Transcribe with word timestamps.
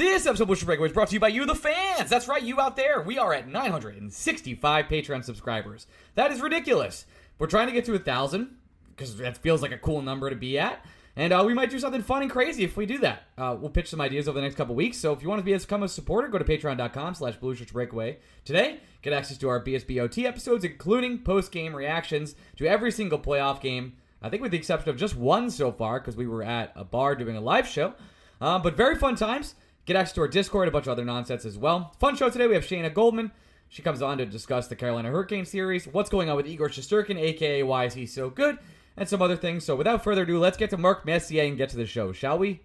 This 0.00 0.24
episode 0.24 0.44
of 0.44 0.46
Bullshit 0.46 0.64
Breakaway 0.64 0.88
is 0.88 0.94
brought 0.94 1.08
to 1.08 1.12
you 1.12 1.20
by 1.20 1.28
you, 1.28 1.44
the 1.44 1.54
fans. 1.54 2.08
That's 2.08 2.26
right, 2.26 2.42
you 2.42 2.58
out 2.58 2.74
there. 2.74 3.02
We 3.02 3.18
are 3.18 3.34
at 3.34 3.46
965 3.46 4.86
Patreon 4.86 5.22
subscribers. 5.22 5.86
That 6.14 6.32
is 6.32 6.40
ridiculous. 6.40 7.04
We're 7.38 7.48
trying 7.48 7.66
to 7.66 7.72
get 7.74 7.84
to 7.84 7.94
a 7.94 7.98
thousand 7.98 8.56
because 8.88 9.18
that 9.18 9.36
feels 9.36 9.60
like 9.60 9.72
a 9.72 9.76
cool 9.76 10.00
number 10.00 10.30
to 10.30 10.36
be 10.36 10.58
at. 10.58 10.82
And 11.16 11.34
uh, 11.34 11.44
we 11.46 11.52
might 11.52 11.68
do 11.68 11.78
something 11.78 12.00
fun 12.00 12.22
and 12.22 12.30
crazy 12.30 12.64
if 12.64 12.78
we 12.78 12.86
do 12.86 12.96
that. 13.00 13.24
Uh, 13.36 13.58
we'll 13.60 13.68
pitch 13.68 13.90
some 13.90 14.00
ideas 14.00 14.26
over 14.26 14.36
the 14.38 14.42
next 14.42 14.54
couple 14.54 14.74
weeks. 14.74 14.96
So 14.96 15.12
if 15.12 15.22
you 15.22 15.28
want 15.28 15.40
to 15.40 15.44
be 15.44 15.54
become 15.54 15.82
a 15.82 15.88
supporter, 15.88 16.28
go 16.28 16.38
to 16.38 16.46
patreon.com 16.46 17.14
slash 17.14 17.36
Blue 17.36 17.54
Shirts 17.54 17.72
Breakaway. 17.72 18.20
Today, 18.46 18.80
get 19.02 19.12
access 19.12 19.36
to 19.36 19.50
our 19.50 19.62
BSBOT 19.62 20.24
episodes, 20.24 20.64
including 20.64 21.18
post-game 21.18 21.76
reactions 21.76 22.36
to 22.56 22.66
every 22.66 22.90
single 22.90 23.18
playoff 23.18 23.60
game. 23.60 23.98
I 24.22 24.30
think 24.30 24.40
with 24.40 24.52
the 24.52 24.58
exception 24.58 24.88
of 24.88 24.96
just 24.96 25.14
one 25.14 25.50
so 25.50 25.70
far, 25.70 26.00
because 26.00 26.16
we 26.16 26.26
were 26.26 26.42
at 26.42 26.72
a 26.74 26.84
bar 26.84 27.14
doing 27.16 27.36
a 27.36 27.40
live 27.42 27.68
show. 27.68 27.92
Uh, 28.40 28.58
but 28.58 28.74
very 28.74 28.96
fun 28.96 29.16
times. 29.16 29.54
Get 29.86 29.96
access 29.96 30.14
to 30.14 30.20
our 30.20 30.28
Discord, 30.28 30.68
a 30.68 30.70
bunch 30.70 30.86
of 30.86 30.92
other 30.92 31.04
nonsense 31.04 31.44
as 31.44 31.58
well. 31.58 31.94
Fun 31.98 32.16
show 32.16 32.30
today. 32.30 32.46
We 32.46 32.54
have 32.54 32.64
Shayna 32.64 32.92
Goldman. 32.92 33.32
She 33.68 33.82
comes 33.82 34.02
on 34.02 34.18
to 34.18 34.26
discuss 34.26 34.66
the 34.66 34.76
Carolina 34.76 35.10
Hurricane 35.10 35.46
series, 35.46 35.86
what's 35.86 36.10
going 36.10 36.28
on 36.28 36.36
with 36.36 36.46
Igor 36.46 36.68
Shesterkin, 36.68 37.16
aka 37.16 37.62
why 37.62 37.84
is 37.84 37.94
he 37.94 38.04
so 38.04 38.28
good, 38.28 38.58
and 38.96 39.08
some 39.08 39.22
other 39.22 39.36
things. 39.36 39.64
So 39.64 39.76
without 39.76 40.02
further 40.02 40.22
ado, 40.22 40.40
let's 40.40 40.56
get 40.56 40.70
to 40.70 40.76
Mark 40.76 41.06
Messier 41.06 41.44
and 41.44 41.56
get 41.56 41.68
to 41.70 41.76
the 41.76 41.86
show, 41.86 42.12
shall 42.12 42.36
we? 42.36 42.62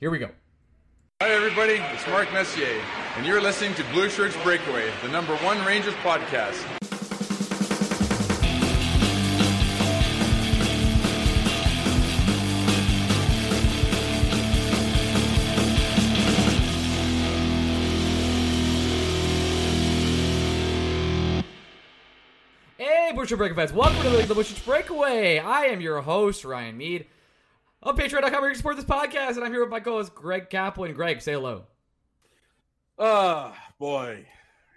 Here 0.00 0.10
we 0.10 0.18
go. 0.18 0.30
Hi, 1.20 1.30
everybody. 1.30 1.74
It's 1.92 2.06
Mark 2.06 2.32
Messier, 2.32 2.80
and 3.16 3.26
you're 3.26 3.42
listening 3.42 3.74
to 3.74 3.84
Blue 3.92 4.08
Shirts 4.08 4.36
Breakaway, 4.42 4.90
the 5.02 5.08
number 5.08 5.36
one 5.36 5.62
Rangers 5.66 5.94
podcast. 5.94 6.87
Butcher 23.18 23.36
Break 23.36 23.56
fans, 23.56 23.72
welcome 23.72 24.00
to 24.00 24.10
the, 24.10 24.32
Butcher's 24.32 24.60
Breakaway. 24.60 25.40
I 25.40 25.62
am 25.64 25.80
your 25.80 26.00
host, 26.00 26.44
Ryan 26.44 26.76
Mead. 26.76 27.04
On 27.82 27.96
Patreon.com, 27.96 28.30
where 28.30 28.44
you 28.44 28.50
can 28.50 28.54
support 28.54 28.76
this 28.76 28.84
podcast, 28.84 29.30
and 29.34 29.42
I'm 29.42 29.50
here 29.50 29.60
with 29.60 29.70
my 29.70 29.80
co-host, 29.80 30.14
Greg 30.14 30.48
Kaplan. 30.48 30.94
Greg, 30.94 31.20
say 31.20 31.32
hello. 31.32 31.64
Ah, 32.96 33.58
boy, 33.80 34.24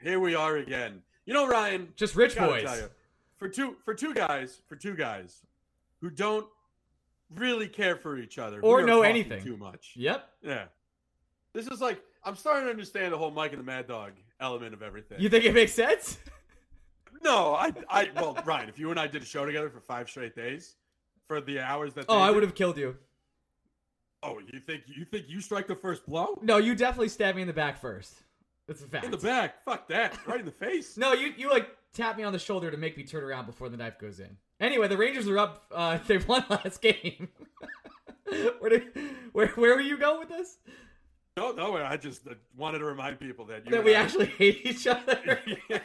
here 0.01 0.19
we 0.19 0.33
are 0.33 0.57
again. 0.57 1.03
You 1.27 1.35
know, 1.35 1.47
Ryan, 1.47 1.89
Just 1.95 2.15
rich 2.15 2.35
boys. 2.35 2.63
you, 2.63 2.89
for 3.35 3.47
two 3.47 3.75
for 3.85 3.93
two 3.93 4.11
guys, 4.15 4.63
for 4.67 4.75
two 4.75 4.95
guys 4.95 5.45
who 5.99 6.09
don't 6.09 6.47
really 7.35 7.67
care 7.67 7.95
for 7.95 8.17
each 8.17 8.39
other 8.39 8.59
Or 8.61 8.81
know 8.81 9.03
anything. 9.03 9.43
too 9.43 9.55
much. 9.55 9.93
Yep. 9.95 10.27
Yeah, 10.41 10.63
this 11.53 11.67
is 11.67 11.79
like 11.79 12.01
I'm 12.25 12.35
starting 12.35 12.65
to 12.65 12.71
understand 12.71 13.13
the 13.13 13.19
whole 13.19 13.29
Mike 13.29 13.51
and 13.51 13.59
the 13.59 13.65
Mad 13.65 13.87
Dog 13.87 14.13
element 14.39 14.73
of 14.73 14.81
everything. 14.81 15.21
You 15.21 15.29
think 15.29 15.45
it 15.45 15.53
makes 15.53 15.73
sense? 15.73 16.17
no, 17.23 17.53
I, 17.55 17.71
I, 17.89 18.09
well, 18.15 18.37
Ryan, 18.45 18.69
if 18.69 18.79
you 18.79 18.91
and 18.91 18.99
I 18.99 19.07
did 19.07 19.21
a 19.21 19.25
show 19.25 19.45
together 19.45 19.69
for 19.69 19.79
five 19.79 20.09
straight 20.09 20.35
days, 20.35 20.75
for 21.27 21.41
the 21.41 21.59
hours 21.59 21.93
that, 21.93 22.05
Oh, 22.09 22.19
I 22.19 22.31
would 22.31 22.43
have 22.43 22.55
killed 22.55 22.77
you. 22.77 22.97
Oh, 24.23 24.39
you 24.51 24.59
think 24.59 24.83
you 24.85 25.05
think 25.05 25.25
you 25.29 25.41
strike 25.41 25.65
the 25.67 25.75
first 25.75 26.05
blow 26.05 26.37
No, 26.43 26.57
you 26.57 26.75
definitely 26.75 27.09
stabbed 27.09 27.35
me 27.35 27.41
in 27.41 27.47
the 27.47 27.53
back 27.53 27.79
first. 27.81 28.13
That's 28.67 28.81
a 28.83 28.87
fact. 28.87 29.05
in 29.05 29.11
the 29.11 29.17
back? 29.17 29.63
Fuck 29.63 29.87
that! 29.87 30.15
Right 30.27 30.39
in 30.39 30.45
the 30.45 30.51
face. 30.51 30.95
No, 30.95 31.13
you 31.13 31.33
you 31.35 31.49
like 31.49 31.69
tap 31.93 32.17
me 32.17 32.23
on 32.23 32.31
the 32.31 32.39
shoulder 32.39 32.69
to 32.69 32.77
make 32.77 32.95
me 32.97 33.03
turn 33.03 33.23
around 33.23 33.45
before 33.47 33.67
the 33.69 33.77
knife 33.77 33.97
goes 33.99 34.19
in. 34.19 34.37
Anyway, 34.59 34.87
the 34.87 34.95
Rangers 34.97 35.27
are 35.27 35.39
up. 35.39 35.65
Uh, 35.73 35.97
they 36.07 36.17
won 36.19 36.45
last 36.49 36.81
game. 36.81 37.29
where, 38.59 38.69
did, 38.69 38.83
where 39.33 39.47
where 39.49 39.75
were 39.75 39.81
you 39.81 39.97
going 39.97 40.19
with 40.19 40.29
this? 40.29 40.57
No, 41.35 41.51
no, 41.53 41.77
I 41.77 41.97
just 41.97 42.21
wanted 42.55 42.79
to 42.79 42.85
remind 42.85 43.19
people 43.19 43.45
that 43.45 43.65
you 43.65 43.71
That 43.71 43.83
we 43.83 43.95
I- 43.95 44.01
actually 44.01 44.25
hate 44.27 44.61
each 44.65 44.85
other. 44.85 45.39
yeah. 45.69 45.79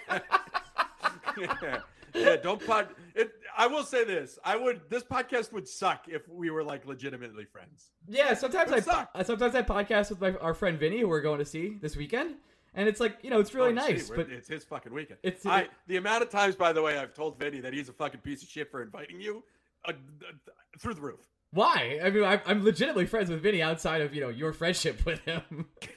Yeah. 1.38 1.78
Yeah, 2.14 2.36
don't 2.36 2.64
pod 2.66 2.88
it 3.14 3.30
I 3.58 3.66
will 3.66 3.82
say 3.82 4.02
this. 4.04 4.38
I 4.42 4.56
would 4.56 4.80
this 4.88 5.02
podcast 5.02 5.52
would 5.52 5.68
suck 5.68 6.06
if 6.08 6.26
we 6.28 6.48
were 6.48 6.64
like 6.64 6.86
legitimately 6.86 7.44
friends. 7.44 7.90
yeah, 8.08 8.32
sometimes 8.32 8.72
I 8.72 8.80
sucked. 8.80 9.14
uh, 9.14 9.22
sometimes 9.22 9.54
I 9.54 9.60
podcast 9.60 10.08
with 10.10 10.20
my 10.22 10.30
our 10.36 10.54
friend 10.54 10.78
Vinny, 10.78 11.00
who 11.00 11.08
we're 11.08 11.20
going 11.20 11.40
to 11.40 11.44
see 11.44 11.76
this 11.78 11.94
weekend, 11.94 12.36
and 12.74 12.88
it's 12.88 13.00
like 13.00 13.18
you 13.22 13.28
know 13.28 13.38
it's 13.38 13.52
really 13.52 13.70
Oh, 13.70 13.72
nice, 13.72 14.08
but 14.08 14.30
it's 14.30 14.48
his 14.48 14.64
fucking 14.64 14.94
weekend. 14.94 15.18
It's- 15.22 15.44
I 15.44 15.68
the 15.88 15.98
amount 15.98 16.22
of 16.22 16.30
times 16.30 16.54
by 16.54 16.72
the 16.72 16.80
way 16.80 16.96
I've 16.96 17.12
told 17.12 17.38
Vinny 17.38 17.60
that 17.60 17.74
he's 17.74 17.90
a 17.90 17.92
fucking 17.92 18.20
piece 18.20 18.42
of 18.42 18.48
shit 18.48 18.70
for 18.70 18.80
inviting 18.80 19.20
you 19.20 19.44
uh, 19.84 19.90
uh, 19.90 20.32
through 20.78 20.94
the 20.94 21.02
roof. 21.02 21.20
why? 21.50 22.00
I 22.02 22.08
mean, 22.08 22.24
I'm, 22.24 22.40
I'm 22.46 22.64
legitimately 22.64 23.06
friends 23.06 23.28
with 23.28 23.42
Vinny 23.42 23.60
outside 23.60 24.00
of 24.00 24.14
you 24.14 24.22
know 24.22 24.30
your 24.30 24.54
friendship 24.54 25.04
with 25.04 25.20
him. 25.26 25.66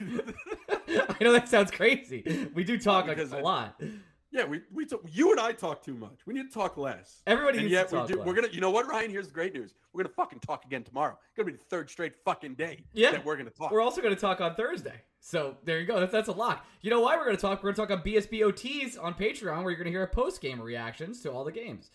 I 0.88 1.16
know 1.24 1.32
that 1.32 1.48
sounds 1.48 1.70
crazy. 1.70 2.48
We 2.54 2.64
do 2.64 2.78
talk 2.78 3.06
like 3.06 3.16
a 3.18 3.24
lot. 3.38 3.80
Yeah, 4.32 4.44
we 4.46 4.60
we 4.72 4.86
talk, 4.86 5.02
you 5.10 5.32
and 5.32 5.40
I 5.40 5.52
talk 5.52 5.82
too 5.84 5.94
much. 5.94 6.20
We 6.24 6.34
need 6.34 6.48
to 6.48 6.54
talk 6.54 6.76
less. 6.76 7.22
Everybody 7.26 7.58
and 7.58 7.64
needs 7.66 7.72
yet 7.72 7.88
to 7.88 7.96
talk 7.96 8.08
we 8.08 8.12
do, 8.14 8.18
less. 8.20 8.26
we're 8.28 8.34
gonna 8.34 8.48
you 8.52 8.60
know 8.60 8.70
what 8.70 8.86
Ryan 8.86 9.10
here's 9.10 9.26
the 9.26 9.32
great 9.34 9.52
news 9.54 9.74
we're 9.92 10.04
gonna 10.04 10.14
fucking 10.14 10.38
talk 10.38 10.64
again 10.64 10.84
tomorrow 10.84 11.18
it's 11.28 11.36
gonna 11.36 11.46
be 11.46 11.52
the 11.52 11.64
third 11.64 11.90
straight 11.90 12.12
fucking 12.24 12.54
day 12.54 12.84
Yeah. 12.92 13.10
that 13.10 13.24
we're 13.24 13.36
gonna 13.36 13.50
talk 13.50 13.72
We're 13.72 13.80
also 13.80 14.00
going 14.00 14.14
to 14.14 14.20
talk 14.20 14.40
on 14.40 14.54
Thursday. 14.54 15.02
So 15.18 15.56
there 15.64 15.80
you 15.80 15.86
go. 15.86 15.98
That's, 16.00 16.12
that's 16.12 16.28
a 16.28 16.32
lot. 16.32 16.64
You 16.80 16.90
know 16.90 17.00
why 17.00 17.16
we're 17.16 17.24
going 17.24 17.36
to 17.36 17.42
talk? 17.42 17.62
We're 17.62 17.72
going 17.72 17.88
to 17.88 17.94
talk 17.94 17.98
on 17.98 18.04
BSBOTs 18.04 19.02
on 19.02 19.12
Patreon, 19.14 19.62
where 19.62 19.70
you're 19.70 19.74
going 19.76 19.84
to 19.84 19.90
hear 19.90 20.00
our 20.00 20.06
post 20.06 20.40
game 20.40 20.58
reactions 20.62 21.20
to 21.22 21.30
all 21.30 21.44
the 21.44 21.52
games. 21.52 21.90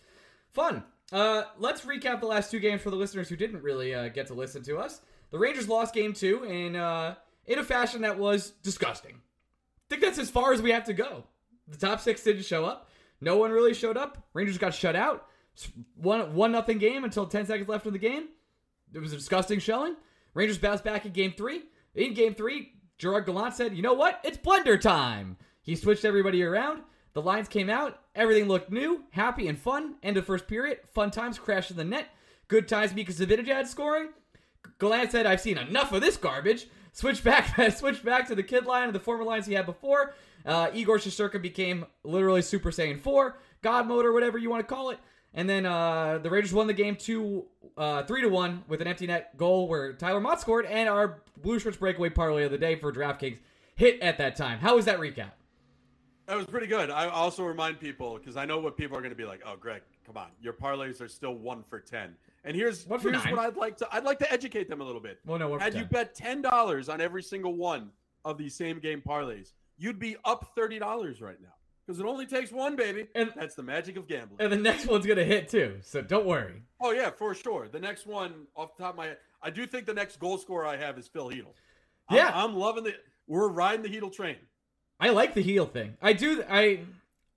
Fun. 0.52 0.84
Uh, 1.10 1.42
let's 1.58 1.80
recap 1.80 2.20
the 2.20 2.26
last 2.26 2.50
two 2.52 2.60
games 2.60 2.82
for 2.82 2.90
the 2.90 2.96
listeners 2.96 3.28
who 3.28 3.34
didn't 3.36 3.62
really 3.62 3.92
uh, 3.94 4.08
get 4.08 4.28
to 4.28 4.34
listen 4.34 4.62
to 4.62 4.76
us. 4.78 5.00
The 5.30 5.38
Rangers 5.38 5.68
lost 5.68 5.92
game 5.92 6.12
two 6.12 6.44
in 6.44 6.76
uh, 6.76 7.16
in 7.46 7.58
a 7.58 7.64
fashion 7.64 8.02
that 8.02 8.16
was 8.18 8.50
disgusting. 8.62 9.14
I 9.14 9.84
think 9.90 10.02
that's 10.02 10.18
as 10.18 10.30
far 10.30 10.52
as 10.52 10.62
we 10.62 10.70
have 10.70 10.84
to 10.84 10.92
go. 10.94 11.24
The 11.68 11.78
top 11.78 12.00
six 12.00 12.22
didn't 12.22 12.44
show 12.44 12.64
up. 12.64 12.90
No 13.20 13.36
one 13.36 13.50
really 13.50 13.74
showed 13.74 13.96
up. 13.96 14.26
Rangers 14.34 14.58
got 14.58 14.74
shut 14.74 14.96
out. 14.96 15.26
One 15.96 16.34
one 16.34 16.52
nothing 16.52 16.78
game 16.78 17.04
until 17.04 17.26
ten 17.26 17.46
seconds 17.46 17.68
left 17.68 17.86
in 17.86 17.92
the 17.92 17.98
game. 17.98 18.28
It 18.92 18.98
was 18.98 19.12
a 19.12 19.16
disgusting 19.16 19.58
shelling. 19.58 19.96
Rangers 20.34 20.58
bounced 20.58 20.84
back 20.84 21.06
in 21.06 21.12
game 21.12 21.32
three. 21.36 21.62
In 21.94 22.12
game 22.12 22.34
three, 22.34 22.72
Gerard 22.98 23.26
Gallant 23.26 23.54
said, 23.54 23.74
You 23.74 23.82
know 23.82 23.94
what? 23.94 24.20
It's 24.22 24.38
blender 24.38 24.80
time. 24.80 25.36
He 25.62 25.76
switched 25.76 26.04
everybody 26.04 26.42
around. 26.42 26.82
The 27.14 27.22
lines 27.22 27.48
came 27.48 27.70
out. 27.70 28.00
Everything 28.14 28.46
looked 28.46 28.70
new, 28.70 29.04
happy, 29.10 29.48
and 29.48 29.58
fun. 29.58 29.96
End 30.02 30.16
of 30.16 30.26
first 30.26 30.46
period. 30.46 30.80
Fun 30.92 31.10
times 31.10 31.38
crashed 31.38 31.70
in 31.70 31.76
the 31.76 31.84
net. 31.84 32.08
Good 32.48 32.68
times 32.68 32.94
Mika 32.94 33.12
Zibanejad 33.12 33.66
scoring. 33.66 34.10
Gallant 34.78 35.12
said, 35.12 35.26
I've 35.26 35.40
seen 35.40 35.58
enough 35.58 35.92
of 35.92 36.02
this 36.02 36.16
garbage. 36.16 36.68
Switch 36.92 37.24
back, 37.24 37.72
switched 37.76 38.04
back 38.04 38.28
to 38.28 38.34
the 38.34 38.42
kid 38.42 38.66
line 38.66 38.84
and 38.84 38.94
the 38.94 39.00
former 39.00 39.24
lines 39.24 39.46
he 39.46 39.54
had 39.54 39.66
before. 39.66 40.14
Uh, 40.46 40.70
Igor 40.72 40.98
Shesterkin 40.98 41.42
became 41.42 41.84
literally 42.04 42.40
Super 42.40 42.70
Saiyan 42.70 43.00
4, 43.00 43.36
God 43.62 43.86
mode 43.88 44.06
or 44.06 44.12
whatever 44.12 44.38
you 44.38 44.48
want 44.48 44.66
to 44.66 44.74
call 44.74 44.90
it. 44.90 44.98
And 45.34 45.50
then 45.50 45.66
uh, 45.66 46.18
the 46.22 46.30
Rangers 46.30 46.52
won 46.54 46.66
the 46.66 46.72
game 46.72 46.96
two, 46.96 47.44
uh, 47.76 48.04
three 48.04 48.22
to 48.22 48.28
one 48.28 48.64
with 48.68 48.80
an 48.80 48.86
empty 48.86 49.06
net 49.06 49.36
goal 49.36 49.68
where 49.68 49.92
Tyler 49.92 50.20
Motte 50.20 50.40
scored, 50.40 50.64
and 50.64 50.88
our 50.88 51.20
Blue 51.42 51.58
Shirts 51.58 51.76
breakaway 51.76 52.08
parlay 52.08 52.44
of 52.44 52.52
the 52.52 52.58
day 52.58 52.76
for 52.76 52.90
DraftKings 52.90 53.36
hit 53.74 54.00
at 54.00 54.16
that 54.16 54.36
time. 54.36 54.58
How 54.60 54.76
was 54.76 54.86
that 54.86 54.98
recap? 54.98 55.32
That 56.26 56.36
was 56.36 56.46
pretty 56.46 56.66
good. 56.66 56.90
I 56.90 57.08
also 57.08 57.44
remind 57.44 57.78
people 57.78 58.16
because 58.18 58.36
I 58.36 58.46
know 58.46 58.58
what 58.58 58.76
people 58.76 58.96
are 58.96 59.00
going 59.00 59.12
to 59.12 59.16
be 59.16 59.26
like. 59.26 59.42
Oh, 59.46 59.56
Greg, 59.60 59.82
come 60.06 60.16
on, 60.16 60.28
your 60.40 60.54
parlays 60.54 61.00
are 61.00 61.08
still 61.08 61.34
one 61.34 61.62
for 61.62 61.80
ten. 61.80 62.16
And 62.44 62.56
here's 62.56 62.84
here's 62.84 63.04
nine. 63.04 63.30
what 63.36 63.38
I'd 63.40 63.56
like 63.56 63.76
to 63.78 63.88
I'd 63.92 64.04
like 64.04 64.18
to 64.20 64.32
educate 64.32 64.68
them 64.68 64.80
a 64.80 64.84
little 64.84 65.00
bit. 65.00 65.20
Well, 65.26 65.38
no, 65.38 65.58
Had 65.58 65.74
you 65.74 65.80
10. 65.80 65.88
bet 65.88 66.14
ten 66.14 66.42
dollars 66.42 66.88
on 66.88 67.00
every 67.00 67.22
single 67.22 67.54
one 67.54 67.90
of 68.24 68.38
these 68.38 68.54
same 68.54 68.78
game 68.80 69.02
parlays, 69.06 69.52
you'd 69.78 69.98
be 69.98 70.16
up 70.24 70.52
thirty 70.56 70.78
dollars 70.78 71.20
right 71.20 71.40
now 71.40 71.48
because 71.86 72.00
it 72.00 72.06
only 72.06 72.26
takes 72.26 72.50
one, 72.50 72.76
baby. 72.76 73.06
And- 73.14 73.32
that's 73.36 73.54
the 73.54 73.62
magic 73.62 73.96
of 73.96 74.08
gambling. 74.08 74.40
And 74.40 74.52
the 74.52 74.56
next 74.56 74.86
one's 74.86 75.06
gonna 75.06 75.24
hit 75.24 75.48
too, 75.48 75.78
so 75.82 76.02
don't 76.02 76.26
worry. 76.26 76.62
oh 76.80 76.90
yeah, 76.92 77.10
for 77.10 77.34
sure. 77.34 77.68
The 77.68 77.80
next 77.80 78.06
one, 78.06 78.46
off 78.56 78.76
the 78.76 78.82
top 78.82 78.92
of 78.94 78.96
my 78.98 79.06
head, 79.06 79.18
I 79.42 79.50
do 79.50 79.66
think 79.66 79.86
the 79.86 79.94
next 79.94 80.18
goal 80.18 80.38
scorer 80.38 80.66
I 80.66 80.76
have 80.76 80.98
is 80.98 81.06
Phil 81.08 81.28
Chytil. 81.30 81.52
I'm- 82.08 82.16
Yeah. 82.18 82.30
I'm, 82.34 82.54
loving 82.54 82.84
the. 82.84 82.94
We're 83.26 83.48
riding 83.48 83.82
the 83.82 83.88
Chytil 83.88 84.12
train. 84.12 84.36
I 85.00 85.10
like 85.10 85.34
the 85.34 85.42
heel 85.42 85.66
thing. 85.66 85.96
I 86.00 86.12
do. 86.14 86.42
I 86.48 86.80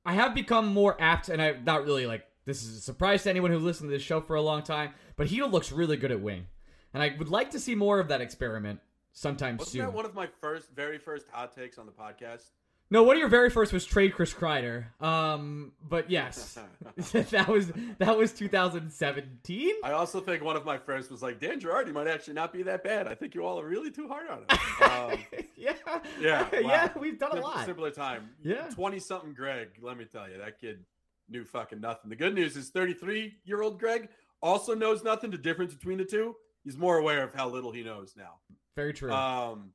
I 0.05 0.13
have 0.13 0.33
become 0.33 0.67
more 0.73 0.95
apt, 0.99 1.29
and 1.29 1.41
I'm 1.41 1.63
not 1.65 1.83
really 1.83 2.05
like 2.05 2.25
this 2.45 2.63
is 2.63 2.77
a 2.77 2.81
surprise 2.81 3.23
to 3.23 3.29
anyone 3.29 3.51
who 3.51 3.59
listened 3.59 3.89
to 3.89 3.95
this 3.95 4.01
show 4.01 4.21
for 4.21 4.35
a 4.35 4.41
long 4.41 4.63
time. 4.63 4.91
But 5.17 5.27
heel 5.27 5.49
looks 5.49 5.71
really 5.71 5.97
good 5.97 6.11
at 6.11 6.21
wing, 6.21 6.47
and 6.93 7.03
I 7.03 7.15
would 7.19 7.29
like 7.29 7.51
to 7.51 7.59
see 7.59 7.75
more 7.75 7.99
of 7.99 8.07
that 8.07 8.21
experiment 8.21 8.79
sometime 9.13 9.57
Wasn't 9.57 9.71
soon. 9.73 9.81
that 9.81 9.93
one 9.93 10.05
of 10.05 10.13
my 10.13 10.27
first, 10.41 10.69
very 10.75 10.97
first 10.97 11.27
hot 11.31 11.53
takes 11.53 11.77
on 11.77 11.85
the 11.85 11.91
podcast? 11.91 12.49
no, 12.91 13.03
one 13.03 13.15
of 13.15 13.19
your 13.19 13.29
very 13.29 13.51
first 13.51 13.71
was 13.71 13.85
trade 13.85 14.13
Chris 14.15 14.33
Kreider. 14.33 14.85
Um, 15.01 15.73
but 15.87 16.09
yes, 16.09 16.57
that 17.11 17.47
was 17.47 17.71
that 17.99 18.17
was 18.17 18.33
2017. 18.33 19.73
I 19.83 19.91
also 19.91 20.19
think 20.19 20.43
one 20.43 20.55
of 20.55 20.65
my 20.65 20.77
first 20.77 21.11
was 21.11 21.21
like 21.21 21.39
Dan 21.39 21.59
Girardi 21.59 21.93
might 21.93 22.07
actually 22.07 22.33
not 22.33 22.51
be 22.51 22.63
that 22.63 22.83
bad. 22.83 23.07
I 23.07 23.13
think 23.13 23.35
you 23.35 23.45
all 23.45 23.59
are 23.59 23.67
really 23.67 23.91
too 23.91 24.07
hard 24.07 24.27
on 24.29 24.39
him. 24.39 24.45
Um, 24.81 25.19
yeah, 25.57 25.73
yeah, 26.21 26.47
yeah, 26.53 26.89
we've 26.97 27.19
done 27.19 27.37
a 27.37 27.41
lot. 27.41 27.65
Simpler 27.65 27.91
time. 27.91 28.29
Yeah. 28.41 28.69
twenty 28.69 28.97
something 28.97 29.33
Greg. 29.33 29.67
Let 29.81 29.97
me 29.97 30.05
tell 30.05 30.27
you, 30.29 30.37
that 30.37 30.59
kid 30.59 30.85
knew 31.29 31.43
fucking 31.43 31.81
nothing. 31.81 32.09
The 32.09 32.15
good 32.15 32.33
news 32.33 32.55
is 32.55 32.69
thirty 32.69 32.93
three 32.93 33.35
year 33.43 33.61
old 33.61 33.77
Greg 33.79 34.07
also 34.41 34.73
knows 34.73 35.03
nothing. 35.03 35.31
The 35.31 35.37
difference 35.37 35.73
between 35.73 35.97
the 35.97 36.05
two, 36.05 36.35
he's 36.63 36.77
more 36.77 36.97
aware 36.97 37.23
of 37.23 37.33
how 37.33 37.49
little 37.49 37.71
he 37.71 37.83
knows 37.83 38.15
now. 38.17 38.35
Very 38.75 38.93
true. 38.93 39.11
Um, 39.11 39.71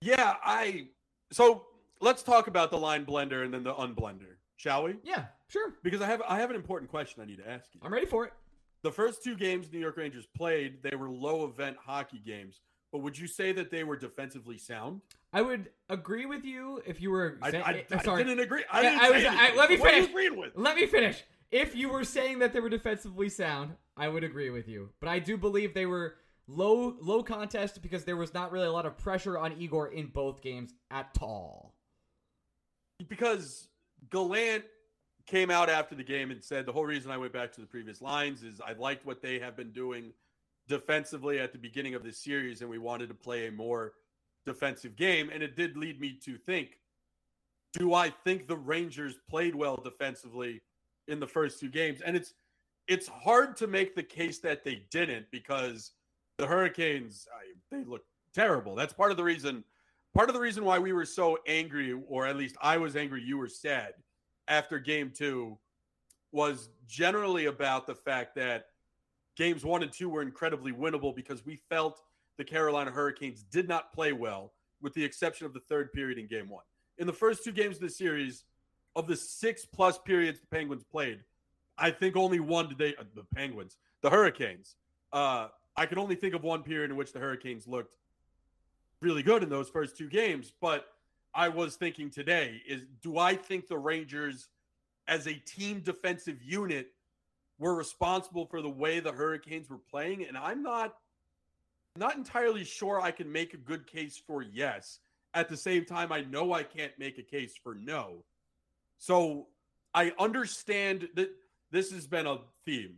Yeah, 0.00 0.34
I. 0.44 0.88
So 1.32 1.66
let's 2.00 2.22
talk 2.22 2.46
about 2.46 2.70
the 2.70 2.78
line 2.78 3.06
blender 3.06 3.44
and 3.44 3.52
then 3.54 3.62
the 3.62 3.74
unblender, 3.74 4.36
shall 4.56 4.84
we? 4.84 4.96
Yeah, 5.02 5.26
sure. 5.48 5.74
Because 5.82 6.00
I 6.02 6.06
have 6.06 6.22
I 6.28 6.38
have 6.40 6.50
an 6.50 6.56
important 6.56 6.90
question 6.90 7.22
I 7.22 7.26
need 7.26 7.38
to 7.38 7.48
ask 7.48 7.66
you. 7.72 7.80
I'm 7.82 7.92
ready 7.92 8.06
for 8.06 8.24
it. 8.26 8.32
The 8.82 8.90
first 8.92 9.22
two 9.22 9.36
games 9.36 9.72
New 9.72 9.78
York 9.78 9.96
Rangers 9.96 10.26
played, 10.36 10.82
they 10.82 10.96
were 10.96 11.08
low 11.08 11.44
event 11.44 11.76
hockey 11.82 12.20
games. 12.24 12.60
But 12.90 12.98
would 12.98 13.16
you 13.16 13.26
say 13.26 13.52
that 13.52 13.70
they 13.70 13.84
were 13.84 13.96
defensively 13.96 14.58
sound? 14.58 15.00
I 15.32 15.40
would 15.40 15.70
agree 15.88 16.26
with 16.26 16.44
you 16.44 16.82
if 16.84 17.00
you 17.00 17.10
were. 17.10 17.38
I, 17.40 17.48
I, 17.48 17.84
I 17.90 18.02
sorry. 18.02 18.24
didn't 18.24 18.40
agree. 18.40 18.64
I 18.70 18.82
didn't 18.82 19.00
I 19.00 19.10
was- 19.10 19.24
I- 19.24 19.28
anything. 19.28 19.56
let 19.56 19.70
me 19.70 19.78
What 19.78 19.94
are 19.94 19.98
you 19.98 20.06
finish. 20.08 20.36
with? 20.36 20.52
Let 20.56 20.76
me 20.76 20.86
finish. 20.86 21.24
If 21.50 21.74
you 21.76 21.88
were 21.90 22.04
saying 22.04 22.40
that 22.40 22.52
they 22.52 22.60
were 22.60 22.68
defensively 22.68 23.28
sound, 23.30 23.76
I 23.96 24.08
would 24.08 24.24
agree 24.24 24.50
with 24.50 24.68
you. 24.68 24.90
But 25.00 25.08
I 25.08 25.20
do 25.20 25.36
believe 25.38 25.72
they 25.72 25.86
were 25.86 26.16
low 26.48 26.96
low 27.00 27.22
contest 27.22 27.80
because 27.82 28.04
there 28.04 28.16
was 28.16 28.34
not 28.34 28.52
really 28.52 28.66
a 28.66 28.72
lot 28.72 28.86
of 28.86 28.98
pressure 28.98 29.38
on 29.38 29.52
Igor 29.60 29.88
in 29.88 30.06
both 30.06 30.42
games 30.42 30.74
at 30.90 31.16
all. 31.20 31.74
because 33.08 33.68
Gallant 34.10 34.64
came 35.26 35.50
out 35.50 35.68
after 35.68 35.94
the 35.94 36.04
game 36.04 36.30
and 36.30 36.42
said 36.42 36.66
the 36.66 36.72
whole 36.72 36.84
reason 36.84 37.10
I 37.10 37.16
went 37.16 37.32
back 37.32 37.52
to 37.52 37.60
the 37.60 37.66
previous 37.66 38.02
lines 38.02 38.42
is 38.42 38.60
I 38.60 38.72
liked 38.72 39.06
what 39.06 39.22
they 39.22 39.38
have 39.38 39.56
been 39.56 39.72
doing 39.72 40.12
defensively 40.68 41.38
at 41.38 41.52
the 41.52 41.58
beginning 41.58 41.94
of 41.94 42.02
this 42.02 42.18
series, 42.18 42.60
and 42.60 42.70
we 42.70 42.78
wanted 42.78 43.08
to 43.08 43.14
play 43.14 43.46
a 43.46 43.52
more 43.52 43.92
defensive 44.44 44.96
game. 44.96 45.30
And 45.32 45.42
it 45.42 45.56
did 45.56 45.76
lead 45.76 46.00
me 46.00 46.18
to 46.24 46.36
think 46.36 46.78
do 47.72 47.94
I 47.94 48.10
think 48.10 48.46
the 48.46 48.56
Rangers 48.56 49.14
played 49.30 49.54
well 49.54 49.76
defensively 49.76 50.60
in 51.08 51.20
the 51.20 51.26
first 51.26 51.58
two 51.58 51.70
games? 51.70 52.00
And 52.02 52.16
it's 52.16 52.34
it's 52.88 53.08
hard 53.08 53.56
to 53.56 53.66
make 53.66 53.94
the 53.94 54.02
case 54.02 54.40
that 54.40 54.64
they 54.64 54.82
didn't 54.90 55.26
because 55.30 55.92
the 56.38 56.46
Hurricanes 56.46 57.28
I, 57.32 57.76
they 57.76 57.84
look 57.84 58.02
terrible. 58.34 58.74
That's 58.74 58.92
part 58.92 59.10
of 59.10 59.16
the 59.16 59.24
reason 59.24 59.64
part 60.14 60.28
of 60.28 60.34
the 60.34 60.40
reason 60.40 60.64
why 60.64 60.78
we 60.78 60.92
were 60.92 61.04
so 61.04 61.38
angry 61.46 61.98
or 62.06 62.26
at 62.26 62.36
least 62.36 62.56
I 62.60 62.76
was 62.76 62.96
angry 62.96 63.22
you 63.22 63.38
were 63.38 63.48
sad 63.48 63.94
after 64.48 64.78
game 64.78 65.10
2 65.14 65.56
was 66.32 66.68
generally 66.86 67.46
about 67.46 67.86
the 67.86 67.94
fact 67.94 68.34
that 68.36 68.66
games 69.36 69.64
1 69.64 69.82
and 69.82 69.92
2 69.92 70.08
were 70.08 70.22
incredibly 70.22 70.72
winnable 70.72 71.14
because 71.14 71.44
we 71.46 71.56
felt 71.68 72.02
the 72.36 72.44
Carolina 72.44 72.90
Hurricanes 72.90 73.42
did 73.44 73.68
not 73.68 73.92
play 73.92 74.12
well 74.12 74.52
with 74.82 74.92
the 74.94 75.04
exception 75.04 75.46
of 75.46 75.54
the 75.54 75.60
third 75.60 75.92
period 75.92 76.18
in 76.18 76.26
game 76.26 76.48
1 76.48 76.62
in 76.98 77.06
the 77.06 77.12
first 77.12 77.44
two 77.44 77.52
games 77.52 77.76
of 77.76 77.82
the 77.82 77.90
series, 77.90 78.44
of 78.94 79.06
the 79.06 79.16
six 79.16 79.64
plus 79.64 79.98
periods 79.98 80.40
the 80.40 80.46
Penguins 80.46 80.84
played, 80.84 81.20
I 81.78 81.90
think 81.90 82.16
only 82.16 82.40
one 82.40 82.68
did 82.68 82.78
they, 82.78 82.94
uh, 82.96 83.04
the 83.14 83.24
Penguins, 83.34 83.76
the 84.02 84.10
Hurricanes. 84.10 84.76
Uh, 85.12 85.48
I 85.76 85.86
can 85.86 85.98
only 85.98 86.14
think 86.14 86.34
of 86.34 86.42
one 86.42 86.62
period 86.62 86.90
in 86.90 86.96
which 86.96 87.12
the 87.12 87.18
Hurricanes 87.18 87.66
looked 87.66 87.96
really 89.00 89.22
good 89.22 89.42
in 89.42 89.48
those 89.48 89.68
first 89.68 89.96
two 89.96 90.08
games. 90.08 90.52
But 90.60 90.86
I 91.34 91.48
was 91.48 91.76
thinking 91.76 92.10
today 92.10 92.60
is 92.66 92.82
do 93.02 93.18
I 93.18 93.34
think 93.34 93.68
the 93.68 93.78
Rangers, 93.78 94.48
as 95.08 95.26
a 95.26 95.34
team 95.34 95.80
defensive 95.80 96.42
unit, 96.42 96.88
were 97.58 97.74
responsible 97.74 98.46
for 98.46 98.60
the 98.60 98.70
way 98.70 99.00
the 99.00 99.12
Hurricanes 99.12 99.70
were 99.70 99.80
playing? 99.90 100.24
And 100.24 100.36
I'm 100.36 100.62
not 100.62 100.96
not 101.96 102.16
entirely 102.16 102.64
sure 102.64 103.00
I 103.00 103.10
can 103.10 103.30
make 103.30 103.54
a 103.54 103.58
good 103.58 103.86
case 103.86 104.20
for 104.26 104.42
yes 104.42 105.00
at 105.34 105.48
the 105.48 105.56
same 105.56 105.84
time, 105.84 106.12
I 106.12 106.22
know 106.22 106.52
I 106.52 106.62
can't 106.62 106.92
make 106.98 107.18
a 107.18 107.22
case 107.22 107.54
for 107.62 107.74
no. 107.74 108.24
So 108.98 109.46
I 109.94 110.12
understand 110.18 111.08
that 111.14 111.30
this 111.70 111.90
has 111.92 112.06
been 112.06 112.26
a 112.26 112.38
theme, 112.64 112.96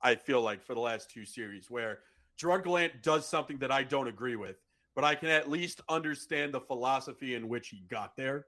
I 0.00 0.14
feel 0.14 0.40
like, 0.40 0.64
for 0.64 0.74
the 0.74 0.80
last 0.80 1.10
two 1.10 1.24
series 1.24 1.70
where 1.70 1.98
Gerard 2.36 2.64
Gallant 2.64 3.02
does 3.02 3.26
something 3.26 3.58
that 3.58 3.70
I 3.70 3.82
don't 3.82 4.08
agree 4.08 4.36
with, 4.36 4.56
but 4.94 5.04
I 5.04 5.14
can 5.14 5.28
at 5.28 5.50
least 5.50 5.80
understand 5.88 6.52
the 6.52 6.60
philosophy 6.60 7.34
in 7.34 7.48
which 7.48 7.68
he 7.68 7.84
got 7.88 8.16
there. 8.16 8.46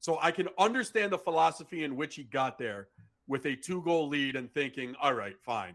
So 0.00 0.18
I 0.20 0.30
can 0.30 0.48
understand 0.58 1.12
the 1.12 1.18
philosophy 1.18 1.84
in 1.84 1.94
which 1.96 2.16
he 2.16 2.24
got 2.24 2.58
there 2.58 2.88
with 3.28 3.44
a 3.46 3.54
two 3.54 3.82
goal 3.82 4.08
lead 4.08 4.34
and 4.34 4.52
thinking, 4.52 4.94
all 5.00 5.14
right, 5.14 5.38
fine. 5.40 5.74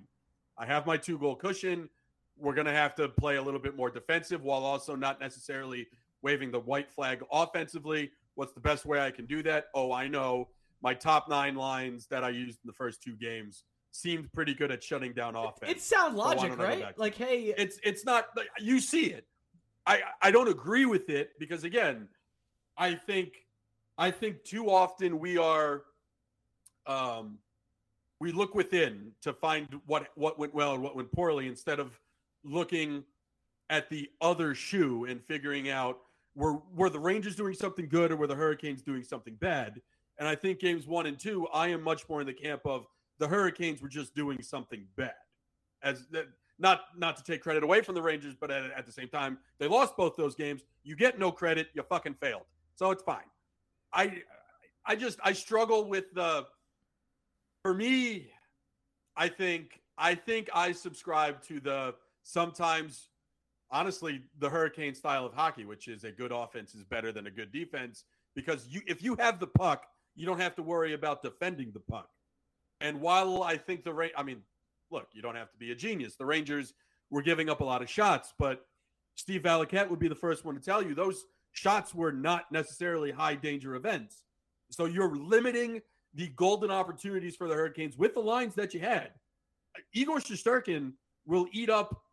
I 0.57 0.65
have 0.65 0.85
my 0.85 0.97
two 0.97 1.17
goal 1.17 1.35
cushion. 1.35 1.89
We're 2.37 2.55
going 2.55 2.65
to 2.65 2.73
have 2.73 2.95
to 2.95 3.07
play 3.07 3.37
a 3.37 3.41
little 3.41 3.59
bit 3.59 3.75
more 3.77 3.89
defensive 3.89 4.43
while 4.43 4.63
also 4.63 4.95
not 4.95 5.21
necessarily 5.21 5.87
waving 6.21 6.51
the 6.51 6.59
white 6.59 6.91
flag 6.91 7.23
offensively. 7.31 8.11
What's 8.33 8.53
the 8.53 8.59
best 8.59 8.85
way 8.85 8.99
I 8.99 9.11
can 9.11 9.25
do 9.25 9.43
that? 9.43 9.67
Oh, 9.73 9.93
I 9.93 10.07
know. 10.07 10.49
My 10.81 10.93
top 10.93 11.29
nine 11.29 11.55
lines 11.55 12.07
that 12.07 12.23
I 12.23 12.29
used 12.29 12.59
in 12.63 12.67
the 12.67 12.73
first 12.73 13.01
two 13.01 13.15
games 13.15 13.63
seemed 13.95 14.31
pretty 14.33 14.53
good 14.53 14.71
at 14.71 14.83
shutting 14.83 15.13
down 15.13 15.35
offense. 15.35 15.71
It's 15.71 15.85
sound 15.85 16.15
why 16.15 16.25
logic, 16.35 16.49
don't 16.49 16.61
I 16.61 16.75
go 16.75 16.83
right? 16.85 16.99
Like, 16.99 17.15
hey, 17.15 17.53
it's 17.57 17.79
it's 17.83 18.05
not 18.05 18.27
like, 18.35 18.47
you 18.59 18.79
see 18.79 19.05
it. 19.05 19.25
I 19.87 20.01
I 20.21 20.31
don't 20.31 20.49
agree 20.49 20.85
with 20.85 21.09
it 21.09 21.31
because 21.39 21.63
again, 21.63 22.07
I 22.77 22.95
think 22.95 23.45
I 23.97 24.11
think 24.11 24.43
too 24.43 24.69
often 24.69 25.19
we 25.19 25.37
are 25.37 25.83
um 26.87 27.39
we 28.19 28.31
look 28.31 28.53
within 28.53 29.11
to 29.21 29.33
find 29.33 29.67
what 29.85 30.07
what 30.15 30.37
went 30.37 30.53
well 30.53 30.73
and 30.73 30.83
what 30.83 30.95
went 30.95 31.11
poorly 31.11 31.47
instead 31.47 31.79
of 31.79 31.99
looking 32.43 33.03
at 33.69 33.89
the 33.89 34.09
other 34.21 34.53
shoe 34.53 35.05
and 35.05 35.23
figuring 35.23 35.69
out 35.69 35.99
were 36.35 36.59
were 36.75 36.89
the 36.89 36.99
Rangers 36.99 37.35
doing 37.35 37.53
something 37.53 37.87
good 37.87 38.11
or 38.11 38.17
were 38.17 38.27
the 38.27 38.35
Hurricanes 38.35 38.81
doing 38.81 39.03
something 39.03 39.35
bad? 39.35 39.81
And 40.17 40.27
I 40.27 40.35
think 40.35 40.59
games 40.59 40.87
1 40.87 41.05
and 41.07 41.19
2 41.19 41.47
I 41.47 41.69
am 41.69 41.81
much 41.81 42.07
more 42.09 42.21
in 42.21 42.27
the 42.27 42.33
camp 42.33 42.61
of 42.65 42.87
the 43.19 43.27
Hurricanes 43.27 43.81
were 43.81 43.89
just 43.89 44.15
doing 44.15 44.41
something 44.41 44.85
bad. 44.95 45.13
As 45.83 46.07
that 46.11 46.27
not 46.57 46.81
not 46.97 47.17
to 47.17 47.23
take 47.23 47.41
credit 47.41 47.63
away 47.63 47.81
from 47.81 47.95
the 47.95 48.01
Rangers, 48.01 48.35
but 48.39 48.51
at, 48.51 48.71
at 48.71 48.85
the 48.85 48.91
same 48.91 49.09
time, 49.09 49.37
they 49.59 49.67
lost 49.67 49.97
both 49.97 50.15
those 50.15 50.35
games. 50.35 50.63
You 50.83 50.95
get 50.95 51.19
no 51.19 51.31
credit. 51.31 51.67
You 51.73 51.83
fucking 51.83 52.15
failed. 52.15 52.45
So 52.75 52.91
it's 52.91 53.03
fine. 53.03 53.25
I 53.93 54.21
I 54.85 54.95
just 54.95 55.19
I 55.23 55.33
struggle 55.33 55.87
with 55.87 56.13
the. 56.13 56.45
For 57.61 57.73
me, 57.73 58.29
I 59.17 59.27
think 59.27 59.81
I 59.97 60.15
think 60.15 60.49
I 60.53 60.71
subscribe 60.71 61.41
to 61.43 61.59
the 61.59 61.95
sometimes, 62.23 63.09
honestly, 63.71 64.21
the 64.39 64.49
Hurricane 64.49 64.93
style 64.93 65.25
of 65.25 65.33
hockey, 65.33 65.65
which 65.65 65.87
is 65.87 66.03
a 66.03 66.11
good 66.11 66.31
offense 66.31 66.75
is 66.75 66.83
better 66.83 67.11
than 67.11 67.27
a 67.27 67.31
good 67.31 67.51
defense 67.51 68.03
because 68.35 68.67
you 68.69 68.81
if 68.85 69.01
you 69.01 69.15
have 69.15 69.39
the 69.39 69.47
puck, 69.47 69.87
you 70.15 70.25
don't 70.25 70.39
have 70.39 70.55
to 70.55 70.63
worry 70.63 70.93
about 70.93 71.23
defending 71.23 71.71
the 71.71 71.79
puck. 71.79 72.09
And 72.81 73.01
while 73.01 73.43
I 73.43 73.57
think 73.57 73.83
the 73.83 73.93
Ra- 73.93 74.07
I 74.17 74.23
mean, 74.23 74.41
look, 74.91 75.07
you 75.13 75.21
don't 75.21 75.35
have 75.35 75.51
to 75.51 75.57
be 75.57 75.71
a 75.71 75.75
genius. 75.75 76.15
The 76.15 76.25
Rangers 76.25 76.73
were 77.09 77.21
giving 77.21 77.49
up 77.49 77.61
a 77.61 77.63
lot 77.63 77.81
of 77.81 77.89
shots, 77.89 78.33
but 78.37 78.65
Steve 79.15 79.43
Valiquette 79.43 79.89
would 79.89 79.99
be 79.99 80.07
the 80.07 80.15
first 80.15 80.45
one 80.45 80.55
to 80.55 80.61
tell 80.61 80.81
you 80.81 80.93
those 80.93 81.25
shots 81.53 81.95
were 81.95 82.11
not 82.11 82.51
necessarily 82.51 83.11
high 83.11 83.35
danger 83.35 83.75
events. 83.75 84.23
So 84.71 84.85
you're 84.85 85.15
limiting 85.15 85.81
the 86.13 86.27
golden 86.29 86.71
opportunities 86.71 87.35
for 87.35 87.47
the 87.47 87.55
Hurricanes 87.55 87.97
with 87.97 88.13
the 88.13 88.19
lines 88.19 88.55
that 88.55 88.73
you 88.73 88.79
had. 88.79 89.11
Igor 89.93 90.19
Shesterkin 90.19 90.93
will 91.25 91.47
eat 91.51 91.69
up, 91.69 92.03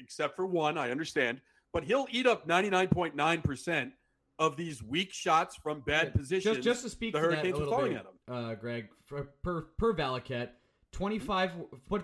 except 0.00 0.36
for 0.36 0.46
one, 0.46 0.78
I 0.78 0.90
understand, 0.90 1.40
but 1.72 1.84
he'll 1.84 2.06
eat 2.10 2.26
up 2.26 2.48
99.9% 2.48 3.92
of 4.38 4.56
these 4.56 4.82
weak 4.82 5.12
shots 5.12 5.56
from 5.56 5.80
bad 5.80 6.08
Yeah, 6.08 6.20
positions. 6.20 6.56
Just, 6.56 6.64
just 6.64 6.82
to 6.84 6.90
speak 6.90 7.12
the 7.12 7.20
to 7.20 7.28
that 7.28 7.34
Hurricanes 7.36 7.56
a 7.56 7.60
were 7.60 7.66
little 7.66 7.88
bit, 7.88 8.06
uh, 8.28 8.54
Greg, 8.54 8.88
for, 9.06 9.24
per 9.42 9.62
per 9.62 9.94
Valiquette, 9.94 10.50
25, 10.92 11.52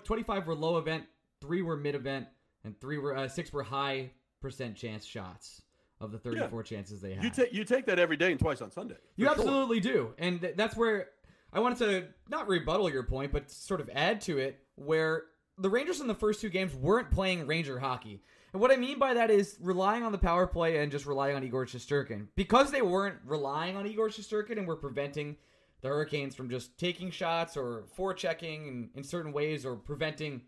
25 0.05 0.47
were 0.47 0.55
low 0.55 0.79
event, 0.79 1.05
three 1.41 1.63
were 1.63 1.77
mid 1.77 1.95
event, 1.95 2.27
and 2.65 2.79
three 2.81 2.99
were 2.99 3.17
uh, 3.17 3.29
six 3.29 3.53
were 3.53 3.63
high 3.63 4.11
percent 4.41 4.77
chance 4.77 5.05
shots 5.05 5.63
of 6.01 6.13
the 6.13 6.19
34 6.19 6.63
chances 6.65 7.01
they 7.01 7.15
had. 7.15 7.25
You 7.25 7.31
take 7.31 7.53
you 7.53 7.65
take 7.65 7.87
that 7.87 7.99
every 7.99 8.17
day 8.17 8.31
and 8.31 8.41
twice 8.41 8.61
on 8.61 8.71
Sunday. 8.71 8.97
You 9.17 9.27
for 9.29 9.35
sure. 9.35 9.45
absolutely 9.45 9.81
do. 9.81 10.15
And 10.19 10.41
th- 10.41 10.57
that's 10.57 10.77
where 10.77 11.09
I 11.53 11.61
wanted 11.61 11.79
to 11.79 12.07
not 12.29 12.49
rebuttal 12.49 12.91
your 12.91 13.05
point, 13.05 13.33
but 13.33 13.51
sort 13.51 13.81
of 13.81 13.89
add 13.95 14.21
to 14.23 14.39
it 14.39 14.61
where 14.75 15.25
the 15.57 15.71
Rangers 15.71 16.01
in 16.01 16.09
the 16.09 16.15
first 16.15 16.41
two 16.41 16.49
games 16.49 16.75
weren't 16.75 17.11
playing 17.11 17.47
Ranger 17.47 17.79
hockey. 17.79 18.23
And 18.55 18.61
what 18.61 18.71
I 18.71 18.77
mean 18.77 19.01
by 19.01 19.15
that 19.15 19.33
is 19.33 19.57
relying 19.61 20.05
on 20.05 20.13
the 20.13 20.19
power 20.19 20.47
play 20.47 20.79
and 20.79 20.93
just 20.93 21.07
relying 21.07 21.35
on 21.35 21.43
Igor 21.43 21.67
Shesterkin. 21.67 22.29
Because 22.37 22.71
they 22.71 22.83
weren't 22.83 23.17
relying 23.27 23.77
on 23.77 23.85
Igor 23.85 24.11
Shesterkin 24.11 24.59
and 24.59 24.69
were 24.69 24.77
preventing 24.77 25.37
the 25.81 25.89
Hurricanes 25.89 26.37
from 26.37 26.49
just 26.49 26.79
taking 26.79 27.11
shots 27.11 27.57
or 27.57 27.83
forechecking 27.99 28.69
in, 28.69 28.91
in 28.95 29.03
certain 29.03 29.33
ways 29.33 29.67
or 29.67 29.75
preventing 29.75 30.43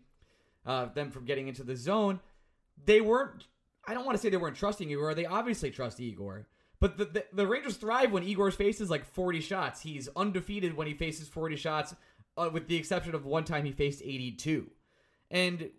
uh, 0.65 0.85
them 0.85 1.11
from 1.11 1.25
getting 1.25 1.49
into 1.49 1.63
the 1.63 1.75
zone, 1.75 2.21
they 2.85 3.01
weren't. 3.01 3.47
I 3.85 3.93
don't 3.93 4.05
want 4.05 4.17
to 4.17 4.21
say 4.21 4.29
they 4.29 4.37
weren't 4.37 4.55
trusting 4.55 4.89
Igor. 4.89 5.13
They 5.13 5.25
obviously 5.25 5.69
trust 5.69 5.99
Igor. 5.99 6.47
But 6.79 6.97
the, 6.97 7.05
the, 7.05 7.25
the 7.33 7.47
Rangers 7.47 7.75
thrive 7.75 8.13
when 8.13 8.23
Igor 8.23 8.51
faces 8.51 8.89
like 8.89 9.03
40 9.03 9.41
shots. 9.41 9.81
He's 9.81 10.07
undefeated 10.15 10.77
when 10.77 10.87
he 10.87 10.93
faces 10.93 11.27
40 11.27 11.57
shots, 11.57 11.93
uh, 12.37 12.49
with 12.53 12.69
the 12.69 12.77
exception 12.77 13.15
of 13.15 13.25
one 13.25 13.43
time 13.43 13.65
he 13.65 13.73
faced 13.73 14.01
82. 14.01 14.71
And 15.29 15.71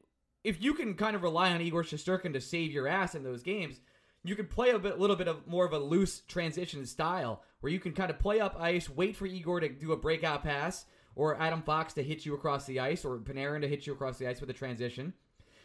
if 0.45 0.63
you 0.63 0.75
can 0.75 0.95
kind 0.95 1.17
of 1.17 1.23
rely 1.23 1.53
on 1.53 1.61
Igor 1.61 1.83
Shesterkin 1.83 2.33
to 2.33 2.41
save 2.41 2.73
your 2.73 2.89
ass 2.89 3.15
in 3.15 3.23
those 3.23 3.43
games, 3.43 3.81
you 4.25 4.35
can 4.37 4.47
play 4.47 4.71
a 4.71 4.79
bit, 4.79 4.99
little 4.99 5.17
bit 5.17 5.29
of 5.29 5.47
more 5.47 5.65
of 5.65 5.73
a 5.73 5.79
loose 5.79 6.21
transition 6.21 6.85
style 6.87 7.43
where 7.61 7.73
you 7.73 7.81
can 7.81 7.93
kind 7.93 8.11
of 8.11 8.19
play 8.19 8.41
up 8.41 8.57
ice, 8.61 8.89
wait 8.89 9.17
for 9.17 9.27
Igor 9.27 9.61
to 9.61 9.69
do 9.69 9.93
a 9.93 9.97
breakout 9.97 10.43
pass, 10.43 10.87
or 11.15 11.41
Adam 11.41 11.63
Fox 11.63 11.95
to 11.95 12.03
hit 12.03 12.25
you 12.25 12.35
across 12.35 12.67
the 12.67 12.79
ice, 12.79 13.05
or 13.05 13.19
Panarin 13.19 13.63
to 13.63 13.69
hit 13.69 13.87
you 13.87 13.93
across 13.93 14.19
the 14.19 14.29
ice 14.29 14.41
with 14.41 14.51
a 14.51 14.55
transition, 14.55 15.13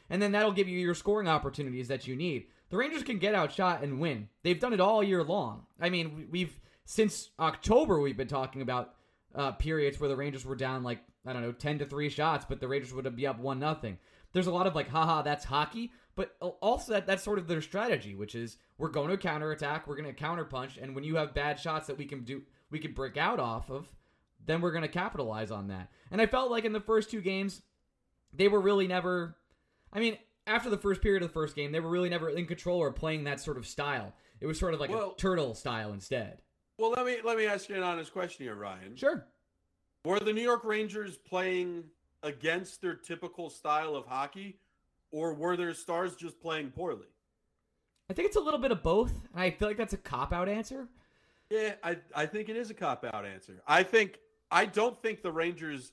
and 0.09 0.21
then 0.21 0.31
that'll 0.31 0.51
give 0.51 0.67
you 0.67 0.79
your 0.79 0.95
scoring 0.95 1.27
opportunities 1.27 1.87
that 1.87 2.07
you 2.07 2.15
need. 2.15 2.47
the 2.69 2.77
Rangers 2.77 3.03
can 3.03 3.19
get 3.19 3.35
outshot 3.35 3.83
and 3.83 3.99
win. 3.99 4.29
They've 4.41 4.59
done 4.59 4.73
it 4.73 4.81
all 4.81 5.03
year 5.03 5.23
long. 5.23 5.67
I 5.79 5.89
mean, 5.89 6.27
we've 6.31 6.59
since 6.85 7.29
October 7.39 7.99
we've 7.99 8.17
been 8.17 8.27
talking 8.27 8.61
about 8.61 8.95
uh, 9.35 9.51
periods 9.51 9.99
where 9.99 10.09
the 10.09 10.15
Rangers 10.15 10.45
were 10.45 10.55
down 10.55 10.83
like 10.83 10.99
I 11.25 11.33
don't 11.33 11.43
know 11.43 11.51
ten 11.51 11.79
to 11.79 11.85
three 11.85 12.09
shots, 12.09 12.45
but 12.47 12.59
the 12.59 12.67
Rangers 12.67 12.93
would 12.93 13.15
be 13.15 13.27
up 13.27 13.39
one 13.39 13.59
nothing. 13.59 13.97
There's 14.33 14.47
a 14.47 14.51
lot 14.51 14.67
of 14.67 14.75
like, 14.75 14.89
haha, 14.89 15.21
that's 15.21 15.45
hockey, 15.45 15.91
but 16.15 16.35
also 16.39 16.93
that 16.93 17.07
that's 17.07 17.23
sort 17.23 17.39
of 17.39 17.47
their 17.47 17.61
strategy, 17.61 18.15
which 18.15 18.35
is 18.35 18.57
we're 18.77 18.89
going 18.89 19.09
to 19.09 19.17
counterattack, 19.17 19.87
we're 19.87 19.95
going 19.95 20.13
to 20.13 20.23
counterpunch, 20.23 20.81
and 20.81 20.95
when 20.95 21.03
you 21.03 21.15
have 21.15 21.33
bad 21.33 21.59
shots 21.59 21.87
that 21.87 21.97
we 21.97 22.05
can 22.05 22.23
do, 22.23 22.41
we 22.69 22.79
can 22.79 22.93
break 22.93 23.17
out 23.17 23.39
off 23.39 23.69
of, 23.69 23.87
then 24.45 24.61
we're 24.61 24.71
going 24.71 24.83
to 24.83 24.87
capitalize 24.87 25.51
on 25.51 25.67
that. 25.67 25.89
And 26.11 26.21
I 26.21 26.25
felt 26.25 26.51
like 26.51 26.65
in 26.65 26.73
the 26.73 26.79
first 26.79 27.09
two 27.09 27.21
games, 27.21 27.61
they 28.33 28.47
were 28.47 28.59
really 28.59 28.87
never. 28.87 29.37
I 29.91 29.99
mean, 29.99 30.17
after 30.47 30.69
the 30.69 30.77
first 30.77 31.01
period 31.01 31.23
of 31.23 31.29
the 31.29 31.33
first 31.33 31.55
game, 31.55 31.71
they 31.71 31.79
were 31.79 31.89
really 31.89 32.09
never 32.09 32.29
in 32.29 32.45
control 32.45 32.79
or 32.79 32.91
playing 32.91 33.23
that 33.25 33.39
sort 33.39 33.57
of 33.57 33.67
style. 33.67 34.13
It 34.41 34.47
was 34.47 34.59
sort 34.59 34.73
of 34.73 34.79
like 34.79 34.89
well, 34.89 35.13
a 35.15 35.19
turtle 35.19 35.53
style 35.53 35.93
instead. 35.93 36.41
Well, 36.77 36.91
let 36.91 37.05
me 37.05 37.17
let 37.23 37.37
me 37.37 37.45
ask 37.45 37.69
you 37.69 37.75
an 37.75 37.83
honest 37.83 38.11
question 38.11 38.45
here, 38.45 38.55
Ryan. 38.55 38.95
Sure. 38.95 39.25
Were 40.03 40.19
the 40.19 40.33
New 40.33 40.41
York 40.41 40.65
Rangers 40.65 41.17
playing 41.17 41.85
against 42.23 42.81
their 42.81 42.95
typical 42.95 43.49
style 43.49 43.95
of 43.95 44.05
hockey, 44.05 44.57
or 45.11 45.33
were 45.33 45.55
their 45.55 45.73
stars 45.73 46.15
just 46.15 46.39
playing 46.41 46.71
poorly? 46.71 47.07
I 48.09 48.13
think 48.13 48.27
it's 48.27 48.37
a 48.37 48.41
little 48.41 48.59
bit 48.59 48.71
of 48.71 48.81
both, 48.81 49.11
and 49.33 49.41
I 49.41 49.51
feel 49.51 49.67
like 49.67 49.77
that's 49.77 49.93
a 49.93 49.97
cop 49.97 50.33
out 50.33 50.49
answer. 50.49 50.87
Yeah, 51.49 51.73
I 51.83 51.97
I 52.15 52.25
think 52.25 52.49
it 52.49 52.55
is 52.55 52.69
a 52.69 52.73
cop 52.73 53.05
out 53.05 53.25
answer. 53.25 53.61
I 53.67 53.83
think 53.83 54.19
I 54.49 54.65
don't 54.65 54.99
think 55.01 55.21
the 55.21 55.31
Rangers 55.31 55.91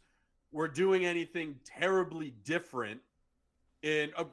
were 0.53 0.69
doing 0.69 1.05
anything 1.05 1.57
terribly 1.65 2.35
different 2.45 3.01
in 3.83 4.11
uh, 4.17 4.25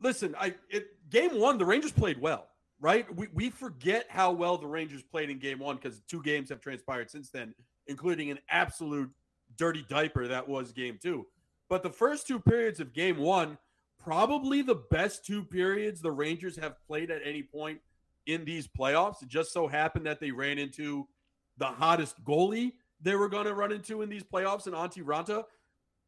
listen, 0.00 0.34
I 0.38 0.54
it 0.68 0.88
game 1.10 1.38
1 1.38 1.58
the 1.58 1.64
Rangers 1.64 1.92
played 1.92 2.20
well, 2.20 2.46
right? 2.80 3.12
We 3.14 3.28
we 3.32 3.50
forget 3.50 4.06
how 4.08 4.32
well 4.32 4.56
the 4.56 4.66
Rangers 4.66 5.02
played 5.02 5.30
in 5.30 5.38
game 5.38 5.58
1 5.58 5.78
cuz 5.78 6.02
two 6.06 6.22
games 6.22 6.48
have 6.48 6.60
transpired 6.60 7.10
since 7.10 7.30
then, 7.30 7.54
including 7.86 8.30
an 8.30 8.38
absolute 8.48 9.10
dirty 9.56 9.84
diaper 9.88 10.28
that 10.28 10.48
was 10.48 10.72
game 10.72 10.98
2. 11.02 11.26
But 11.68 11.82
the 11.82 11.90
first 11.90 12.26
two 12.26 12.40
periods 12.40 12.80
of 12.80 12.92
game 12.92 13.18
1 13.18 13.58
probably 14.02 14.62
the 14.62 14.82
best 14.90 15.26
two 15.26 15.44
periods 15.44 16.00
the 16.00 16.10
Rangers 16.10 16.56
have 16.56 16.74
played 16.86 17.10
at 17.10 17.20
any 17.24 17.42
point 17.42 17.80
in 18.26 18.44
these 18.44 18.66
playoffs. 18.66 19.22
It 19.22 19.28
just 19.28 19.52
so 19.52 19.66
happened 19.68 20.06
that 20.06 20.20
they 20.20 20.30
ran 20.30 20.58
into 20.58 21.06
the 21.58 21.66
hottest 21.66 22.24
goalie 22.24 22.72
they 23.02 23.14
were 23.14 23.28
going 23.28 23.46
to 23.46 23.54
run 23.54 23.72
into 23.72 24.02
in 24.02 24.08
these 24.08 24.22
playoffs 24.22 24.66
and 24.66 24.74
Antti 24.74 25.02
Raanta. 25.02 25.44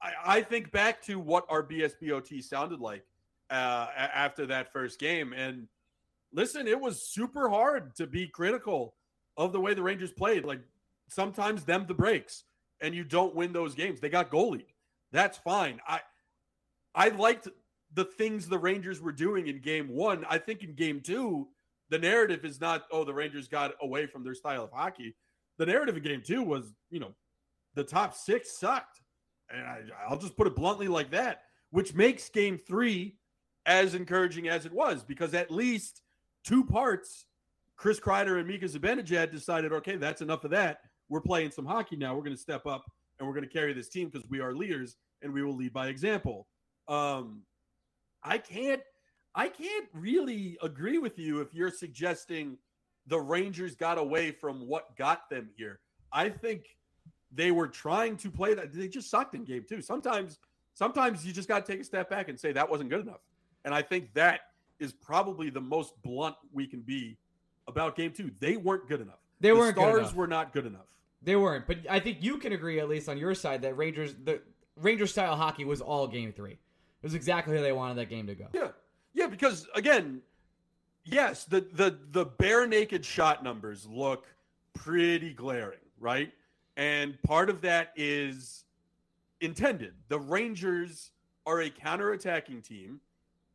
I, 0.00 0.12
I, 0.25 0.42
think 0.42 0.72
back 0.72 1.02
to 1.02 1.18
what 1.18 1.46
our 1.49 1.62
BSBOT 1.62 2.42
sounded 2.42 2.80
like 2.80 3.04
uh, 3.50 3.87
after 3.96 4.46
that 4.46 4.72
first 4.72 4.99
game. 4.99 5.32
And 5.32 5.68
listen, 6.32 6.66
it 6.66 6.78
was 6.78 7.02
super 7.02 7.49
hard 7.49 7.94
to 7.96 8.06
be 8.06 8.26
critical 8.26 8.94
of 9.37 9.52
the 9.52 9.61
way 9.61 9.75
the 9.75 9.82
Rangers 9.82 10.12
played. 10.12 10.44
Like 10.44 10.61
sometimes 11.08 11.64
them 11.64 11.87
the 11.87 11.94
breaks 11.94 12.44
and 12.83 12.95
you 12.95 13.05
don't 13.05 13.35
win 13.35 13.53
those 13.53 13.75
games. 13.75 14.01
They 14.01 14.11
got 14.11 14.31
goalied. 14.31 14.67
That's 15.12 15.39
fine. 15.39 15.81
I 15.89 16.01
I 16.95 17.09
liked 17.09 17.49
the 17.95 18.05
things 18.05 18.49
the 18.49 18.59
Rangers 18.59 19.01
were 19.01 19.12
doing 19.12 19.47
in 19.47 19.61
game 19.61 19.89
one. 19.89 20.27
I 20.29 20.39
think 20.39 20.62
in 20.62 20.75
game 20.75 21.01
two, 21.01 21.49
the 21.89 21.99
narrative 21.99 22.45
is 22.45 22.61
not, 22.61 22.85
oh, 22.91 23.05
the 23.05 23.15
Rangers 23.15 23.49
got 23.49 23.73
away 23.81 24.07
from 24.07 24.25
their 24.25 24.35
style 24.35 24.65
of 24.65 24.73
hockey. 24.73 25.15
The 25.59 25.67
narrative 25.67 25.97
in 25.97 26.03
game 26.03 26.23
two 26.25 26.43
was, 26.43 26.75
you 26.91 27.01
know, 27.01 27.15
the 27.75 27.85
top 27.85 28.15
six 28.15 28.59
sucked. 28.59 29.01
And 29.51 29.62
I, 29.62 29.81
I'll 30.09 30.19
just 30.19 30.37
put 30.37 30.47
it 30.47 30.57
bluntly 30.57 30.89
like 30.89 31.11
that, 31.11 31.43
which 31.71 31.95
makes 31.95 32.29
game 32.31 32.57
three 32.59 33.17
as 33.67 33.95
encouraging 33.95 34.49
as 34.49 34.67
it 34.67 34.73
was 34.73 35.05
because 35.05 35.35
at 35.35 35.51
least 35.51 36.03
two 36.45 36.65
parts, 36.65 37.27
Chris 37.77 38.01
Kreider 38.01 38.39
and 38.39 38.49
Mika 38.49 38.67
Zibanejad 38.67 39.31
decided, 39.31 39.73
okay, 39.73 39.97
that's 39.97 40.23
enough 40.23 40.45
of 40.45 40.51
that. 40.53 40.81
We're 41.12 41.21
playing 41.21 41.50
some 41.50 41.66
hockey 41.66 41.97
now. 41.97 42.14
We're 42.14 42.23
going 42.23 42.35
to 42.35 42.40
step 42.40 42.64
up 42.64 42.90
and 43.19 43.28
we're 43.28 43.35
going 43.35 43.47
to 43.47 43.52
carry 43.52 43.75
this 43.75 43.90
team 43.90 44.09
because 44.09 44.26
we 44.31 44.40
are 44.40 44.54
leaders 44.54 44.97
and 45.21 45.31
we 45.31 45.42
will 45.42 45.54
lead 45.54 45.75
by 45.75 45.88
example. 45.88 46.47
Um, 46.88 47.42
I 48.25 48.38
can't 48.38 48.81
I 49.35 49.49
can't 49.49 49.88
really 49.92 50.57
agree 50.62 50.97
with 50.97 51.19
you 51.19 51.42
if 51.42 51.52
you're 51.52 51.71
suggesting 51.71 52.57
the 53.09 53.21
Rangers 53.21 53.75
got 53.75 53.99
away 53.99 54.31
from 54.31 54.66
what 54.66 54.97
got 54.97 55.28
them 55.28 55.50
here. 55.54 55.81
I 56.14 56.31
think 56.31 56.78
they 57.31 57.50
were 57.50 57.69
trying 57.69 58.16
to 58.16 58.31
play 58.31 58.54
that. 58.54 58.73
They 58.73 58.88
just 58.88 59.11
sucked 59.11 59.35
in 59.35 59.45
game 59.45 59.66
two. 59.69 59.83
Sometimes, 59.83 60.38
sometimes 60.73 61.26
you 61.26 61.35
just 61.35 61.47
got 61.47 61.66
to 61.66 61.73
take 61.73 61.83
a 61.83 61.85
step 61.85 62.09
back 62.09 62.31
and 62.31 62.40
say 62.40 62.52
that 62.52 62.71
wasn't 62.71 62.88
good 62.88 63.02
enough. 63.02 63.21
And 63.66 63.75
I 63.75 63.83
think 63.83 64.14
that 64.14 64.40
is 64.81 64.95
probably 64.95 65.50
the 65.50 65.61
most 65.61 65.92
blunt 66.02 66.37
we 66.54 66.66
can 66.66 66.81
be 66.81 67.19
about 67.69 67.97
game 67.97 68.12
two. 68.12 68.31
They 68.40 68.57
weren't 68.57 68.88
good 68.88 69.02
enough. 69.02 69.21
They 69.40 69.50
the 69.50 69.57
weren't. 69.57 69.76
Stars 69.76 70.14
were 70.14 70.26
not 70.26 70.54
good 70.54 70.64
enough. 70.64 70.87
They 71.25 71.37
weren't. 71.37 71.67
But 71.67 71.79
I 71.88 72.00
think 72.00 72.19
you 72.21 72.38
can 72.38 72.52
agree, 72.52 72.81
at 72.81 72.88
least 72.88 73.09
on 73.09 73.17
your 73.19 73.35
side, 73.35 73.62
that 73.62 73.76
Rangers 73.76 74.14
the 74.25 74.41
Ranger 74.76 75.07
style 75.07 75.37
hockey 75.37 75.64
was 75.64 75.81
all 75.81 76.07
game 76.07 76.33
three. 76.33 76.52
It 76.52 76.59
was 77.02 77.14
exactly 77.14 77.57
how 77.57 77.62
they 77.62 77.73
wanted 77.73 77.97
that 77.99 78.09
game 78.09 78.26
to 78.26 78.35
go. 78.35 78.47
Yeah, 78.52 78.69
yeah. 79.14 79.26
Because 79.26 79.69
again, 79.75 80.21
yes, 81.05 81.45
the 81.45 81.67
the 81.73 81.99
the 82.11 82.25
bare 82.25 82.67
naked 82.67 83.05
shot 83.05 83.45
numbers 83.45 83.87
look 83.87 84.26
pretty 84.75 85.33
glaring, 85.33 85.79
right? 85.99 86.33
And 86.76 87.21
part 87.23 87.50
of 87.50 87.61
that 87.61 87.93
is 87.97 88.64
intended. 89.41 89.95
The 90.09 90.19
Rangers 90.19 91.11
are 91.47 91.62
a 91.62 91.71
counterattacking 91.71 92.62
team. 92.62 93.00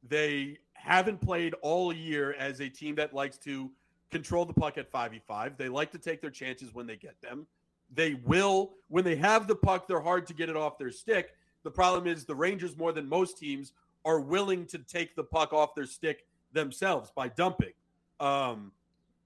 They 0.08 0.60
haven't 0.74 1.20
played 1.20 1.54
all 1.62 1.92
year 1.92 2.34
as 2.34 2.60
a 2.60 2.70
team 2.70 2.96
that 2.96 3.14
likes 3.14 3.38
to 3.40 3.72
control 4.12 4.46
the 4.46 4.54
puck 4.54 4.78
at 4.78 4.92
5v5. 4.92 5.58
They 5.58 5.70
like 5.70 5.92
to 5.92 5.98
take 5.98 6.22
their 6.22 6.30
chances 6.30 6.74
when 6.74 6.86
they 6.86 6.96
get 6.96 7.20
them. 7.22 7.48
They 7.94 8.16
will, 8.16 8.74
when 8.90 9.04
they 9.04 9.16
have 9.16 9.48
the 9.48 9.56
puck, 9.56 9.88
they're 9.88 10.02
hard 10.02 10.28
to 10.28 10.34
get 10.34 10.50
it 10.50 10.56
off 10.56 10.78
their 10.78 10.92
stick. 10.92 11.36
The 11.64 11.72
problem 11.72 12.08
is 12.08 12.26
the 12.26 12.36
Rangers, 12.36 12.78
more 12.78 12.92
than 12.92 13.08
most 13.08 13.38
teams, 13.38 13.74
are 14.06 14.20
willing 14.20 14.66
to 14.68 14.78
take 14.80 15.16
the 15.16 15.24
puck 15.24 15.54
off 15.54 15.76
their 15.76 15.86
stick 15.86 16.26
themselves 16.54 17.12
by 17.16 17.28
dumping. 17.28 17.74
Um, 18.20 18.72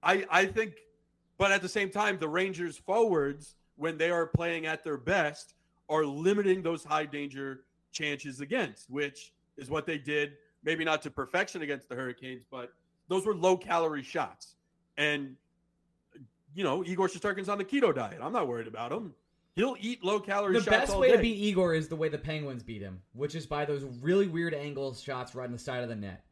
I 0.02 0.24
I 0.30 0.46
think, 0.46 0.74
but 1.38 1.52
at 1.52 1.62
the 1.62 1.68
same 1.68 1.90
time, 1.90 2.18
the 2.18 2.28
Rangers 2.28 2.76
forwards, 2.76 3.54
when 3.76 3.96
they 3.96 4.10
are 4.10 4.26
playing 4.26 4.66
at 4.66 4.84
their 4.84 4.96
best, 4.96 5.54
are 5.88 6.04
limiting 6.04 6.62
those 6.62 6.84
high 6.84 7.06
danger 7.06 7.64
chances 7.92 8.40
against, 8.40 8.90
which 8.90 9.32
is 9.56 9.70
what 9.70 9.86
they 9.86 9.98
did. 9.98 10.32
Maybe 10.64 10.84
not 10.84 11.02
to 11.02 11.10
perfection 11.10 11.62
against 11.62 11.88
the 11.88 11.94
Hurricanes, 11.94 12.44
but 12.50 12.72
those 13.08 13.26
were 13.26 13.34
low 13.34 13.56
calorie 13.56 14.02
shots. 14.02 14.56
And 14.96 15.36
you 16.54 16.64
know, 16.64 16.84
Igor 16.84 17.08
Shesterkin's 17.08 17.48
on 17.48 17.58
the 17.58 17.64
keto 17.64 17.94
diet. 17.94 18.18
I'm 18.20 18.32
not 18.32 18.48
worried 18.48 18.66
about 18.66 18.92
him. 18.92 19.14
He'll 19.54 19.76
eat 19.80 20.02
low 20.02 20.18
calorie 20.18 20.58
the 20.58 20.70
best 20.70 20.96
way 20.96 21.08
day. 21.08 21.16
to 21.16 21.22
beat 21.22 21.36
Igor 21.36 21.74
is 21.74 21.88
the 21.88 21.96
way 21.96 22.08
the 22.08 22.18
Penguins 22.18 22.62
beat 22.62 22.80
him, 22.80 23.02
which 23.12 23.34
is 23.34 23.46
by 23.46 23.64
those 23.64 23.84
really 24.00 24.26
weird 24.26 24.54
angle 24.54 24.94
shots 24.94 25.34
right 25.34 25.44
on 25.44 25.52
the 25.52 25.58
side 25.58 25.82
of 25.82 25.90
the 25.90 25.94
net. 25.94 26.24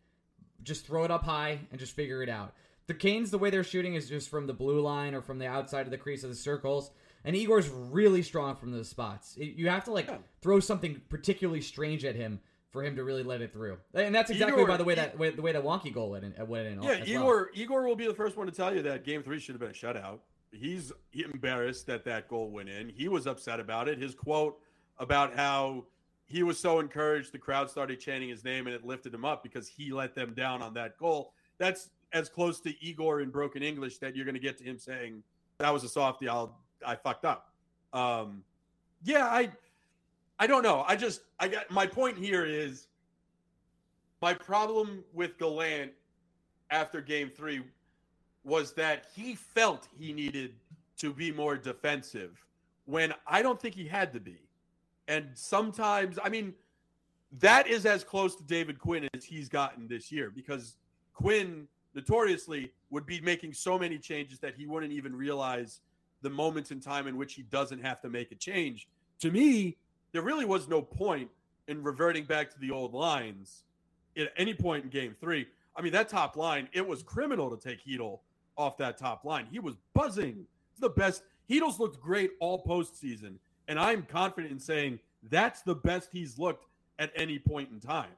Just 0.62 0.86
throw 0.86 1.04
it 1.04 1.10
up 1.10 1.24
high 1.24 1.58
and 1.70 1.78
just 1.78 1.94
figure 1.94 2.22
it 2.22 2.28
out. 2.28 2.54
The 2.86 2.94
Canes, 2.94 3.30
the 3.30 3.38
way 3.38 3.50
they're 3.50 3.62
shooting 3.62 3.94
is 3.94 4.08
just 4.08 4.30
from 4.30 4.46
the 4.46 4.54
blue 4.54 4.80
line 4.80 5.14
or 5.14 5.20
from 5.20 5.38
the 5.38 5.46
outside 5.46 5.82
of 5.82 5.90
the 5.90 5.98
crease 5.98 6.24
of 6.24 6.30
the 6.30 6.36
circles. 6.36 6.90
And 7.24 7.36
Igor's 7.36 7.68
really 7.68 8.22
strong 8.22 8.56
from 8.56 8.72
those 8.72 8.88
spots. 8.88 9.36
You 9.36 9.68
have 9.68 9.84
to 9.84 9.92
like 9.92 10.08
yeah. 10.08 10.18
throw 10.40 10.58
something 10.58 11.00
particularly 11.10 11.60
strange 11.60 12.04
at 12.04 12.16
him 12.16 12.40
for 12.70 12.84
him 12.84 12.94
to 12.96 13.04
really 13.04 13.22
let 13.22 13.40
it 13.40 13.52
through. 13.52 13.78
And 13.94 14.14
that's 14.14 14.30
exactly 14.30 14.62
Igor, 14.62 14.68
by 14.68 14.76
the 14.76 14.84
way 14.84 14.94
that 14.94 15.18
way, 15.18 15.30
the 15.30 15.42
way 15.42 15.52
that 15.52 15.62
wonky 15.64 15.92
goal 15.92 16.10
went 16.10 16.24
in. 16.24 16.34
Went 16.46 16.66
in 16.66 16.82
yeah, 16.82 17.04
Igor 17.04 17.24
well. 17.24 17.46
Igor 17.54 17.86
will 17.86 17.96
be 17.96 18.06
the 18.06 18.14
first 18.14 18.36
one 18.36 18.46
to 18.46 18.52
tell 18.52 18.74
you 18.74 18.82
that 18.82 19.04
game 19.04 19.22
three 19.22 19.38
should 19.38 19.54
have 19.54 19.60
been 19.60 19.70
a 19.70 19.72
shutout 19.72 20.20
he's 20.52 20.92
embarrassed 21.12 21.86
that 21.86 22.04
that 22.04 22.28
goal 22.28 22.50
went 22.50 22.68
in. 22.68 22.88
He 22.88 23.08
was 23.08 23.26
upset 23.26 23.60
about 23.60 23.88
it. 23.88 23.98
His 23.98 24.14
quote 24.14 24.58
about 24.98 25.34
how 25.34 25.86
he 26.26 26.42
was 26.42 26.58
so 26.58 26.80
encouraged, 26.80 27.32
the 27.32 27.38
crowd 27.38 27.70
started 27.70 28.00
chanting 28.00 28.28
his 28.28 28.44
name 28.44 28.66
and 28.66 28.74
it 28.74 28.84
lifted 28.84 29.12
him 29.12 29.24
up 29.24 29.42
because 29.42 29.68
he 29.68 29.92
let 29.92 30.14
them 30.14 30.34
down 30.34 30.62
on 30.62 30.74
that 30.74 30.96
goal. 30.98 31.32
That's 31.58 31.90
as 32.12 32.28
close 32.28 32.60
to 32.60 32.84
Igor 32.84 33.20
in 33.20 33.30
broken 33.30 33.62
English 33.62 33.98
that 33.98 34.16
you're 34.16 34.24
going 34.24 34.34
to 34.34 34.40
get 34.40 34.58
to 34.58 34.64
him 34.64 34.78
saying 34.78 35.22
that 35.58 35.72
was 35.72 35.84
a 35.84 35.88
softie. 35.88 36.28
I'll 36.28 36.58
I 36.84 36.96
fucked 36.96 37.24
up. 37.24 37.52
Um, 37.92 38.42
yeah, 39.02 39.26
I 39.26 39.50
I 40.40 40.46
don't 40.46 40.62
know. 40.62 40.84
I 40.88 40.96
just 40.96 41.20
I 41.38 41.48
got 41.48 41.70
my 41.70 41.86
point 41.86 42.16
here 42.16 42.46
is 42.46 42.88
my 44.22 44.32
problem 44.32 45.04
with 45.12 45.36
Gallant 45.38 45.92
after 46.70 47.02
game 47.02 47.28
three 47.28 47.62
was 48.42 48.72
that 48.72 49.04
he 49.14 49.34
felt 49.34 49.86
he 49.98 50.14
needed 50.14 50.54
to 50.96 51.12
be 51.12 51.30
more 51.30 51.58
defensive 51.58 52.42
when 52.86 53.12
I 53.26 53.42
don't 53.42 53.60
think 53.60 53.74
he 53.74 53.86
had 53.86 54.14
to 54.14 54.20
be. 54.20 54.38
And 55.08 55.26
sometimes, 55.34 56.18
I 56.22 56.30
mean, 56.30 56.54
that 57.38 57.66
is 57.66 57.84
as 57.84 58.02
close 58.02 58.34
to 58.36 58.42
David 58.42 58.78
Quinn 58.78 59.08
as 59.12 59.24
he's 59.24 59.50
gotten 59.50 59.86
this 59.88 60.10
year 60.10 60.32
because 60.34 60.76
Quinn 61.12 61.68
notoriously 61.94 62.72
would 62.88 63.04
be 63.04 63.20
making 63.20 63.52
so 63.52 63.78
many 63.78 63.98
changes 63.98 64.38
that 64.38 64.54
he 64.54 64.66
wouldn't 64.66 64.92
even 64.92 65.14
realize 65.14 65.80
the 66.22 66.30
moments 66.30 66.70
in 66.70 66.80
time 66.80 67.06
in 67.06 67.18
which 67.18 67.34
he 67.34 67.42
doesn't 67.42 67.84
have 67.84 68.00
to 68.00 68.08
make 68.08 68.32
a 68.32 68.36
change. 68.36 68.88
To 69.20 69.30
me, 69.30 69.76
there 70.12 70.22
really 70.22 70.44
was 70.44 70.68
no 70.68 70.82
point 70.82 71.30
in 71.68 71.82
reverting 71.82 72.24
back 72.24 72.50
to 72.50 72.58
the 72.58 72.70
old 72.70 72.94
lines 72.94 73.64
at 74.16 74.32
any 74.36 74.54
point 74.54 74.84
in 74.84 74.90
game 74.90 75.14
three. 75.18 75.46
I 75.76 75.82
mean, 75.82 75.92
that 75.92 76.08
top 76.08 76.36
line, 76.36 76.68
it 76.72 76.86
was 76.86 77.02
criminal 77.02 77.56
to 77.56 77.68
take 77.68 77.84
Chytil 77.84 78.20
off 78.56 78.76
that 78.78 78.98
top 78.98 79.24
line. 79.24 79.46
He 79.50 79.58
was 79.58 79.76
buzzing. 79.94 80.46
It's 80.72 80.80
the 80.80 80.90
best. 80.90 81.22
Chytil's 81.48 81.78
looked 81.78 82.00
great 82.00 82.32
all 82.40 82.62
postseason. 82.64 83.36
And 83.68 83.78
I'm 83.78 84.02
confident 84.02 84.52
in 84.52 84.58
saying 84.58 84.98
that's 85.30 85.62
the 85.62 85.74
best 85.74 86.10
he's 86.12 86.38
looked 86.38 86.66
at 86.98 87.12
any 87.14 87.38
point 87.38 87.70
in 87.70 87.80
time. 87.80 88.10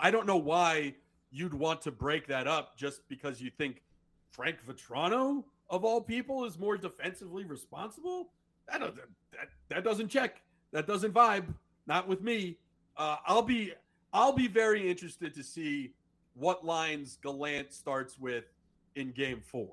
I 0.00 0.10
don't 0.10 0.26
know 0.26 0.36
why 0.36 0.94
you'd 1.30 1.54
want 1.54 1.80
to 1.82 1.90
break 1.90 2.26
that 2.26 2.46
up 2.46 2.76
just 2.76 3.08
because 3.08 3.40
you 3.40 3.50
think 3.50 3.82
Frank 4.30 4.58
Vatrano, 4.66 5.44
of 5.70 5.84
all 5.84 6.00
people, 6.00 6.44
is 6.44 6.58
more 6.58 6.76
defensively 6.76 7.44
responsible. 7.44 8.30
That 8.68 8.80
doesn't, 8.80 8.96
that, 9.32 9.48
that 9.68 9.84
doesn't 9.84 10.08
check. 10.08 10.42
That 10.76 10.86
doesn't 10.86 11.14
vibe. 11.14 11.46
Not 11.86 12.06
with 12.06 12.20
me. 12.20 12.58
Uh, 12.98 13.16
I'll 13.26 13.40
be 13.40 13.72
I'll 14.12 14.34
be 14.34 14.46
very 14.46 14.90
interested 14.90 15.34
to 15.34 15.42
see 15.42 15.94
what 16.34 16.66
lines 16.66 17.16
Gallant 17.22 17.72
starts 17.72 18.18
with 18.18 18.44
in 18.94 19.12
game 19.12 19.40
four. 19.40 19.70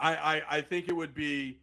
I, 0.00 0.14
I, 0.14 0.42
I 0.50 0.60
think 0.62 0.88
it 0.88 0.96
would 0.96 1.14
be 1.14 1.60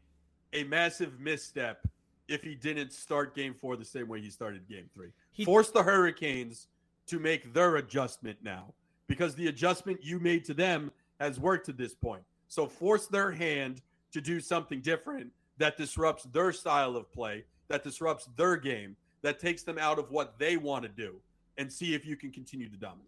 a 0.53 0.65
massive 0.65 1.19
misstep 1.19 1.79
if 2.27 2.43
he 2.43 2.53
didn't 2.53 2.93
start 2.93 3.35
game 3.35 3.55
four 3.59 3.75
the 3.75 3.83
same 3.83 4.07
way 4.07 4.21
he 4.21 4.29
started 4.29 4.69
game 4.69 4.87
three. 4.93 5.09
He 5.31 5.45
forced 5.45 5.73
the 5.73 5.81
Hurricanes 5.81 6.67
to 7.07 7.17
make 7.17 7.51
their 7.55 7.77
adjustment 7.77 8.37
now 8.43 8.75
because 9.07 9.33
the 9.33 9.47
adjustment 9.47 10.03
you 10.03 10.19
made 10.19 10.45
to 10.45 10.53
them 10.53 10.91
has 11.19 11.39
worked 11.39 11.65
to 11.65 11.73
this 11.73 11.95
point. 11.95 12.21
So 12.49 12.67
force 12.67 13.07
their 13.07 13.31
hand 13.31 13.81
to 14.11 14.21
do 14.21 14.39
something 14.39 14.79
different 14.79 15.31
that 15.57 15.75
disrupts 15.75 16.25
their 16.25 16.51
style 16.51 16.95
of 16.95 17.11
play, 17.11 17.45
that 17.69 17.83
disrupts 17.83 18.27
their 18.35 18.57
game, 18.57 18.95
that 19.21 19.39
takes 19.39 19.63
them 19.63 19.77
out 19.77 19.97
of 19.99 20.11
what 20.11 20.37
they 20.37 20.57
want 20.57 20.83
to 20.83 20.89
do, 20.89 21.15
and 21.57 21.71
see 21.71 21.93
if 21.95 22.05
you 22.05 22.15
can 22.15 22.31
continue 22.31 22.69
to 22.69 22.77
dominate. 22.77 23.05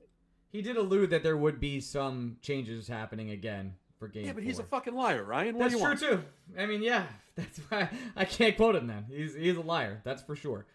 He 0.52 0.62
did 0.62 0.78
allude 0.78 1.10
that 1.12 1.24
there 1.24 1.38
would 1.38 1.60
be 1.60 1.80
some 1.80 2.38
changes 2.42 2.88
happening 2.88 3.30
again 3.32 3.74
for 4.00 4.08
game. 4.08 4.26
Yeah, 4.26 4.32
but 4.34 4.44
four. 4.44 4.48
he's 4.48 4.60
a 4.60 4.64
fucking 4.64 4.94
liar, 4.94 5.24
Ryan. 5.24 5.56
What 5.56 5.70
That's 5.70 5.74
do 5.76 5.80
you 5.80 5.96
true 5.98 6.10
want? 6.10 6.24
too. 6.24 6.60
I 6.62 6.66
mean, 6.66 6.82
yeah, 6.84 7.06
that's 7.36 7.60
why 7.70 7.90
I 8.16 8.26
can't 8.26 8.56
quote 8.58 8.76
him. 8.76 8.88
Then 8.88 9.06
he's 9.10 9.34
he's 9.36 9.56
a 9.58 9.62
liar. 9.62 10.02
That's 10.04 10.22
for 10.24 10.36
sure. 10.36 10.66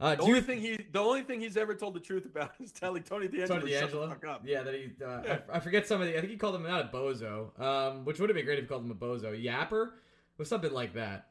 Uh, 0.00 0.10
The 0.10 0.16
do 0.16 0.22
only 0.24 0.34
you 0.36 0.42
thing 0.42 0.60
he, 0.60 0.86
the 0.90 0.98
only 0.98 1.22
thing 1.22 1.40
he's 1.40 1.56
ever 1.56 1.74
told 1.74 1.94
the 1.94 2.00
truth 2.00 2.24
about 2.26 2.52
is 2.60 2.72
telling 2.72 3.02
Tony 3.04 3.28
DeAngelo, 3.28 3.46
Tony 3.48 3.70
to 3.70 3.78
shut 3.78 3.92
the 3.92 4.08
fuck 4.08 4.24
up. 4.26 4.42
Yeah, 4.44 4.62
that 4.64 4.74
he. 4.74 4.90
Uh, 5.02 5.22
Yeah. 5.24 5.38
I, 5.52 5.56
I 5.56 5.60
forget 5.60 5.86
some 5.86 6.00
of 6.02 6.08
the. 6.08 6.16
I 6.16 6.20
think 6.20 6.32
he 6.32 6.36
called 6.36 6.56
him 6.56 6.64
not 6.64 6.86
a 6.86 6.88
bozo, 6.96 7.58
um, 7.60 8.04
which 8.04 8.18
would 8.20 8.28
have 8.28 8.34
been 8.36 8.44
great 8.44 8.58
if 8.58 8.64
he 8.64 8.68
called 8.68 8.84
him 8.84 8.90
a 8.90 8.94
bozo. 8.94 9.32
Yapper 9.42 9.92
was 10.38 10.48
something 10.48 10.72
like 10.72 10.94
that. 10.94 11.28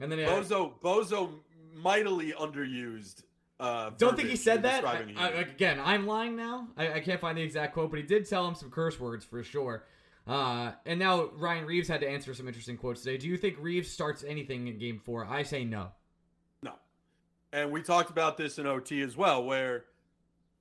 And 0.00 0.10
then 0.10 0.18
uh, 0.24 0.28
Bozo, 0.28 0.72
Bozo, 0.82 1.30
mightily 1.74 2.32
underused. 2.32 3.22
Uh, 3.60 3.90
don't 3.98 4.16
think 4.16 4.28
he 4.28 4.36
said 4.36 4.62
that. 4.62 4.84
I, 4.84 5.04
I, 5.16 5.34
like, 5.36 5.50
again, 5.50 5.80
I'm 5.82 6.06
lying 6.06 6.36
now. 6.36 6.68
I, 6.76 6.94
I 6.94 7.00
can't 7.00 7.20
find 7.20 7.38
the 7.38 7.42
exact 7.42 7.74
quote, 7.74 7.90
but 7.90 7.98
he 7.98 8.04
did 8.04 8.28
tell 8.28 8.46
him 8.46 8.54
some 8.54 8.70
curse 8.70 8.98
words 8.98 9.24
for 9.24 9.42
sure. 9.42 9.84
Uh, 10.26 10.72
and 10.86 10.98
now 10.98 11.30
Ryan 11.36 11.66
Reaves 11.66 11.86
had 11.86 12.00
to 12.00 12.08
answer 12.08 12.34
some 12.34 12.48
interesting 12.48 12.76
quotes 12.76 13.02
today. 13.02 13.18
Do 13.18 13.28
you 13.28 13.36
think 13.36 13.56
Reaves 13.60 13.90
starts 13.90 14.24
anything 14.24 14.68
in 14.68 14.78
Game 14.78 14.98
Four? 14.98 15.26
I 15.26 15.42
say 15.42 15.64
no. 15.64 15.88
No. 16.62 16.72
And 17.52 17.70
we 17.70 17.82
talked 17.82 18.10
about 18.10 18.36
this 18.36 18.58
in 18.58 18.66
OT 18.66 19.02
as 19.02 19.16
well, 19.16 19.44
where 19.44 19.84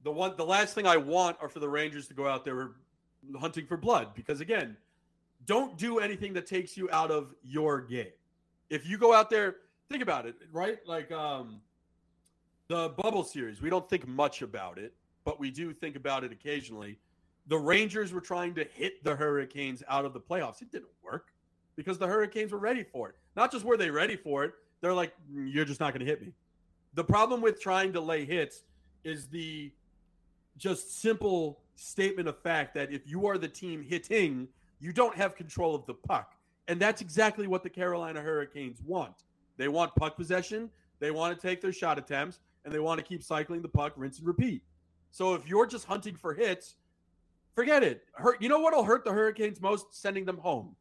the 0.03 0.11
one 0.11 0.35
the 0.35 0.45
last 0.45 0.75
thing 0.75 0.85
I 0.85 0.97
want 0.97 1.37
are 1.41 1.47
for 1.47 1.59
the 1.59 1.69
Rangers 1.69 2.07
to 2.09 2.13
go 2.13 2.27
out 2.27 2.43
there 2.43 2.71
hunting 3.39 3.65
for 3.65 3.77
blood. 3.77 4.13
Because 4.15 4.41
again, 4.41 4.75
don't 5.45 5.77
do 5.77 5.99
anything 5.99 6.33
that 6.33 6.45
takes 6.45 6.75
you 6.75 6.89
out 6.91 7.09
of 7.09 7.33
your 7.41 7.81
game. 7.81 8.11
If 8.69 8.85
you 8.85 8.97
go 8.97 9.13
out 9.13 9.29
there, 9.29 9.55
think 9.93 10.01
about 10.01 10.25
it, 10.25 10.35
right? 10.51 10.79
Like 10.87 11.11
um 11.11 11.61
the 12.67 12.89
bubble 12.97 13.23
series, 13.23 13.61
we 13.61 13.69
don't 13.69 13.87
think 13.87 14.07
much 14.07 14.41
about 14.41 14.79
it, 14.79 14.93
but 15.23 15.39
we 15.39 15.51
do 15.51 15.71
think 15.71 15.95
about 15.95 16.23
it 16.23 16.31
occasionally. 16.31 16.97
The 17.47 17.57
Rangers 17.57 18.11
were 18.11 18.21
trying 18.21 18.55
to 18.55 18.63
hit 18.63 19.03
the 19.03 19.15
Hurricanes 19.15 19.83
out 19.87 20.05
of 20.05 20.13
the 20.13 20.19
playoffs. 20.19 20.61
It 20.63 20.71
didn't 20.71 20.89
work 21.03 21.27
because 21.75 21.99
the 21.99 22.07
Hurricanes 22.07 22.51
were 22.51 22.57
ready 22.57 22.83
for 22.83 23.09
it. 23.09 23.15
Not 23.35 23.51
just 23.51 23.63
were 23.63 23.77
they 23.77 23.91
ready 23.91 24.15
for 24.15 24.43
it, 24.45 24.53
they're 24.81 24.93
like, 24.93 25.13
"Mm, 25.31 25.53
you're 25.53 25.65
just 25.65 25.79
not 25.79 25.93
going 25.93 25.99
to 25.99 26.11
hit 26.11 26.21
me. 26.21 26.33
The 26.95 27.03
problem 27.03 27.41
with 27.41 27.61
trying 27.61 27.93
to 27.93 28.01
lay 28.01 28.25
hits 28.25 28.63
is 29.03 29.27
the 29.27 29.71
just 30.57 31.01
simple 31.01 31.59
statement 31.75 32.27
of 32.27 32.39
fact 32.39 32.73
that 32.73 32.91
if 32.91 33.07
you 33.07 33.27
are 33.27 33.37
the 33.37 33.47
team 33.47 33.83
hitting, 33.83 34.47
you 34.79 34.91
don't 34.91 35.15
have 35.15 35.35
control 35.35 35.75
of 35.75 35.85
the 35.85 35.93
puck. 35.93 36.33
And 36.67 36.79
that's 36.79 37.01
exactly 37.01 37.45
what 37.45 37.61
the 37.61 37.69
Carolina 37.69 38.21
Hurricanes 38.21 38.81
want. 38.81 39.23
They 39.57 39.67
want 39.67 39.95
puck 39.95 40.15
possession, 40.15 40.69
they 40.99 41.11
want 41.11 41.39
to 41.39 41.47
take 41.47 41.61
their 41.61 41.73
shot 41.73 41.97
attempts, 41.97 42.39
and 42.65 42.73
they 42.73 42.79
want 42.79 42.99
to 42.99 43.05
keep 43.05 43.23
cycling 43.23 43.61
the 43.61 43.69
puck, 43.69 43.93
rinse 43.95 44.19
and 44.19 44.27
repeat. 44.27 44.63
So 45.11 45.33
if 45.35 45.47
you're 45.47 45.67
just 45.67 45.85
hunting 45.85 46.15
for 46.15 46.33
hits, 46.33 46.75
forget 47.53 47.83
it. 47.83 48.03
Hurt. 48.13 48.41
You 48.41 48.49
know 48.49 48.59
what'll 48.59 48.83
hurt 48.83 49.05
the 49.05 49.11
Hurricanes 49.11 49.61
most? 49.61 49.93
Sending 49.93 50.25
them 50.25 50.37
home. 50.37 50.75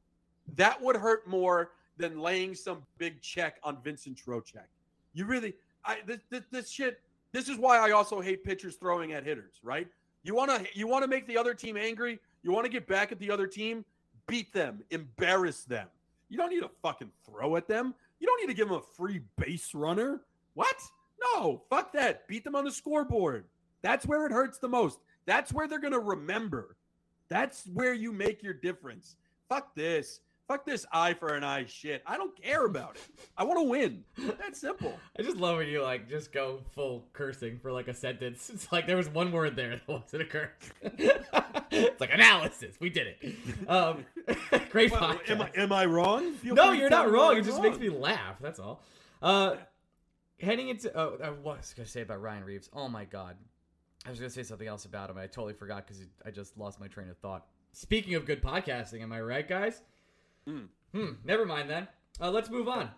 That 0.57 0.81
would 0.81 0.97
hurt 0.97 1.29
more 1.29 1.73
than 1.99 2.19
laying 2.19 2.55
some 2.55 2.83
big 2.99 3.21
check 3.21 3.59
on 3.63 3.83
Vincent 3.83 4.17
Trocheck. 4.17 4.69
You 5.13 5.27
really, 5.27 5.55
I 5.85 5.99
this, 6.07 6.21
this, 6.31 6.43
this 6.51 6.71
shit. 6.71 7.01
This 7.33 7.49
is 7.49 7.59
why 7.59 7.79
I 7.79 7.93
also 7.93 8.21
hate 8.21 8.45
pitchers 8.45 8.77
throwing 8.77 9.13
at 9.13 9.25
hitters. 9.25 9.61
Right? 9.63 9.89
You 10.23 10.35
want 10.35 10.51
to 10.51 10.67
you 10.73 10.87
want 10.87 11.03
to 11.03 11.09
make 11.09 11.27
the 11.27 11.37
other 11.37 11.53
team 11.53 11.77
angry. 11.77 12.19
You 12.43 12.53
want 12.53 12.65
to 12.65 12.73
get 12.73 12.87
back 12.87 13.13
at 13.13 13.19
the 13.19 13.31
other 13.31 13.47
team. 13.47 13.85
Beat 14.27 14.53
them. 14.53 14.83
Embarrass 14.91 15.65
them. 15.65 15.89
You 16.29 16.39
don't 16.39 16.49
need 16.49 16.61
to 16.63 16.71
fucking 16.81 17.11
throw 17.27 17.57
at 17.57 17.69
them. 17.69 17.95
You 18.23 18.29
don't 18.29 18.41
need 18.41 18.53
to 18.53 18.57
give 18.57 18.69
them 18.69 18.79
a 18.79 18.97
free 18.97 19.21
base 19.37 19.75
runner. 19.75 20.21
What? 20.55 20.77
No, 21.35 21.65
fuck 21.69 21.93
that. 21.95 22.29
Beat 22.29 22.45
them 22.45 22.55
on 22.55 22.65
the 22.65 22.71
scoreboard. 22.71 23.47
That's 23.83 24.07
where 24.07 24.25
it 24.27 24.31
hurts 24.31 24.59
the 24.59 24.69
most. 24.69 25.01
That's 25.27 25.53
where 25.53 25.67
they're 25.67 25.81
going 25.81 25.93
to 25.93 25.99
remember. 25.99 26.77
That's 27.29 27.67
where 27.75 27.95
you 27.95 28.13
make 28.13 28.41
your 28.41 28.55
difference. 28.55 29.17
Fuck 29.49 29.75
this. 29.75 30.21
Fuck 30.53 30.67
this 30.67 30.85
eye 30.93 31.15
for 31.15 31.33
an 31.33 31.45
eye 31.45 31.65
shit. 31.65 32.03
I 32.07 32.19
don't 32.19 32.37
care 32.37 32.67
about 32.67 32.97
it. 32.97 33.27
I 33.38 33.45
want 33.45 33.59
to 33.61 33.62
win. 33.62 34.05
That's 34.38 34.61
simple. 34.61 34.99
I 35.19 35.23
just 35.23 35.38
love 35.38 35.57
when 35.57 35.67
you 35.67 35.81
like 35.81 36.11
just 36.11 36.31
go 36.31 36.61
full 36.73 37.07
cursing 37.15 37.59
for 37.59 37.73
like 37.73 37.88
a 37.88 37.95
sentence. 37.95 38.51
It's 38.53 38.71
like 38.71 38.87
there 38.87 38.99
was 38.99 39.09
one 39.09 39.33
word 39.33 39.57
there 39.57 39.71
that 39.71 39.88
wasn't 39.88 40.25
a 40.25 40.27
curse. 40.27 40.51
it's 41.71 42.01
like 42.03 42.12
analysis. 42.12 42.77
We 42.81 42.91
did 42.91 43.17
it. 43.19 43.35
Um, 43.67 44.05
great 44.69 44.91
Well, 44.91 45.01
podcast. 45.01 45.31
am, 45.31 45.41
I, 45.41 45.51
am 45.57 45.73
I 45.73 45.87
wrong? 45.87 46.35
Feel 46.35 46.55
no, 46.55 46.73
you're 46.73 46.91
not 46.91 47.11
wrong. 47.11 47.38
It 47.38 47.45
just 47.45 47.55
wrong. 47.57 47.62
makes 47.62 47.79
me 47.79 47.88
laugh. 47.88 48.37
That's 48.38 48.59
all. 48.61 48.83
Uh, 49.23 49.57
heading 50.38 50.69
into 50.69 50.95
oh, 50.95 51.17
I 51.25 51.31
was 51.31 51.73
gonna 51.75 51.88
say 51.88 52.03
about 52.03 52.21
Ryan 52.21 52.45
Reaves. 52.45 52.69
Oh 52.75 52.91
my 52.91 53.07
god, 53.07 53.37
I 54.05 54.11
was 54.11 54.19
gonna 54.19 54.29
say 54.29 54.43
something 54.43 54.69
else 54.69 54.85
about 54.85 55.09
him. 55.09 55.17
I 55.17 55.29
totally 55.29 55.55
forgot 55.55 55.87
because 55.87 56.03
I 56.27 56.31
just 56.31 56.59
lost 56.59 56.79
my 56.79 56.88
train 56.88 57.09
of 57.09 57.17
thought. 57.17 57.47
Speaking 57.73 58.17
of 58.17 58.27
good 58.27 58.43
podcasting, 58.43 59.01
am 59.01 59.15
I 59.15 59.23
right, 59.23 59.49
guys? 59.49 59.81
Hmm. 60.46 60.61
Hmm. 60.94 61.12
Never 61.24 61.46
mind 61.46 61.70
then. 61.70 61.88
Uh, 62.20 62.31
let's 62.31 62.50
move 62.50 62.68
on. 62.68 62.90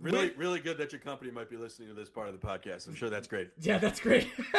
Really, 0.00 0.26
With- 0.28 0.36
really 0.36 0.60
good 0.60 0.78
that 0.78 0.90
your 0.92 1.00
company 1.00 1.30
might 1.30 1.48
be 1.48 1.56
listening 1.56 1.88
to 1.88 1.94
this 1.94 2.08
part 2.08 2.28
of 2.28 2.38
the 2.38 2.44
podcast. 2.44 2.88
I'm 2.88 2.94
sure 2.96 3.10
that's 3.10 3.28
great. 3.28 3.50
Yeah, 3.60 3.78
that's 3.78 4.00
great. 4.00 4.24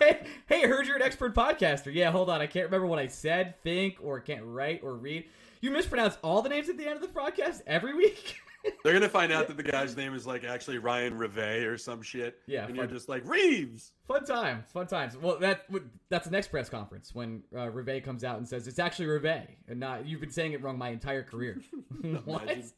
hey, 0.00 0.20
hey, 0.46 0.64
I 0.64 0.66
heard 0.68 0.86
you're 0.86 0.96
an 0.96 1.02
expert 1.02 1.34
podcaster. 1.34 1.92
Yeah, 1.92 2.10
hold 2.12 2.30
on. 2.30 2.40
I 2.40 2.46
can't 2.46 2.66
remember 2.66 2.86
what 2.86 2.98
I 3.00 3.08
said, 3.08 3.60
think, 3.62 3.96
or 4.02 4.20
can't 4.20 4.44
write 4.44 4.82
or 4.84 4.94
read. 4.94 5.24
You 5.60 5.70
mispronounce 5.72 6.18
all 6.22 6.40
the 6.42 6.48
names 6.48 6.68
at 6.68 6.78
the 6.78 6.86
end 6.86 6.96
of 6.96 7.02
the 7.02 7.08
podcast 7.20 7.62
every 7.66 7.94
week. 7.94 8.36
They're 8.84 8.92
gonna 8.92 9.08
find 9.08 9.32
out 9.32 9.46
that 9.48 9.56
the 9.56 9.62
guy's 9.62 9.96
name 9.96 10.14
is 10.14 10.26
like 10.26 10.44
actually 10.44 10.78
Ryan 10.78 11.16
Rivet 11.16 11.64
or 11.66 11.78
some 11.78 12.02
shit. 12.02 12.38
Yeah, 12.46 12.66
and 12.66 12.76
you're 12.76 12.86
just 12.86 13.08
like 13.08 13.26
Reaves. 13.26 13.92
fun 14.06 14.24
times, 14.24 14.64
fun 14.72 14.86
times. 14.86 15.16
Well, 15.16 15.38
that 15.38 15.70
would- 15.70 15.88
that's 16.08 16.26
the 16.26 16.30
next 16.30 16.48
press 16.48 16.68
conference 16.68 17.14
when 17.14 17.42
uh, 17.56 17.70
comes 18.04 18.24
out 18.24 18.38
and 18.38 18.46
says 18.48 18.66
it's 18.68 18.78
actually 18.78 19.06
Rivet 19.06 19.48
and 19.68 19.80
not. 19.80 20.06
You've 20.06 20.20
been 20.20 20.30
saying 20.30 20.52
it 20.52 20.62
wrong 20.62 20.76
my 20.78 20.90
entire 20.90 21.22
career. 21.22 21.60
Imagine. 22.04 22.72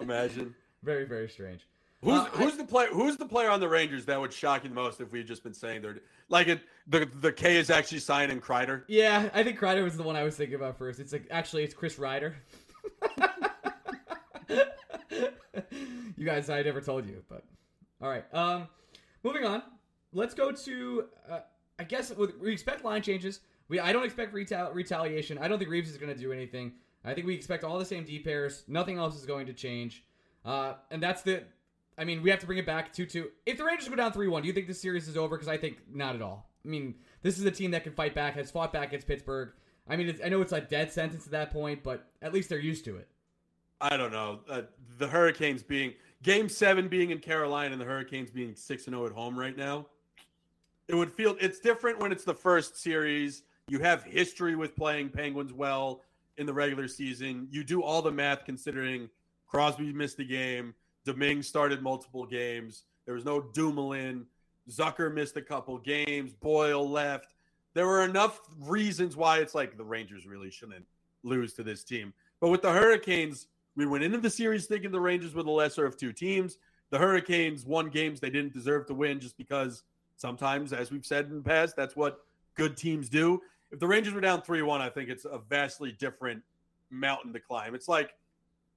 Imagine. 0.00 0.54
Very, 0.82 1.04
very 1.04 1.28
strange. 1.28 1.66
Who's 2.02 2.20
Uh, 2.20 2.28
I- 2.34 2.50
the 2.56 2.64
player? 2.64 2.88
Who's 2.88 3.16
the 3.16 3.24
player 3.26 3.48
on 3.48 3.60
the 3.60 3.68
Rangers 3.68 4.04
that 4.06 4.20
would 4.20 4.32
shock 4.32 4.62
you 4.64 4.68
the 4.68 4.74
most 4.74 5.00
if 5.00 5.10
we 5.10 5.20
had 5.20 5.26
just 5.26 5.42
been 5.42 5.54
saying 5.54 5.80
they're 5.82 6.00
like 6.28 6.48
it? 6.48 6.60
The 6.86 7.06
the 7.20 7.32
K 7.32 7.56
is 7.56 7.70
actually 7.70 8.00
signing 8.00 8.40
Kreider. 8.42 8.82
Yeah, 8.88 9.30
I 9.32 9.42
think 9.42 9.58
Kreider 9.58 9.82
was 9.82 9.96
the 9.96 10.02
one 10.02 10.16
I 10.16 10.22
was 10.22 10.36
thinking 10.36 10.56
about 10.56 10.76
first. 10.76 11.00
It's 11.00 11.12
like 11.14 11.26
actually 11.30 11.64
it's 11.64 11.72
Chris 11.74 11.98
Ryder. 11.98 12.36
you 16.16 16.24
guys, 16.24 16.50
I 16.50 16.62
never 16.62 16.80
told 16.80 17.06
you, 17.06 17.22
but 17.28 17.44
all 18.00 18.08
right. 18.08 18.24
Um, 18.34 18.68
moving 19.22 19.44
on. 19.44 19.62
Let's 20.12 20.34
go 20.34 20.52
to. 20.52 21.04
Uh, 21.28 21.40
I 21.78 21.84
guess 21.84 22.12
we 22.40 22.52
expect 22.52 22.84
line 22.84 23.02
changes. 23.02 23.40
We 23.68 23.80
I 23.80 23.92
don't 23.92 24.04
expect 24.04 24.34
retal- 24.34 24.74
retaliation. 24.74 25.38
I 25.38 25.48
don't 25.48 25.58
think 25.58 25.70
Reaves 25.70 25.90
is 25.90 25.96
going 25.96 26.12
to 26.12 26.18
do 26.18 26.32
anything. 26.32 26.72
I 27.04 27.14
think 27.14 27.26
we 27.26 27.34
expect 27.34 27.64
all 27.64 27.78
the 27.78 27.84
same 27.84 28.04
D 28.04 28.18
pairs. 28.18 28.64
Nothing 28.68 28.98
else 28.98 29.16
is 29.16 29.26
going 29.26 29.46
to 29.46 29.52
change. 29.52 30.04
Uh, 30.44 30.74
and 30.90 31.02
that's 31.02 31.22
the. 31.22 31.44
I 31.96 32.04
mean, 32.04 32.22
we 32.22 32.30
have 32.30 32.40
to 32.40 32.46
bring 32.46 32.58
it 32.58 32.66
back 32.66 32.92
two 32.92 33.06
two. 33.06 33.30
If 33.46 33.58
the 33.58 33.64
Rangers 33.64 33.88
go 33.88 33.96
down 33.96 34.12
three 34.12 34.28
one, 34.28 34.42
do 34.42 34.48
you 34.48 34.54
think 34.54 34.66
the 34.66 34.74
series 34.74 35.08
is 35.08 35.16
over? 35.16 35.36
Because 35.36 35.48
I 35.48 35.56
think 35.56 35.78
not 35.92 36.14
at 36.14 36.22
all. 36.22 36.50
I 36.64 36.68
mean, 36.68 36.94
this 37.22 37.38
is 37.38 37.44
a 37.44 37.50
team 37.50 37.70
that 37.72 37.84
can 37.84 37.92
fight 37.92 38.14
back. 38.14 38.34
Has 38.34 38.50
fought 38.50 38.72
back 38.72 38.88
against 38.88 39.06
Pittsburgh. 39.06 39.50
I 39.88 39.96
mean, 39.96 40.18
I 40.24 40.28
know 40.28 40.40
it's 40.40 40.52
a 40.52 40.60
dead 40.60 40.92
sentence 40.92 41.26
at 41.26 41.32
that 41.32 41.50
point, 41.50 41.82
but 41.82 42.06
at 42.22 42.32
least 42.32 42.48
they're 42.48 42.58
used 42.58 42.84
to 42.86 42.96
it. 42.96 43.08
I 43.84 43.98
don't 43.98 44.12
know. 44.12 44.40
Uh, 44.48 44.62
the 44.96 45.06
Hurricanes 45.06 45.62
being 45.62 45.92
Game 46.22 46.48
Seven 46.48 46.88
being 46.88 47.10
in 47.10 47.18
Carolina 47.18 47.72
and 47.72 47.80
the 47.80 47.84
Hurricanes 47.84 48.30
being 48.30 48.54
six 48.54 48.86
and 48.86 48.96
zero 48.96 49.04
at 49.04 49.12
home 49.12 49.38
right 49.38 49.54
now. 49.54 49.84
It 50.88 50.94
would 50.94 51.12
feel 51.12 51.36
it's 51.38 51.60
different 51.60 51.98
when 51.98 52.10
it's 52.10 52.24
the 52.24 52.34
first 52.34 52.80
series. 52.80 53.42
You 53.68 53.80
have 53.80 54.02
history 54.02 54.56
with 54.56 54.74
playing 54.74 55.10
Penguins 55.10 55.52
well 55.52 56.00
in 56.38 56.46
the 56.46 56.52
regular 56.54 56.88
season. 56.88 57.46
You 57.50 57.62
do 57.62 57.82
all 57.82 58.00
the 58.00 58.10
math 58.10 58.46
considering 58.46 59.10
Crosby 59.46 59.92
missed 59.92 60.16
the 60.16 60.24
game, 60.24 60.74
Domingue 61.04 61.42
started 61.42 61.82
multiple 61.82 62.24
games. 62.24 62.84
There 63.04 63.14
was 63.14 63.26
no 63.26 63.40
Dumoulin. 63.40 64.24
Zucker 64.70 65.12
missed 65.12 65.36
a 65.36 65.42
couple 65.42 65.76
games. 65.76 66.32
Boyle 66.32 66.88
left. 66.88 67.34
There 67.74 67.86
were 67.86 68.02
enough 68.02 68.40
reasons 68.60 69.14
why 69.14 69.40
it's 69.40 69.54
like 69.54 69.76
the 69.76 69.84
Rangers 69.84 70.26
really 70.26 70.50
shouldn't 70.50 70.86
lose 71.22 71.52
to 71.54 71.62
this 71.62 71.84
team. 71.84 72.14
But 72.40 72.48
with 72.48 72.62
the 72.62 72.72
Hurricanes, 72.72 73.48
we 73.76 73.86
went 73.86 74.04
into 74.04 74.18
the 74.18 74.30
series 74.30 74.66
thinking 74.66 74.90
the 74.90 75.00
Rangers 75.00 75.34
were 75.34 75.42
the 75.42 75.50
lesser 75.50 75.86
of 75.86 75.96
two 75.96 76.12
teams. 76.12 76.58
The 76.90 76.98
Hurricanes 76.98 77.64
won 77.64 77.88
games 77.88 78.20
they 78.20 78.30
didn't 78.30 78.52
deserve 78.52 78.86
to 78.86 78.94
win 78.94 79.20
just 79.20 79.36
because 79.36 79.82
sometimes, 80.16 80.72
as 80.72 80.90
we've 80.90 81.06
said 81.06 81.26
in 81.26 81.36
the 81.36 81.42
past, 81.42 81.74
that's 81.76 81.96
what 81.96 82.20
good 82.54 82.76
teams 82.76 83.08
do. 83.08 83.40
If 83.70 83.80
the 83.80 83.86
Rangers 83.86 84.14
were 84.14 84.20
down 84.20 84.42
3 84.42 84.62
1, 84.62 84.80
I 84.80 84.88
think 84.88 85.08
it's 85.08 85.24
a 85.24 85.40
vastly 85.48 85.92
different 85.92 86.42
mountain 86.90 87.32
to 87.32 87.40
climb. 87.40 87.74
It's 87.74 87.88
like 87.88 88.14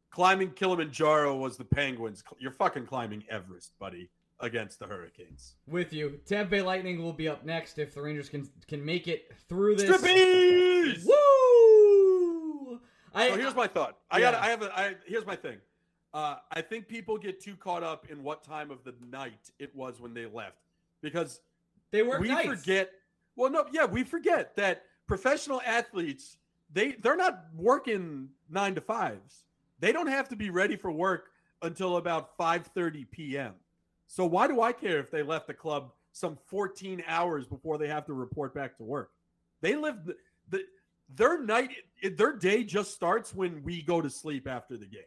climbing 0.09 0.51
Kilimanjaro 0.51 1.35
was 1.35 1.57
the 1.57 1.65
Penguins. 1.65 2.23
You're 2.39 2.51
fucking 2.51 2.87
climbing 2.87 3.23
Everest, 3.29 3.77
buddy, 3.79 4.09
against 4.39 4.79
the 4.79 4.87
Hurricanes. 4.87 5.55
With 5.67 5.93
you. 5.93 6.19
Tampa 6.25 6.49
Bay 6.49 6.61
Lightning 6.61 7.03
will 7.03 7.13
be 7.13 7.27
up 7.27 7.45
next 7.45 7.77
if 7.77 7.93
the 7.93 8.01
Rangers 8.01 8.29
can 8.29 8.49
can 8.67 8.83
make 8.83 9.07
it 9.07 9.31
through 9.47 9.75
this. 9.75 9.89
Strippies! 9.89 11.05
Woo! 11.05 11.13
I, 13.17 13.29
So 13.29 13.37
here's 13.37 13.55
my 13.55 13.67
thought. 13.67 13.97
I 14.11 14.19
Yeah. 14.19 14.31
got. 14.31 14.43
I 14.43 14.47
have. 14.47 14.61
A, 14.61 14.79
I 14.79 14.95
here's 15.05 15.25
my 15.25 15.35
thing. 15.35 15.57
Uh, 16.13 16.37
I 16.51 16.61
think 16.61 16.87
people 16.87 17.17
get 17.17 17.41
too 17.41 17.55
caught 17.55 17.83
up 17.83 18.09
in 18.09 18.23
what 18.23 18.43
time 18.43 18.71
of 18.71 18.83
the 18.83 18.93
night 19.11 19.51
it 19.59 19.75
was 19.75 19.99
when 19.99 20.13
they 20.13 20.25
left 20.25 20.57
because 21.01 21.41
they 21.91 22.03
were. 22.03 22.19
we 22.19 22.29
nights. 22.29 22.47
forget. 22.47 22.91
Well, 23.35 23.51
no, 23.51 23.65
yeah, 23.71 23.85
we 23.85 24.03
forget 24.03 24.55
that 24.55 24.83
professional 25.05 25.61
athletes 25.65 26.37
they 26.71 26.93
they're 26.93 27.15
not 27.15 27.45
working 27.55 28.29
nine 28.49 28.75
to 28.75 28.81
fives. 28.81 29.43
They 29.79 29.91
don't 29.91 30.07
have 30.07 30.27
to 30.29 30.35
be 30.35 30.49
ready 30.49 30.75
for 30.75 30.91
work 30.91 31.29
until 31.61 31.97
about 31.97 32.35
five 32.37 32.67
thirty 32.67 33.05
p.m. 33.05 33.53
So 34.07 34.25
why 34.25 34.47
do 34.47 34.61
I 34.61 34.71
care 34.73 34.99
if 34.99 35.11
they 35.11 35.23
left 35.23 35.47
the 35.47 35.53
club 35.53 35.91
some 36.13 36.37
fourteen 36.47 37.03
hours 37.07 37.45
before 37.47 37.77
they 37.77 37.87
have 37.87 38.05
to 38.07 38.13
report 38.13 38.53
back 38.55 38.75
to 38.77 38.83
work? 38.83 39.11
They 39.61 39.75
live 39.75 40.05
the, 40.05 40.15
the 40.49 40.63
their 41.15 41.41
night 41.41 41.71
their 42.03 42.33
day 42.33 42.63
just 42.63 42.93
starts 42.93 43.33
when 43.33 43.63
we 43.63 43.81
go 43.81 44.01
to 44.01 44.09
sleep 44.09 44.47
after 44.47 44.77
the 44.77 44.85
game. 44.85 45.01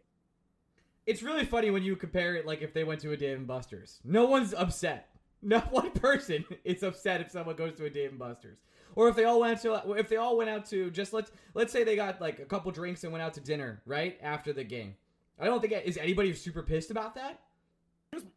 It's 1.07 1.23
really 1.23 1.45
funny 1.45 1.71
when 1.71 1.83
you 1.83 1.97
compare 1.97 2.37
it 2.37 2.47
like 2.47 2.63
if 2.63 2.73
they 2.73 2.85
went 2.85 3.01
to 3.01 3.13
a 3.13 3.17
Dave 3.17 3.39
and 3.39 3.47
Buster's. 3.47 4.01
No 4.05 4.27
one's 4.27 4.55
upset. 4.55 5.09
Not 5.43 5.73
one 5.73 5.91
person 5.93 6.45
is 6.65 6.83
upset 6.83 7.21
if 7.21 7.31
someone 7.31 7.57
goes 7.57 7.75
to 7.75 7.87
a 7.87 7.91
Dave 7.91 8.11
and 8.11 8.19
Buster's. 8.19 8.59
Or 8.97 9.09
if 9.09 9.17
they 9.17 9.25
all 9.25 9.41
went 9.41 9.61
to 9.63 9.75
if 9.97 10.09
they 10.09 10.17
all 10.17 10.37
went 10.37 10.51
out 10.51 10.67
to 10.67 10.91
just 10.91 11.13
let's 11.13 11.31
let's 11.55 11.73
say 11.73 11.85
they 11.85 11.97
got 11.97 12.21
like 12.21 12.39
a 12.41 12.45
couple 12.45 12.71
drinks 12.73 13.05
and 13.05 13.13
went 13.13 13.23
out 13.23 13.35
to 13.35 13.41
dinner 13.41 13.83
right 13.87 14.19
after 14.23 14.53
the 14.53 14.65
game. 14.65 14.95
I 15.39 15.45
don't 15.47 15.61
think 15.61 15.73
is 15.85 15.97
anybody 15.97 16.33
super 16.35 16.63
pissed 16.63 16.91
about 16.91 17.15
that. 17.15 17.41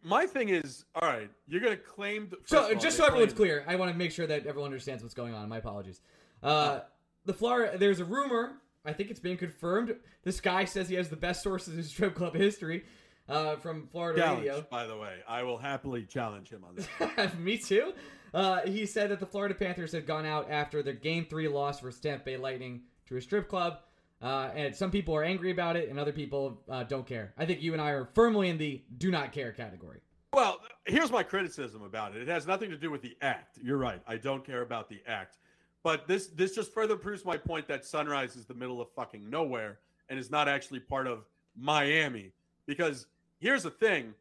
My 0.04 0.28
thing 0.28 0.50
is, 0.50 0.86
all 0.94 1.08
right, 1.08 1.30
you're 1.48 1.60
gonna 1.60 1.76
claim. 1.76 2.30
The, 2.30 2.38
So 2.46 2.64
all, 2.64 2.76
just 2.76 2.98
so 2.98 3.06
everyone's 3.06 3.34
clear, 3.34 3.66
I 3.68 3.76
want 3.76 3.92
to 3.92 3.98
make 3.98 4.12
sure 4.12 4.28
that 4.28 4.46
everyone 4.46 4.68
understands 4.68 5.02
what's 5.02 5.16
going 5.16 5.34
on. 5.34 5.50
My 5.50 5.58
apologies. 5.58 6.02
Uh, 6.44 6.82
the 7.26 7.34
Florida, 7.34 7.78
there's 7.78 8.00
a 8.00 8.06
rumor. 8.06 8.54
I 8.86 8.94
think 8.94 9.10
it's 9.10 9.20
been 9.20 9.38
confirmed. 9.38 9.96
This 10.24 10.42
guy 10.42 10.66
says 10.66 10.90
he 10.90 10.96
has 10.96 11.10
the 11.10 11.16
best 11.16 11.42
sources 11.42 11.78
in 11.78 11.84
strip 11.84 12.16
club 12.16 12.36
history 12.36 12.84
uh, 13.30 13.56
from 13.58 13.88
Florida 13.88 14.20
Challenge, 14.22 14.40
radio. 14.42 14.66
by 14.70 14.86
the 14.86 14.98
way, 14.98 15.16
I 15.28 15.44
will 15.44 15.58
happily 15.58 16.04
challenge 16.04 16.50
him 16.50 16.64
on 16.64 16.86
that. 17.00 17.40
Me 17.40 17.58
too. 17.58 17.94
Uh, 18.34 18.62
he 18.66 18.86
said 18.86 19.12
that 19.12 19.20
the 19.20 19.26
Florida 19.26 19.54
Panthers 19.56 19.92
had 19.92 20.06
gone 20.06 20.26
out 20.26 20.50
after 20.50 20.82
their 20.84 20.94
Game 20.94 21.26
Three 21.30 21.48
loss 21.48 21.80
for 21.80 21.92
Tampa 21.92 22.26
Bay 22.26 22.38
Lightning 22.38 22.82
to 23.08 23.16
a 23.16 23.22
strip 23.22 23.48
club, 23.48 23.80
uh, 24.22 24.50
and 24.56 24.76
some 24.76 24.92
people 24.92 25.16
are 25.16 25.24
angry 25.24 25.52
about 25.52 25.76
it, 25.76 25.90
and 25.90 26.00
other 26.00 26.12
people 26.12 26.62
uh, 26.70 26.84
don't 26.84 27.06
care. 27.06 27.34
I 27.38 27.46
think 27.46 27.62
you 27.62 27.74
and 27.74 27.82
I 27.82 27.92
are 27.92 28.10
firmly 28.14 28.50
in 28.50 28.58
the 28.58 28.84
do 28.98 29.12
not 29.12 29.32
care 29.32 29.52
category. 29.52 30.00
Well, 30.34 30.60
here's 30.86 31.12
my 31.12 31.22
criticism 31.22 31.84
about 31.84 32.16
it. 32.16 32.24
It 32.24 32.28
has 32.28 32.48
nothing 32.48 32.72
to 32.72 32.78
do 32.78 32.90
with 32.90 33.04
the 33.04 33.16
act. 33.22 33.60
You're 33.62 33.78
right. 33.78 34.02
I 34.08 34.18
don't 34.18 34.44
care 34.44 34.64
about 34.64 34.90
the 34.90 35.00
act. 35.06 35.38
But 35.84 36.08
this 36.08 36.28
this 36.28 36.56
just 36.56 36.74
further 36.74 36.96
proves 36.96 37.26
my 37.26 37.38
point 37.38 37.68
that 37.68 37.86
Sunrise 37.86 38.36
is 38.36 38.46
the 38.46 38.54
middle 38.54 38.82
of 38.82 38.90
fucking 38.96 39.30
nowhere 39.30 39.80
and 40.10 40.18
is 40.18 40.32
not 40.32 40.48
actually 40.48 40.80
part 40.80 41.08
of 41.08 41.26
Miami. 41.56 42.32
Because 42.66 43.08
here's 43.40 43.64
the 43.64 43.72
thing. 43.72 44.14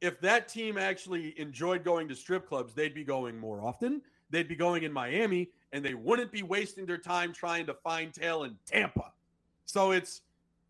If 0.00 0.20
that 0.20 0.48
team 0.48 0.78
actually 0.78 1.38
enjoyed 1.40 1.82
going 1.82 2.08
to 2.08 2.14
strip 2.14 2.48
clubs, 2.48 2.74
they'd 2.74 2.94
be 2.94 3.04
going 3.04 3.38
more 3.38 3.62
often. 3.62 4.02
They'd 4.30 4.46
be 4.46 4.54
going 4.54 4.82
in 4.84 4.92
Miami 4.92 5.48
and 5.72 5.84
they 5.84 5.94
wouldn't 5.94 6.30
be 6.30 6.42
wasting 6.42 6.86
their 6.86 6.98
time 6.98 7.32
trying 7.32 7.66
to 7.66 7.74
find 7.74 8.12
tail 8.12 8.44
in 8.44 8.56
Tampa. 8.66 9.12
So 9.64 9.90
it's 9.90 10.20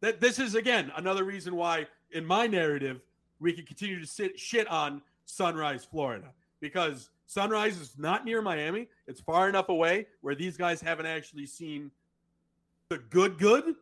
that 0.00 0.20
this 0.20 0.38
is 0.38 0.54
again 0.54 0.92
another 0.96 1.24
reason 1.24 1.56
why 1.56 1.86
in 2.12 2.24
my 2.24 2.46
narrative 2.46 3.04
we 3.40 3.52
can 3.52 3.66
continue 3.66 4.00
to 4.00 4.06
sit 4.06 4.38
shit 4.38 4.66
on 4.68 5.02
Sunrise, 5.26 5.84
Florida, 5.84 6.32
because 6.60 7.10
Sunrise 7.38 7.78
is 7.78 7.94
not 7.98 8.24
near 8.24 8.40
Miami. 8.42 8.88
It's 9.06 9.20
far 9.20 9.48
enough 9.50 9.68
away 9.68 10.06
where 10.22 10.34
these 10.34 10.56
guys 10.56 10.80
haven't 10.80 11.06
actually 11.06 11.44
seen 11.46 11.90
the 12.88 12.98
good 12.98 13.38
good. 13.38 13.74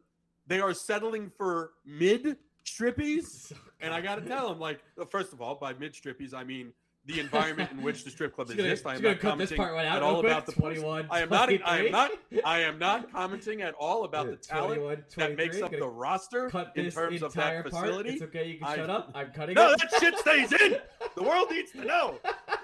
They 0.49 0.61
are 0.61 0.75
settling 0.75 1.31
for 1.37 1.71
mid 1.85 2.37
strippies, 2.65 3.53
and 3.81 3.95
I 3.95 4.01
got 4.01 4.17
to 4.17 4.23
tell 4.23 4.49
them, 4.49 4.59
like, 4.59 4.81
first 5.11 5.33
of 5.33 5.41
all, 5.41 5.55
by 5.55 5.73
mid 5.75 5.95
strippies, 5.95 6.35
I 6.35 6.43
mean 6.45 6.73
the 7.05 7.21
environment 7.21 7.71
in 7.71 7.83
which 7.83 8.03
the 8.03 8.11
strip 8.11 8.35
club 8.35 8.49
Just 8.49 8.57
gonna- 8.57 8.69
exists. 8.71 8.85
I 8.87 8.97
am 8.97 9.03
not 9.03 9.21
commenting 9.21 9.61
right 9.61 9.87
at 9.87 10.03
all 10.03 10.19
quick. 10.21 10.33
about 10.33 10.47
the 10.47 10.53
21, 10.53 11.07
I 11.09 11.21
am 11.21 11.29
not. 11.29 11.49
I 11.65 11.79
am 11.85 11.93
not. 11.93 12.11
I 12.45 12.59
am 12.63 12.79
not 12.81 13.13
commenting 13.13 13.63
at 13.63 13.75
all 13.75 14.03
about 14.03 14.27
the 14.27 14.35
talent 14.37 15.05
that 15.15 15.37
makes 15.37 15.63
up 15.63 15.71
the 15.71 15.87
roster 15.87 16.47
in 16.75 16.91
terms 16.91 17.23
of 17.23 17.33
that 17.35 17.63
part. 17.63 17.71
facility. 17.71 18.11
It's 18.15 18.23
okay. 18.23 18.49
You 18.49 18.59
can 18.59 18.67
I- 18.67 18.75
shut 18.75 18.91
up. 18.91 19.13
I'm 19.15 19.31
cutting 19.31 19.55
No, 19.55 19.71
it. 19.71 19.79
that 19.79 20.01
shit 20.01 20.19
stays 20.19 20.53
in. 20.61 20.79
The 21.17 21.23
world 21.23 21.51
needs 21.51 21.73
to 21.73 21.83
know. 21.83 22.17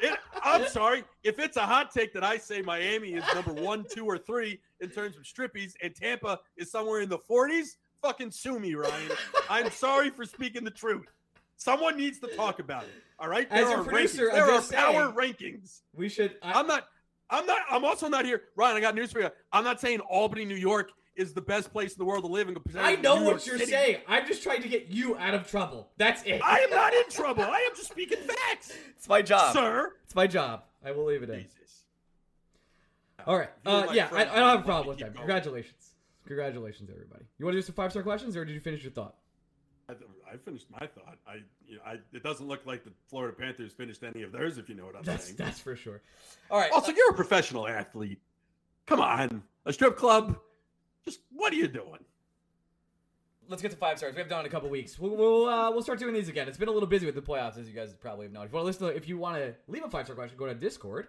It, 0.02 0.18
I'm 0.42 0.66
sorry 0.66 1.04
if 1.22 1.38
it's 1.38 1.56
a 1.56 1.64
hot 1.64 1.92
take 1.92 2.12
that 2.14 2.24
I 2.24 2.36
say 2.36 2.60
Miami 2.60 3.14
is 3.14 3.24
number 3.34 3.52
one, 3.52 3.86
two, 3.88 4.04
or 4.04 4.18
three 4.18 4.60
in 4.80 4.90
terms 4.90 5.16
of 5.16 5.22
strippies, 5.22 5.74
and 5.80 5.94
Tampa 5.94 6.40
is 6.56 6.70
somewhere 6.70 7.00
in 7.00 7.08
the 7.08 7.18
40s. 7.18 7.76
Fucking 8.02 8.32
sue 8.32 8.58
me, 8.58 8.74
Ryan. 8.74 9.12
I'm 9.48 9.70
sorry 9.70 10.10
for 10.10 10.24
speaking 10.24 10.64
the 10.64 10.72
truth. 10.72 11.06
Someone 11.56 11.96
needs 11.96 12.18
to 12.18 12.26
talk 12.34 12.58
about 12.58 12.82
it. 12.82 12.90
All 13.20 13.28
right, 13.28 13.46
As 13.52 13.60
there 13.60 13.70
your 13.70 13.80
are 13.80 13.84
producer, 13.84 14.28
rankings. 14.28 14.32
There 14.32 14.50
are 14.50 14.62
power 14.92 15.12
rankings. 15.12 15.82
We 15.94 16.08
should. 16.08 16.34
I, 16.42 16.58
I'm 16.58 16.66
not. 16.66 16.88
I'm 17.30 17.46
not. 17.46 17.60
I'm 17.70 17.84
also 17.84 18.08
not 18.08 18.24
here, 18.24 18.42
Ryan. 18.56 18.76
I 18.76 18.80
got 18.80 18.96
news 18.96 19.12
for 19.12 19.20
you. 19.20 19.30
I'm 19.52 19.62
not 19.62 19.80
saying 19.80 20.00
Albany, 20.00 20.44
New 20.44 20.56
York, 20.56 20.90
is 21.16 21.32
the 21.34 21.40
best 21.40 21.72
place 21.72 21.92
in 21.92 21.98
the 21.98 22.04
world 22.04 22.24
to 22.24 22.30
live. 22.30 22.48
In 22.48 22.54
comparison 22.54 22.82
I 22.84 23.00
know 23.00 23.16
what 23.16 23.22
York 23.24 23.46
you're 23.46 23.58
City. 23.58 23.70
saying. 23.70 23.96
I'm 24.08 24.26
just 24.26 24.42
trying 24.42 24.62
to 24.62 24.68
get 24.68 24.88
you 24.88 25.16
out 25.18 25.34
of 25.34 25.48
trouble. 25.50 25.90
That's 25.98 26.22
it. 26.24 26.40
I 26.44 26.60
am 26.60 26.70
not 26.70 26.94
in 26.94 27.04
trouble. 27.10 27.42
I 27.44 27.68
am 27.70 27.76
just 27.76 27.90
speaking 27.90 28.18
facts, 28.18 28.72
it's 28.96 29.08
my 29.08 29.22
job. 29.22 29.52
sir. 29.52 29.92
It's 30.04 30.14
my 30.14 30.26
job. 30.26 30.64
I 30.84 30.92
will 30.92 31.04
leave 31.04 31.22
it 31.22 31.30
in. 31.30 31.42
Jesus. 31.42 31.84
All 33.26 33.38
right. 33.38 33.50
Uh, 33.64 33.86
yeah, 33.92 34.08
I. 34.12 34.22
I 34.22 34.24
don't 34.24 34.34
have 34.36 34.60
a 34.60 34.64
problem 34.64 34.88
with 34.88 34.98
that. 34.98 35.06
going. 35.14 35.18
Congratulations. 35.18 35.90
Congratulations, 36.26 36.88
everybody. 36.90 37.24
You 37.38 37.44
want 37.44 37.54
to 37.54 37.58
do 37.60 37.66
some 37.66 37.74
five 37.74 37.90
star 37.90 38.02
questions, 38.02 38.36
or 38.36 38.44
did 38.44 38.52
you 38.54 38.60
finish 38.60 38.82
your 38.82 38.92
thought? 38.92 39.14
I, 39.88 39.92
I 40.32 40.36
finished 40.38 40.66
my 40.70 40.86
thought. 40.86 41.18
I, 41.26 41.42
you 41.66 41.76
know, 41.76 41.82
I, 41.86 41.98
it 42.12 42.22
doesn't 42.22 42.46
look 42.46 42.64
like 42.64 42.84
the 42.84 42.92
Florida 43.08 43.36
Panthers 43.36 43.72
finished 43.72 44.02
any 44.02 44.22
of 44.22 44.32
theirs, 44.32 44.56
if 44.58 44.68
you 44.68 44.74
know 44.74 44.86
what 44.86 44.96
I'm 44.96 45.02
That's 45.02 45.24
saying. 45.24 45.36
that's 45.36 45.60
for 45.60 45.76
sure. 45.76 46.00
All 46.50 46.58
right. 46.58 46.70
Also, 46.72 46.92
you're 46.92 47.10
a 47.10 47.14
professional 47.14 47.68
athlete. 47.68 48.20
Come 48.86 49.00
on, 49.00 49.42
a 49.66 49.72
strip 49.72 49.96
club. 49.96 50.38
Just 51.04 51.20
what 51.30 51.52
are 51.52 51.56
you 51.56 51.68
doing? 51.68 52.00
let's 53.52 53.62
get 53.62 53.70
to 53.70 53.76
five 53.76 53.98
stars. 53.98 54.14
We 54.14 54.18
haven't 54.18 54.30
done 54.30 54.40
it 54.40 54.46
in 54.46 54.46
a 54.46 54.50
couple 54.50 54.68
weeks. 54.68 54.98
We'll 54.98 55.16
we'll, 55.16 55.46
uh, 55.46 55.70
we'll 55.70 55.82
start 55.82 55.98
doing 55.98 56.14
these 56.14 56.28
again. 56.28 56.48
It's 56.48 56.58
been 56.58 56.68
a 56.68 56.72
little 56.72 56.88
busy 56.88 57.06
with 57.06 57.14
the 57.14 57.22
playoffs, 57.22 57.58
as 57.58 57.68
you 57.68 57.74
guys 57.74 57.94
probably 57.94 58.26
have 58.26 58.32
known. 58.32 58.46
If 58.46 58.52
you 58.52 58.56
want 58.56 58.64
to 58.64 58.66
listen, 58.66 58.88
to, 58.88 58.96
if 58.96 59.08
you 59.08 59.18
want 59.18 59.36
to 59.36 59.54
leave 59.68 59.84
a 59.84 59.90
five 59.90 60.06
star 60.06 60.16
question, 60.16 60.36
go 60.36 60.46
to 60.46 60.54
Discord. 60.54 61.08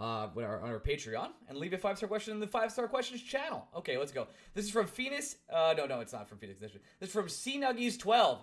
Uh, 0.00 0.28
with 0.34 0.46
our, 0.46 0.62
on 0.62 0.70
our 0.70 0.80
Patreon 0.80 1.28
and 1.50 1.58
leave 1.58 1.74
a 1.74 1.78
five 1.78 1.98
star 1.98 2.08
question 2.08 2.32
in 2.32 2.40
the 2.40 2.46
five 2.46 2.72
star 2.72 2.88
questions 2.88 3.22
channel. 3.22 3.68
Okay, 3.76 3.98
let's 3.98 4.10
go. 4.10 4.26
This 4.54 4.64
is 4.64 4.70
from 4.70 4.86
Phoenix. 4.86 5.36
Uh, 5.52 5.74
no, 5.76 5.84
no, 5.84 6.00
it's 6.00 6.14
not 6.14 6.26
from 6.30 6.38
Phoenix. 6.38 6.58
This 6.58 6.72
is 7.02 7.12
from 7.12 7.28
C 7.28 7.60
Nuggies 7.60 7.98
twelve. 7.98 8.42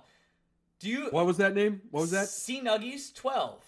Do 0.80 0.90
you 0.90 1.08
What 1.10 1.26
was 1.26 1.38
that 1.38 1.56
name? 1.56 1.82
What 1.90 2.02
was 2.02 2.12
that? 2.12 2.28
C 2.28 2.62
Nuggies 2.62 3.16
twelve? 3.16 3.64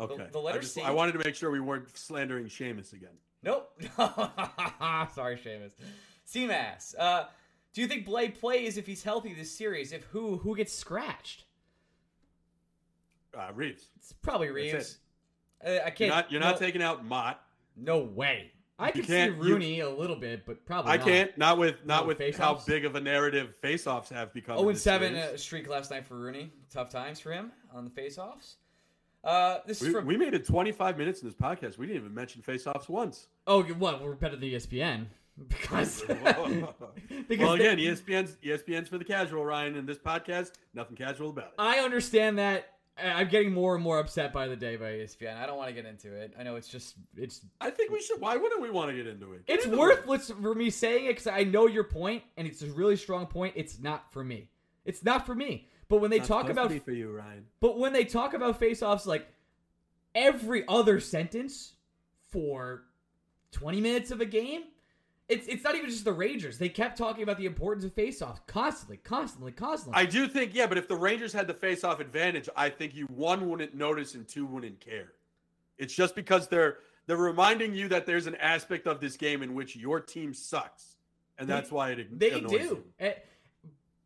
Okay. 0.00 0.26
the 0.32 0.38
letter 0.38 0.58
I, 0.58 0.62
just, 0.62 0.74
C. 0.74 0.80
I 0.80 0.90
wanted 0.90 1.12
to 1.12 1.18
make 1.18 1.34
sure 1.34 1.50
we 1.50 1.60
weren't 1.60 1.94
slandering 1.96 2.46
Seamus 2.46 2.94
again. 2.94 3.10
Nope. 3.42 3.70
Sorry, 3.96 5.36
Seamus. 5.36 5.72
CMAS. 6.32 6.94
Uh, 6.98 7.24
do 7.72 7.80
you 7.80 7.86
think 7.86 8.04
Blade 8.04 8.38
plays 8.38 8.76
if 8.76 8.86
he's 8.86 9.02
healthy 9.02 9.34
this 9.34 9.50
series? 9.56 9.92
If 9.92 10.04
who 10.04 10.38
who 10.38 10.56
gets 10.56 10.72
scratched? 10.72 11.44
Uh, 13.36 13.50
Reaves. 13.54 13.86
It's 13.96 14.12
probably 14.22 14.48
Reaves. 14.50 14.98
Uh, 15.64 15.78
I 15.84 15.90
can't. 15.90 16.00
You're 16.00 16.08
not. 16.08 16.32
You're 16.32 16.40
not 16.40 16.58
taking 16.58 16.82
out 16.82 17.04
Motte. 17.04 17.40
No 17.76 17.98
way. 17.98 18.52
I 18.80 18.92
can 18.92 19.02
see 19.02 19.08
can't- 19.08 19.34
you- 19.36 19.42
Rooney 19.42 19.80
a 19.80 19.90
little 19.90 20.14
bit, 20.16 20.46
but 20.46 20.64
probably 20.64 20.92
I 20.92 20.96
not. 20.98 21.06
can't. 21.06 21.38
Not 21.38 21.58
with. 21.58 21.84
Not 21.84 22.02
No, 22.02 22.08
with 22.08 22.18
face-offs? 22.18 22.64
how 22.64 22.72
big 22.72 22.84
of 22.84 22.94
a 22.94 23.00
narrative 23.00 23.56
face-offs 23.56 24.08
have 24.10 24.32
become. 24.32 24.56
Oh, 24.58 24.68
and 24.68 24.78
seven 24.78 25.16
uh, 25.16 25.36
streak 25.36 25.68
last 25.68 25.90
night 25.90 26.06
for 26.06 26.14
Rooney. 26.16 26.52
Tough 26.72 26.88
times 26.88 27.18
for 27.20 27.32
him 27.32 27.50
on 27.72 27.84
the 27.84 27.90
face-offs. 27.90 28.56
Uh, 29.24 29.58
this 29.66 29.82
is 29.82 29.88
We, 29.88 29.94
from. 29.94 30.06
we 30.06 30.16
made 30.16 30.32
it 30.32 30.46
25 30.46 30.96
minutes 30.96 31.22
in 31.22 31.28
this 31.28 31.34
podcast. 31.36 31.76
We 31.76 31.86
didn't 31.88 32.02
even 32.02 32.14
mention 32.14 32.40
face-offs 32.40 32.88
once. 32.88 33.26
oh, 33.48 33.62
what? 33.64 34.00
We're 34.02 34.14
better 34.14 34.36
than 34.36 34.48
ESPN. 34.48 35.06
because 35.48 36.04
well, 36.08 36.74
because 37.28 37.58
they- 37.58 37.66
again, 37.66 37.78
ESPN's 37.78 38.36
ESPN's 38.44 38.88
for 38.88 38.98
the 38.98 39.04
casual, 39.04 39.44
Ryan, 39.44 39.76
and 39.76 39.88
this 39.88 39.98
podcast, 39.98 40.52
nothing 40.74 40.96
casual 40.96 41.30
about 41.30 41.46
it. 41.46 41.54
I 41.58 41.78
understand 41.78 42.38
that. 42.38 42.74
I'm 43.00 43.28
getting 43.28 43.52
more 43.52 43.76
and 43.76 43.84
more 43.84 44.00
upset 44.00 44.32
by 44.32 44.48
the 44.48 44.56
day 44.56 44.74
by 44.74 44.86
ESPN. 44.86 45.36
I 45.36 45.46
don't 45.46 45.56
want 45.56 45.68
to 45.68 45.74
get 45.74 45.86
into 45.86 46.12
it. 46.12 46.34
I 46.36 46.42
know 46.42 46.56
it's 46.56 46.66
just 46.66 46.96
it's 47.16 47.42
I 47.60 47.70
think 47.70 47.92
we 47.92 48.02
should. 48.02 48.20
Why 48.20 48.36
wouldn't 48.36 48.60
we 48.60 48.70
want 48.70 48.90
to 48.90 48.96
get 48.96 49.06
into 49.06 49.34
it? 49.34 49.46
Get 49.46 49.58
it's 49.58 49.66
into 49.66 49.76
it. 49.76 49.80
worthless 49.80 50.30
for 50.30 50.52
me 50.52 50.68
saying 50.68 51.04
it 51.04 51.10
because 51.10 51.28
I 51.28 51.44
know 51.44 51.68
your 51.68 51.84
point 51.84 52.24
and 52.36 52.48
it's 52.48 52.60
a 52.62 52.66
really 52.66 52.96
strong 52.96 53.26
point. 53.26 53.54
It's 53.56 53.78
not 53.78 54.12
for 54.12 54.24
me. 54.24 54.50
It's 54.84 55.04
not 55.04 55.26
for 55.26 55.34
me. 55.36 55.68
But 55.88 55.98
when 55.98 56.10
they 56.10 56.18
Not 56.18 56.26
talk 56.26 56.48
about 56.50 56.72
for 56.84 56.90
you, 56.92 57.10
Ryan. 57.10 57.46
But 57.60 57.78
when 57.78 57.92
they 57.92 58.04
talk 58.04 58.34
about 58.34 58.58
face-offs, 58.58 59.06
like 59.06 59.26
every 60.14 60.64
other 60.68 61.00
sentence 61.00 61.74
for 62.30 62.84
20 63.52 63.80
minutes 63.80 64.10
of 64.10 64.20
a 64.20 64.26
game, 64.26 64.64
it's 65.28 65.46
it's 65.46 65.62
not 65.64 65.74
even 65.74 65.90
just 65.90 66.04
the 66.04 66.12
Rangers. 66.12 66.58
They 66.58 66.68
kept 66.68 66.96
talking 66.96 67.22
about 67.22 67.36
the 67.38 67.46
importance 67.46 67.84
of 67.84 67.92
face-offs 67.92 68.40
constantly, 68.46 68.96
constantly, 68.98 69.52
constantly. 69.52 70.00
I 70.00 70.06
do 70.06 70.26
think, 70.28 70.54
yeah, 70.54 70.66
but 70.66 70.78
if 70.78 70.88
the 70.88 70.96
Rangers 70.96 71.32
had 71.32 71.46
the 71.46 71.54
face-off 71.54 72.00
advantage, 72.00 72.48
I 72.56 72.70
think 72.70 72.94
you 72.94 73.06
one 73.06 73.48
wouldn't 73.48 73.74
notice 73.74 74.14
and 74.14 74.26
two 74.26 74.46
wouldn't 74.46 74.80
care. 74.80 75.12
It's 75.76 75.94
just 75.94 76.14
because 76.14 76.48
they're 76.48 76.78
they're 77.06 77.16
reminding 77.16 77.74
you 77.74 77.88
that 77.88 78.04
there's 78.06 78.26
an 78.26 78.34
aspect 78.36 78.86
of 78.86 79.00
this 79.00 79.16
game 79.16 79.42
in 79.42 79.54
which 79.54 79.76
your 79.76 80.00
team 80.00 80.32
sucks, 80.34 80.96
and 81.38 81.48
They- 81.48 81.52
that's 81.54 81.70
why 81.70 81.90
it 81.92 82.18
they 82.18 82.40
do. 82.40 82.46
you. 82.56 82.84
Eh, 82.98 83.14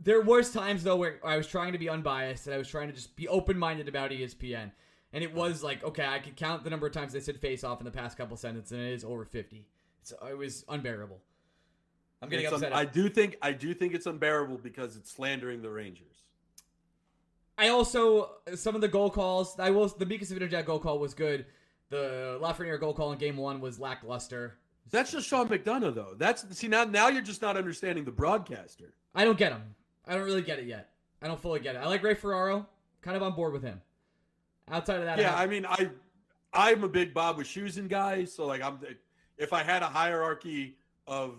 There 0.01 0.21
was 0.21 0.53
times 0.53 0.83
though 0.83 0.97
where 0.97 1.21
I 1.25 1.37
was 1.37 1.47
trying 1.47 1.73
to 1.73 1.79
be 1.79 1.89
unbiased 1.89 2.47
and 2.49 2.55
I 2.55 2.59
was 2.59 2.69
trying 2.69 2.89
to 2.89 2.93
just 2.95 3.15
be 3.15 3.29
open-minded 3.29 3.89
about 3.89 4.11
E 4.11 4.23
ESPN, 4.25 4.73
and 5.13 5.23
it 5.23 5.33
was 5.33 5.63
like, 5.63 5.85
okay, 5.85 6.05
I 6.05 6.19
could 6.19 6.35
count 6.37 6.65
the 6.65 6.71
number 6.71 6.87
of 6.89 6.93
times 6.93 7.13
they 7.13 7.21
said 7.21 7.39
face-off 7.39 7.81
in 7.81 7.85
the 7.85 7.91
past 7.93 8.17
couple 8.19 8.37
sentences, 8.37 8.73
and 8.73 8.81
it 8.83 8.93
is 8.93 9.05
over 9.05 9.25
50. 9.25 9.65
So 10.03 10.17
it 10.29 10.37
was 10.37 10.65
unbearable. 10.69 11.21
I'm 12.21 12.29
getting 12.29 12.45
It's 12.45 12.53
un- 12.53 12.61
upset. 12.61 12.75
I 12.75 12.85
do 12.85 13.09
think 13.09 13.37
I 13.43 13.53
do 13.53 13.75
think 13.75 13.95
it's 13.95 14.07
unbearable 14.07 14.59
because 14.59 14.97
it's 14.97 15.11
slandering 15.11 15.63
the 15.63 15.71
Rangers. 15.71 16.07
I 17.59 17.69
also 17.69 18.31
some 18.55 18.75
of 18.75 18.81
the 18.81 18.89
goal 18.89 19.11
calls. 19.11 19.59
I 19.59 19.71
will. 19.71 19.89
The 19.89 20.07
Mika 20.07 20.25
Zibanejad 20.25 20.65
goal 20.65 20.79
call 20.79 20.99
was 20.99 21.15
good. 21.15 21.47
The 21.91 22.39
Lafreniere 22.41 22.81
goal 22.81 22.95
call 22.95 23.13
in 23.13 23.19
Game 23.19 23.37
One 23.37 23.61
was 23.61 23.79
lackluster. 23.79 24.55
That's 24.91 25.13
just 25.13 25.27
Sean 25.29 25.49
McDonough, 25.49 25.95
though. 25.95 26.15
That's 26.17 26.45
see 26.57 26.69
now. 26.69 26.85
Now 26.85 27.09
you're 27.09 27.23
just 27.23 27.43
not 27.43 27.57
understanding 27.57 28.05
the 28.05 28.11
broadcaster. 28.11 28.95
I 29.15 29.25
don't 29.25 29.39
get 29.39 29.53
him. 29.53 29.75
I 30.07 30.15
don't 30.15 30.25
really 30.25 30.43
get 30.43 30.59
it 30.59 30.67
yet. 30.67 30.91
I 31.21 31.29
don't 31.29 31.41
fully 31.41 31.61
get 31.61 31.77
it. 31.77 31.79
I 31.79 31.87
like 31.87 32.03
Ray 32.03 32.15
Ferraro. 32.15 32.67
Kind 33.03 33.17
of 33.17 33.23
on 33.23 33.35
board 33.35 33.53
with 33.53 33.63
him. 33.63 33.81
Outside 34.71 34.99
of 35.01 35.05
that, 35.05 35.19
Yeah, 35.19 35.35
I, 35.35 35.45
I 35.45 35.47
mean, 35.47 35.67
I 35.67 35.91
I'm 36.53 36.85
a 36.85 36.89
big 36.89 37.13
Bob 37.13 37.39
Wischusen 37.39 37.89
guy, 37.89 38.25
so 38.25 38.47
like 38.47 38.63
I'm 38.63 38.79
if 39.39 39.53
I 39.53 39.63
had 39.63 39.83
a 39.83 39.87
hierarchy 39.87 40.77
of 41.07 41.37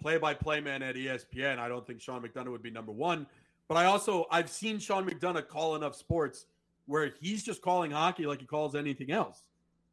play-by-play 0.00 0.60
man 0.60 0.82
at 0.82 0.96
ESPN, 0.96 1.58
I 1.58 1.68
don't 1.68 1.86
think 1.86 2.00
Sean 2.00 2.22
McDonough 2.22 2.50
would 2.50 2.62
be 2.62 2.70
number 2.70 2.92
one. 2.92 3.26
But 3.68 3.76
I 3.76 3.86
also 3.86 4.26
I've 4.30 4.50
seen 4.50 4.78
Sean 4.78 5.08
McDonough 5.08 5.48
call 5.48 5.76
enough 5.76 5.94
sports 5.94 6.46
where 6.86 7.12
he's 7.20 7.42
just 7.42 7.62
calling 7.62 7.90
hockey 7.90 8.26
like 8.26 8.40
he 8.40 8.46
calls 8.46 8.74
anything 8.74 9.10
else, 9.12 9.44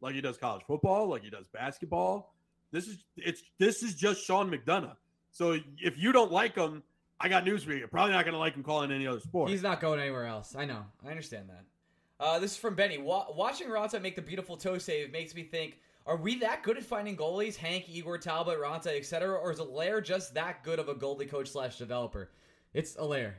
like 0.02 0.16
he 0.16 0.22
does 0.22 0.38
college 0.38 0.64
football, 0.66 1.08
like 1.08 1.24
he 1.24 1.30
does 1.30 1.46
basketball. 1.54 2.34
This 2.72 2.88
is 2.88 2.98
it's 3.16 3.42
this 3.58 3.84
is 3.84 3.96
just 3.96 4.26
Sean 4.26 4.50
McDonough. 4.52 4.96
So 5.32 5.60
if 5.78 5.98
you 5.98 6.12
don't 6.12 6.32
like 6.32 6.56
him, 6.56 6.84
I 7.20 7.30
got 7.30 7.46
news 7.46 7.64
for 7.64 7.72
you. 7.72 7.78
You're 7.78 7.88
probably 7.88 8.14
not 8.14 8.26
going 8.26 8.34
to 8.34 8.40
like 8.40 8.56
him 8.56 8.64
calling 8.64 8.92
any 8.92 9.06
other 9.06 9.20
sport. 9.20 9.50
he's 9.50 9.62
not 9.62 9.80
going 9.80 10.00
anywhere 10.00 10.26
else. 10.26 10.56
I 10.58 10.66
know. 10.66 10.86
I 11.06 11.10
understand 11.10 11.50
that. 11.50 11.64
Uh, 12.20 12.40
this 12.40 12.52
is 12.52 12.58
from 12.58 12.76
Benny. 12.76 12.98
Wa- 12.98 13.28
watching 13.34 13.68
Raanta 13.70 14.02
make 14.02 14.16
the 14.16 14.22
beautiful 14.22 14.58
toe 14.58 14.78
save 14.78 15.12
makes 15.12 15.36
me 15.36 15.44
think: 15.44 15.80
Are 16.10 16.18
we 16.18 16.40
that 16.40 16.64
good 16.64 16.76
at 16.76 16.84
finding 16.84 17.16
goalies? 17.16 17.56
Hank, 17.56 17.88
Igor, 17.88 18.18
Talbot, 18.18 18.60
Raanta, 18.60 18.98
etc., 18.98 19.36
or 19.36 19.52
is 19.52 19.60
Allaire 19.60 20.02
just 20.02 20.34
that 20.34 20.64
good 20.64 20.80
of 20.80 20.90
a 20.90 20.96
goalie 20.96 21.30
coach 21.30 21.50
slash 21.50 21.78
developer? 21.78 22.32
It's 22.74 22.96
Allaire. 22.96 23.36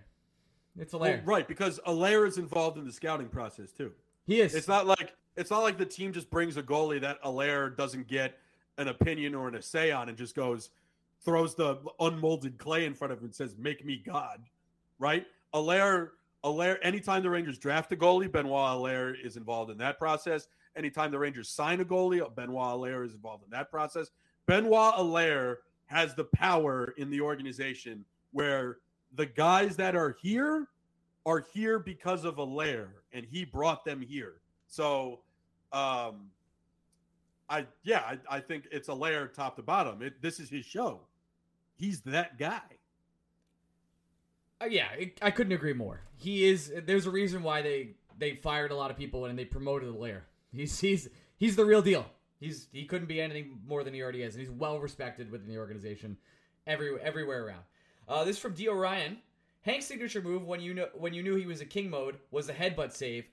It's 0.79 0.93
Well, 0.93 1.03
Allaire. 1.03 1.23
right, 1.25 1.49
because 1.49 1.81
Allaire 1.85 2.25
is 2.27 2.39
involved 2.39 2.79
in 2.79 2.85
the 2.85 2.93
scouting 2.93 3.29
process 3.29 3.73
too. 3.73 3.91
He 4.25 4.41
is. 4.41 4.55
It's 4.55 4.69
not 4.69 4.87
like 4.87 5.17
it's 5.37 5.51
not 5.51 5.65
like 5.65 5.79
the 5.79 5.85
team 5.85 6.13
just 6.13 6.31
brings 6.31 6.57
a 6.57 6.63
goalie 6.63 7.01
that 7.01 7.19
Allaire 7.25 7.71
doesn't 7.71 8.07
get 8.07 8.39
an 8.79 8.87
opinion 8.87 9.35
or 9.35 9.49
an 9.49 9.57
essay 9.57 9.91
on 9.91 10.09
and 10.09 10.17
just 10.17 10.37
goes 10.37 10.71
throws 11.25 11.57
the 11.57 11.81
unmolded 11.99 12.57
clay 12.59 12.85
in 12.85 12.95
front 12.95 13.13
of 13.13 13.19
him 13.19 13.25
and 13.25 13.35
says, 13.35 13.57
"Make 13.59 13.85
me 13.85 13.97
God." 13.97 14.45
Right? 15.01 15.27
Allaire, 15.55 16.13
Allaire. 16.45 16.79
Anytime 16.83 17.25
the 17.25 17.31
Rangers 17.31 17.59
draft 17.59 17.91
a 17.91 17.97
goalie, 17.97 18.31
Benoit 18.31 18.77
Allaire 18.79 19.13
is 19.13 19.37
involved 19.37 19.73
in 19.73 19.79
that 19.79 19.99
process. 19.99 20.47
Anytime 20.81 21.11
the 21.11 21.19
Rangers 21.19 21.51
sign 21.51 21.81
a 21.81 21.85
goalie, 21.85 22.27
Benoit 22.35 22.73
Allaire 22.73 23.05
is 23.05 23.13
involved 23.13 23.45
in 23.45 23.51
that 23.51 23.71
process. 23.71 24.09
Benoit 24.47 24.95
Allaire 24.97 25.59
has 25.85 26.15
the 26.15 26.25
power 26.25 26.95
in 26.97 27.11
the 27.11 27.21
organization 27.21 28.03
where 28.33 28.79
the 29.15 29.27
guys 29.27 29.77
that 29.77 29.95
are 29.95 30.17
here 30.23 30.69
are 31.27 31.45
here 31.53 31.79
because 31.79 32.25
of 32.25 32.39
Allaire, 32.39 33.03
and 33.13 33.27
he 33.31 33.45
brought 33.45 33.85
them 33.85 34.01
here. 34.01 34.41
So, 34.69 35.21
um, 35.71 36.31
I 37.51 37.67
yeah, 37.83 38.01
I, 38.31 38.37
I 38.37 38.41
think 38.41 38.65
it's 38.73 38.89
Allaire 38.89 39.29
top 39.29 39.57
to 39.57 39.63
bottom. 39.63 40.01
It, 40.01 40.23
this 40.23 40.41
is 40.41 40.49
his 40.49 40.65
show. 40.65 41.01
He's 41.77 42.01
that 42.03 42.39
guy. 42.39 42.63
Uh, 44.63 44.65
yeah, 44.65 44.93
it, 44.93 45.19
I 45.21 45.31
couldn't 45.31 45.53
agree 45.53 45.75
more. 45.75 46.01
He 46.17 46.47
is. 46.49 46.73
There's 46.87 47.05
a 47.05 47.11
reason 47.11 47.43
why 47.43 47.61
they 47.61 47.97
they 48.17 48.37
fired 48.37 48.71
a 48.71 48.77
lot 48.77 48.91
of 48.91 48.97
people 48.97 49.27
and 49.27 49.39
they 49.39 49.45
promoted 49.45 49.95
lair. 49.95 50.25
He's 50.55 50.79
he's 50.81 51.09
he's 51.37 51.57
the 51.57 51.65
real 51.65 51.83
deal. 51.83 52.07
He's 52.39 52.69
he 52.73 52.85
couldn't 52.87 53.09
be 53.09 53.21
anything 53.21 53.61
more 53.67 53.85
than 53.85 53.95
he 53.95 54.03
already 54.03 54.23
is, 54.23 54.35
and 54.35 54.41
he's 54.41 54.51
well 54.51 54.79
respected 54.81 55.31
within 55.31 55.49
the 55.49 55.59
organization, 55.59 56.17
every 56.67 57.01
everywhere 57.01 57.47
around. 57.47 57.63
Uh, 58.09 58.25
this 58.25 58.37
is 58.37 58.43
from 58.43 58.55
D. 58.55 58.69
Orion. 58.69 59.19
Hank's 59.63 59.87
signature 59.87 60.23
move 60.23 60.45
when 60.45 60.61
you 60.61 60.75
know 60.75 60.89
when 60.95 61.13
you 61.13 61.23
knew 61.23 61.37
he 61.37 61.47
was 61.47 61.61
a 61.61 61.67
king 61.67 61.91
mode 61.91 62.19
was 62.31 62.49
a 62.49 62.55
headbutt 62.55 62.93
save. 62.93 63.27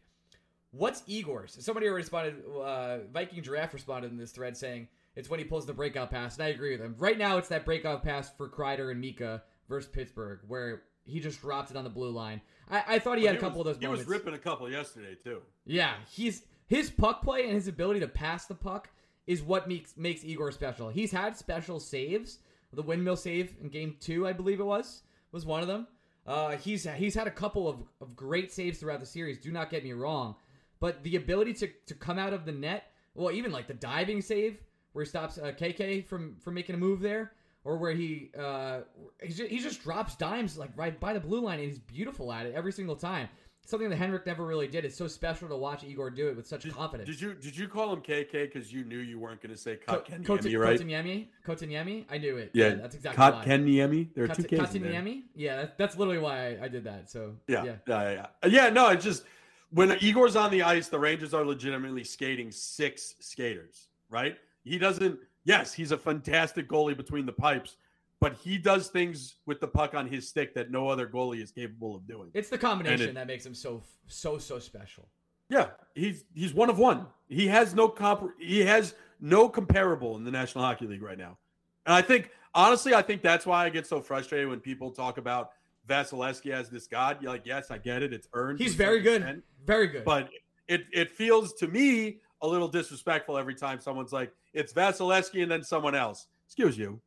What's 0.71 1.01
Igor's? 1.07 1.57
Somebody 1.59 1.87
responded. 1.87 2.43
Uh, 2.45 2.99
Viking 3.13 3.41
Giraffe 3.41 3.73
responded 3.73 4.11
in 4.11 4.17
this 4.17 4.31
thread 4.31 4.57
saying 4.57 4.89
it's 5.15 5.29
when 5.29 5.39
he 5.39 5.45
pulls 5.45 5.65
the 5.65 5.73
breakout 5.73 6.11
pass, 6.11 6.35
and 6.35 6.43
I 6.43 6.49
agree 6.49 6.71
with 6.71 6.81
him. 6.81 6.95
Right 6.99 7.17
now, 7.17 7.37
it's 7.37 7.47
that 7.47 7.65
breakout 7.65 8.03
pass 8.03 8.29
for 8.37 8.49
Kreider 8.49 8.91
and 8.91 8.99
Mika 8.99 9.43
versus 9.69 9.89
Pittsburgh, 9.89 10.41
where 10.47 10.83
he 11.05 11.21
just 11.21 11.41
dropped 11.41 11.71
it 11.71 11.77
on 11.77 11.85
the 11.85 11.89
blue 11.89 12.11
line. 12.11 12.41
I, 12.69 12.83
I 12.87 12.99
thought 12.99 13.17
he 13.17 13.23
had 13.23 13.35
a 13.35 13.39
couple 13.39 13.59
was, 13.63 13.67
of 13.67 13.73
those 13.75 13.81
He 13.81 13.87
moments. 13.87 14.05
was 14.05 14.17
ripping 14.17 14.33
a 14.33 14.37
couple 14.37 14.69
yesterday 14.69 15.15
too. 15.23 15.41
Yeah, 15.65 15.93
he's 16.11 16.43
his 16.67 16.89
puck 16.89 17.23
play 17.23 17.43
and 17.45 17.53
his 17.53 17.67
ability 17.67 18.01
to 18.01 18.07
pass 18.07 18.45
the 18.45 18.55
puck 18.55 18.89
is 19.25 19.41
what 19.41 19.67
makes 19.67 19.95
makes 19.97 20.23
Igor 20.23 20.51
special. 20.51 20.89
He's 20.89 21.11
had 21.11 21.37
special 21.37 21.79
saves. 21.79 22.39
The 22.73 22.81
windmill 22.81 23.15
save 23.15 23.55
in 23.61 23.69
game 23.69 23.95
two, 23.99 24.27
I 24.27 24.33
believe 24.33 24.59
it 24.59 24.65
was, 24.65 25.03
was 25.31 25.45
one 25.45 25.61
of 25.61 25.67
them. 25.67 25.87
Uh, 26.25 26.57
he's 26.57 26.85
he's 26.95 27.15
had 27.15 27.27
a 27.27 27.31
couple 27.31 27.67
of, 27.69 27.77
of 28.01 28.15
great 28.15 28.51
saves 28.51 28.79
throughout 28.79 28.99
the 28.99 29.05
series. 29.05 29.37
Do 29.37 29.51
not 29.51 29.69
get 29.69 29.83
me 29.83 29.93
wrong, 29.93 30.35
but 30.79 31.03
the 31.03 31.15
ability 31.15 31.53
to, 31.55 31.69
to 31.85 31.93
come 31.93 32.19
out 32.19 32.33
of 32.33 32.45
the 32.45 32.51
net, 32.51 32.91
well, 33.15 33.31
even 33.31 33.51
like 33.51 33.67
the 33.67 33.73
diving 33.73 34.21
save 34.21 34.57
where 34.91 35.05
he 35.05 35.09
stops 35.09 35.37
uh, 35.37 35.53
KK 35.57 36.05
from 36.05 36.35
from 36.35 36.53
making 36.53 36.75
a 36.75 36.77
move 36.77 36.99
there, 36.99 37.31
or 37.63 37.77
where 37.77 37.93
he 37.93 38.31
uh, 38.37 38.79
just, 39.25 39.49
he 39.49 39.59
just 39.59 39.81
drops 39.83 40.15
dimes 40.15 40.57
like 40.57 40.71
right 40.75 40.99
by 40.99 41.13
the 41.13 41.19
blue 41.19 41.39
line, 41.39 41.59
and 41.59 41.69
he's 41.69 41.79
beautiful 41.79 42.33
at 42.33 42.45
it 42.45 42.53
every 42.53 42.73
single 42.73 42.95
time. 42.95 43.29
Something 43.67 43.89
that 43.89 43.97
Henrik 43.97 44.25
never 44.25 44.45
really 44.45 44.69
did. 44.69 44.85
It's 44.85 44.95
so 44.95 45.09
special 45.09 45.49
to 45.49 45.57
watch 45.57 45.83
Igor 45.83 46.09
do 46.09 46.29
it 46.29 46.37
with 46.37 46.47
such 46.47 46.63
Did, 46.63 46.71
confidence. 46.73 47.09
did 47.09 47.19
you 47.19 47.33
did 47.33 47.57
you 47.57 47.67
call 47.67 47.91
him 47.91 47.99
KK 48.01 48.31
because 48.31 48.71
you 48.71 48.85
knew 48.85 48.99
you 48.99 49.19
weren't 49.19 49.41
going 49.41 49.53
to 49.53 49.59
say 49.59 49.75
Ko- 49.75 49.99
Kotkaniemi, 49.99 50.25
Kotin- 50.25 50.57
right? 50.61 50.79
Kotkaniemi? 50.79 51.27
Kotkaniemi? 51.45 52.05
I 52.09 52.17
knew 52.17 52.37
it. 52.37 52.51
Yeah, 52.53 52.75
that's 52.75 52.95
exactly. 52.95 53.21
Kotkaniemi. 53.21 54.07
There 54.15 54.23
are 54.23 54.27
two 54.29 54.43
Kot- 54.43 54.67
K's 54.69 54.75
in 54.75 54.83
there. 54.83 54.93
Kotkaniemi? 54.93 55.23
Yeah, 55.35 55.57
that, 55.57 55.77
that's 55.77 55.97
literally 55.97 56.19
why 56.19 56.51
I, 56.55 56.63
I 56.63 56.67
did 56.69 56.85
that. 56.85 57.09
So 57.09 57.35
Yeah, 57.49 57.65
yeah. 57.65 57.75
yeah, 57.85 58.01
yeah, 58.11 58.25
yeah. 58.45 58.49
Yeah, 58.49 58.69
no, 58.69 58.87
it's 58.87 59.03
just 59.03 59.23
when 59.71 59.97
Igor's 59.99 60.37
on 60.37 60.49
the 60.49 60.63
ice, 60.63 60.87
the 60.87 60.97
Rangers 60.99 61.33
are 61.33 61.43
legitimately 61.43 62.05
skating 62.05 62.51
six 62.51 63.15
skaters, 63.19 63.89
right? 64.09 64.37
He 64.63 64.77
doesn't. 64.77 65.19
Yes, 65.43 65.73
he's 65.73 65.91
a 65.91 65.97
fantastic 65.97 66.69
goalie 66.69 66.95
between 66.95 67.25
the 67.25 67.33
pipes, 67.33 67.75
but 68.19 68.33
he 68.33 68.57
does 68.57 68.87
things 68.87 69.35
with 69.45 69.59
the 69.59 69.67
puck 69.67 69.93
on 69.93 70.07
his 70.07 70.27
stick 70.27 70.53
that 70.55 70.71
no 70.71 70.87
other 70.89 71.07
goalie 71.07 71.41
is 71.41 71.51
capable 71.51 71.95
of 71.95 72.07
doing. 72.07 72.29
It's 72.33 72.49
the 72.49 72.57
combination 72.57 73.09
it- 73.09 73.13
that 73.15 73.27
makes 73.27 73.45
him 73.45 73.53
so 73.53 73.83
so 74.07 74.37
so 74.37 74.59
special. 74.59 75.07
Yeah, 75.49 75.69
he's 75.95 76.25
he's 76.33 76.53
one 76.53 76.69
of 76.69 76.77
one. 76.77 77.05
He 77.29 77.47
has 77.47 77.73
no 77.73 77.87
comp. 77.87 78.31
He 78.39 78.59
has 78.61 78.95
no 79.21 79.47
comparable 79.49 80.17
in 80.17 80.23
the 80.23 80.31
National 80.31 80.63
Hockey 80.63 80.87
League 80.87 81.01
right 81.01 81.17
now. 81.17 81.37
And 81.85 81.95
I 81.95 82.01
think 82.01 82.31
honestly, 82.53 82.93
I 82.93 83.01
think 83.01 83.21
that's 83.21 83.45
why 83.45 83.65
I 83.65 83.69
get 83.69 83.87
so 83.87 84.01
frustrated 84.01 84.49
when 84.49 84.59
people 84.59 84.91
talk 84.91 85.17
about 85.17 85.51
Vasilevskiy 85.87 86.51
as 86.51 86.69
this 86.69 86.85
god. 86.87 87.19
You're 87.21 87.31
like, 87.31 87.45
yes, 87.45 87.71
I 87.71 87.77
get 87.77 88.03
it. 88.03 88.11
It's 88.13 88.27
earned. 88.33 88.59
He's 88.59 88.75
very 88.75 88.99
good. 88.99 89.41
Very 89.65 89.87
good. 89.87 90.03
but 90.03 90.29
it 90.67 90.85
it 90.91 91.11
feels 91.11 91.53
to 91.55 91.67
me 91.67 92.19
a 92.41 92.47
little 92.47 92.67
disrespectful 92.67 93.37
every 93.37 93.55
time 93.55 93.79
someone's 93.79 94.11
like, 94.11 94.33
it's 94.53 94.73
Vasilevskiy 94.73 95.43
and 95.43 95.51
then 95.51 95.63
someone 95.63 95.95
else. 95.95 96.27
Excuse 96.45 96.77
you, 96.77 96.99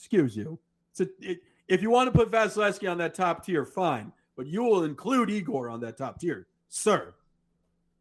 excuse 0.00 0.34
you. 0.34 0.58
A, 0.98 1.06
it, 1.20 1.42
if 1.68 1.82
you 1.82 1.90
want 1.90 2.12
to 2.12 2.18
put 2.18 2.30
Vasilevskiy 2.30 2.90
on 2.90 2.98
that 2.98 3.14
top 3.14 3.44
tier, 3.44 3.64
fine, 3.64 4.12
but 4.36 4.46
you 4.46 4.62
will 4.62 4.82
include 4.82 5.30
Igor 5.30 5.68
on 5.68 5.80
that 5.80 5.98
top 5.98 6.18
tier, 6.18 6.46
sir. 6.68 7.14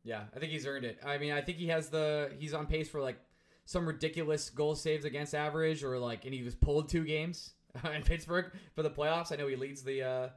Yeah, 0.03 0.23
I 0.35 0.39
think 0.39 0.51
he's 0.51 0.65
earned 0.65 0.85
it. 0.85 0.97
I 1.05 1.17
mean, 1.17 1.33
I 1.33 1.41
think 1.41 1.57
he 1.57 1.67
has 1.67 1.89
the 1.89 2.31
he's 2.39 2.53
on 2.53 2.65
pace 2.65 2.89
for 2.89 3.01
like 3.01 3.19
some 3.65 3.85
ridiculous 3.85 4.49
goal 4.49 4.75
saves 4.75 5.05
against 5.05 5.35
average, 5.35 5.83
or 5.83 5.99
like, 5.99 6.25
and 6.25 6.33
he 6.33 6.41
was 6.41 6.55
pulled 6.55 6.89
two 6.89 7.03
games 7.03 7.51
in 7.93 8.01
Pittsburgh 8.01 8.51
for 8.73 8.81
the 8.81 8.89
playoffs. 8.89 9.31
I 9.31 9.35
know 9.35 9.47
he 9.47 9.55
leads 9.55 9.83
the, 9.83 10.01
uh, 10.01 10.29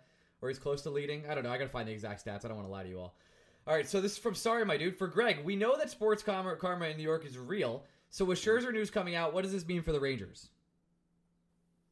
or 0.42 0.48
he's 0.48 0.58
close 0.58 0.82
to 0.82 0.90
leading. 0.90 1.24
I 1.28 1.34
don't 1.34 1.44
know. 1.44 1.50
I 1.50 1.58
gotta 1.58 1.70
find 1.70 1.88
the 1.88 1.92
exact 1.92 2.24
stats. 2.26 2.44
I 2.44 2.48
don't 2.48 2.56
want 2.56 2.66
to 2.68 2.72
lie 2.72 2.82
to 2.82 2.88
you 2.88 2.98
all. 2.98 3.14
All 3.66 3.74
right, 3.74 3.88
so 3.88 4.00
this 4.00 4.12
is 4.12 4.18
from 4.18 4.34
Sorry, 4.34 4.64
my 4.64 4.76
dude. 4.76 4.98
For 4.98 5.06
Greg, 5.06 5.44
we 5.44 5.54
know 5.54 5.78
that 5.78 5.88
sports 5.88 6.24
karma, 6.24 6.56
karma 6.56 6.86
in 6.86 6.96
New 6.96 7.04
York 7.04 7.24
is 7.24 7.38
real. 7.38 7.84
So 8.10 8.24
with 8.24 8.40
Scherzer 8.40 8.72
news 8.72 8.90
coming 8.90 9.14
out, 9.14 9.32
what 9.32 9.42
does 9.42 9.52
this 9.52 9.66
mean 9.66 9.82
for 9.82 9.92
the 9.92 10.00
Rangers? 10.00 10.48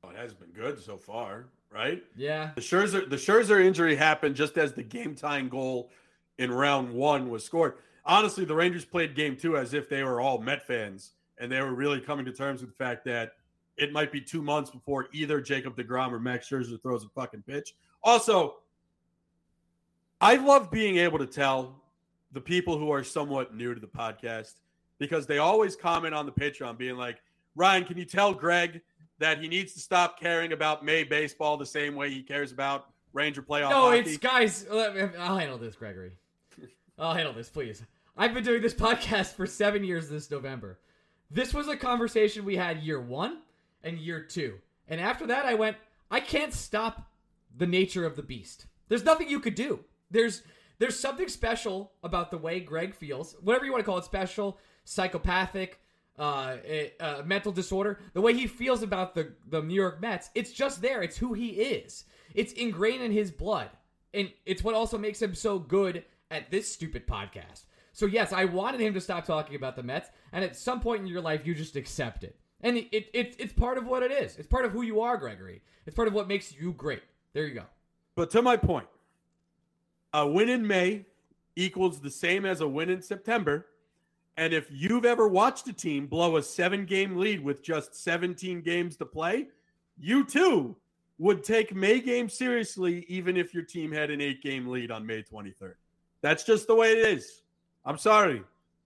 Oh, 0.03 0.11
it 0.11 0.17
has 0.17 0.33
been 0.33 0.51
good 0.51 0.83
so 0.83 0.97
far, 0.97 1.47
right? 1.71 2.03
Yeah. 2.17 2.51
The 2.55 2.61
Scherzer 2.61 3.09
the 3.09 3.17
Scherzer 3.17 3.65
injury 3.65 3.95
happened 3.97 4.35
just 4.35 4.57
as 4.57 4.73
the 4.73 4.83
game 4.83 5.15
tying 5.15 5.49
goal 5.49 5.91
in 6.39 6.51
round 6.51 6.93
one 6.93 7.29
was 7.29 7.45
scored. 7.45 7.75
Honestly, 8.05 8.45
the 8.45 8.55
Rangers 8.55 8.85
played 8.85 9.15
game 9.15 9.37
two 9.37 9.57
as 9.57 9.75
if 9.75 9.89
they 9.89 10.03
were 10.03 10.21
all 10.21 10.39
Met 10.39 10.67
fans, 10.67 11.13
and 11.39 11.53
they 11.53 11.61
were 11.61 11.75
really 11.75 12.01
coming 12.01 12.25
to 12.25 12.33
terms 12.33 12.61
with 12.63 12.71
the 12.71 12.77
fact 12.77 13.05
that 13.05 13.35
it 13.77 13.93
might 13.93 14.11
be 14.11 14.21
two 14.21 14.43
months 14.43 14.71
before 14.71 15.09
either 15.13 15.41
Jacob 15.41 15.77
DeGrom 15.77 16.13
or 16.13 16.19
Max 16.19 16.49
Scherzer 16.49 16.81
throws 16.81 17.05
a 17.05 17.09
fucking 17.09 17.43
pitch. 17.43 17.75
Also, 18.03 18.57
I 20.21 20.37
love 20.37 20.71
being 20.71 20.97
able 20.97 21.19
to 21.19 21.27
tell 21.27 21.81
the 22.33 22.41
people 22.41 22.79
who 22.79 22.91
are 22.91 23.05
somewhat 23.05 23.55
new 23.55 23.75
to 23.75 23.81
the 23.81 23.87
podcast 23.87 24.55
because 24.99 25.27
they 25.27 25.39
always 25.39 25.77
comment 25.77 26.15
on 26.15 26.27
the 26.27 26.33
Patreon 26.33 26.79
being 26.79 26.97
like, 26.97 27.19
Ryan, 27.57 27.85
can 27.85 27.99
you 27.99 28.05
tell 28.05 28.33
Greg 28.33 28.81
that 29.21 29.41
he 29.41 29.49
needs 29.49 29.73
to 29.75 29.81
stop 29.81 30.19
caring 30.19 30.53
about 30.53 30.85
May 30.85 31.05
baseball 31.05 31.57
the 31.57 31.65
same 31.67 31.95
way 31.95 32.11
he 32.11 32.23
cares 32.23 32.53
about 32.53 32.89
Ranger 33.13 33.43
playoff 33.43 33.71
No, 33.71 33.91
hockey? 33.91 33.99
it's 34.01 34.17
guys. 34.19 34.67
let 34.71 34.95
me- 34.95 35.19
I'll 35.19 35.39
handle 35.39 35.59
this, 35.59 35.77
Gregory. 35.77 36.13
I'll 36.99 37.15
handle 37.15 37.33
this, 37.33 37.49
please. 37.49 37.83
I've 38.17 38.35
been 38.35 38.45
doing 38.45 38.61
this 38.61 38.75
podcast 38.89 39.35
for 39.35 39.47
seven 39.47 39.85
years 39.85 40.09
this 40.11 40.31
November. 40.31 40.79
This 41.31 41.55
was 41.55 41.69
a 41.69 41.77
conversation 41.77 42.45
we 42.45 42.57
had 42.57 42.83
year 42.83 43.01
one 43.01 43.39
and 43.85 43.97
year 43.99 44.21
two. 44.21 44.59
And 44.89 45.01
after 45.01 45.27
that, 45.29 45.47
I 45.47 45.55
went, 45.55 45.77
I 46.11 46.21
can't 46.21 46.53
stop 46.53 47.09
the 47.57 47.67
nature 47.67 48.05
of 48.05 48.17
the 48.17 48.23
beast. 48.23 48.67
There's 48.89 49.05
nothing 49.05 49.29
you 49.29 49.39
could 49.41 49.55
do. 49.55 49.81
There's 50.11 50.43
there's 50.79 50.99
something 50.99 51.29
special 51.29 51.93
about 52.03 52.31
the 52.31 52.39
way 52.39 52.59
Greg 52.61 52.95
feels, 52.95 53.37
whatever 53.43 53.65
you 53.67 53.71
want 53.73 53.85
to 53.85 53.87
call 53.87 53.99
it, 53.99 54.05
special, 54.05 54.59
psychopathic, 54.85 55.79
uh, 56.21 56.59
eh, 56.67 56.89
uh, 57.01 57.23
mental 57.25 57.51
disorder. 57.51 57.99
The 58.13 58.21
way 58.21 58.35
he 58.35 58.47
feels 58.47 58.83
about 58.83 59.15
the 59.15 59.33
the 59.49 59.63
New 59.63 59.75
York 59.75 60.01
Mets, 60.01 60.31
it's 60.35 60.53
just 60.53 60.83
there. 60.83 61.03
It's 61.03 61.17
who 61.17 61.33
he 61.33 61.49
is. 61.49 62.05
It's 62.35 62.53
ingrained 62.53 63.03
in 63.03 63.11
his 63.11 63.31
blood, 63.31 63.71
and 64.15 64.31
it's 64.45 64.63
what 64.63 64.75
also 64.75 64.99
makes 64.99 65.21
him 65.21 65.35
so 65.35 65.59
good 65.59 66.05
at 66.31 66.51
this 66.51 66.71
stupid 66.71 67.07
podcast. 67.07 67.65
So 67.93 68.07
yes, 68.07 68.33
I 68.33 68.45
wanted 68.45 68.81
him 68.81 68.95
to 68.95 69.01
stop 69.01 69.25
talking 69.25 69.57
about 69.57 69.75
the 69.75 69.83
Mets, 69.83 70.11
and 70.33 70.45
at 70.45 70.55
some 70.55 70.81
point 70.81 71.01
in 71.01 71.09
your 71.09 71.23
life, 71.23 71.45
you 71.45 71.55
just 71.55 71.75
accept 71.75 72.23
it, 72.23 72.37
and 72.61 72.77
it, 72.77 72.89
it, 72.93 73.11
it 73.13 73.37
it's 73.39 73.53
part 73.53 73.79
of 73.79 73.87
what 73.87 74.03
it 74.03 74.13
is. 74.13 74.37
It's 74.37 74.47
part 74.47 74.67
of 74.67 74.73
who 74.73 74.83
you 74.83 75.01
are, 75.01 75.17
Gregory. 75.17 75.63
It's 75.87 75.97
part 75.97 76.07
of 76.07 76.15
what 76.15 76.29
makes 76.29 76.53
you 76.53 76.73
great. 76.75 77.03
There 77.33 77.47
you 77.47 77.55
go. 77.55 77.65
But 78.15 78.31
to 78.31 78.43
my 78.43 78.59
point, 78.59 78.87
a 80.13 80.29
win 80.29 80.51
in 80.51 80.67
May 80.67 81.07
equals 81.57 82.01
the 82.01 82.11
same 82.11 82.45
as 82.45 82.61
a 82.61 82.69
win 82.69 82.91
in 82.91 83.01
September. 83.01 83.67
And 84.41 84.55
if 84.55 84.69
you've 84.71 85.05
ever 85.05 85.29
watched 85.29 85.69
a 85.69 85.73
team 85.75 86.07
blow 86.07 86.39
a 86.39 86.43
seven 86.43 86.87
game 86.87 87.19
lead 87.19 87.45
with 87.45 87.63
just 87.63 87.95
17 87.95 88.63
games 88.63 88.97
to 88.97 89.05
play, 89.05 89.49
you 89.99 90.25
too 90.25 90.75
would 91.19 91.45
take 91.45 91.75
May 91.75 92.01
game 92.01 92.27
seriously, 92.31 93.05
even 93.07 93.37
if 93.37 93.53
your 93.53 93.65
team 93.65 93.93
had 93.93 94.11
an 94.11 94.23
eight 94.23 94.43
game 94.43 94.67
lead 94.67 94.91
on 94.91 95.07
May 95.07 95.23
23rd. 95.23 95.75
That's 96.23 96.43
just 96.43 96.67
the 96.67 96.75
way 96.75 96.93
it 96.93 97.07
is. 97.07 97.43
I'm 97.85 97.99
sorry. 97.99 98.43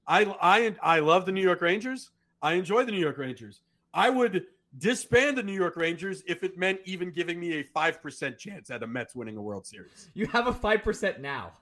I, 0.09 0.25
I, 0.43 0.75
I 0.83 0.99
love 0.99 1.25
the 1.25 1.31
New 1.31 1.43
York 1.43 1.61
Rangers. 1.61 2.11
I 2.43 2.55
enjoy 2.55 2.85
the 2.85 2.91
New 2.91 2.99
York 2.99 3.19
Rangers. 3.19 3.61
I 3.95 4.11
would 4.11 4.47
disband 4.79 5.39
the 5.39 5.45
New 5.45 5.53
York 5.53 5.77
Rangers 5.77 6.25
if 6.27 6.43
it 6.43 6.59
meant 6.59 6.81
even 6.85 7.13
giving 7.13 7.39
me 7.39 7.61
a 7.61 7.65
5% 7.65 8.39
chance 8.39 8.71
at 8.71 8.83
a 8.83 8.89
Mets 8.89 9.15
winning 9.15 9.37
a 9.37 9.43
World 9.43 9.67
Series. 9.69 10.11
You 10.15 10.27
have 10.27 10.49
a 10.49 10.53
five 10.53 10.83
percent 10.83 11.21
now. 11.21 11.53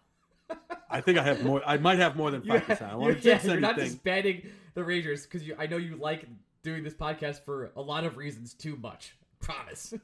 I 0.91 1.01
think 1.01 1.19
I 1.19 1.23
have 1.23 1.43
more. 1.43 1.63
I 1.67 1.79
might 1.79 1.99
have 1.99 2.17
more 2.17 2.31
than 2.31 2.43
5%. 2.43 2.83
I 2.83 2.95
want 2.95 3.17
to 3.17 3.21
jinx 3.21 3.45
yeah, 3.45 3.53
you're 3.53 3.61
not 3.61 3.73
anything. 3.79 3.93
disbanding 3.93 4.47
the 4.75 4.85
Rangers 4.85 5.27
because 5.27 5.43
I 5.59 5.67
know 5.67 5.79
you 5.79 5.97
like 5.97 6.27
doing 6.63 6.83
this 6.85 6.95
podcast 6.95 7.45
for 7.45 7.73
a 7.77 7.81
lot 7.81 8.05
of 8.05 8.17
reasons 8.17 8.55
too 8.55 8.77
much. 8.77 9.17
Promise. 9.41 9.95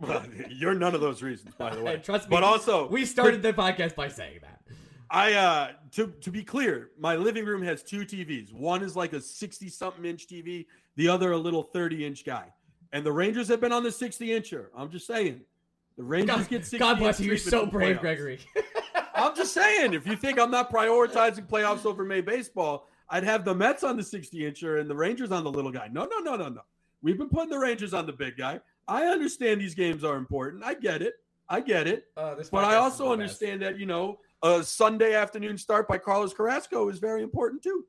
Well, 0.00 0.24
you're 0.50 0.74
none 0.74 0.94
of 0.94 1.00
those 1.00 1.22
reasons, 1.22 1.54
by 1.58 1.74
the 1.74 1.82
way. 1.82 1.98
Trust 1.98 2.28
me. 2.28 2.36
But 2.36 2.42
also, 2.42 2.88
we 2.88 3.04
started 3.04 3.42
the 3.42 3.52
podcast 3.52 3.94
by 3.94 4.08
saying 4.08 4.38
that. 4.42 4.60
I 5.08 5.34
uh 5.34 5.72
to 5.92 6.08
to 6.22 6.30
be 6.30 6.42
clear, 6.42 6.90
my 6.98 7.14
living 7.14 7.44
room 7.44 7.62
has 7.62 7.82
two 7.82 8.00
TVs. 8.00 8.52
One 8.52 8.82
is 8.82 8.96
like 8.96 9.12
a 9.12 9.20
60 9.20 9.68
something 9.68 10.04
inch 10.04 10.26
TV, 10.26 10.66
the 10.96 11.08
other 11.08 11.32
a 11.32 11.38
little 11.38 11.62
30 11.62 12.04
inch 12.04 12.24
guy. 12.24 12.52
And 12.92 13.04
the 13.04 13.12
Rangers 13.12 13.48
have 13.48 13.60
been 13.60 13.72
on 13.72 13.84
the 13.84 13.92
60 13.92 14.28
incher. 14.28 14.66
I'm 14.76 14.90
just 14.90 15.06
saying. 15.06 15.42
The 15.96 16.04
Rangers 16.04 16.36
God, 16.36 16.48
get 16.48 16.60
60 16.62 16.78
God 16.78 16.98
bless 16.98 17.20
you. 17.20 17.26
You're 17.26 17.38
so 17.38 17.64
brave, 17.66 17.96
playoffs. 17.96 18.00
Gregory. 18.00 18.40
I'm 19.16 19.34
just 19.34 19.54
saying, 19.54 19.94
if 19.94 20.06
you 20.06 20.16
think 20.16 20.38
I'm 20.38 20.50
not 20.50 20.70
prioritizing 20.70 21.48
playoffs 21.48 21.86
over 21.86 22.04
May 22.04 22.20
baseball, 22.20 22.88
I'd 23.08 23.24
have 23.24 23.44
the 23.44 23.54
Mets 23.54 23.82
on 23.82 23.96
the 23.96 24.02
60 24.02 24.38
incher 24.40 24.80
and 24.80 24.90
the 24.90 24.94
Rangers 24.94 25.32
on 25.32 25.44
the 25.44 25.50
little 25.50 25.70
guy. 25.70 25.88
No, 25.90 26.04
no, 26.04 26.18
no, 26.18 26.36
no, 26.36 26.48
no. 26.48 26.60
We've 27.02 27.16
been 27.16 27.28
putting 27.28 27.50
the 27.50 27.58
Rangers 27.58 27.94
on 27.94 28.06
the 28.06 28.12
big 28.12 28.36
guy. 28.36 28.60
I 28.88 29.06
understand 29.06 29.60
these 29.60 29.74
games 29.74 30.04
are 30.04 30.16
important. 30.16 30.64
I 30.64 30.74
get 30.74 31.02
it. 31.02 31.14
I 31.48 31.60
get 31.60 31.86
it. 31.86 32.06
Uh, 32.16 32.34
this 32.34 32.50
But 32.50 32.64
I 32.64 32.76
also 32.76 33.12
understand 33.12 33.62
that, 33.62 33.78
you 33.78 33.86
know, 33.86 34.18
a 34.42 34.62
Sunday 34.62 35.14
afternoon 35.14 35.56
start 35.56 35.88
by 35.88 35.98
Carlos 35.98 36.34
Carrasco 36.34 36.88
is 36.88 36.98
very 36.98 37.22
important 37.22 37.62
too. 37.62 37.84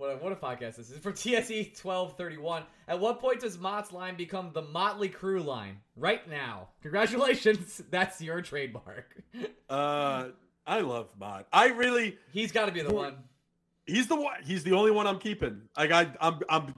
What 0.00 0.12
a, 0.12 0.16
what 0.16 0.32
a 0.32 0.36
podcast 0.36 0.76
this 0.76 0.88
is. 0.90 0.96
From 0.96 1.12
TSE 1.12 1.74
1231. 1.78 2.62
At 2.88 2.98
what 2.98 3.20
point 3.20 3.40
does 3.40 3.58
Motte's 3.58 3.92
line 3.92 4.16
become 4.16 4.50
the 4.54 4.62
Motley 4.62 5.10
Crew 5.10 5.42
line? 5.42 5.76
Right 5.94 6.26
now. 6.26 6.68
Congratulations. 6.80 7.82
That's 7.90 8.18
your 8.22 8.40
trademark. 8.40 9.22
Uh, 9.68 10.28
I 10.66 10.80
love 10.80 11.08
Mott. 11.20 11.48
I 11.52 11.66
really, 11.66 12.16
He's 12.32 12.50
got 12.50 12.64
to 12.64 12.72
be 12.72 12.80
the 12.80 12.94
one. 12.94 13.16
he's 13.84 14.06
the 14.06 14.16
one. 14.16 14.42
He's 14.42 14.64
the 14.64 14.72
only 14.72 14.90
one 14.90 15.06
I'm 15.06 15.18
keeping. 15.18 15.60
Like 15.76 15.90
I, 15.90 16.10
I'm, 16.18 16.40
I'm 16.48 16.74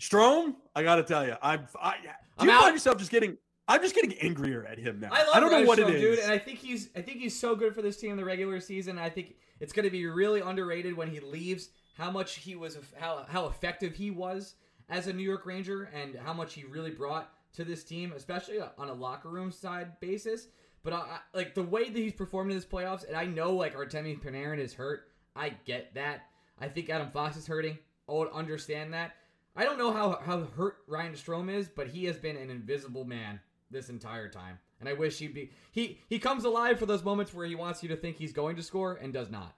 Strome. 0.00 0.56
I 0.74 0.82
got 0.82 0.96
to 0.96 1.04
tell 1.04 1.24
you, 1.24 1.36
I'm. 1.40 1.68
I, 1.80 1.94
do 2.02 2.08
I'm 2.38 2.48
you 2.48 2.54
out. 2.54 2.62
find 2.62 2.74
yourself 2.74 2.98
just 2.98 3.12
getting? 3.12 3.38
I'm 3.68 3.80
just 3.80 3.94
getting 3.94 4.14
angrier 4.14 4.66
at 4.66 4.78
him 4.78 4.98
now. 4.98 5.10
I 5.12 5.24
love 5.26 5.34
don't 5.36 5.52
know 5.52 5.62
what 5.62 5.78
Strome, 5.78 5.90
it 5.90 5.94
is. 5.94 6.00
dude, 6.00 6.18
and 6.18 6.32
I 6.32 6.38
think 6.38 6.58
he's 6.58 6.88
I 6.96 7.02
think 7.02 7.18
he's 7.18 7.38
so 7.38 7.54
good 7.54 7.72
for 7.72 7.82
this 7.82 7.98
team 7.98 8.10
in 8.10 8.16
the 8.16 8.24
regular 8.24 8.58
season. 8.58 8.98
I 8.98 9.10
think 9.10 9.36
it's 9.60 9.72
going 9.72 9.84
to 9.84 9.90
be 9.90 10.06
really 10.06 10.40
underrated 10.40 10.96
when 10.96 11.08
he 11.08 11.20
leaves. 11.20 11.68
How 11.94 12.10
much 12.10 12.36
he 12.36 12.54
was, 12.56 12.78
how 12.98 13.24
how 13.28 13.46
effective 13.46 13.94
he 13.94 14.10
was 14.10 14.54
as 14.88 15.06
a 15.06 15.12
New 15.12 15.22
York 15.22 15.46
Ranger, 15.46 15.84
and 15.94 16.14
how 16.16 16.32
much 16.32 16.54
he 16.54 16.64
really 16.64 16.90
brought 16.90 17.30
to 17.54 17.64
this 17.64 17.84
team, 17.84 18.12
especially 18.16 18.58
on 18.78 18.88
a 18.88 18.94
locker 18.94 19.28
room 19.28 19.50
side 19.52 20.00
basis. 20.00 20.48
But 20.82 20.94
I, 20.94 20.96
I- 20.96 21.18
like 21.34 21.54
the 21.54 21.62
way 21.62 21.90
that 21.90 21.98
he's 21.98 22.12
performed 22.14 22.50
in 22.50 22.56
this 22.56 22.66
playoffs, 22.66 23.06
and 23.06 23.16
I 23.16 23.26
know 23.26 23.52
like 23.54 23.74
Artemi 23.76 24.18
Panarin 24.20 24.58
is 24.58 24.74
hurt. 24.74 25.08
I 25.36 25.50
get 25.64 25.94
that. 25.94 26.22
I 26.60 26.68
think 26.68 26.90
Adam 26.90 27.10
Fox 27.10 27.36
is 27.36 27.46
hurting. 27.46 27.78
I 28.08 28.12
would 28.12 28.30
understand 28.32 28.92
that. 28.94 29.12
I 29.54 29.64
don't 29.64 29.78
know 29.78 29.92
how 29.92 30.18
how 30.24 30.44
hurt 30.44 30.78
Ryan 30.88 31.12
Strome 31.12 31.52
is, 31.52 31.68
but 31.68 31.88
he 31.88 32.06
has 32.06 32.16
been 32.16 32.36
an 32.36 32.50
invisible 32.50 33.04
man 33.04 33.38
this 33.70 33.90
entire 33.90 34.28
time. 34.28 34.58
And 34.80 34.88
I 34.88 34.94
wish 34.94 35.18
he'd 35.18 35.34
be 35.34 35.50
he 35.70 36.00
he 36.08 36.18
comes 36.18 36.44
alive 36.44 36.78
for 36.78 36.86
those 36.86 37.04
moments 37.04 37.32
where 37.34 37.46
he 37.46 37.54
wants 37.54 37.82
you 37.82 37.88
to 37.90 37.96
think 37.96 38.16
he's 38.16 38.32
going 38.32 38.56
to 38.56 38.62
score 38.62 38.94
and 38.94 39.12
does 39.12 39.30
not. 39.30 39.54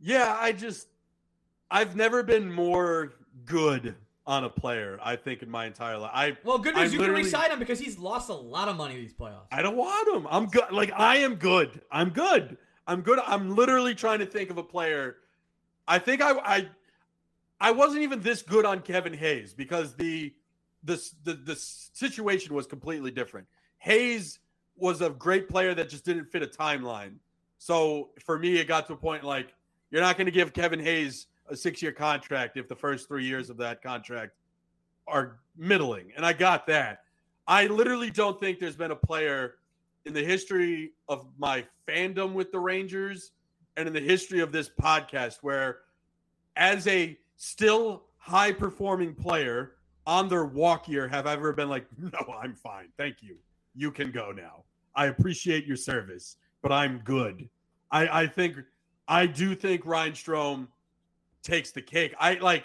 Yeah, 0.00 0.36
I 0.38 0.52
just 0.52 0.88
I've 1.70 1.96
never 1.96 2.22
been 2.22 2.52
more 2.52 3.14
good 3.44 3.94
on 4.26 4.44
a 4.44 4.50
player, 4.50 4.98
I 5.02 5.16
think, 5.16 5.42
in 5.42 5.50
my 5.50 5.66
entire 5.66 5.98
life. 5.98 6.10
I 6.12 6.36
Well, 6.44 6.58
good 6.58 6.74
I 6.74 6.82
news, 6.82 6.92
you 6.92 6.98
can 7.00 7.12
resign 7.12 7.50
him 7.50 7.58
because 7.58 7.78
he's 7.78 7.98
lost 7.98 8.28
a 8.28 8.34
lot 8.34 8.68
of 8.68 8.76
money 8.76 8.96
these 8.96 9.14
playoffs. 9.14 9.46
I 9.52 9.62
don't 9.62 9.76
want 9.76 10.14
him. 10.14 10.26
I'm 10.30 10.46
good. 10.46 10.70
Like 10.72 10.92
I 10.94 11.18
am 11.18 11.36
good. 11.36 11.80
I'm 11.90 12.10
good. 12.10 12.56
I'm 12.86 13.02
good. 13.02 13.18
I'm 13.24 13.54
literally 13.54 13.94
trying 13.94 14.18
to 14.20 14.26
think 14.26 14.50
of 14.50 14.58
a 14.58 14.62
player. 14.62 15.16
I 15.86 15.98
think 15.98 16.22
I 16.22 16.32
I 16.32 16.68
I 17.60 17.70
wasn't 17.70 18.02
even 18.02 18.20
this 18.20 18.42
good 18.42 18.64
on 18.64 18.80
Kevin 18.80 19.14
Hayes 19.14 19.54
because 19.54 19.94
the 19.94 20.34
the 20.84 21.02
the, 21.24 21.34
the 21.34 21.56
situation 21.56 22.54
was 22.54 22.66
completely 22.66 23.10
different. 23.10 23.46
Hayes 23.78 24.40
was 24.76 25.00
a 25.00 25.10
great 25.10 25.48
player 25.48 25.74
that 25.74 25.88
just 25.88 26.04
didn't 26.04 26.26
fit 26.26 26.42
a 26.42 26.46
timeline. 26.46 27.14
So 27.58 28.10
for 28.24 28.38
me, 28.38 28.58
it 28.58 28.68
got 28.68 28.86
to 28.88 28.92
a 28.92 28.96
point 28.96 29.24
like 29.24 29.54
you're 29.90 30.02
not 30.02 30.16
going 30.16 30.26
to 30.26 30.32
give 30.32 30.52
Kevin 30.52 30.80
Hayes 30.80 31.26
a 31.48 31.56
six 31.56 31.80
year 31.80 31.92
contract 31.92 32.56
if 32.56 32.68
the 32.68 32.76
first 32.76 33.08
three 33.08 33.24
years 33.24 33.50
of 33.50 33.56
that 33.58 33.82
contract 33.82 34.32
are 35.06 35.38
middling. 35.56 36.12
And 36.16 36.26
I 36.26 36.32
got 36.32 36.66
that. 36.66 37.02
I 37.46 37.66
literally 37.66 38.10
don't 38.10 38.40
think 38.40 38.58
there's 38.58 38.76
been 38.76 38.90
a 38.90 38.96
player 38.96 39.56
in 40.04 40.12
the 40.12 40.22
history 40.22 40.92
of 41.08 41.26
my 41.38 41.64
fandom 41.88 42.32
with 42.32 42.50
the 42.50 42.58
Rangers 42.58 43.32
and 43.76 43.86
in 43.86 43.94
the 43.94 44.00
history 44.00 44.40
of 44.40 44.52
this 44.52 44.70
podcast 44.80 45.38
where, 45.42 45.78
as 46.56 46.86
a 46.86 47.16
still 47.36 48.04
high 48.16 48.52
performing 48.52 49.14
player 49.14 49.72
on 50.06 50.28
their 50.28 50.44
walk 50.44 50.88
year, 50.88 51.06
have 51.06 51.26
ever 51.26 51.52
been 51.52 51.68
like, 51.68 51.86
no, 51.98 52.34
I'm 52.40 52.54
fine. 52.54 52.88
Thank 52.96 53.22
you. 53.22 53.36
You 53.74 53.90
can 53.90 54.10
go 54.10 54.32
now. 54.32 54.64
I 54.94 55.06
appreciate 55.06 55.66
your 55.66 55.76
service, 55.76 56.36
but 56.62 56.72
I'm 56.72 56.98
good. 57.04 57.48
I, 57.90 58.22
I 58.22 58.26
think, 58.26 58.56
I 59.08 59.26
do 59.26 59.54
think 59.54 59.86
Ryan 59.86 60.12
Strome 60.12 60.66
takes 61.42 61.70
the 61.70 61.82
cake. 61.82 62.14
I 62.18 62.34
like. 62.34 62.64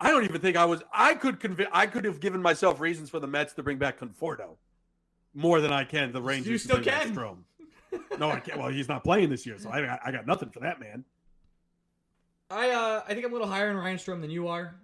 I 0.00 0.10
don't 0.10 0.24
even 0.24 0.40
think 0.40 0.56
I 0.56 0.64
was. 0.64 0.82
I 0.92 1.14
could 1.14 1.38
convince. 1.40 1.68
I 1.72 1.86
could 1.86 2.04
have 2.04 2.20
given 2.20 2.42
myself 2.42 2.80
reasons 2.80 3.10
for 3.10 3.20
the 3.20 3.26
Mets 3.26 3.52
to 3.54 3.62
bring 3.62 3.78
back 3.78 3.98
Conforto 3.98 4.56
more 5.34 5.60
than 5.60 5.72
I 5.72 5.84
can 5.84 6.12
the 6.12 6.22
Rangers. 6.22 6.48
You 6.48 6.58
still 6.58 6.78
to 6.78 6.82
can. 6.82 7.14
Strome. 7.14 7.38
No, 8.18 8.30
I 8.30 8.40
can't. 8.40 8.58
Well, 8.58 8.68
he's 8.68 8.88
not 8.88 9.04
playing 9.04 9.28
this 9.28 9.44
year, 9.44 9.58
so 9.58 9.68
I, 9.68 9.98
I 10.02 10.12
got 10.12 10.26
nothing 10.26 10.48
for 10.48 10.60
that 10.60 10.80
man. 10.80 11.04
I 12.50 12.70
uh, 12.70 13.02
I 13.06 13.12
think 13.12 13.26
I'm 13.26 13.32
a 13.32 13.34
little 13.34 13.48
higher 13.48 13.70
in 13.70 13.76
Ryan 13.76 13.98
Strome 13.98 14.22
than 14.22 14.30
you 14.30 14.48
are, 14.48 14.74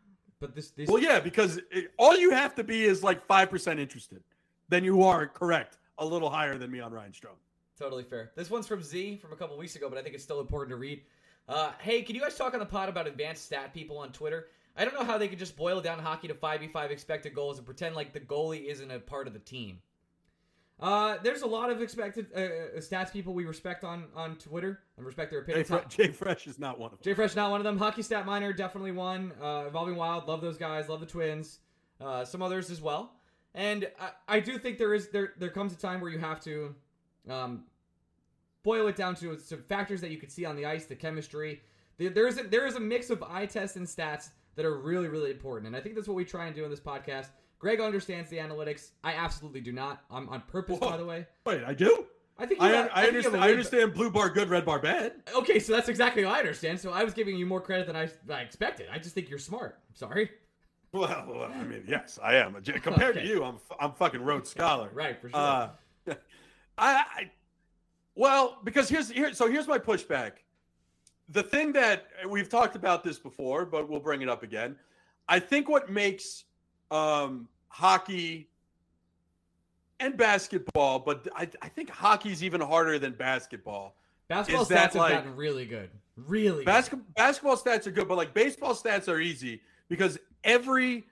but 0.41 0.55
this 0.55 0.71
this 0.73 0.91
Well, 0.91 1.03
yeah, 1.03 1.19
because 1.19 1.59
it, 1.71 1.93
all 1.97 2.15
you 2.19 2.33
have 2.33 2.55
to 2.57 2.65
be 2.65 2.85
is 2.85 3.03
like 3.03 3.25
five 3.25 3.49
percent 3.49 3.81
interested. 3.81 4.23
Then 4.69 4.85
you 4.85 5.05
are 5.05 5.27
correct, 5.27 5.79
a 5.97 6.05
little 6.05 6.29
higher 6.29 6.59
than 6.59 6.71
me 6.71 6.81
on 6.81 6.93
Ryan 6.93 7.13
Strome. 7.13 7.39
Totally 7.79 8.03
fair. 8.05 8.33
This 8.35 8.51
one's 8.51 8.67
from 8.67 8.83
Z 8.83 9.17
from 9.17 9.33
a 9.33 9.37
couple 9.37 9.57
weeks 9.57 9.77
ago, 9.77 9.89
but 9.89 9.99
I 9.99 10.03
think 10.03 10.15
it's 10.15 10.25
still 10.25 10.41
important 10.41 10.71
to 10.71 10.77
read. 10.77 11.03
Uh, 11.49 11.73
hey, 11.81 12.03
can 12.03 12.15
you 12.15 12.21
guys 12.21 12.37
talk 12.37 12.53
on 12.53 12.61
the 12.61 12.67
pod 12.67 12.89
about 12.89 13.07
advanced 13.07 13.45
stat 13.45 13.73
people 13.73 13.99
on 13.99 14.13
Twitter? 14.13 14.49
I 14.77 14.85
don't 14.85 14.95
know 14.95 15.05
how 15.05 15.19
they 15.19 15.29
could 15.29 15.39
just 15.39 15.57
boil 15.57 15.81
down 15.81 15.99
hockey 15.99 16.29
to 16.29 16.35
5v5 16.35 16.91
expected 16.91 17.35
goals 17.35 17.57
and 17.57 17.67
pretend 17.67 17.97
like 17.97 18.13
the 18.13 18.21
goalie 18.21 18.67
isn't 18.67 18.91
a 18.91 18.99
part 18.99 19.27
of 19.27 19.33
the 19.33 19.39
team. 19.39 19.79
Uh, 20.81 21.17
there's 21.25 21.43
a 21.43 21.47
lot 21.47 21.71
of 21.71 21.83
expected 21.83 22.27
uh, 22.37 22.39
uh, 22.39 22.47
stats 22.79 23.13
people 23.13 23.35
we 23.35 23.45
respect 23.45 23.83
on, 23.83 24.05
on 24.15 24.37
Twitter 24.37 24.81
and 24.97 25.05
respect 25.05 25.33
their 25.33 25.43
Jay, 25.43 25.61
opinion. 25.63 25.83
Fre- 25.83 25.89
Jay 25.89 26.09
Fresh 26.13 26.47
is 26.47 26.59
not 26.59 26.79
one 26.79 26.93
of 26.93 26.99
them. 26.99 27.05
Jay 27.05 27.15
Fresh, 27.15 27.35
not 27.35 27.51
one 27.51 27.61
of 27.61 27.65
them. 27.65 27.79
Hockey 27.79 28.03
Stat 28.03 28.25
Miner, 28.25 28.53
definitely 28.53 28.93
one. 28.93 29.33
Uh, 29.43 29.65
Evolving 29.67 29.97
Wild, 29.97 30.29
love 30.29 30.41
those 30.41 30.57
guys. 30.57 30.89
Love 30.89 31.01
the 31.01 31.07
Twins. 31.07 31.59
Uh, 32.01 32.25
some 32.25 32.43
others 32.43 32.71
as 32.71 32.81
well. 32.81 33.15
And 33.55 33.89
I, 33.99 34.37
I 34.37 34.41
do 34.41 34.57
think 34.59 34.79
there 34.79 34.95
is 34.95 35.09
there 35.09 35.33
there 35.39 35.51
comes 35.51 35.73
a 35.73 35.77
time 35.77 36.01
where 36.01 36.11
you 36.13 36.19
have 36.19 36.39
to 36.45 36.77
um, 37.31 37.65
boil 38.63 38.87
it 38.89 38.97
down 38.97 39.15
to 39.17 39.39
some 39.39 39.63
factors 39.63 40.01
that 40.01 40.11
you 40.11 40.19
could 40.19 40.31
see 40.33 40.45
on 40.45 40.57
the 40.57 40.67
ice, 40.67 40.87
the 40.87 40.97
chemistry. 40.97 41.61
There- 41.99 42.11
There 42.11 42.27
is 42.27 42.39
a, 42.39 42.43
there 42.45 42.67
is 42.67 42.77
a 42.77 42.81
mix 42.81 43.11
of 43.11 43.23
eye 43.23 43.47
tests 43.47 43.77
and 43.77 43.87
stats 43.87 44.31
that 44.57 44.65
are 44.65 44.79
really 44.79 45.09
really 45.09 45.31
important, 45.31 45.67
and 45.69 45.77
I 45.77 45.81
think 45.81 45.95
that's 45.95 46.09
what 46.09 46.15
we 46.15 46.25
try 46.25 46.47
and 46.47 46.55
do 46.55 46.65
in 46.65 46.71
this 46.71 46.81
podcast. 46.81 47.29
Greg 47.59 47.81
understands 47.81 48.31
the 48.31 48.37
analytics. 48.39 48.91
I 49.03 49.15
absolutely 49.15 49.61
do 49.61 49.73
not. 49.73 50.03
I'm 50.11 50.29
on 50.29 50.43
purpose, 50.43 50.79
by 50.79 50.97
the 50.97 51.05
way. 51.05 51.27
Wait, 51.45 51.65
I 51.65 51.75
do. 51.75 52.07
I 52.41 52.47
think 52.47 52.61
you 52.61 52.67
I, 52.69 52.71
have- 52.71 52.91
I, 52.95 53.03
think 53.03 53.15
you 53.15 53.23
have 53.23 53.35
understand. 53.35 53.45
I 53.45 53.51
understand 53.51 53.95
blue 53.95 54.11
bar 54.11 54.29
good, 54.31 54.49
red 54.49 54.65
bar 54.65 54.79
bad. 54.79 55.15
Okay, 55.35 55.59
so 55.59 55.73
that's 55.73 55.89
exactly 55.89 56.25
what 56.25 56.35
I 56.37 56.39
understand. 56.39 56.79
So 56.79 56.93
I 56.93 57.03
was 57.03 57.15
giving 57.15 57.37
you 57.37 57.47
more 57.47 57.61
credit 57.61 57.89
than 57.89 57.97
I, 57.97 58.09
I 58.31 58.43
expected. 58.43 58.87
I 58.93 58.99
just 58.99 59.13
think 59.15 59.29
you're 59.29 59.41
smart. 59.41 59.81
I'm 59.89 59.95
sorry. 59.97 60.31
Well, 60.93 61.25
well, 61.29 61.51
I 61.53 61.65
mean, 61.65 61.83
yes, 61.87 62.19
I 62.23 62.37
am. 62.37 62.55
Compared 62.83 63.17
Okay. 63.17 63.27
to 63.27 63.27
you, 63.27 63.43
I'm 63.45 63.57
I'm 63.81 63.93
fucking 63.93 64.23
Rhodes 64.23 64.51
Scholar. 64.51 64.89
Right, 64.95 65.21
for 65.21 65.29
sure. 65.29 65.39
Uh, 65.39 65.69
I, 66.79 66.95
I, 66.95 67.31
well, 68.15 68.59
because 68.65 68.89
here's 68.89 69.11
here. 69.11 69.33
So 69.35 69.51
here's 69.51 69.67
my 69.67 69.79
pushback. 69.79 70.33
The 71.31 71.43
thing 71.43 71.73
that 71.73 72.07
we've 72.29 72.49
talked 72.49 72.75
about 72.75 73.05
this 73.05 73.19
before, 73.19 73.67
but 73.67 73.89
we'll 73.89 74.01
bring 74.01 74.23
it 74.23 74.29
up 74.29 74.43
again. 74.43 74.77
I 75.29 75.39
think 75.39 75.69
what 75.69 75.91
makes 75.91 76.45
um, 76.91 77.49
hockey 77.69 78.49
and 80.01 80.17
basketball, 80.17 81.01
but 81.01 81.29
I, 81.37 81.49
I 81.61 81.69
think 81.69 81.91
hockey's 81.91 82.43
even 82.43 82.61
harder 82.61 82.99
than 82.99 83.13
basketball. 83.13 83.95
Basketball 84.29 84.65
stats 84.65 84.69
that, 84.69 84.81
have 84.81 84.95
like- 84.95 85.13
gotten 85.15 85.37
really 85.37 85.67
good. 85.67 85.91
Really 86.27 86.65
good. 86.65 87.05
Basketball 87.15 87.57
stats 87.57 87.87
are 87.87 87.93
good, 87.93 88.09
but 88.09 88.17
like 88.17 88.35
baseball 88.35 88.75
stats 88.75 89.07
are 89.09 89.21
easy 89.21 89.61
because 89.89 90.19
every 90.43 91.07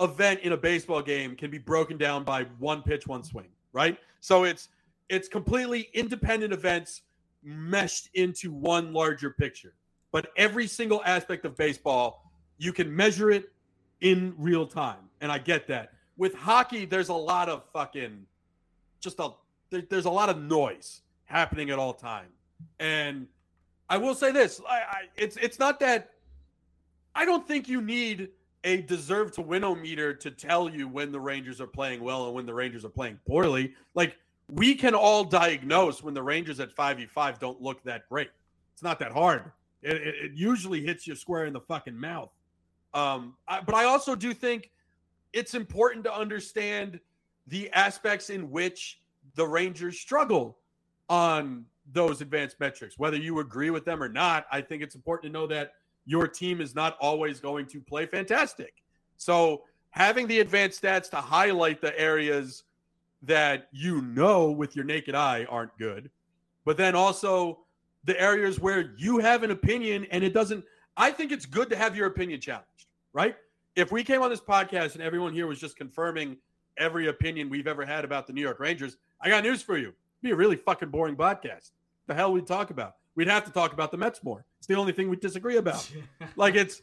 event 0.00 0.40
in 0.40 0.52
a 0.52 0.56
baseball 0.56 1.00
game 1.00 1.36
can 1.36 1.50
be 1.50 1.58
broken 1.58 1.96
down 1.96 2.24
by 2.24 2.44
one 2.58 2.82
pitch, 2.82 3.06
one 3.06 3.22
swing, 3.22 3.46
right? 3.72 3.98
So 4.20 4.44
it's 4.44 4.68
it's 5.08 5.28
completely 5.28 5.88
independent 5.94 6.52
events 6.52 7.02
meshed 7.42 8.10
into 8.14 8.52
one 8.52 8.92
larger 8.92 9.30
picture. 9.30 9.74
But 10.12 10.30
every 10.36 10.66
single 10.66 11.02
aspect 11.04 11.44
of 11.44 11.56
baseball, 11.56 12.30
you 12.56 12.72
can 12.72 12.94
measure 12.94 13.30
it 13.30 13.52
in 14.00 14.34
real 14.38 14.66
time, 14.66 15.10
and 15.20 15.30
I 15.30 15.38
get 15.38 15.66
that. 15.68 15.92
With 16.16 16.34
hockey, 16.34 16.84
there's 16.84 17.08
a 17.08 17.14
lot 17.14 17.48
of 17.48 17.64
fucking 17.72 18.26
just 19.00 19.18
a 19.20 19.30
there, 19.70 19.82
there's 19.88 20.06
a 20.06 20.10
lot 20.10 20.28
of 20.28 20.40
noise 20.40 21.02
happening 21.26 21.70
at 21.70 21.78
all 21.78 21.92
time, 21.92 22.28
and 22.80 23.26
I 23.88 23.98
will 23.98 24.14
say 24.14 24.32
this: 24.32 24.60
I, 24.68 24.76
I, 24.76 25.02
it's 25.16 25.36
it's 25.36 25.58
not 25.58 25.78
that 25.80 26.10
I 27.14 27.24
don't 27.24 27.46
think 27.46 27.68
you 27.68 27.80
need 27.80 28.30
a 28.64 28.82
deserve 28.82 29.32
to 29.32 29.40
win 29.40 29.64
meter 29.80 30.14
to 30.14 30.30
tell 30.30 30.68
you 30.68 30.88
when 30.88 31.12
the 31.12 31.20
Rangers 31.20 31.60
are 31.60 31.66
playing 31.66 32.02
well 32.02 32.26
and 32.26 32.34
when 32.34 32.46
the 32.46 32.54
Rangers 32.54 32.84
are 32.84 32.90
playing 32.90 33.18
poorly. 33.26 33.74
Like 33.94 34.16
we 34.50 34.74
can 34.74 34.94
all 34.94 35.24
diagnose 35.24 36.02
when 36.02 36.14
the 36.14 36.22
Rangers 36.22 36.60
at 36.60 36.72
five 36.72 36.96
v 36.96 37.06
five 37.06 37.38
don't 37.38 37.60
look 37.60 37.82
that 37.84 38.08
great. 38.08 38.30
It's 38.72 38.82
not 38.82 38.98
that 39.00 39.12
hard. 39.12 39.50
It, 39.82 39.96
it, 39.96 40.14
it 40.24 40.32
usually 40.34 40.84
hits 40.84 41.06
you 41.06 41.14
square 41.14 41.44
in 41.44 41.52
the 41.52 41.60
fucking 41.60 41.98
mouth. 41.98 42.30
Um, 42.94 43.34
I, 43.46 43.60
but 43.60 43.74
I 43.74 43.84
also 43.84 44.14
do 44.14 44.32
think 44.32 44.70
it's 45.32 45.54
important 45.54 46.04
to 46.04 46.14
understand 46.14 47.00
the 47.46 47.70
aspects 47.72 48.30
in 48.30 48.50
which 48.50 49.00
the 49.34 49.46
Rangers 49.46 50.00
struggle 50.00 50.58
on 51.08 51.64
those 51.92 52.20
advanced 52.20 52.58
metrics. 52.60 52.98
Whether 52.98 53.16
you 53.16 53.40
agree 53.40 53.70
with 53.70 53.84
them 53.84 54.02
or 54.02 54.08
not, 54.08 54.46
I 54.50 54.60
think 54.60 54.82
it's 54.82 54.94
important 54.94 55.32
to 55.32 55.38
know 55.38 55.46
that 55.46 55.72
your 56.06 56.26
team 56.26 56.60
is 56.60 56.74
not 56.74 56.96
always 57.00 57.40
going 57.40 57.66
to 57.66 57.80
play 57.80 58.06
fantastic. 58.06 58.74
So, 59.16 59.64
having 59.90 60.26
the 60.26 60.40
advanced 60.40 60.82
stats 60.82 61.10
to 61.10 61.16
highlight 61.16 61.80
the 61.80 61.98
areas 61.98 62.64
that 63.22 63.68
you 63.72 64.02
know 64.02 64.50
with 64.50 64.76
your 64.76 64.84
naked 64.84 65.14
eye 65.14 65.46
aren't 65.48 65.76
good, 65.78 66.10
but 66.64 66.76
then 66.76 66.94
also 66.94 67.60
the 68.04 68.20
areas 68.20 68.60
where 68.60 68.94
you 68.96 69.18
have 69.18 69.42
an 69.42 69.50
opinion 69.50 70.06
and 70.10 70.22
it 70.22 70.32
doesn't. 70.32 70.64
I 70.96 71.10
think 71.10 71.32
it's 71.32 71.46
good 71.46 71.70
to 71.70 71.76
have 71.76 71.96
your 71.96 72.06
opinion 72.06 72.40
challenged, 72.40 72.86
right? 73.12 73.36
If 73.76 73.92
we 73.92 74.02
came 74.02 74.22
on 74.22 74.30
this 74.30 74.40
podcast 74.40 74.94
and 74.94 75.02
everyone 75.02 75.32
here 75.32 75.46
was 75.46 75.60
just 75.60 75.76
confirming 75.76 76.36
every 76.76 77.08
opinion 77.08 77.48
we've 77.48 77.66
ever 77.66 77.84
had 77.84 78.04
about 78.04 78.26
the 78.26 78.32
New 78.32 78.40
York 78.40 78.60
Rangers, 78.60 78.96
I 79.20 79.28
got 79.28 79.44
news 79.44 79.62
for 79.62 79.76
you. 79.76 79.88
It'd 79.88 80.22
be 80.22 80.30
a 80.30 80.36
really 80.36 80.56
fucking 80.56 80.90
boring 80.90 81.16
podcast. 81.16 81.70
The 82.06 82.14
hell 82.14 82.32
we'd 82.32 82.46
talk 82.46 82.70
about? 82.70 82.94
We'd 83.14 83.28
have 83.28 83.44
to 83.44 83.50
talk 83.50 83.72
about 83.72 83.90
the 83.90 83.96
Mets 83.96 84.22
more. 84.22 84.44
It's 84.58 84.66
the 84.66 84.74
only 84.74 84.92
thing 84.92 85.08
we 85.08 85.16
disagree 85.16 85.56
about. 85.56 85.88
like 86.36 86.54
it's 86.54 86.82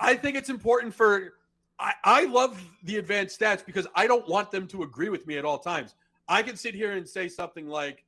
I 0.00 0.14
think 0.14 0.36
it's 0.36 0.50
important 0.50 0.94
for 0.94 1.34
I, 1.80 1.92
I 2.04 2.24
love 2.24 2.60
the 2.84 2.96
advanced 2.96 3.38
stats 3.38 3.64
because 3.64 3.86
I 3.94 4.06
don't 4.06 4.28
want 4.28 4.50
them 4.50 4.66
to 4.68 4.82
agree 4.82 5.08
with 5.08 5.26
me 5.26 5.38
at 5.38 5.44
all 5.44 5.58
times. 5.58 5.94
I 6.28 6.42
can 6.42 6.56
sit 6.56 6.74
here 6.74 6.92
and 6.92 7.08
say 7.08 7.28
something 7.28 7.68
like, 7.68 8.04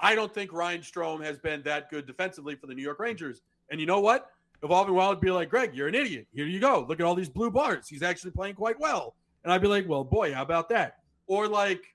I 0.00 0.14
don't 0.14 0.32
think 0.32 0.52
Ryan 0.52 0.80
Strome 0.80 1.22
has 1.24 1.38
been 1.38 1.62
that 1.62 1.90
good 1.90 2.06
defensively 2.06 2.56
for 2.56 2.66
the 2.66 2.74
New 2.74 2.82
York 2.82 2.98
Rangers. 2.98 3.42
And 3.70 3.80
you 3.80 3.86
know 3.86 4.00
what? 4.00 4.30
Evolving 4.62 4.94
Wild 4.94 5.16
would 5.16 5.20
be 5.20 5.30
like, 5.30 5.50
Greg, 5.50 5.74
you're 5.74 5.88
an 5.88 5.94
idiot. 5.94 6.26
Here 6.34 6.46
you 6.46 6.58
go. 6.58 6.84
Look 6.88 6.98
at 6.98 7.06
all 7.06 7.14
these 7.14 7.28
blue 7.28 7.50
bars. 7.50 7.86
He's 7.88 8.02
actually 8.02 8.30
playing 8.30 8.54
quite 8.54 8.80
well. 8.80 9.14
And 9.44 9.52
I'd 9.52 9.60
be 9.60 9.68
like, 9.68 9.86
well, 9.88 10.04
boy, 10.04 10.32
how 10.32 10.42
about 10.42 10.68
that? 10.70 10.98
Or 11.26 11.46
like 11.46 11.94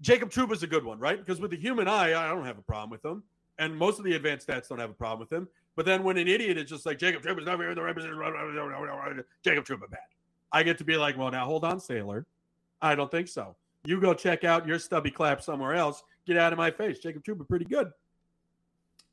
Jacob 0.00 0.30
Trouba's 0.30 0.62
a 0.64 0.66
good 0.66 0.84
one, 0.84 0.98
right? 0.98 1.18
Because 1.18 1.40
with 1.40 1.52
the 1.52 1.56
human 1.56 1.86
eye, 1.88 2.08
I 2.08 2.28
don't 2.28 2.44
have 2.44 2.58
a 2.58 2.62
problem 2.62 2.90
with 2.90 3.04
him. 3.04 3.22
And 3.58 3.76
most 3.76 3.98
of 3.98 4.04
the 4.04 4.14
advanced 4.14 4.48
stats 4.48 4.68
don't 4.68 4.80
have 4.80 4.90
a 4.90 4.94
problem 4.94 5.20
with 5.20 5.32
him. 5.32 5.48
But 5.76 5.86
then 5.86 6.02
when 6.02 6.16
an 6.18 6.28
idiot 6.28 6.58
is 6.58 6.68
just 6.68 6.84
like 6.84 6.98
Jacob 6.98 7.22
Trouba's 7.22 7.46
never 7.46 7.68
in 7.68 7.76
the 7.76 7.82
representative, 7.82 9.24
Jacob 9.42 9.64
Trouba 9.64 9.90
bad. 9.90 10.00
I 10.54 10.62
get 10.62 10.78
to 10.78 10.84
be 10.84 10.96
like, 10.96 11.18
well, 11.18 11.32
now 11.32 11.44
hold 11.46 11.64
on, 11.64 11.80
Sailor. 11.80 12.24
I 12.80 12.94
don't 12.94 13.10
think 13.10 13.26
so. 13.26 13.56
You 13.84 14.00
go 14.00 14.14
check 14.14 14.44
out 14.44 14.68
your 14.68 14.78
stubby 14.78 15.10
clap 15.10 15.42
somewhere 15.42 15.74
else. 15.74 16.04
Get 16.26 16.38
out 16.38 16.52
of 16.52 16.58
my 16.58 16.70
face. 16.70 17.00
Jacob 17.00 17.24
Trouba 17.24 17.46
pretty 17.46 17.64
good. 17.64 17.90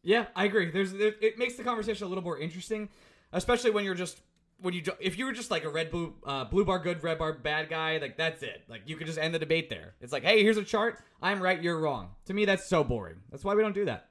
Yeah, 0.04 0.28
I 0.36 0.46
agree. 0.46 0.70
There's 0.70 0.94
it, 0.94 1.40
makes 1.40 1.56
the 1.56 1.64
conversation 1.64 2.06
a 2.06 2.10
little 2.10 2.24
more 2.24 2.38
interesting, 2.38 2.90
especially 3.34 3.72
when 3.72 3.84
you're 3.84 3.96
just 3.96 4.22
when 4.62 4.76
you 4.76 4.84
if 5.00 5.18
you 5.18 5.26
were 5.26 5.32
just 5.34 5.50
like 5.50 5.64
a 5.64 5.70
red 5.70 5.90
blue 5.90 6.14
uh, 6.26 6.46
blue 6.46 6.64
bar 6.64 6.78
good 6.78 7.04
red 7.04 7.18
bar 7.18 7.34
bad 7.34 7.70
guy 7.70 7.98
like 7.98 8.16
that's 8.16 8.44
it 8.44 8.64
like 8.68 8.82
you 8.86 8.96
could 8.96 9.08
just 9.08 9.18
end 9.18 9.34
the 9.34 9.40
debate 9.40 9.70
there. 9.70 9.96
It's 10.00 10.14
like 10.14 10.24
hey 10.24 10.44
here's 10.44 10.58
a 10.58 10.64
chart 10.64 11.00
I'm 11.22 11.42
right 11.42 11.62
you're 11.62 11.80
wrong. 11.80 12.10
To 12.26 12.34
me 12.34 12.46
that's 12.46 12.68
so 12.68 12.84
boring. 12.84 13.18
That's 13.32 13.44
why 13.44 13.56
we 13.56 13.62
don't 13.64 13.76
do 13.76 13.86
that. 13.86 14.10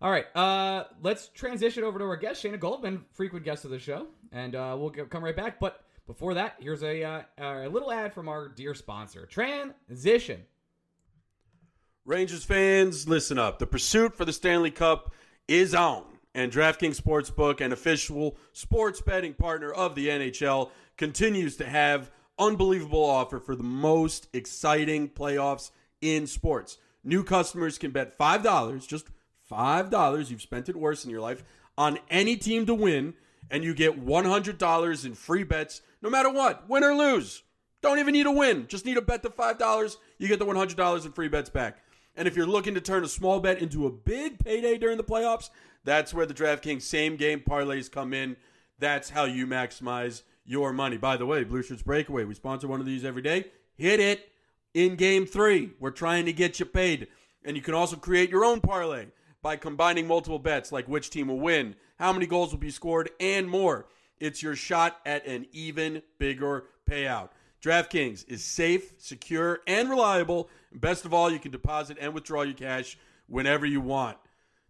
All 0.00 0.10
right, 0.10 0.26
uh, 0.36 0.84
let's 1.02 1.28
transition 1.28 1.84
over 1.84 1.98
to 1.98 2.04
our 2.04 2.16
guest 2.16 2.42
Shayna 2.42 2.58
Goldman, 2.58 3.04
frequent 3.12 3.44
guest 3.44 3.64
of 3.64 3.70
the 3.70 3.78
show, 3.78 4.06
and 4.32 4.56
uh, 4.56 4.76
we'll 4.78 4.90
come 4.90 5.22
right 5.22 5.36
back. 5.36 5.60
But 5.60 5.84
before 6.06 6.34
that, 6.34 6.56
here's 6.58 6.82
a 6.82 7.02
uh, 7.02 7.22
a 7.38 7.68
little 7.68 7.92
ad 7.92 8.12
from 8.12 8.28
our 8.28 8.48
dear 8.48 8.74
sponsor, 8.74 9.26
Transition. 9.26 10.42
Rangers 12.04 12.44
fans, 12.44 13.08
listen 13.08 13.38
up. 13.38 13.60
The 13.60 13.66
pursuit 13.66 14.16
for 14.16 14.24
the 14.24 14.32
Stanley 14.32 14.72
Cup 14.72 15.14
is 15.46 15.72
on, 15.72 16.04
and 16.34 16.50
DraftKings 16.50 17.00
Sportsbook, 17.00 17.60
an 17.60 17.72
official 17.72 18.36
sports 18.52 19.00
betting 19.00 19.34
partner 19.34 19.70
of 19.70 19.94
the 19.94 20.08
NHL, 20.08 20.70
continues 20.96 21.56
to 21.58 21.64
have 21.64 22.10
unbelievable 22.38 23.04
offer 23.04 23.38
for 23.38 23.54
the 23.54 23.62
most 23.62 24.26
exciting 24.32 25.08
playoffs 25.08 25.70
in 26.00 26.26
sports. 26.26 26.78
New 27.04 27.22
customers 27.22 27.78
can 27.78 27.92
bet 27.92 28.18
$5, 28.18 28.86
just 28.86 29.06
$5, 29.50 30.30
you've 30.30 30.42
spent 30.42 30.68
it 30.68 30.76
worse 30.76 31.04
in 31.04 31.10
your 31.10 31.20
life, 31.20 31.44
on 31.78 31.98
any 32.10 32.36
team 32.36 32.66
to 32.66 32.74
win, 32.74 33.14
and 33.52 33.62
you 33.62 33.74
get 33.74 34.04
$100 34.04 35.04
in 35.04 35.14
free 35.14 35.44
bets 35.44 35.82
no 36.00 36.10
matter 36.10 36.32
what, 36.32 36.68
win 36.68 36.82
or 36.82 36.94
lose. 36.94 37.44
Don't 37.82 37.98
even 37.98 38.12
need 38.12 38.26
a 38.26 38.32
win. 38.32 38.66
Just 38.66 38.86
need 38.86 38.94
to 38.94 39.02
bet 39.02 39.22
the 39.22 39.30
$5. 39.30 39.96
You 40.18 40.26
get 40.26 40.38
the 40.38 40.46
$100 40.46 41.06
in 41.06 41.12
free 41.12 41.28
bets 41.28 41.50
back. 41.50 41.78
And 42.16 42.26
if 42.26 42.34
you're 42.34 42.46
looking 42.46 42.74
to 42.74 42.80
turn 42.80 43.04
a 43.04 43.08
small 43.08 43.40
bet 43.40 43.60
into 43.60 43.86
a 43.86 43.90
big 43.90 44.42
payday 44.42 44.78
during 44.78 44.96
the 44.96 45.04
playoffs, 45.04 45.50
that's 45.84 46.14
where 46.14 46.26
the 46.26 46.34
DraftKings 46.34 46.82
same 46.82 47.16
game 47.16 47.40
parlays 47.40 47.90
come 47.90 48.12
in. 48.12 48.36
That's 48.78 49.10
how 49.10 49.24
you 49.24 49.46
maximize 49.46 50.22
your 50.44 50.72
money. 50.72 50.96
By 50.96 51.16
the 51.16 51.26
way, 51.26 51.44
Blue 51.44 51.62
Shirts 51.62 51.82
Breakaway, 51.82 52.24
we 52.24 52.34
sponsor 52.34 52.68
one 52.68 52.80
of 52.80 52.86
these 52.86 53.04
every 53.04 53.22
day. 53.22 53.46
Hit 53.76 54.00
it 54.00 54.28
in 54.74 54.96
game 54.96 55.26
three. 55.26 55.72
We're 55.78 55.90
trying 55.90 56.24
to 56.24 56.32
get 56.32 56.58
you 56.58 56.66
paid. 56.66 57.08
And 57.44 57.56
you 57.56 57.62
can 57.62 57.74
also 57.74 57.96
create 57.96 58.30
your 58.30 58.44
own 58.44 58.60
parlay 58.60 59.06
by 59.42 59.56
combining 59.56 60.06
multiple 60.06 60.38
bets 60.38 60.72
like 60.72 60.86
which 60.88 61.10
team 61.10 61.28
will 61.28 61.40
win, 61.40 61.74
how 62.02 62.12
many 62.12 62.26
goals 62.26 62.50
will 62.50 62.58
be 62.58 62.72
scored, 62.72 63.10
and 63.20 63.48
more. 63.48 63.86
It's 64.18 64.42
your 64.42 64.56
shot 64.56 64.98
at 65.06 65.24
an 65.24 65.46
even 65.52 66.02
bigger 66.18 66.64
payout. 66.90 67.28
DraftKings 67.62 68.28
is 68.28 68.42
safe, 68.42 68.94
secure, 68.98 69.60
and 69.68 69.88
reliable. 69.88 70.50
And 70.72 70.80
best 70.80 71.04
of 71.04 71.14
all, 71.14 71.30
you 71.30 71.38
can 71.38 71.52
deposit 71.52 71.98
and 72.00 72.12
withdraw 72.12 72.42
your 72.42 72.54
cash 72.54 72.98
whenever 73.28 73.64
you 73.64 73.80
want. 73.80 74.18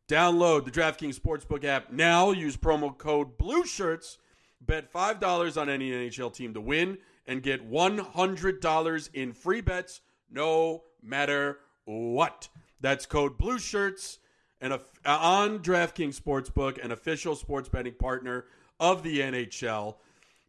Download 0.08 0.66
the 0.66 0.70
DraftKings 0.70 1.18
Sportsbook 1.18 1.64
app 1.64 1.90
now. 1.90 2.32
Use 2.32 2.58
promo 2.58 2.96
code 2.96 3.38
BLUESHIRTS. 3.38 4.18
Bet 4.60 4.92
$5 4.92 5.58
on 5.58 5.70
any 5.70 5.90
NHL 5.90 6.34
team 6.34 6.52
to 6.52 6.60
win 6.60 6.98
and 7.26 7.42
get 7.42 7.66
$100 7.66 9.10
in 9.14 9.32
free 9.32 9.62
bets 9.62 10.02
no 10.30 10.82
matter 11.02 11.60
what. 11.86 12.50
That's 12.78 13.06
code 13.06 13.38
BLUESHIRTS 13.38 14.18
and 14.62 14.72
uh, 14.72 14.78
on 15.04 15.58
DraftKings 15.58 16.18
Sportsbook, 16.18 16.82
an 16.82 16.92
official 16.92 17.34
sports 17.34 17.68
betting 17.68 17.94
partner 17.94 18.46
of 18.78 19.02
the 19.02 19.18
NHL. 19.18 19.96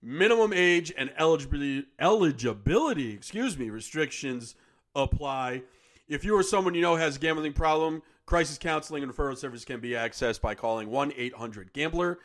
Minimum 0.01 0.53
age 0.53 0.93
and 0.95 1.11
eligibility, 1.17 1.87
eligibility, 1.99 3.13
excuse 3.13 3.57
me, 3.57 3.69
restrictions 3.69 4.55
apply. 4.95 5.63
If 6.07 6.23
you 6.23 6.37
or 6.37 6.43
someone 6.43 6.75
you 6.75 6.81
know 6.81 6.95
has 6.95 7.15
a 7.15 7.19
gambling 7.19 7.53
problem, 7.53 8.03
crisis 8.25 8.57
counseling 8.57 9.01
and 9.01 9.11
referral 9.11 9.37
service 9.37 9.65
can 9.65 9.79
be 9.79 9.91
accessed 9.91 10.41
by 10.41 10.55
calling 10.55 10.89
1-800-GAMBLER 10.89 12.19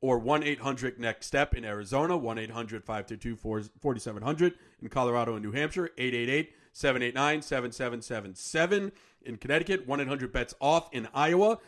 or 0.00 0.20
1-800 0.20 0.98
next 0.98 1.26
step 1.26 1.54
in 1.54 1.64
Arizona, 1.64 2.16
1-800-522-4700 2.16 4.54
in 4.80 4.88
Colorado 4.88 5.34
and 5.34 5.44
New 5.44 5.52
Hampshire, 5.52 5.90
888-789-7777 6.76 8.92
in 9.22 9.36
Connecticut, 9.36 9.88
1-800 9.88 10.32
bets 10.32 10.54
off 10.60 10.88
in 10.92 11.08
Iowa, 11.14 11.58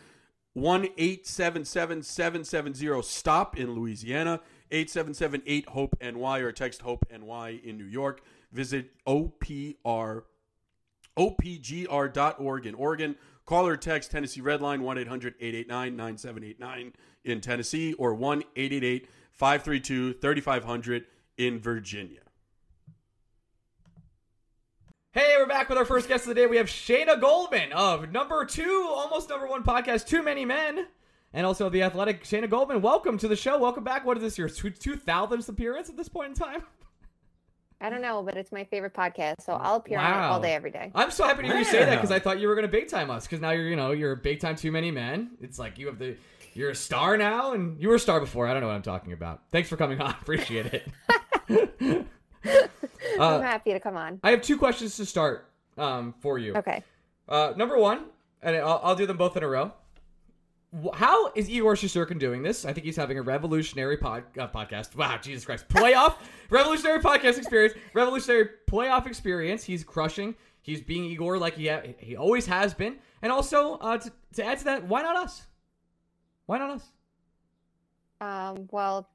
1-877-770 0.57 3.57
in 3.57 3.73
Louisiana, 3.73 4.41
877 4.71 5.43
8 5.47 5.69
Hope 5.71 5.97
ny 6.01 6.41
or 6.41 6.53
text 6.53 6.83
hope 6.83 7.07
ny 7.11 7.59
in 7.65 7.79
New 7.79 7.85
York. 7.85 8.21
Visit 8.53 8.91
OPR 9.07 10.25
opgr.org 11.19 12.67
in 12.67 12.75
Oregon. 12.75 13.17
Call 13.45 13.67
or 13.67 13.77
text 13.77 14.11
Tennessee 14.11 14.43
Redline 14.43 14.81
1 14.81 14.99
800 14.99 15.35
889 15.41 15.97
9789 15.97 16.93
in 17.25 17.41
Tennessee 17.41 17.95
or 17.95 18.15
1 18.15 18.43
888 18.57 19.09
532 19.33 20.13
3500 20.15 21.07
in 21.39 21.59
Virginia. 21.59 22.28
Hey, 25.13 25.37
we're 25.39 25.47
back 25.47 25.71
with 25.71 25.79
our 25.79 25.87
first 25.87 26.07
guest 26.07 26.25
of 26.25 26.29
the 26.29 26.35
day. 26.35 26.47
We 26.47 26.59
have 26.59 26.67
Shayna 26.67 27.19
Goldman 27.19 27.73
of 27.73 28.13
number 28.13 28.45
two, 28.45 28.87
almost 28.91 29.31
number 29.31 29.47
one 29.47 29.63
podcast, 29.63 30.07
Too 30.07 30.23
Many 30.23 30.45
Men, 30.45 30.87
and 31.33 31.47
also 31.47 31.71
the 31.71 31.83
athletic 31.83 32.25
Shayna 32.25 32.49
Goldman. 32.49 32.83
Welcome 32.83 33.17
to 33.17 33.27
the 33.27 33.35
show. 33.35 33.59
Welcome 33.59 33.85
back. 33.85 34.05
What 34.05 34.19
is 34.19 34.23
this, 34.23 34.37
your 34.37 34.51
2000th 34.51 35.49
appearance 35.49 35.89
at 35.89 35.97
this 35.97 36.11
point 36.11 36.29
in 36.29 36.35
time? 36.35 36.63
I 37.81 37.89
don't 37.89 38.03
know, 38.03 38.23
but 38.23 38.37
it's 38.37 38.53
my 38.53 38.65
favorite 38.65 38.93
podcast, 38.93 39.41
so 39.41 39.55
I'll 39.55 39.77
appear 39.77 39.97
wow. 39.97 40.13
on 40.13 40.25
it 40.25 40.27
all 40.27 40.41
day, 40.43 40.53
every 40.53 40.71
day. 40.71 40.93
I'm 40.95 41.11
so 41.11 41.25
happy 41.25 41.41
to 41.41 41.49
hear 41.49 41.57
you 41.57 41.65
say 41.65 41.87
that 41.87 41.95
because 41.95 42.11
I 42.11 42.19
thought 42.19 42.39
you 42.39 42.47
were 42.47 42.55
going 42.55 42.67
to 42.67 42.71
big 42.71 42.91
time 42.91 43.11
us 43.11 43.25
because 43.25 43.41
now 43.41 43.53
you're, 43.53 43.67
you 43.67 43.77
know, 43.77 43.93
you're 43.93 44.15
big 44.15 44.41
time 44.41 44.57
Too 44.57 44.71
Many 44.71 44.91
Men. 44.91 45.31
It's 45.41 45.59
like 45.59 45.79
you 45.79 45.87
have 45.87 45.99
the, 45.99 46.19
you're 46.53 46.71
a 46.71 46.77
star 46.77 47.17
now, 47.17 47.55
and 47.55 47.81
you 47.81 47.89
were 47.89 47.95
a 47.95 47.99
star 47.99 48.21
before. 48.21 48.47
I 48.47 48.53
don't 48.53 48.61
know 48.61 48.69
what 48.69 48.75
I'm 48.75 48.83
talking 48.83 49.15
about. 49.15 49.41
Thanks 49.53 49.71
for 49.71 49.79
coming 49.79 50.03
on. 50.03 50.11
Appreciate 50.21 50.85
it. 51.49 52.07
I'm 53.27 53.41
uh, 53.41 53.43
happy 53.43 53.73
to 53.73 53.81
come 53.81 53.97
on. 53.97 54.21
I 54.23 54.31
have 54.31 54.43
two 54.43 54.57
questions 54.57 54.97
to 54.97 55.07
start 55.07 55.49
um, 55.77 56.15
for 56.21 56.39
you. 56.39 56.55
Okay. 56.57 56.83
Uh, 57.29 57.53
number 57.57 57.79
one, 57.79 58.05
and 58.43 58.57
I'll, 58.57 58.81
I'll 58.83 58.97
do 58.97 59.07
them 59.07 59.17
both 59.17 59.37
in 59.37 59.43
a 59.43 59.49
row 59.49 59.73
how 60.95 61.33
is 61.33 61.49
Igor 61.49 61.75
Shesterkin 61.75 62.19
doing 62.19 62.43
this? 62.43 62.65
I 62.65 62.73
think 62.73 62.85
he's 62.85 62.97
having 62.97 63.19
a 63.19 63.23
revolutionary 63.23 63.97
pod, 63.97 64.25
uh, 64.39 64.49
podcast. 64.49 64.95
Wow, 64.97 65.19
Jesus 65.21 65.45
Christ. 65.45 65.67
Playoff, 65.71 66.17
revolutionary 66.51 67.01
podcast 67.01 67.39
experience, 67.39 67.75
revolutionary 67.95 68.51
playoff 68.71 69.07
experience. 69.07 69.65
He's 69.65 69.83
crushing. 69.83 70.35
He's 70.61 70.83
being 70.83 71.05
Igor 71.05 71.39
like 71.39 71.55
he, 71.55 71.69
ha- 71.69 71.83
he 71.99 72.17
always 72.17 72.47
has 72.47 72.75
been. 72.75 72.97
And 73.23 73.33
also, 73.33 73.77
uh, 73.79 73.97
to, 73.99 74.13
to 74.35 74.45
add 74.45 74.59
to 74.59 74.65
that, 74.65 74.85
why 74.85 75.03
not 75.03 75.17
us? 75.17 75.47
Why 76.47 76.59
not 76.59 76.71
us? 76.71 76.85
Um, 78.21 78.69
well, 78.71 79.09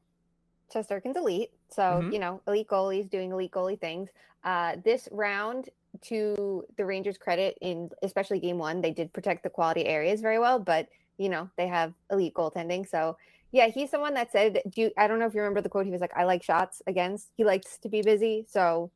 Shesterkin's 0.74 1.18
elite. 1.18 1.52
So, 1.74 1.82
mm-hmm. 1.82 2.12
you 2.12 2.20
know, 2.20 2.42
elite 2.48 2.68
goalies 2.68 3.10
doing 3.10 3.32
elite 3.32 3.52
goalie 3.52 3.80
things. 3.80 4.10
Uh, 4.44 4.76
this 4.84 5.08
round, 5.12 5.70
to 6.02 6.66
the 6.78 6.86
Rangers' 6.86 7.18
credit, 7.18 7.58
in 7.62 7.90
especially 8.02 8.40
game 8.40 8.58
one, 8.58 8.82
they 8.82 8.92
did 8.92 9.14
protect 9.14 9.44
the 9.44 9.50
quality 9.50 9.86
areas 9.86 10.22
very 10.22 10.40
well, 10.40 10.60
but 10.60 10.88
you 11.18 11.30
know, 11.30 11.50
they 11.58 11.68
have 11.68 11.94
elite 12.10 12.34
goaltending. 12.34 12.90
So 12.90 13.18
yeah, 13.52 13.68
he's 13.68 13.92
someone 13.92 14.16
that 14.16 14.32
said, 14.32 14.62
"Do 14.68 14.82
you, 14.82 14.92
I 14.98 15.08
don't 15.08 15.20
know 15.20 15.28
if 15.28 15.34
you 15.34 15.42
remember 15.42 15.62
the 15.62 15.70
quote? 15.70 15.86
He 15.86 15.92
was 15.92 16.02
like, 16.02 16.16
"I 16.16 16.24
like 16.24 16.44
shots 16.44 16.82
against." 16.88 17.30
He 17.38 17.44
likes 17.44 17.78
to 17.80 17.90
be 17.90 18.02
busy, 18.02 18.46
so 18.50 18.90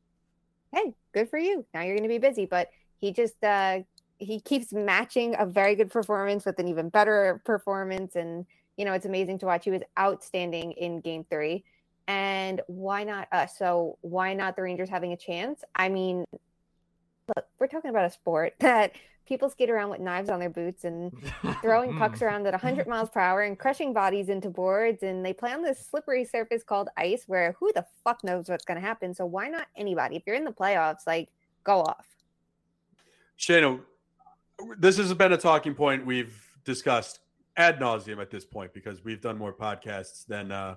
hey, 0.74 0.94
good 1.12 1.30
for 1.30 1.38
you. 1.38 1.64
Now 1.72 1.82
you're 1.82 1.96
going 1.96 2.08
to 2.08 2.08
be 2.08 2.18
busy, 2.18 2.44
but 2.44 2.70
he 2.98 3.12
just 3.12 3.42
uh 3.44 3.80
he 4.18 4.40
keeps 4.40 4.72
matching 4.72 5.36
a 5.38 5.46
very 5.46 5.76
good 5.76 5.92
performance 5.92 6.44
with 6.44 6.58
an 6.58 6.66
even 6.66 6.88
better 6.88 7.40
performance, 7.44 8.16
and 8.16 8.46
you 8.76 8.84
know 8.84 8.92
it's 8.92 9.06
amazing 9.06 9.38
to 9.38 9.46
watch. 9.46 9.64
He 9.64 9.70
was 9.70 9.82
outstanding 9.98 10.72
in 10.72 11.00
Game 11.00 11.24
Three, 11.30 11.64
and 12.08 12.62
why 12.66 13.04
not 13.04 13.28
us? 13.30 13.56
So 13.58 13.98
why 14.00 14.32
not 14.32 14.56
the 14.56 14.62
Rangers 14.62 14.88
having 14.88 15.12
a 15.12 15.16
chance? 15.16 15.62
I 15.76 15.90
mean, 15.90 16.24
look, 16.32 17.44
we're 17.60 17.66
talking 17.66 17.90
about 17.90 18.06
a 18.06 18.10
sport 18.10 18.54
that 18.60 18.92
people 19.26 19.50
skate 19.50 19.68
around 19.68 19.90
with 19.90 20.00
knives 20.00 20.30
on 20.30 20.40
their 20.40 20.48
boots 20.48 20.84
and 20.84 21.12
throwing 21.60 21.96
pucks 21.98 22.22
around 22.22 22.46
at 22.46 22.54
100 22.54 22.88
miles 22.88 23.10
per 23.10 23.20
hour 23.20 23.42
and 23.42 23.58
crushing 23.58 23.92
bodies 23.92 24.30
into 24.30 24.48
boards. 24.48 25.02
And 25.02 25.24
they 25.24 25.34
play 25.34 25.52
on 25.52 25.62
this 25.62 25.86
slippery 25.86 26.24
surface 26.24 26.62
called 26.62 26.88
ice 26.96 27.24
where 27.26 27.54
who 27.60 27.70
the 27.74 27.84
fuck 28.02 28.24
knows 28.24 28.48
what's 28.48 28.64
going 28.64 28.80
to 28.80 28.86
happen. 28.86 29.12
So 29.12 29.26
why 29.26 29.48
not 29.48 29.66
anybody? 29.76 30.16
If 30.16 30.22
you're 30.26 30.34
in 30.34 30.44
the 30.44 30.50
playoffs, 30.50 31.06
like 31.06 31.28
go 31.62 31.82
off. 31.82 32.06
Shayna, 33.38 33.80
this 34.78 34.96
has 34.96 35.12
been 35.12 35.34
a 35.34 35.36
talking 35.36 35.74
point 35.74 36.06
we've 36.06 36.42
discussed 36.64 37.20
ad 37.58 37.78
nauseum 37.78 38.18
at 38.18 38.30
this 38.30 38.46
point 38.46 38.72
because 38.72 39.04
we've 39.04 39.20
done 39.20 39.36
more 39.36 39.52
podcasts 39.52 40.26
than 40.26 40.50
uh, 40.50 40.76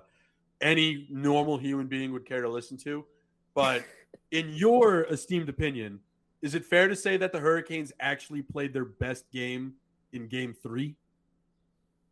any 0.62 1.06
normal 1.10 1.58
human 1.58 1.86
being 1.86 2.12
would 2.12 2.26
care 2.26 2.40
to 2.40 2.48
listen 2.48 2.76
to. 2.78 3.04
But 3.54 3.84
in 4.30 4.52
your 4.54 5.04
esteemed 5.04 5.48
opinion, 5.48 6.00
is 6.40 6.54
it 6.54 6.64
fair 6.64 6.88
to 6.88 6.96
say 6.96 7.16
that 7.18 7.32
the 7.32 7.40
Hurricanes 7.40 7.92
actually 8.00 8.42
played 8.42 8.72
their 8.72 8.84
best 8.84 9.30
game 9.30 9.74
in 10.12 10.28
game 10.28 10.54
three? 10.60 10.96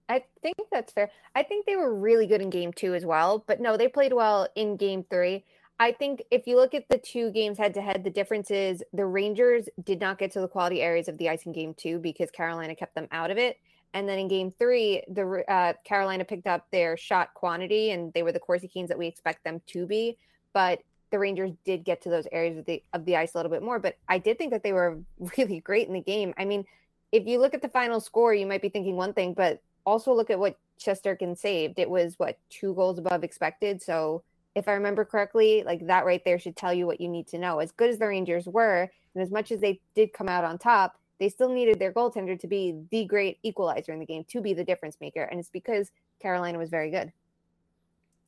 I 0.08 0.24
think 0.42 0.56
that's 0.72 0.92
fair. 0.92 1.08
I 1.36 1.44
think 1.44 1.66
they 1.66 1.76
were 1.76 1.94
really 1.94 2.26
good 2.26 2.42
in 2.42 2.50
game 2.50 2.72
two 2.72 2.94
as 2.94 3.06
well, 3.06 3.44
but 3.46 3.60
no, 3.60 3.76
they 3.76 3.86
played 3.86 4.12
well 4.12 4.48
in 4.56 4.76
game 4.76 5.04
three. 5.08 5.44
I 5.78 5.92
think 5.92 6.22
if 6.30 6.46
you 6.46 6.56
look 6.56 6.74
at 6.74 6.88
the 6.90 6.98
two 6.98 7.30
games 7.30 7.56
head 7.56 7.74
to 7.74 7.80
head, 7.80 8.04
the 8.04 8.10
difference 8.10 8.50
is 8.50 8.82
the 8.92 9.06
Rangers 9.06 9.68
did 9.84 10.00
not 10.00 10.18
get 10.18 10.32
to 10.32 10.40
the 10.40 10.48
quality 10.48 10.82
areas 10.82 11.08
of 11.08 11.16
the 11.16 11.28
ice 11.28 11.46
in 11.46 11.52
game 11.52 11.74
two 11.74 11.98
because 11.98 12.30
Carolina 12.30 12.74
kept 12.74 12.94
them 12.94 13.08
out 13.12 13.30
of 13.30 13.38
it. 13.38 13.56
And 13.92 14.08
then 14.08 14.18
in 14.18 14.28
game 14.28 14.52
three, 14.58 15.02
the 15.08 15.44
uh, 15.48 15.72
Carolina 15.84 16.24
picked 16.24 16.46
up 16.46 16.66
their 16.70 16.96
shot 16.96 17.34
quantity 17.34 17.90
and 17.90 18.12
they 18.12 18.22
were 18.22 18.32
the 18.32 18.38
Corsi 18.38 18.70
that 18.88 18.98
we 18.98 19.06
expect 19.06 19.42
them 19.44 19.60
to 19.68 19.86
be. 19.86 20.16
But 20.52 20.80
the 21.10 21.18
Rangers 21.18 21.50
did 21.64 21.84
get 21.84 22.00
to 22.02 22.08
those 22.08 22.26
areas 22.30 22.58
of 22.58 22.64
the 22.66 22.82
of 22.92 23.04
the 23.04 23.16
ice 23.16 23.34
a 23.34 23.38
little 23.38 23.50
bit 23.50 23.62
more, 23.62 23.78
but 23.78 23.96
I 24.08 24.18
did 24.18 24.38
think 24.38 24.52
that 24.52 24.62
they 24.62 24.72
were 24.72 25.00
really 25.36 25.60
great 25.60 25.88
in 25.88 25.94
the 25.94 26.00
game. 26.00 26.32
I 26.38 26.44
mean, 26.44 26.64
if 27.12 27.26
you 27.26 27.40
look 27.40 27.54
at 27.54 27.62
the 27.62 27.68
final 27.68 28.00
score, 28.00 28.32
you 28.32 28.46
might 28.46 28.62
be 28.62 28.68
thinking 28.68 28.96
one 28.96 29.12
thing, 29.12 29.34
but 29.34 29.60
also 29.84 30.14
look 30.14 30.30
at 30.30 30.38
what 30.38 30.56
Shesterkin 30.78 31.36
saved. 31.36 31.78
It 31.78 31.90
was 31.90 32.14
what 32.18 32.38
two 32.48 32.74
goals 32.74 32.98
above 32.98 33.24
expected. 33.24 33.82
So 33.82 34.22
if 34.54 34.68
I 34.68 34.72
remember 34.72 35.04
correctly, 35.04 35.62
like 35.64 35.86
that 35.86 36.04
right 36.04 36.22
there 36.24 36.38
should 36.38 36.56
tell 36.56 36.72
you 36.72 36.86
what 36.86 37.00
you 37.00 37.08
need 37.08 37.26
to 37.28 37.38
know. 37.38 37.58
As 37.58 37.72
good 37.72 37.90
as 37.90 37.98
the 37.98 38.06
Rangers 38.06 38.46
were, 38.46 38.90
and 39.14 39.22
as 39.22 39.30
much 39.30 39.50
as 39.50 39.60
they 39.60 39.80
did 39.94 40.12
come 40.12 40.28
out 40.28 40.44
on 40.44 40.58
top, 40.58 40.99
they 41.20 41.28
still 41.28 41.50
needed 41.50 41.78
their 41.78 41.92
goaltender 41.92 42.38
to 42.40 42.46
be 42.46 42.74
the 42.90 43.04
great 43.04 43.38
equalizer 43.42 43.92
in 43.92 44.00
the 44.00 44.06
game, 44.06 44.24
to 44.24 44.40
be 44.40 44.54
the 44.54 44.64
difference 44.64 44.96
maker. 45.00 45.22
And 45.22 45.38
it's 45.38 45.50
because 45.50 45.92
Carolina 46.20 46.58
was 46.58 46.70
very 46.70 46.90
good. 46.90 47.12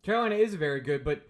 Carolina 0.02 0.36
is 0.36 0.54
very 0.54 0.80
good, 0.80 1.02
but 1.02 1.22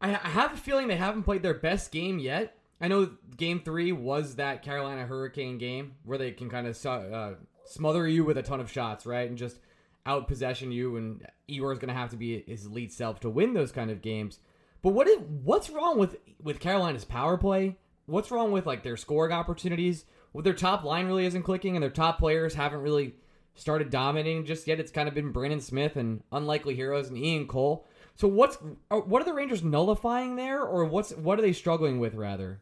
I, 0.00 0.08
have 0.08 0.54
a 0.54 0.56
feeling 0.56 0.88
they 0.88 0.96
haven't 0.96 1.24
played 1.24 1.42
their 1.42 1.54
best 1.54 1.92
game 1.92 2.18
yet. 2.18 2.56
I 2.80 2.88
know 2.88 3.10
game 3.36 3.60
three 3.64 3.92
was 3.92 4.36
that 4.36 4.62
Carolina 4.62 5.06
Hurricane 5.06 5.58
game 5.58 5.94
where 6.04 6.18
they 6.18 6.30
can 6.30 6.48
kind 6.48 6.66
of 6.66 6.86
uh, 6.86 7.34
smother 7.64 8.06
you 8.06 8.24
with 8.24 8.38
a 8.38 8.42
ton 8.42 8.60
of 8.60 8.70
shots, 8.70 9.06
right? 9.06 9.28
And 9.28 9.38
just 9.38 9.58
out 10.04 10.28
possession 10.28 10.72
you. 10.72 10.96
And 10.96 11.26
Igor 11.48 11.72
is 11.72 11.78
going 11.78 11.88
to 11.88 11.94
have 11.94 12.10
to 12.10 12.16
be 12.16 12.44
his 12.46 12.66
elite 12.66 12.92
self 12.92 13.20
to 13.20 13.30
win 13.30 13.54
those 13.54 13.72
kind 13.72 13.90
of 13.90 14.02
games. 14.02 14.38
But 14.82 14.90
what 14.90 15.08
is 15.08 15.18
what's 15.42 15.70
wrong 15.70 15.98
with 15.98 16.16
with 16.40 16.60
Carolina's 16.60 17.04
power 17.04 17.36
play? 17.36 17.76
What's 18.04 18.30
wrong 18.30 18.52
with 18.52 18.66
like 18.66 18.84
their 18.84 18.96
scoring 18.96 19.32
opportunities? 19.32 20.04
Well, 20.36 20.42
their 20.42 20.52
top 20.52 20.84
line 20.84 21.06
really 21.06 21.24
isn't 21.24 21.44
clicking, 21.44 21.76
and 21.76 21.82
their 21.82 21.88
top 21.88 22.18
players 22.18 22.52
haven't 22.52 22.82
really 22.82 23.14
started 23.54 23.88
dominating 23.88 24.44
just 24.44 24.66
yet. 24.66 24.78
It's 24.78 24.90
kind 24.90 25.08
of 25.08 25.14
been 25.14 25.32
Brendan 25.32 25.62
Smith 25.62 25.96
and 25.96 26.22
unlikely 26.30 26.74
heroes 26.74 27.08
and 27.08 27.16
Ian 27.16 27.46
Cole. 27.46 27.86
So 28.16 28.28
what's 28.28 28.58
what 28.90 29.22
are 29.22 29.24
the 29.24 29.32
Rangers 29.32 29.64
nullifying 29.64 30.36
there, 30.36 30.62
or 30.62 30.84
what's 30.84 31.12
what 31.12 31.38
are 31.38 31.42
they 31.42 31.54
struggling 31.54 32.00
with 32.00 32.12
rather? 32.12 32.60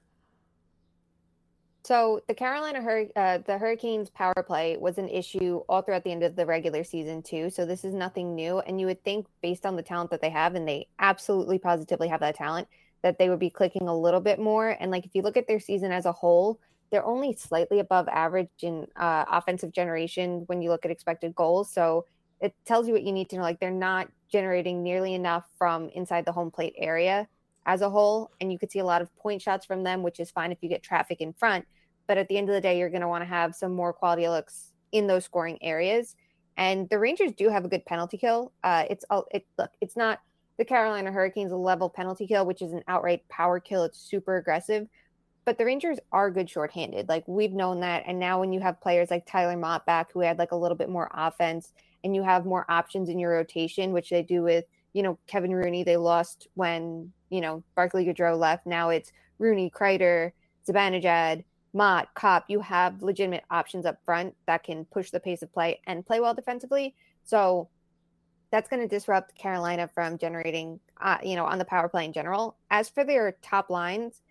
So 1.83 2.21
the 2.29 2.35
Carolina 2.35 2.81
Hur- 2.81 3.11
uh, 3.17 3.39
the 3.39 3.59
Hurricanes 3.59 4.09
power 4.09 4.45
play 4.47 4.77
was 4.77 4.97
an 4.99 5.09
issue 5.09 5.63
all 5.69 5.83
throughout 5.83 6.05
the 6.05 6.13
end 6.13 6.23
of 6.23 6.37
the 6.37 6.47
regular 6.47 6.85
season 6.85 7.23
too. 7.23 7.51
So 7.51 7.67
this 7.67 7.85
is 7.85 7.93
nothing 7.93 8.37
new, 8.37 8.61
and 8.61 8.79
you 8.81 8.87
would 8.87 9.03
think 9.03 9.27
based 9.43 9.67
on 9.67 9.75
the 9.75 9.83
talent 9.83 10.13
that 10.13 10.21
they 10.21 10.31
have, 10.31 10.55
and 10.55 10.69
they 10.69 10.87
absolutely 11.01 11.59
positively 11.59 12.07
have 12.07 12.21
that 12.21 12.37
talent, 12.37 12.69
that 13.03 13.19
they 13.19 13.29
would 13.29 13.41
be 13.41 13.51
clicking 13.51 13.89
a 13.89 13.99
little 13.99 14.21
bit 14.21 14.39
more. 14.39 14.77
And 14.79 14.93
like 14.93 15.05
if 15.05 15.17
you 15.17 15.23
look 15.23 15.37
at 15.37 15.49
their 15.49 15.59
season 15.59 15.91
as 15.91 16.07
a 16.07 16.13
whole, 16.13 16.61
they're 16.95 17.05
only 17.05 17.35
slightly 17.35 17.81
above 17.81 18.07
average 18.07 18.49
in 18.63 18.87
uh, 18.95 19.25
offensive 19.29 19.73
generation 19.73 20.45
when 20.47 20.63
you 20.63 20.71
look 20.71 20.85
at 20.85 20.93
expected 20.93 21.35
goals. 21.35 21.73
So 21.73 22.05
it 22.41 22.55
tells 22.65 22.87
you 22.87 22.93
what 22.93 23.03
you 23.03 23.11
need 23.11 23.29
to 23.31 23.37
know. 23.37 23.43
Like 23.43 23.59
they're 23.59 23.73
not 23.73 24.07
generating 24.31 24.81
nearly 24.85 25.13
enough 25.15 25.45
from 25.59 25.89
inside 25.89 26.25
the 26.25 26.31
home 26.31 26.53
plate 26.53 26.75
area 26.79 27.27
as 27.67 27.81
a 27.81 27.91
whole. 27.91 28.31
And 28.41 28.53
you 28.53 28.61
could 28.61 28.71
see 28.71 28.79
a 28.79 28.85
lot 28.85 29.03
of 29.03 29.13
point 29.17 29.43
shots 29.43 29.67
from 29.67 29.83
them, 29.83 30.05
which 30.05 30.21
is 30.21 30.31
fine 30.31 30.53
if 30.53 30.59
you 30.61 30.69
get 30.69 30.85
traffic 30.85 31.21
in 31.21 31.33
front. 31.33 31.65
But 32.07 32.17
at 32.17 32.29
the 32.29 32.39
end 32.39 32.49
of 32.49 32.55
the 32.55 32.61
day, 32.61 32.79
you're 32.79 32.91
going 32.91 33.01
to 33.01 33.09
want 33.09 33.23
to 33.23 33.29
have 33.29 33.57
some 33.57 33.73
more 33.73 33.93
quality 33.93 34.29
looks 34.29 34.71
in 34.93 35.09
those 35.09 35.25
scoring 35.25 35.59
areas. 35.61 36.15
And 36.57 36.89
the 36.91 37.01
Rangers 37.01 37.33
do 37.33 37.49
have 37.49 37.65
a 37.65 37.69
good 37.69 37.85
penalty 37.87 38.19
kill. 38.19 38.53
Uh, 38.63 38.85
it's 38.89 39.05
all 39.11 39.27
it 39.33 39.45
look, 39.59 39.71
it's 39.81 39.97
not 39.97 40.21
the 40.59 40.65
Carolina 40.65 41.11
Hurricanes 41.11 41.51
level 41.51 41.91
penalty 41.91 42.29
kill, 42.29 42.47
which 42.47 42.63
is 42.63 42.73
an 42.73 42.85
outright 42.87 43.29
power 43.29 43.59
kill. 43.59 43.83
It's 43.83 43.99
super 43.99 44.37
aggressive, 44.37 44.87
but 45.45 45.59
the 45.59 45.65
Rangers 45.65 45.99
are 46.13 46.31
good 46.31 46.49
shorthanded. 46.49 47.09
Like 47.09 47.25
we've 47.27 47.53
known 47.53 47.81
that. 47.81 48.05
And 48.07 48.19
now 48.19 48.41
when 48.41 48.53
you 48.53 48.61
have 48.61 48.81
players 48.81 49.11
like 49.11 49.27
Tyler 49.27 49.57
Motte 49.57 49.87
back, 49.87 50.13
who 50.13 50.21
had 50.21 50.39
like 50.39 50.53
a 50.53 50.57
little 50.57 50.77
bit 50.77 50.89
more 50.89 51.11
offense, 51.13 51.73
and 52.03 52.15
you 52.15 52.23
have 52.23 52.45
more 52.45 52.67
options 52.69 53.09
in 53.09 53.19
your 53.19 53.33
rotation, 53.33 53.93
which 53.93 54.11
they 54.11 54.23
do 54.23 54.43
with 54.43 54.65
you 54.93 55.03
know 55.03 55.19
Kevin 55.27 55.55
Rooney. 55.55 55.85
They 55.85 55.97
lost 55.97 56.49
when 56.55 57.13
you 57.31 57.41
know 57.41 57.63
Barclay 57.75 58.05
Goodrow 58.05 58.39
left. 58.39 58.67
Now 58.67 58.91
it's 58.91 59.13
Rooney, 59.39 59.71
Kreider, 59.71 60.33
Zibanejad, 60.69 61.45
Motte, 61.75 62.09
Copp, 62.15 62.45
you 62.49 62.61
have 62.61 63.03
legitimate 63.03 63.45
options 63.51 63.85
up 63.85 63.99
front 64.05 64.35
that 64.47 64.63
can 64.63 64.85
push 64.87 65.11
the 65.11 65.21
pace 65.21 65.43
of 65.43 65.53
play 65.53 65.81
and 65.87 66.07
play 66.07 66.21
well 66.21 66.33
defensively. 66.33 66.95
So 67.25 67.69
that's 68.51 68.69
going 68.69 68.81
to 68.81 68.89
disrupt 68.89 69.37
Carolina 69.37 69.89
from 69.93 70.17
generating, 70.17 70.79
uh, 71.01 71.19
you 71.23 71.35
know, 71.35 71.45
on 71.45 71.59
the 71.59 71.65
power 71.65 71.89
play 71.89 72.05
in 72.05 72.13
general. 72.13 72.57
As 72.71 72.89
for 72.89 73.05
their 73.05 73.37
top 73.43 73.71
lines, 73.71 74.23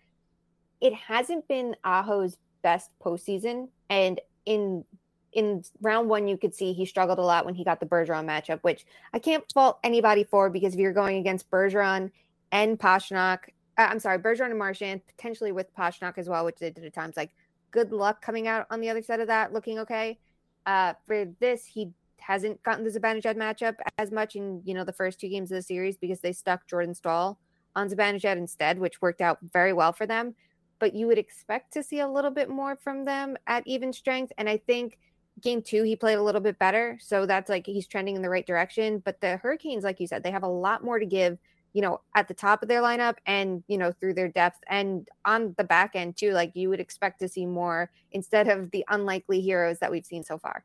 it 0.84 0.92
hasn't 0.92 1.48
been 1.48 1.74
Aho's 1.82 2.36
best 2.62 2.90
postseason, 3.02 3.68
and 3.88 4.20
in 4.44 4.84
in 5.32 5.64
round 5.80 6.10
one, 6.10 6.28
you 6.28 6.36
could 6.36 6.54
see 6.54 6.74
he 6.74 6.84
struggled 6.84 7.18
a 7.18 7.22
lot 7.22 7.46
when 7.46 7.54
he 7.54 7.64
got 7.64 7.80
the 7.80 7.86
Bergeron 7.86 8.26
matchup, 8.26 8.60
which 8.60 8.84
I 9.14 9.18
can't 9.18 9.42
fault 9.52 9.78
anybody 9.82 10.24
for 10.24 10.50
because 10.50 10.74
if 10.74 10.78
you're 10.78 10.92
going 10.92 11.16
against 11.16 11.50
Bergeron 11.50 12.10
and 12.52 12.78
Pastrnak, 12.78 13.38
uh, 13.78 13.88
I'm 13.90 13.98
sorry, 13.98 14.18
Bergeron 14.18 14.50
and 14.50 14.58
Marchand, 14.58 15.00
potentially 15.06 15.52
with 15.52 15.74
Pastrnak 15.74 16.18
as 16.18 16.28
well, 16.28 16.44
which 16.44 16.58
they 16.60 16.70
did 16.70 16.84
at 16.84 16.92
times. 16.92 17.16
Like, 17.16 17.30
good 17.70 17.90
luck 17.90 18.20
coming 18.20 18.46
out 18.46 18.66
on 18.70 18.80
the 18.80 18.90
other 18.90 19.02
side 19.02 19.20
of 19.20 19.26
that, 19.28 19.54
looking 19.54 19.78
okay. 19.80 20.18
Uh, 20.66 20.92
for 21.06 21.24
this, 21.40 21.64
he 21.64 21.92
hasn't 22.18 22.62
gotten 22.62 22.84
the 22.84 22.90
Zibanejad 22.90 23.36
matchup 23.36 23.76
as 23.96 24.12
much 24.12 24.36
in 24.36 24.60
you 24.66 24.74
know 24.74 24.84
the 24.84 24.92
first 24.92 25.18
two 25.18 25.28
games 25.28 25.50
of 25.50 25.56
the 25.56 25.62
series 25.62 25.96
because 25.96 26.20
they 26.20 26.32
stuck 26.32 26.66
Jordan 26.68 26.94
Staal 26.94 27.38
on 27.74 27.88
Zibanejad 27.88 28.36
instead, 28.36 28.78
which 28.78 29.00
worked 29.00 29.22
out 29.22 29.38
very 29.42 29.72
well 29.72 29.94
for 29.94 30.06
them. 30.06 30.34
But 30.78 30.94
you 30.94 31.06
would 31.06 31.18
expect 31.18 31.72
to 31.74 31.82
see 31.82 32.00
a 32.00 32.08
little 32.08 32.30
bit 32.30 32.48
more 32.48 32.76
from 32.76 33.04
them 33.04 33.36
at 33.46 33.66
even 33.66 33.92
strength, 33.92 34.32
and 34.38 34.48
I 34.48 34.58
think 34.58 34.98
game 35.40 35.62
two 35.62 35.82
he 35.82 35.96
played 35.96 36.18
a 36.18 36.22
little 36.22 36.40
bit 36.40 36.58
better, 36.58 36.98
so 37.00 37.26
that's 37.26 37.48
like 37.48 37.66
he's 37.66 37.86
trending 37.86 38.16
in 38.16 38.22
the 38.22 38.30
right 38.30 38.46
direction. 38.46 38.98
But 38.98 39.20
the 39.20 39.36
Hurricanes, 39.38 39.84
like 39.84 40.00
you 40.00 40.06
said, 40.06 40.22
they 40.22 40.30
have 40.30 40.42
a 40.42 40.48
lot 40.48 40.84
more 40.84 40.98
to 40.98 41.06
give 41.06 41.38
you 41.74 41.82
know, 41.82 42.00
at 42.14 42.28
the 42.28 42.34
top 42.34 42.62
of 42.62 42.68
their 42.68 42.80
lineup 42.80 43.16
and, 43.26 43.62
you 43.66 43.76
know, 43.76 43.92
through 43.92 44.14
their 44.14 44.28
depth 44.28 44.60
and 44.68 45.08
on 45.24 45.54
the 45.58 45.64
back 45.64 45.90
end 45.94 46.16
too. 46.16 46.30
Like 46.30 46.52
you 46.54 46.70
would 46.70 46.80
expect 46.80 47.18
to 47.20 47.28
see 47.28 47.44
more 47.44 47.90
instead 48.12 48.48
of 48.48 48.70
the 48.70 48.84
unlikely 48.88 49.40
heroes 49.40 49.80
that 49.80 49.90
we've 49.90 50.06
seen 50.06 50.22
so 50.22 50.38
far. 50.38 50.64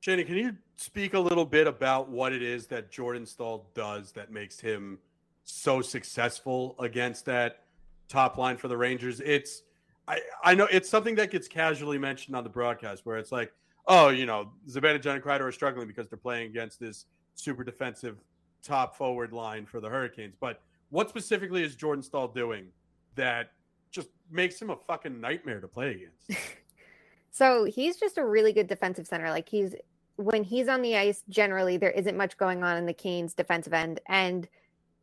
Jenny, 0.00 0.24
can 0.24 0.36
you 0.36 0.56
speak 0.76 1.14
a 1.14 1.18
little 1.18 1.46
bit 1.46 1.66
about 1.66 2.10
what 2.10 2.32
it 2.32 2.42
is 2.42 2.66
that 2.66 2.90
Jordan 2.90 3.24
Staal 3.24 3.70
does 3.74 4.12
that 4.12 4.32
makes 4.32 4.60
him 4.60 4.98
so 5.44 5.80
successful 5.80 6.74
against 6.80 7.24
that 7.26 7.63
top 8.08 8.38
line 8.38 8.56
for 8.56 8.68
the 8.68 8.76
Rangers? 8.76 9.20
It's 9.20 9.62
I, 10.06 10.20
I 10.42 10.54
know 10.54 10.68
it's 10.70 10.88
something 10.88 11.14
that 11.16 11.30
gets 11.30 11.48
casually 11.48 11.98
mentioned 11.98 12.36
on 12.36 12.44
the 12.44 12.50
broadcast 12.50 13.06
where 13.06 13.16
it's 13.16 13.32
like, 13.32 13.52
oh, 13.86 14.08
you 14.08 14.26
know, 14.26 14.50
Zibanejad 14.68 15.14
and 15.14 15.22
Kreider 15.22 15.42
are 15.42 15.52
struggling 15.52 15.86
because 15.86 16.08
they're 16.08 16.18
playing 16.18 16.50
against 16.50 16.78
this 16.78 17.06
super 17.34 17.64
defensive 17.64 18.18
top 18.62 18.96
forward 18.96 19.32
line 19.32 19.66
for 19.66 19.80
the 19.80 19.88
Hurricanes. 19.88 20.34
But 20.38 20.60
what 20.90 21.08
specifically 21.08 21.62
is 21.62 21.74
Jordan 21.74 22.02
Staal 22.02 22.28
doing 22.28 22.66
that 23.14 23.52
just 23.90 24.08
makes 24.30 24.60
him 24.60 24.70
a 24.70 24.76
fucking 24.76 25.20
nightmare 25.20 25.60
to 25.60 25.68
play 25.68 25.92
against? 25.92 26.44
so 27.30 27.64
he's 27.64 27.96
just 27.96 28.18
a 28.18 28.24
really 28.24 28.52
good 28.52 28.66
defensive 28.66 29.06
center. 29.06 29.30
Like 29.30 29.48
he's 29.48 29.74
when 30.16 30.44
he's 30.44 30.68
on 30.68 30.82
the 30.82 30.96
ice, 30.96 31.22
generally 31.28 31.76
there 31.76 31.90
isn't 31.90 32.16
much 32.16 32.36
going 32.36 32.62
on 32.62 32.76
in 32.76 32.86
the 32.86 32.92
Canes 32.92 33.34
defensive 33.34 33.72
end. 33.72 34.00
And 34.06 34.48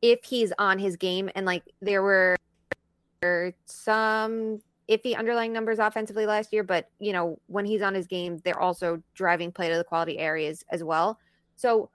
if 0.02 0.24
he's 0.24 0.54
on 0.58 0.80
his 0.80 0.96
game 0.96 1.30
and 1.36 1.46
like 1.46 1.64
there 1.82 2.02
were 2.02 2.36
some 3.66 4.62
iffy 4.90 5.18
underlying 5.18 5.54
numbers 5.54 5.80
offensively 5.80 6.26
last 6.26 6.52
year, 6.52 6.64
but 6.64 6.90
you 7.00 7.14
know, 7.14 7.40
when 7.48 7.66
he's 7.66 7.82
on 7.82 7.94
his 7.94 8.08
game, 8.08 8.40
they're 8.44 8.60
also 8.60 9.02
driving 9.14 9.52
play 9.52 9.70
to 9.70 9.78
the 9.78 9.84
quality 9.84 10.18
areas 10.18 10.64
as 10.72 10.84
well. 10.84 11.20
So 11.56 11.90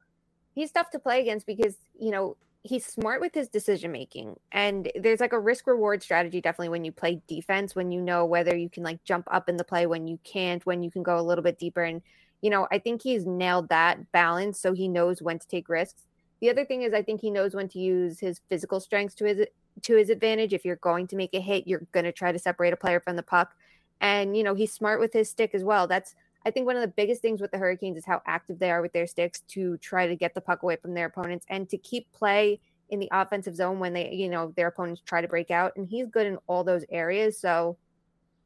he's 0.55 0.73
tough 0.73 0.91
to 0.91 0.99
play 0.99 1.21
against 1.21 1.47
because 1.47 1.77
you 1.99 2.11
know 2.11 2.37
he's 2.63 2.85
smart 2.85 3.21
with 3.21 3.33
his 3.33 3.49
decision 3.49 3.93
making 3.93 4.35
and 4.51 4.91
there's 4.97 5.21
like 5.21 5.33
a 5.33 5.39
risk 5.39 5.69
reward 5.69 6.03
strategy 6.03 6.41
definitely 6.41 6.69
when 6.69 6.85
you 6.85 6.91
play 6.91 7.23
defense 7.29 7.77
when 7.77 7.93
you 7.93 8.01
know 8.01 8.25
whether 8.25 8.57
you 8.57 8.69
can 8.69 8.83
like 8.83 9.03
jump 9.05 9.25
up 9.31 9.49
in 9.49 9.57
the 9.57 9.63
play 9.63 9.87
when 9.87 10.09
you 10.09 10.19
can't 10.25 10.67
when 10.67 10.83
you 10.83 10.91
can 10.91 11.05
go 11.05 11.17
a 11.17 11.23
little 11.23 11.45
bit 11.45 11.61
deeper 11.61 11.85
and 11.85 12.03
you 12.41 12.51
know 12.51 12.67
i 12.73 12.79
think 12.79 13.03
he's 13.03 13.25
nailed 13.25 13.69
that 13.69 14.11
balance 14.11 14.59
so 14.59 14.73
he 14.73 14.89
knows 14.89 15.23
when 15.23 15.39
to 15.39 15.47
take 15.47 15.69
risks 15.69 16.03
the 16.41 16.51
other 16.51 16.65
thing 16.65 16.83
is 16.83 16.93
i 16.93 17.03
think 17.03 17.21
he 17.21 17.31
knows 17.31 17.55
when 17.55 17.69
to 17.69 17.79
use 17.79 18.19
his 18.19 18.41
physical 18.49 18.81
strengths 18.81 19.15
to 19.15 19.25
his 19.25 19.47
to 19.83 19.97
his 19.97 20.11
advantage 20.11 20.53
if 20.53 20.65
you're 20.65 20.77
going 20.77 21.07
to 21.07 21.17
make 21.17 21.35
a 21.35 21.41
hit 21.41 21.67
you're 21.67 21.87
going 21.93 22.05
to 22.05 22.13
try 22.13 22.33
to 22.33 22.39
separate 22.39 22.73
a 22.73 22.77
player 22.77 23.01
from 23.01 23.17
the 23.17 23.23
puck 23.23 23.55
and 24.01 24.37
you 24.37 24.43
know 24.43 24.55
he's 24.55 24.73
smart 24.73 25.01
with 25.01 25.13
his 25.13 25.29
stick 25.29 25.55
as 25.55 25.65
well 25.65 25.87
that's 25.87 26.15
I 26.47 26.53
think 26.53 26.67
one 26.67 26.77
of 26.77 26.83
the 26.83 26.89
biggest 26.89 27.23
things 27.23 27.41
with 27.41 27.51
the 27.51 27.59
Hurricanes 27.59 27.97
is 27.97 28.05
how 28.05 28.23
active 28.25 28.61
they 28.61 28.71
are 28.71 28.81
with 28.81 28.93
their 28.93 29.09
sticks 29.09 29.41
to 29.49 29.77
try 29.79 30.07
to 30.07 30.15
get 30.15 30.33
the 30.33 30.41
puck 30.41 30.63
away 30.63 30.77
from 30.77 30.95
their 30.95 31.07
opponents 31.07 31.45
and 31.49 31.69
to 31.71 31.77
keep 31.77 32.11
play 32.13 32.61
in 32.89 33.01
the 33.01 33.09
offensive 33.13 33.57
zone 33.57 33.81
when 33.81 33.93
they, 33.93 34.13
you 34.13 34.29
know, 34.29 34.53
their 34.55 34.69
opponents 34.69 35.03
try 35.05 35.21
to 35.21 35.27
break 35.27 35.51
out. 35.51 35.73
And 35.77 35.89
he's 35.89 36.07
good 36.07 36.25
in 36.25 36.39
all 36.47 36.63
those 36.63 36.85
areas. 36.89 37.37
So 37.37 37.79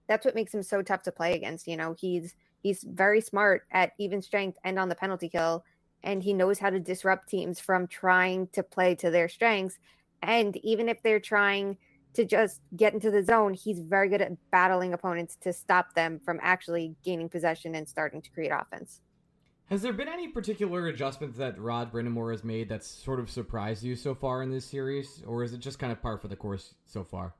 that's 0.06 0.24
what 0.24 0.34
makes 0.34 0.54
him 0.54 0.62
so 0.62 0.80
tough 0.80 1.02
to 1.02 1.12
play 1.12 1.34
against. 1.34 1.68
You 1.68 1.76
know, 1.76 1.94
he's 1.98 2.34
he's 2.62 2.82
very 2.84 3.20
smart 3.20 3.64
at 3.70 3.92
even 3.98 4.22
strength 4.22 4.56
and 4.64 4.78
on 4.78 4.88
the 4.88 4.94
penalty 4.94 5.28
kill. 5.28 5.62
And 6.02 6.22
he 6.22 6.32
knows 6.32 6.58
how 6.58 6.70
to 6.70 6.80
disrupt 6.80 7.28
teams 7.28 7.60
from 7.60 7.86
trying 7.86 8.46
to 8.52 8.62
play 8.62 8.94
to 8.94 9.10
their 9.10 9.28
strengths. 9.28 9.78
And 10.22 10.56
even 10.58 10.88
if 10.88 11.02
they're 11.02 11.20
trying 11.20 11.76
to 12.14 12.24
just 12.24 12.60
get 12.76 12.92
into 12.92 13.10
the 13.10 13.22
zone, 13.22 13.54
he's 13.54 13.80
very 13.80 14.08
good 14.08 14.20
at 14.20 14.32
battling 14.50 14.92
opponents 14.92 15.36
to 15.42 15.52
stop 15.52 15.94
them 15.94 16.20
from 16.24 16.40
actually 16.42 16.96
gaining 17.04 17.28
possession 17.28 17.74
and 17.74 17.88
starting 17.88 18.20
to 18.22 18.30
create 18.30 18.50
offense. 18.50 19.00
Has 19.70 19.82
there 19.82 19.92
been 19.92 20.08
any 20.08 20.26
particular 20.26 20.88
adjustments 20.88 21.38
that 21.38 21.56
Rod 21.60 21.92
Brind'Amour 21.92 22.32
has 22.32 22.42
made 22.42 22.68
that's 22.68 22.88
sort 22.88 23.20
of 23.20 23.30
surprised 23.30 23.84
you 23.84 23.94
so 23.94 24.16
far 24.16 24.42
in 24.42 24.50
this 24.50 24.64
series, 24.64 25.22
or 25.24 25.44
is 25.44 25.52
it 25.52 25.60
just 25.60 25.78
kind 25.78 25.92
of 25.92 26.02
par 26.02 26.18
for 26.18 26.26
the 26.26 26.34
course 26.34 26.74
so 26.86 27.04
far? 27.04 27.34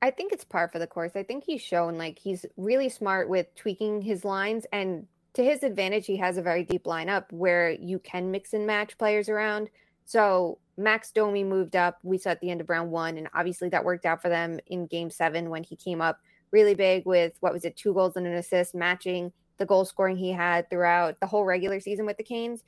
I 0.00 0.12
think 0.12 0.32
it's 0.32 0.44
par 0.44 0.68
for 0.68 0.78
the 0.78 0.86
course. 0.86 1.12
I 1.16 1.24
think 1.24 1.42
he's 1.44 1.60
shown 1.60 1.98
like 1.98 2.20
he's 2.20 2.46
really 2.56 2.88
smart 2.88 3.28
with 3.28 3.52
tweaking 3.56 4.00
his 4.00 4.24
lines, 4.24 4.64
and 4.72 5.08
to 5.34 5.44
his 5.44 5.64
advantage, 5.64 6.06
he 6.06 6.16
has 6.18 6.38
a 6.38 6.42
very 6.42 6.62
deep 6.62 6.84
lineup 6.84 7.24
where 7.30 7.70
you 7.70 7.98
can 7.98 8.30
mix 8.30 8.52
and 8.52 8.64
match 8.64 8.96
players 8.96 9.28
around. 9.28 9.70
So 10.04 10.58
Max 10.80 11.12
Domi 11.12 11.44
moved 11.44 11.76
up. 11.76 11.98
We 12.02 12.18
saw 12.18 12.30
at 12.30 12.40
the 12.40 12.50
end 12.50 12.60
of 12.60 12.70
round 12.70 12.90
one, 12.90 13.18
and 13.18 13.28
obviously 13.34 13.68
that 13.68 13.84
worked 13.84 14.06
out 14.06 14.22
for 14.22 14.28
them 14.28 14.58
in 14.66 14.86
game 14.86 15.10
seven 15.10 15.50
when 15.50 15.62
he 15.62 15.76
came 15.76 16.00
up 16.00 16.18
really 16.50 16.74
big 16.74 17.04
with 17.06 17.34
what 17.40 17.52
was 17.52 17.64
it, 17.64 17.76
two 17.76 17.92
goals 17.92 18.16
and 18.16 18.26
an 18.26 18.34
assist, 18.34 18.74
matching 18.74 19.32
the 19.58 19.66
goal 19.66 19.84
scoring 19.84 20.16
he 20.16 20.32
had 20.32 20.68
throughout 20.70 21.20
the 21.20 21.26
whole 21.26 21.44
regular 21.44 21.78
season 21.80 22.06
with 22.06 22.16
the 22.16 22.24
Canes. 22.24 22.64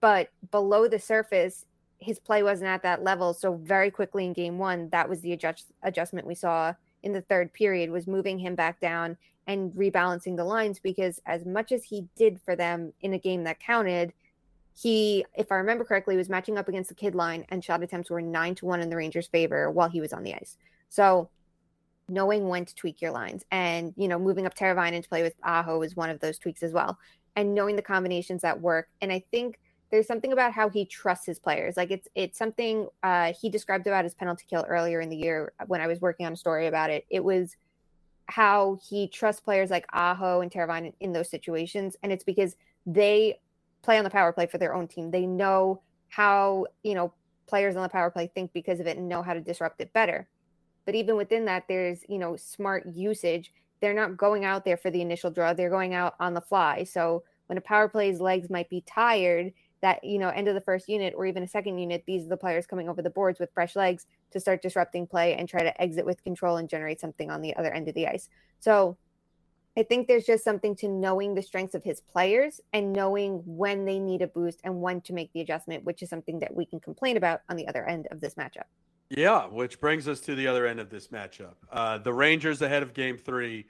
But 0.00 0.28
below 0.50 0.86
the 0.86 0.98
surface, 0.98 1.64
his 1.98 2.18
play 2.18 2.42
wasn't 2.42 2.68
at 2.68 2.82
that 2.82 3.02
level. 3.02 3.32
So 3.32 3.54
very 3.54 3.90
quickly 3.90 4.26
in 4.26 4.34
game 4.34 4.58
one, 4.58 4.90
that 4.90 5.08
was 5.08 5.20
the 5.22 5.32
adjust- 5.32 5.72
adjustment 5.82 6.26
we 6.26 6.34
saw 6.34 6.74
in 7.02 7.12
the 7.12 7.22
third 7.22 7.52
period 7.54 7.90
was 7.90 8.06
moving 8.06 8.38
him 8.38 8.54
back 8.54 8.78
down 8.80 9.16
and 9.46 9.72
rebalancing 9.72 10.36
the 10.36 10.44
lines 10.44 10.78
because 10.78 11.20
as 11.26 11.44
much 11.44 11.72
as 11.72 11.84
he 11.84 12.06
did 12.16 12.40
for 12.44 12.56
them 12.56 12.92
in 13.00 13.14
a 13.14 13.18
game 13.18 13.44
that 13.44 13.58
counted– 13.58 14.12
he, 14.76 15.24
if 15.36 15.52
I 15.52 15.56
remember 15.56 15.84
correctly, 15.84 16.16
was 16.16 16.28
matching 16.28 16.58
up 16.58 16.68
against 16.68 16.88
the 16.88 16.94
kid 16.94 17.14
line 17.14 17.44
and 17.48 17.64
shot 17.64 17.82
attempts 17.82 18.10
were 18.10 18.20
nine 18.20 18.54
to 18.56 18.66
one 18.66 18.80
in 18.80 18.90
the 18.90 18.96
Rangers' 18.96 19.28
favor 19.28 19.70
while 19.70 19.88
he 19.88 20.00
was 20.00 20.12
on 20.12 20.24
the 20.24 20.34
ice. 20.34 20.56
So 20.88 21.30
knowing 22.08 22.48
when 22.48 22.64
to 22.64 22.74
tweak 22.74 23.00
your 23.00 23.10
lines 23.10 23.44
and 23.50 23.94
you 23.96 24.08
know 24.08 24.18
moving 24.18 24.44
up 24.44 24.54
Teravainen 24.54 25.02
to 25.02 25.08
play 25.08 25.22
with 25.22 25.34
Aho 25.42 25.80
is 25.80 25.96
one 25.96 26.10
of 26.10 26.20
those 26.20 26.38
tweaks 26.38 26.62
as 26.62 26.72
well 26.72 26.98
and 27.34 27.54
knowing 27.54 27.76
the 27.76 27.82
combinations 27.82 28.42
that 28.42 28.60
work. 28.60 28.88
And 29.00 29.10
I 29.10 29.24
think 29.30 29.58
there's 29.90 30.06
something 30.06 30.32
about 30.32 30.52
how 30.52 30.68
he 30.68 30.84
trusts 30.84 31.26
his 31.26 31.38
players. 31.38 31.76
Like 31.76 31.90
it's 31.90 32.08
it's 32.14 32.36
something 32.36 32.88
uh, 33.02 33.32
he 33.40 33.48
described 33.48 33.86
about 33.86 34.04
his 34.04 34.14
penalty 34.14 34.44
kill 34.48 34.64
earlier 34.68 35.00
in 35.00 35.08
the 35.08 35.16
year 35.16 35.52
when 35.66 35.80
I 35.80 35.86
was 35.86 36.00
working 36.00 36.26
on 36.26 36.32
a 36.32 36.36
story 36.36 36.66
about 36.66 36.90
it. 36.90 37.06
It 37.10 37.22
was 37.22 37.56
how 38.26 38.78
he 38.88 39.08
trusts 39.08 39.40
players 39.40 39.70
like 39.70 39.86
Aho 39.92 40.40
and 40.40 40.50
Teravainen 40.50 40.94
in 41.00 41.12
those 41.12 41.30
situations 41.30 41.96
and 42.02 42.10
it's 42.10 42.24
because 42.24 42.56
they 42.86 43.38
play 43.84 43.98
on 43.98 44.04
the 44.04 44.10
power 44.10 44.32
play 44.32 44.46
for 44.46 44.58
their 44.58 44.74
own 44.74 44.88
team 44.88 45.10
they 45.10 45.26
know 45.26 45.80
how 46.08 46.66
you 46.82 46.94
know 46.94 47.12
players 47.46 47.76
on 47.76 47.82
the 47.82 47.88
power 47.88 48.10
play 48.10 48.26
think 48.34 48.52
because 48.52 48.80
of 48.80 48.86
it 48.86 48.96
and 48.96 49.08
know 49.08 49.22
how 49.22 49.34
to 49.34 49.40
disrupt 49.40 49.80
it 49.80 49.92
better 49.92 50.26
but 50.84 50.94
even 50.94 51.16
within 51.16 51.46
that, 51.46 51.64
there's, 51.68 52.00
you 52.08 52.18
know, 52.18 52.36
smart 52.36 52.86
usage. 52.86 53.52
They're 53.80 53.94
not 53.94 54.16
going 54.16 54.44
out 54.44 54.64
there 54.64 54.76
for 54.76 54.90
the 54.90 55.00
initial 55.00 55.30
draw, 55.30 55.52
they're 55.52 55.70
going 55.70 55.94
out 55.94 56.14
on 56.20 56.34
the 56.34 56.40
fly. 56.40 56.84
So 56.84 57.24
when 57.46 57.58
a 57.58 57.62
power 57.62 57.88
play's 57.88 58.20
legs 58.20 58.48
might 58.48 58.70
be 58.70 58.82
tired, 58.82 59.52
that, 59.82 60.02
you 60.02 60.18
know, 60.18 60.30
end 60.30 60.48
of 60.48 60.54
the 60.54 60.62
first 60.62 60.88
unit 60.88 61.12
or 61.14 61.26
even 61.26 61.42
a 61.42 61.48
second 61.48 61.78
unit, 61.78 62.04
these 62.06 62.24
are 62.24 62.30
the 62.30 62.36
players 62.38 62.66
coming 62.66 62.88
over 62.88 63.02
the 63.02 63.10
boards 63.10 63.38
with 63.38 63.52
fresh 63.52 63.76
legs 63.76 64.06
to 64.30 64.40
start 64.40 64.62
disrupting 64.62 65.06
play 65.06 65.34
and 65.34 65.46
try 65.46 65.62
to 65.62 65.82
exit 65.82 66.06
with 66.06 66.24
control 66.24 66.56
and 66.56 66.70
generate 66.70 67.00
something 67.00 67.30
on 67.30 67.42
the 67.42 67.54
other 67.56 67.70
end 67.70 67.88
of 67.88 67.94
the 67.94 68.06
ice. 68.06 68.30
So 68.60 68.96
I 69.76 69.82
think 69.82 70.06
there's 70.06 70.24
just 70.24 70.44
something 70.44 70.76
to 70.76 70.88
knowing 70.88 71.34
the 71.34 71.42
strengths 71.42 71.74
of 71.74 71.82
his 71.82 72.00
players 72.00 72.60
and 72.72 72.92
knowing 72.92 73.42
when 73.44 73.84
they 73.84 73.98
need 73.98 74.22
a 74.22 74.28
boost 74.28 74.60
and 74.62 74.80
when 74.80 75.00
to 75.02 75.12
make 75.12 75.32
the 75.32 75.40
adjustment, 75.40 75.82
which 75.84 76.00
is 76.00 76.08
something 76.08 76.38
that 76.38 76.54
we 76.54 76.64
can 76.64 76.78
complain 76.78 77.16
about 77.16 77.40
on 77.48 77.56
the 77.56 77.66
other 77.66 77.84
end 77.84 78.06
of 78.12 78.20
this 78.20 78.34
matchup. 78.34 78.66
Yeah, 79.10 79.46
which 79.46 79.80
brings 79.80 80.06
us 80.06 80.20
to 80.20 80.36
the 80.36 80.46
other 80.46 80.66
end 80.66 80.78
of 80.78 80.90
this 80.90 81.08
matchup. 81.08 81.54
Uh, 81.72 81.98
the 81.98 82.12
Rangers 82.12 82.62
ahead 82.62 82.82
of 82.82 82.94
game 82.94 83.18
three. 83.18 83.66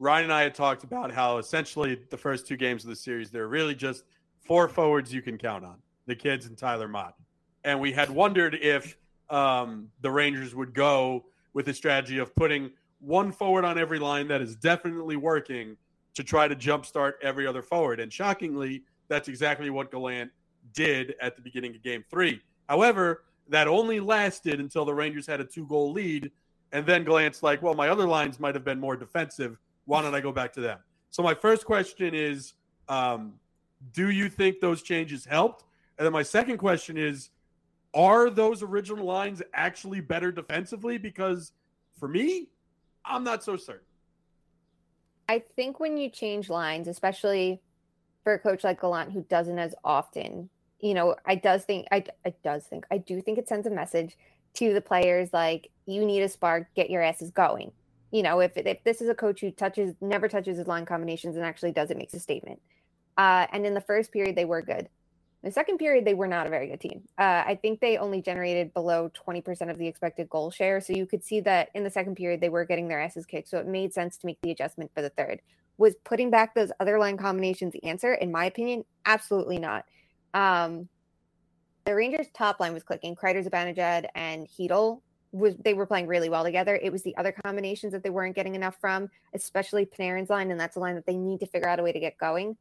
Ryan 0.00 0.24
and 0.24 0.32
I 0.32 0.42
had 0.42 0.56
talked 0.56 0.82
about 0.82 1.12
how 1.12 1.38
essentially 1.38 2.00
the 2.10 2.16
first 2.16 2.48
two 2.48 2.56
games 2.56 2.82
of 2.82 2.90
the 2.90 2.96
series, 2.96 3.30
they're 3.30 3.48
really 3.48 3.76
just 3.76 4.04
four 4.40 4.68
forwards 4.68 5.14
you 5.14 5.22
can 5.22 5.38
count 5.38 5.64
on 5.64 5.76
the 6.06 6.16
kids 6.16 6.46
and 6.46 6.58
Tyler 6.58 6.88
Motte. 6.88 7.14
And 7.62 7.80
we 7.80 7.92
had 7.92 8.10
wondered 8.10 8.56
if 8.56 8.96
um, 9.30 9.88
the 10.00 10.10
Rangers 10.10 10.54
would 10.54 10.74
go 10.74 11.26
with 11.54 11.66
the 11.66 11.74
strategy 11.74 12.18
of 12.18 12.34
putting 12.34 12.72
one 13.04 13.30
forward 13.30 13.64
on 13.64 13.78
every 13.78 13.98
line 13.98 14.28
that 14.28 14.40
is 14.40 14.56
definitely 14.56 15.16
working 15.16 15.76
to 16.14 16.24
try 16.24 16.48
to 16.48 16.56
jumpstart 16.56 17.12
every 17.22 17.46
other 17.46 17.62
forward. 17.62 18.00
And 18.00 18.12
shockingly, 18.12 18.82
that's 19.08 19.28
exactly 19.28 19.70
what 19.70 19.90
Gallant 19.90 20.30
did 20.72 21.14
at 21.20 21.36
the 21.36 21.42
beginning 21.42 21.74
of 21.74 21.82
game 21.82 22.04
three. 22.08 22.40
However, 22.68 23.24
that 23.48 23.68
only 23.68 24.00
lasted 24.00 24.60
until 24.60 24.84
the 24.84 24.94
Rangers 24.94 25.26
had 25.26 25.40
a 25.40 25.44
two 25.44 25.66
goal 25.66 25.92
lead. 25.92 26.30
And 26.72 26.86
then 26.86 27.04
Gallant's 27.04 27.42
like, 27.42 27.62
well, 27.62 27.74
my 27.74 27.88
other 27.88 28.06
lines 28.06 28.40
might 28.40 28.54
have 28.54 28.64
been 28.64 28.80
more 28.80 28.96
defensive. 28.96 29.58
Why 29.84 30.00
don't 30.02 30.14
I 30.14 30.20
go 30.20 30.32
back 30.32 30.52
to 30.54 30.60
them? 30.60 30.78
So 31.10 31.22
my 31.22 31.34
first 31.34 31.66
question 31.66 32.14
is, 32.14 32.54
um, 32.88 33.34
do 33.92 34.10
you 34.10 34.28
think 34.28 34.60
those 34.60 34.82
changes 34.82 35.24
helped? 35.24 35.64
And 35.98 36.06
then 36.06 36.12
my 36.12 36.22
second 36.22 36.58
question 36.58 36.96
is, 36.96 37.30
are 37.92 38.30
those 38.30 38.62
original 38.62 39.04
lines 39.04 39.42
actually 39.52 40.00
better 40.00 40.32
defensively? 40.32 40.98
Because 40.98 41.52
for 41.98 42.08
me, 42.08 42.48
I'm 43.04 43.24
not 43.24 43.44
so 43.44 43.56
certain. 43.56 43.86
I 45.28 45.42
think 45.56 45.80
when 45.80 45.96
you 45.96 46.10
change 46.10 46.48
lines, 46.50 46.88
especially 46.88 47.60
for 48.22 48.34
a 48.34 48.38
coach 48.38 48.64
like 48.64 48.80
Gallant 48.80 49.12
who 49.12 49.22
doesn't 49.28 49.58
as 49.58 49.74
often, 49.84 50.50
you 50.80 50.94
know, 50.94 51.14
I 51.24 51.34
does 51.36 51.64
think 51.64 51.86
I 51.90 52.04
I 52.26 52.34
does 52.42 52.66
think 52.66 52.84
I 52.90 52.98
do 52.98 53.20
think 53.20 53.38
it 53.38 53.48
sends 53.48 53.66
a 53.66 53.70
message 53.70 54.16
to 54.54 54.72
the 54.72 54.80
players 54.80 55.32
like 55.32 55.70
you 55.86 56.04
need 56.04 56.22
a 56.22 56.28
spark, 56.28 56.68
get 56.74 56.90
your 56.90 57.02
asses 57.02 57.30
going. 57.30 57.72
You 58.10 58.22
know, 58.22 58.40
if 58.40 58.52
if 58.56 58.84
this 58.84 59.00
is 59.00 59.08
a 59.08 59.14
coach 59.14 59.40
who 59.40 59.50
touches 59.50 59.94
never 60.00 60.28
touches 60.28 60.58
his 60.58 60.66
line 60.66 60.86
combinations 60.86 61.36
and 61.36 61.44
actually 61.44 61.72
does 61.72 61.90
it 61.90 61.96
makes 61.96 62.14
a 62.14 62.20
statement. 62.20 62.60
Uh, 63.16 63.46
and 63.52 63.64
in 63.64 63.74
the 63.74 63.80
first 63.80 64.12
period 64.12 64.36
they 64.36 64.44
were 64.44 64.62
good. 64.62 64.88
The 65.44 65.52
second 65.52 65.76
period 65.76 66.06
they 66.06 66.14
were 66.14 66.26
not 66.26 66.46
a 66.46 66.50
very 66.50 66.68
good 66.68 66.80
team. 66.80 67.02
Uh, 67.18 67.44
I 67.46 67.58
think 67.60 67.80
they 67.80 67.98
only 67.98 68.22
generated 68.22 68.72
below 68.72 69.10
20% 69.10 69.70
of 69.70 69.76
the 69.76 69.86
expected 69.86 70.30
goal 70.30 70.50
share, 70.50 70.80
so 70.80 70.94
you 70.94 71.04
could 71.04 71.22
see 71.22 71.40
that 71.40 71.68
in 71.74 71.84
the 71.84 71.90
second 71.90 72.14
period 72.16 72.40
they 72.40 72.48
were 72.48 72.64
getting 72.64 72.88
their 72.88 72.98
asses 73.00 73.26
kicked, 73.26 73.48
so 73.48 73.58
it 73.58 73.66
made 73.66 73.92
sense 73.92 74.16
to 74.16 74.26
make 74.26 74.40
the 74.40 74.50
adjustment 74.50 74.90
for 74.94 75.02
the 75.02 75.10
third. 75.10 75.42
Was 75.76 75.96
putting 76.02 76.30
back 76.30 76.54
those 76.54 76.72
other 76.80 76.98
line 76.98 77.18
combinations 77.18 77.74
the 77.74 77.84
answer? 77.84 78.14
In 78.14 78.32
my 78.32 78.46
opinion, 78.46 78.86
absolutely 79.04 79.58
not. 79.58 79.84
Um, 80.32 80.88
the 81.84 81.94
Rangers' 81.94 82.28
top 82.32 82.58
line 82.58 82.72
was 82.72 82.82
clicking. 82.82 83.14
Kreider, 83.14 83.46
Zibanejad, 83.46 84.06
and 84.14 84.48
Chytil 84.48 85.02
was 85.32 85.56
they 85.62 85.74
were 85.74 85.84
playing 85.84 86.06
really 86.06 86.30
well 86.30 86.44
together. 86.44 86.78
It 86.80 86.90
was 86.90 87.02
the 87.02 87.14
other 87.18 87.34
combinations 87.44 87.92
that 87.92 88.02
they 88.02 88.08
weren't 88.08 88.34
getting 88.34 88.54
enough 88.54 88.76
from, 88.80 89.10
especially 89.34 89.84
Panarin's 89.84 90.30
line, 90.30 90.50
and 90.50 90.58
that's 90.58 90.76
a 90.76 90.80
line 90.80 90.94
that 90.94 91.04
they 91.04 91.16
need 91.18 91.40
to 91.40 91.46
figure 91.46 91.68
out 91.68 91.80
a 91.80 91.82
way 91.82 91.92
to 91.92 92.00
get 92.00 92.16
going. 92.16 92.56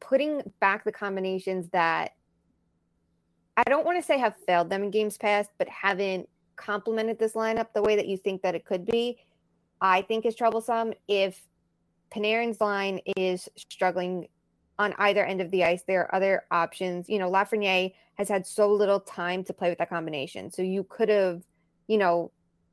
Putting 0.00 0.42
back 0.60 0.84
the 0.84 0.92
combinations 0.92 1.68
that 1.70 2.12
I 3.56 3.62
don't 3.64 3.86
want 3.86 3.98
to 3.98 4.02
say 4.02 4.18
have 4.18 4.36
failed 4.46 4.68
them 4.68 4.82
in 4.82 4.90
games 4.90 5.16
past, 5.16 5.50
but 5.58 5.68
haven't 5.68 6.28
complemented 6.56 7.18
this 7.18 7.32
lineup 7.32 7.68
the 7.74 7.82
way 7.82 7.96
that 7.96 8.06
you 8.06 8.16
think 8.16 8.42
that 8.42 8.54
it 8.54 8.64
could 8.64 8.84
be, 8.84 9.18
I 9.80 10.02
think 10.02 10.26
is 10.26 10.34
troublesome. 10.34 10.92
If 11.08 11.40
Panarin's 12.14 12.60
line 12.60 13.00
is 13.16 13.48
struggling 13.56 14.28
on 14.78 14.94
either 14.98 15.24
end 15.24 15.40
of 15.40 15.50
the 15.50 15.64
ice. 15.64 15.82
There 15.86 16.00
are 16.02 16.14
other 16.14 16.44
options. 16.50 17.08
You 17.08 17.18
know, 17.18 17.30
Lafreniere 17.30 17.92
has 18.14 18.28
had 18.28 18.46
so 18.46 18.72
little 18.72 19.00
time 19.00 19.44
to 19.44 19.52
play 19.52 19.68
with 19.68 19.78
that 19.78 19.90
combination. 19.90 20.50
So 20.50 20.62
you 20.62 20.84
could 20.84 21.08
have, 21.08 21.42
you 21.86 21.98
know, 21.98 22.30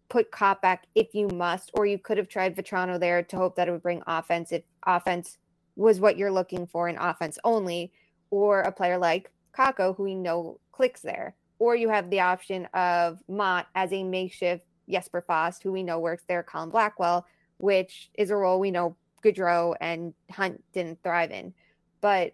put 0.09 0.32
Copp 0.32 0.61
back 0.61 0.88
if 0.95 1.13
you 1.13 1.28
must, 1.30 1.72
or 1.74 1.86
you 1.86 1.97
could 1.97 2.17
have 2.17 2.28
tried 2.28 2.55
Vatrano 2.55 2.99
there 2.99 3.24
to 3.24 3.38
hope 3.38 3.55
that 3.55 3.67
it 3.67 3.72
would 3.72 3.84
bring 3.84 4.01
offense 4.07 4.51
if 4.51 4.63
offense 4.86 5.38
was 5.82 5.99
what 5.99 6.17
you're 6.17 6.32
looking 6.32 6.67
for 6.67 6.88
in 6.88 6.97
offense 6.97 7.38
only, 7.43 7.91
or 8.29 8.61
a 8.61 8.71
player 8.71 8.97
like 8.97 9.32
Kakko, 9.57 9.95
who 9.95 10.03
we 10.03 10.15
know 10.15 10.59
clicks 10.71 11.01
there. 11.01 11.36
Or 11.59 11.75
you 11.75 11.89
have 11.89 12.09
the 12.09 12.21
option 12.21 12.65
of 12.73 13.19
Motte 13.27 13.67
as 13.75 13.91
a 13.93 14.03
makeshift 14.03 14.65
Jesper 14.89 15.21
Fast, 15.21 15.61
who 15.63 15.71
we 15.71 15.84
know 15.84 15.99
works 15.99 16.23
there, 16.27 16.43
Colin 16.43 16.69
Blackwell, 16.69 17.25
which 17.57 18.09
is 18.17 18.32
a 18.32 18.36
role 18.36 18.59
we 18.59 18.71
know 18.71 18.95
Gaudreau 19.23 19.75
and 19.79 20.13
Hunt 20.32 20.63
didn't 20.73 21.03
thrive 21.03 21.32
in 21.32 21.53
but 22.01 22.34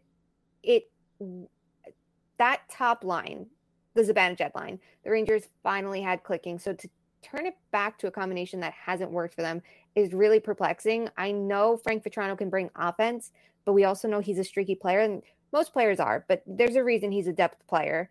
it 0.63 0.89
that 2.37 2.61
top 2.69 3.03
line, 3.03 3.47
the 3.93 4.01
Zibanejad 4.01 4.55
line, 4.55 4.79
the 5.03 5.11
Rangers 5.11 5.43
finally 5.63 6.01
had 6.01 6.23
clicking. 6.23 6.57
So 6.57 6.73
to 6.73 6.89
turn 7.21 7.45
it 7.45 7.55
back 7.71 7.97
to 7.99 8.07
a 8.07 8.11
combination 8.11 8.59
that 8.61 8.73
hasn't 8.73 9.11
worked 9.11 9.35
for 9.35 9.41
them 9.41 9.61
is 9.95 10.13
really 10.13 10.39
perplexing. 10.39 11.09
I 11.17 11.31
know 11.31 11.77
Frank 11.77 12.03
Vatrano 12.03 12.37
can 12.37 12.49
bring 12.49 12.69
offense, 12.75 13.31
but 13.65 13.73
we 13.73 13.83
also 13.83 14.07
know 14.07 14.19
he's 14.19 14.39
a 14.39 14.43
streaky 14.43 14.75
player, 14.75 14.99
and 14.99 15.21
most 15.51 15.73
players 15.73 15.99
are. 15.99 16.25
But 16.27 16.43
there's 16.45 16.75
a 16.75 16.83
reason 16.83 17.11
he's 17.11 17.27
a 17.27 17.33
depth 17.33 17.65
player, 17.67 18.09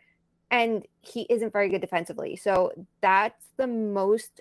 and 0.50 0.86
he 1.00 1.22
isn't 1.30 1.52
very 1.52 1.68
good 1.68 1.80
defensively. 1.80 2.36
So 2.36 2.72
that's 3.00 3.46
the 3.56 3.66
most 3.66 4.40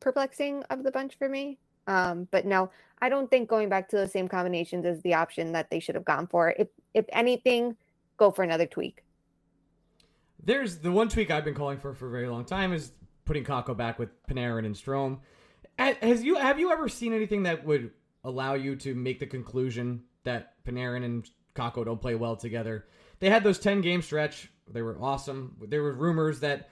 perplexing 0.00 0.64
of 0.64 0.82
the 0.82 0.90
bunch 0.90 1.16
for 1.16 1.28
me. 1.28 1.58
Um, 1.86 2.28
but 2.30 2.46
no, 2.46 2.70
I 3.00 3.08
don't 3.08 3.30
think 3.30 3.48
going 3.48 3.68
back 3.68 3.88
to 3.90 3.96
those 3.96 4.12
same 4.12 4.28
combinations 4.28 4.84
is 4.84 5.00
the 5.02 5.14
option 5.14 5.52
that 5.52 5.70
they 5.70 5.80
should 5.80 5.94
have 5.94 6.04
gone 6.04 6.26
for. 6.26 6.54
If 6.58 6.68
if 6.94 7.04
anything, 7.12 7.76
go 8.16 8.30
for 8.30 8.42
another 8.42 8.66
tweak. 8.66 9.02
There's 10.44 10.78
the 10.78 10.92
one 10.92 11.08
tweak 11.08 11.30
I've 11.30 11.44
been 11.44 11.54
calling 11.54 11.78
for 11.78 11.94
for 11.94 12.08
a 12.08 12.10
very 12.10 12.28
long 12.28 12.44
time 12.44 12.72
is 12.72 12.92
putting 13.32 13.44
Kakko 13.44 13.74
back 13.74 13.98
with 13.98 14.10
Panarin 14.26 14.66
and 14.66 14.74
Strome. 14.74 15.20
Has 15.78 16.22
you 16.22 16.34
have 16.34 16.60
you 16.60 16.70
ever 16.70 16.86
seen 16.86 17.14
anything 17.14 17.44
that 17.44 17.64
would 17.64 17.90
allow 18.24 18.52
you 18.52 18.76
to 18.76 18.94
make 18.94 19.20
the 19.20 19.26
conclusion 19.26 20.02
that 20.24 20.62
Panarin 20.66 21.02
and 21.02 21.30
Kakko 21.54 21.82
don't 21.86 22.00
play 22.00 22.14
well 22.14 22.36
together? 22.36 22.84
They 23.20 23.30
had 23.30 23.42
those 23.42 23.58
ten 23.58 23.80
game 23.80 24.02
stretch. 24.02 24.50
They 24.70 24.82
were 24.82 24.98
awesome. 25.00 25.56
There 25.66 25.82
were 25.82 25.94
rumors 25.94 26.40
that 26.40 26.68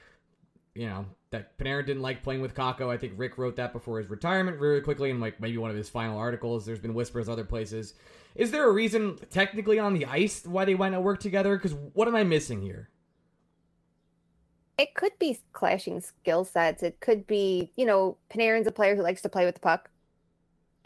you 0.74 0.84
know 0.86 1.06
that 1.30 1.56
Panarin 1.56 1.86
didn't 1.86 2.02
like 2.02 2.22
playing 2.22 2.42
with 2.42 2.54
Kakko. 2.54 2.90
I 2.90 2.98
think 2.98 3.14
Rick 3.16 3.38
wrote 3.38 3.56
that 3.56 3.72
before 3.72 3.98
his 3.98 4.10
retirement 4.10 4.60
really 4.60 4.82
quickly 4.82 5.08
in 5.08 5.18
like 5.18 5.40
maybe 5.40 5.56
one 5.56 5.70
of 5.70 5.76
his 5.76 5.88
final 5.88 6.18
articles. 6.18 6.66
There's 6.66 6.78
been 6.78 6.92
whispers 6.92 7.30
other 7.30 7.44
places. 7.44 7.94
Is 8.34 8.50
there 8.50 8.68
a 8.68 8.72
reason 8.72 9.16
technically 9.30 9.78
on 9.78 9.94
the 9.94 10.04
ice 10.04 10.44
why 10.44 10.66
they 10.66 10.74
might 10.74 10.92
not 10.92 11.02
work 11.02 11.20
together? 11.20 11.56
Because 11.56 11.72
what 11.94 12.06
am 12.06 12.16
I 12.16 12.24
missing 12.24 12.60
here? 12.60 12.90
It 14.80 14.94
could 14.94 15.12
be 15.18 15.38
clashing 15.52 16.00
skill 16.00 16.42
sets. 16.42 16.82
It 16.82 17.00
could 17.00 17.26
be, 17.26 17.70
you 17.76 17.84
know, 17.84 18.16
Panarin's 18.32 18.66
a 18.66 18.72
player 18.72 18.96
who 18.96 19.02
likes 19.02 19.20
to 19.20 19.28
play 19.28 19.44
with 19.44 19.56
the 19.56 19.60
puck. 19.60 19.90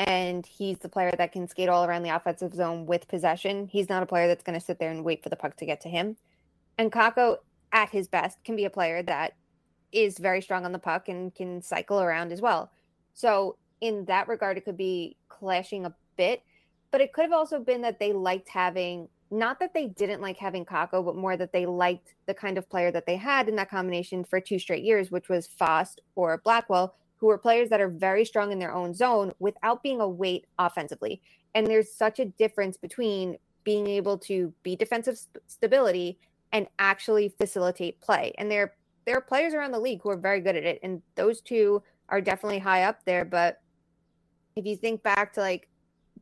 And 0.00 0.44
he's 0.44 0.78
the 0.78 0.88
player 0.88 1.14
that 1.16 1.30
can 1.30 1.46
skate 1.46 1.68
all 1.68 1.84
around 1.84 2.02
the 2.02 2.08
offensive 2.08 2.52
zone 2.54 2.86
with 2.86 3.06
possession. 3.06 3.68
He's 3.68 3.88
not 3.88 4.02
a 4.02 4.06
player 4.06 4.26
that's 4.26 4.42
going 4.42 4.58
to 4.58 4.66
sit 4.66 4.80
there 4.80 4.90
and 4.90 5.04
wait 5.04 5.22
for 5.22 5.28
the 5.28 5.36
puck 5.36 5.56
to 5.58 5.64
get 5.64 5.80
to 5.82 5.88
him. 5.88 6.16
And 6.76 6.90
Kakko, 6.90 7.36
at 7.70 7.90
his 7.90 8.08
best, 8.08 8.42
can 8.42 8.56
be 8.56 8.64
a 8.64 8.70
player 8.70 9.00
that 9.04 9.36
is 9.92 10.18
very 10.18 10.42
strong 10.42 10.64
on 10.64 10.72
the 10.72 10.80
puck 10.80 11.08
and 11.08 11.32
can 11.32 11.62
cycle 11.62 12.00
around 12.00 12.32
as 12.32 12.40
well. 12.40 12.72
So 13.12 13.58
in 13.80 14.06
that 14.06 14.26
regard, 14.26 14.58
it 14.58 14.64
could 14.64 14.76
be 14.76 15.18
clashing 15.28 15.86
a 15.86 15.94
bit, 16.16 16.42
but 16.90 17.00
it 17.00 17.12
could 17.12 17.26
have 17.26 17.32
also 17.32 17.60
been 17.60 17.82
that 17.82 18.00
they 18.00 18.12
liked 18.12 18.48
having 18.48 19.08
not 19.30 19.58
that 19.60 19.74
they 19.74 19.86
didn't 19.86 20.20
like 20.20 20.36
having 20.36 20.64
Kakko, 20.64 21.04
but 21.04 21.16
more 21.16 21.36
that 21.36 21.52
they 21.52 21.66
liked 21.66 22.14
the 22.26 22.34
kind 22.34 22.58
of 22.58 22.68
player 22.68 22.90
that 22.92 23.06
they 23.06 23.16
had 23.16 23.48
in 23.48 23.56
that 23.56 23.70
combination 23.70 24.24
for 24.24 24.40
two 24.40 24.58
straight 24.58 24.84
years, 24.84 25.10
which 25.10 25.28
was 25.28 25.46
Fast 25.46 26.00
or 26.14 26.38
Blackwell, 26.38 26.94
who 27.16 27.30
are 27.30 27.38
players 27.38 27.70
that 27.70 27.80
are 27.80 27.88
very 27.88 28.24
strong 28.24 28.52
in 28.52 28.58
their 28.58 28.72
own 28.72 28.94
zone 28.94 29.32
without 29.38 29.82
being 29.82 30.00
a 30.00 30.08
weight 30.08 30.46
offensively. 30.58 31.22
And 31.54 31.66
there's 31.66 31.92
such 31.92 32.18
a 32.18 32.26
difference 32.26 32.76
between 32.76 33.38
being 33.64 33.86
able 33.86 34.18
to 34.18 34.52
be 34.62 34.76
defensive 34.76 35.16
st- 35.16 35.42
stability 35.46 36.18
and 36.52 36.66
actually 36.78 37.34
facilitate 37.38 38.00
play. 38.00 38.32
And 38.38 38.50
there 38.50 38.74
there 39.06 39.16
are 39.16 39.20
players 39.20 39.52
around 39.52 39.72
the 39.72 39.80
league 39.80 40.00
who 40.02 40.10
are 40.10 40.16
very 40.16 40.40
good 40.40 40.56
at 40.56 40.64
it, 40.64 40.80
and 40.82 41.02
those 41.14 41.40
two 41.40 41.82
are 42.08 42.20
definitely 42.20 42.58
high 42.58 42.84
up 42.84 43.04
there. 43.04 43.24
But 43.24 43.60
if 44.56 44.64
you 44.64 44.76
think 44.76 45.02
back 45.02 45.32
to 45.34 45.40
like 45.40 45.68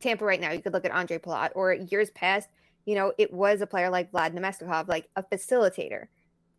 Tampa 0.00 0.24
right 0.24 0.40
now, 0.40 0.52
you 0.52 0.62
could 0.62 0.72
look 0.72 0.84
at 0.84 0.92
Ondrej 0.92 1.20
Palat, 1.20 1.50
or 1.54 1.74
years 1.74 2.10
past, 2.10 2.48
you 2.84 2.94
know, 2.94 3.12
it 3.18 3.32
was 3.32 3.60
a 3.60 3.66
player 3.66 3.90
like 3.90 4.10
Vlad 4.12 4.34
Namestnikov, 4.34 4.88
like 4.88 5.08
a 5.16 5.22
facilitator. 5.22 6.06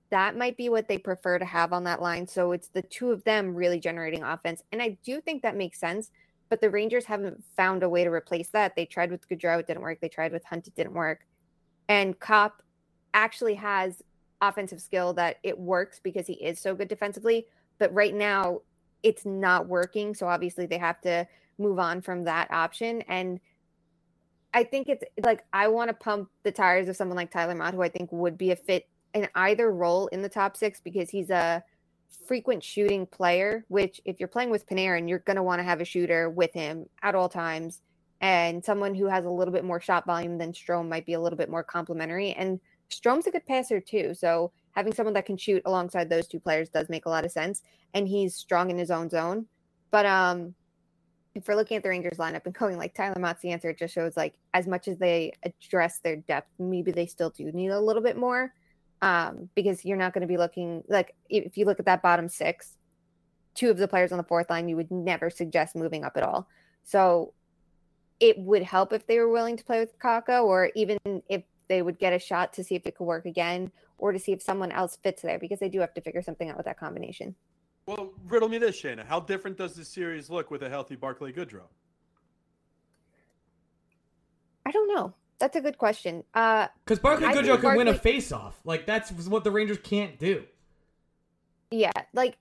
That 0.10 0.38
might 0.38 0.58
be 0.58 0.70
what 0.70 0.88
they 0.88 0.98
prefer 0.98 1.40
to 1.40 1.46
have 1.46 1.74
on 1.74 1.84
that 1.86 2.02
line. 2.02 2.28
So 2.28 2.52
it's 2.52 2.68
the 2.68 2.82
two 2.84 3.12
of 3.12 3.24
them 3.24 3.56
really 3.56 3.80
generating 3.80 4.24
offense. 4.24 4.62
And 4.72 4.82
I 4.82 4.98
do 5.04 5.20
think 5.22 5.42
that 5.42 5.58
makes 5.58 5.80
sense, 5.80 6.12
but 6.50 6.62
the 6.62 6.70
Rangers 6.70 7.06
haven't 7.06 7.44
found 7.58 7.84
a 7.84 7.90
way 7.90 8.04
to 8.04 8.12
replace 8.12 8.50
that. 8.50 8.76
They 8.76 8.86
tried 8.86 9.12
with 9.12 9.28
Gaudreau, 9.28 9.60
it 9.60 9.68
didn't 9.68 9.82
work. 9.82 10.00
They 10.02 10.10
tried 10.10 10.32
with 10.32 10.46
Hunt, 10.46 10.68
it 10.68 10.76
didn't 10.76 10.94
work. 10.94 11.26
And 11.90 12.20
Copp 12.20 12.62
actually 13.14 13.56
has 13.56 14.02
offensive 14.42 14.82
skill 14.82 15.14
that 15.14 15.38
it 15.44 15.58
works 15.58 16.00
because 16.04 16.28
he 16.28 16.34
is 16.34 16.60
so 16.60 16.76
good 16.76 16.88
defensively. 16.88 17.48
But 17.80 17.94
right 17.94 18.14
now, 18.14 18.62
it's 19.02 19.26
not 19.26 19.68
working. 19.68 20.14
So 20.14 20.28
obviously, 20.28 20.66
they 20.66 20.78
have 20.78 21.02
to 21.02 21.28
move 21.58 21.80
on 21.80 22.02
from 22.02 22.24
that 22.26 22.52
option. 22.52 23.02
And 23.04 23.40
I 24.54 24.64
think 24.64 24.88
it's 24.90 25.04
like 25.24 25.44
I 25.52 25.68
want 25.68 25.90
to 25.90 25.94
pump 25.94 26.30
the 26.44 26.52
tires 26.52 26.88
of 26.88 26.96
someone 26.96 27.18
like 27.18 27.32
Tyler 27.32 27.56
Motte, 27.56 27.74
who 27.74 27.82
I 27.82 27.90
think 27.90 28.12
would 28.12 28.38
be 28.38 28.52
a 28.52 28.56
fit 28.56 28.88
in 29.14 29.28
either 29.36 29.72
role 29.72 30.08
in 30.08 30.22
the 30.22 30.30
top 30.30 30.56
six 30.56 30.80
because 30.80 31.10
he's 31.10 31.30
a 31.30 31.64
frequent 32.28 32.64
shooting 32.64 33.06
player. 33.06 33.66
Which, 33.68 34.00
if 34.06 34.20
you're 34.20 34.28
playing 34.28 34.52
with 34.52 34.68
Panarin, 34.68 35.10
you're 35.10 35.20
going 35.20 35.38
to 35.38 35.44
want 35.44 35.60
to 35.60 35.64
have 35.64 35.82
a 35.82 35.86
shooter 35.86 36.30
with 36.30 36.54
him 36.54 36.88
at 37.02 37.16
all 37.16 37.30
times. 37.30 37.82
And 38.22 38.64
someone 38.64 38.96
who 38.96 39.08
has 39.08 39.26
a 39.26 39.30
little 39.30 39.54
bit 39.54 39.66
more 39.66 39.82
shot 39.82 40.06
volume 40.06 40.38
than 40.38 40.54
Strome 40.54 40.88
might 40.88 41.06
be 41.06 41.14
a 41.14 41.20
little 41.20 41.38
bit 41.38 41.50
more 41.50 41.64
complementary. 41.64 42.32
And 42.32 42.60
Strome's 42.90 43.28
a 43.28 43.32
good 43.32 43.46
passer 43.46 43.82
too. 43.82 44.14
So 44.14 44.52
having 44.72 44.94
someone 44.94 45.14
that 45.16 45.26
can 45.26 45.38
shoot 45.38 45.62
alongside 45.66 46.10
those 46.10 46.28
two 46.28 46.40
players 46.40 46.70
does 46.70 46.90
make 46.90 47.06
a 47.06 47.10
lot 47.10 47.26
of 47.26 47.32
sense. 47.32 47.64
And 47.94 48.08
he's 48.08 48.36
strong 48.36 48.70
in 48.70 48.78
his 48.78 48.92
own 48.92 49.10
zone. 49.10 49.48
But 49.92 50.06
um 50.06 50.56
if 51.36 51.48
we're 51.48 51.56
looking 51.56 51.78
at 51.78 51.84
the 51.84 51.90
Rangers 51.90 52.18
lineup 52.18 52.46
and 52.46 52.54
going 52.54 52.78
like 52.78 52.94
Tyler 52.94 53.20
Motte's 53.20 53.42
the 53.42 53.52
answer, 53.52 53.70
it 53.70 53.80
just 53.80 53.94
shows 53.94 54.16
like 54.16 54.36
as 54.54 54.68
much 54.68 54.88
as 54.88 54.98
they 54.98 55.34
address 55.44 56.00
their 56.00 56.18
depth, 56.18 56.50
maybe 56.60 56.92
they 56.92 57.06
still 57.06 57.30
do 57.32 57.52
need 57.52 57.70
a 57.70 57.80
little 57.80 58.04
bit 58.04 58.18
more. 58.18 58.54
Um, 59.02 59.50
because 59.54 59.84
you're 59.84 59.98
not 59.98 60.14
going 60.14 60.22
to 60.22 60.28
be 60.28 60.38
looking 60.38 60.82
like 60.88 61.14
if 61.28 61.58
you 61.58 61.66
look 61.66 61.80
at 61.80 61.86
that 61.88 62.02
bottom 62.02 62.30
six, 62.30 62.78
two 63.54 63.70
of 63.70 63.78
the 63.78 63.88
players 63.88 64.14
on 64.14 64.18
the 64.18 64.24
fourth 64.24 64.50
line, 64.50 64.70
you 64.70 64.78
would 64.78 64.92
never 64.92 65.30
suggest 65.30 65.76
moving 65.76 66.06
up 66.06 66.16
at 66.16 66.24
all. 66.24 66.48
So 66.84 67.34
it 68.22 68.38
would 68.40 68.64
help 68.64 68.94
if 68.94 69.06
they 69.06 69.20
were 69.20 69.30
willing 69.30 69.58
to 69.58 69.64
play 69.66 69.80
with 69.80 70.00
Kakko, 70.00 70.46
or 70.46 70.72
even 70.76 70.98
if 71.28 71.44
they 71.68 71.82
would 71.82 72.00
get 72.00 72.14
a 72.14 72.20
shot 72.20 72.54
to 72.54 72.64
see 72.64 72.76
if 72.76 72.86
it 72.86 72.96
could 72.96 73.04
work 73.04 73.26
again, 73.26 73.72
or 73.98 74.14
to 74.14 74.20
see 74.20 74.32
if 74.32 74.42
someone 74.42 74.72
else 74.72 74.98
fits 75.04 75.22
there, 75.22 75.40
because 75.40 75.60
they 75.60 75.70
do 75.70 75.82
have 75.82 75.94
to 75.96 76.02
figure 76.02 76.22
something 76.22 76.50
out 76.50 76.56
with 76.56 76.66
that 76.66 76.80
combination. 76.80 77.36
Well, 77.86 78.14
riddle 78.28 78.50
me 78.50 78.58
this, 78.58 78.82
Shayna. 78.82 79.06
How 79.06 79.20
different 79.20 79.58
does 79.58 79.76
this 79.76 79.90
series 79.90 80.30
look 80.30 80.52
with 80.52 80.64
a 80.64 80.70
healthy 80.70 80.96
Barclay 80.96 81.34
Goodrow? 81.34 81.68
I 84.66 84.72
don't 84.72 84.94
know. 84.94 85.14
That's 85.40 85.58
a 85.58 85.62
good 85.62 85.78
question. 85.78 86.24
Uh, 86.34 86.68
because 86.86 87.00
Barclay 87.00 87.28
Goodrow 87.28 87.56
can 87.56 87.62
Barclay... 87.62 87.78
win 87.78 87.88
a 87.90 87.98
face-off. 87.98 88.60
Like 88.64 88.86
that's 88.86 89.12
what 89.28 89.44
the 89.44 89.52
Rangers 89.52 89.80
can't 89.84 90.18
do. 90.18 90.46
Yeah, 91.72 91.92
like 92.14 92.38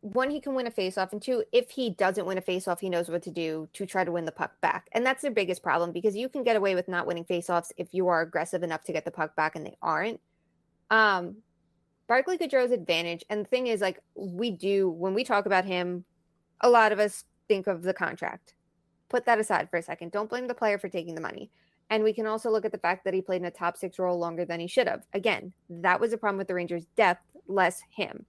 one, 0.00 0.30
he 0.30 0.40
can 0.40 0.54
win 0.54 0.66
a 0.66 0.70
face-off, 0.70 1.12
and 1.12 1.20
two, 1.20 1.42
if 1.52 1.70
he 1.70 1.90
doesn't 1.90 2.24
win 2.24 2.38
a 2.38 2.40
face-off, 2.40 2.80
he 2.80 2.88
knows 2.88 3.08
what 3.08 3.22
to 3.24 3.30
do 3.30 3.68
to 3.72 3.84
try 3.84 4.04
to 4.04 4.12
win 4.12 4.24
the 4.24 4.32
puck 4.32 4.52
back. 4.60 4.88
And 4.92 5.04
that's 5.04 5.22
their 5.22 5.32
biggest 5.32 5.62
problem 5.62 5.92
because 5.92 6.14
you 6.14 6.28
can 6.28 6.44
get 6.44 6.56
away 6.56 6.74
with 6.74 6.86
not 6.86 7.06
winning 7.06 7.24
face-offs 7.24 7.72
if 7.76 7.92
you 7.92 8.08
are 8.08 8.22
aggressive 8.22 8.62
enough 8.62 8.84
to 8.84 8.92
get 8.92 9.04
the 9.04 9.10
puck 9.10 9.34
back, 9.36 9.56
and 9.56 9.66
they 9.66 9.76
aren't. 9.82 10.20
Um, 10.90 11.38
Barclay 12.06 12.38
Goodrow's 12.38 12.70
advantage, 12.70 13.24
and 13.28 13.44
the 13.44 13.48
thing 13.48 13.66
is, 13.66 13.80
like 13.80 14.00
we 14.14 14.50
do 14.50 14.88
when 14.88 15.14
we 15.14 15.24
talk 15.24 15.46
about 15.46 15.64
him, 15.64 16.04
a 16.60 16.70
lot 16.70 16.92
of 16.92 16.98
us 16.98 17.24
think 17.48 17.66
of 17.66 17.82
the 17.82 17.94
contract. 17.94 18.54
Put 19.08 19.24
that 19.26 19.38
aside 19.38 19.70
for 19.70 19.76
a 19.76 19.82
second. 19.82 20.12
Don't 20.12 20.30
blame 20.30 20.48
the 20.48 20.54
player 20.54 20.78
for 20.78 20.88
taking 20.88 21.14
the 21.14 21.20
money. 21.20 21.50
And 21.90 22.02
we 22.02 22.12
can 22.12 22.26
also 22.26 22.50
look 22.50 22.64
at 22.64 22.72
the 22.72 22.78
fact 22.78 23.04
that 23.04 23.14
he 23.14 23.20
played 23.20 23.42
in 23.42 23.46
a 23.46 23.50
top 23.50 23.76
six 23.76 23.98
role 23.98 24.18
longer 24.18 24.44
than 24.44 24.58
he 24.58 24.66
should 24.66 24.88
have. 24.88 25.04
Again, 25.12 25.52
that 25.70 26.00
was 26.00 26.12
a 26.12 26.18
problem 26.18 26.38
with 26.38 26.48
the 26.48 26.54
Rangers' 26.54 26.86
depth, 26.96 27.24
less 27.46 27.82
him. 27.90 28.26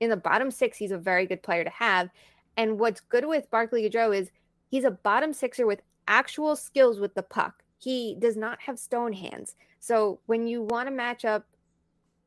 In 0.00 0.10
the 0.10 0.16
bottom 0.16 0.50
six, 0.50 0.76
he's 0.76 0.90
a 0.90 0.98
very 0.98 1.26
good 1.26 1.42
player 1.42 1.64
to 1.64 1.70
have. 1.70 2.10
And 2.56 2.78
what's 2.78 3.00
good 3.00 3.26
with 3.26 3.50
Barclay 3.50 3.88
Goodrow 3.88 4.14
is 4.14 4.30
he's 4.68 4.84
a 4.84 4.90
bottom 4.90 5.32
sixer 5.32 5.66
with 5.66 5.80
actual 6.06 6.56
skills 6.56 7.00
with 7.00 7.14
the 7.14 7.22
puck. 7.22 7.62
He 7.78 8.16
does 8.18 8.36
not 8.36 8.60
have 8.60 8.78
stone 8.78 9.12
hands. 9.12 9.54
So 9.80 10.20
when 10.26 10.46
you 10.46 10.62
want 10.62 10.88
to 10.88 10.94
match 10.94 11.24
up 11.24 11.46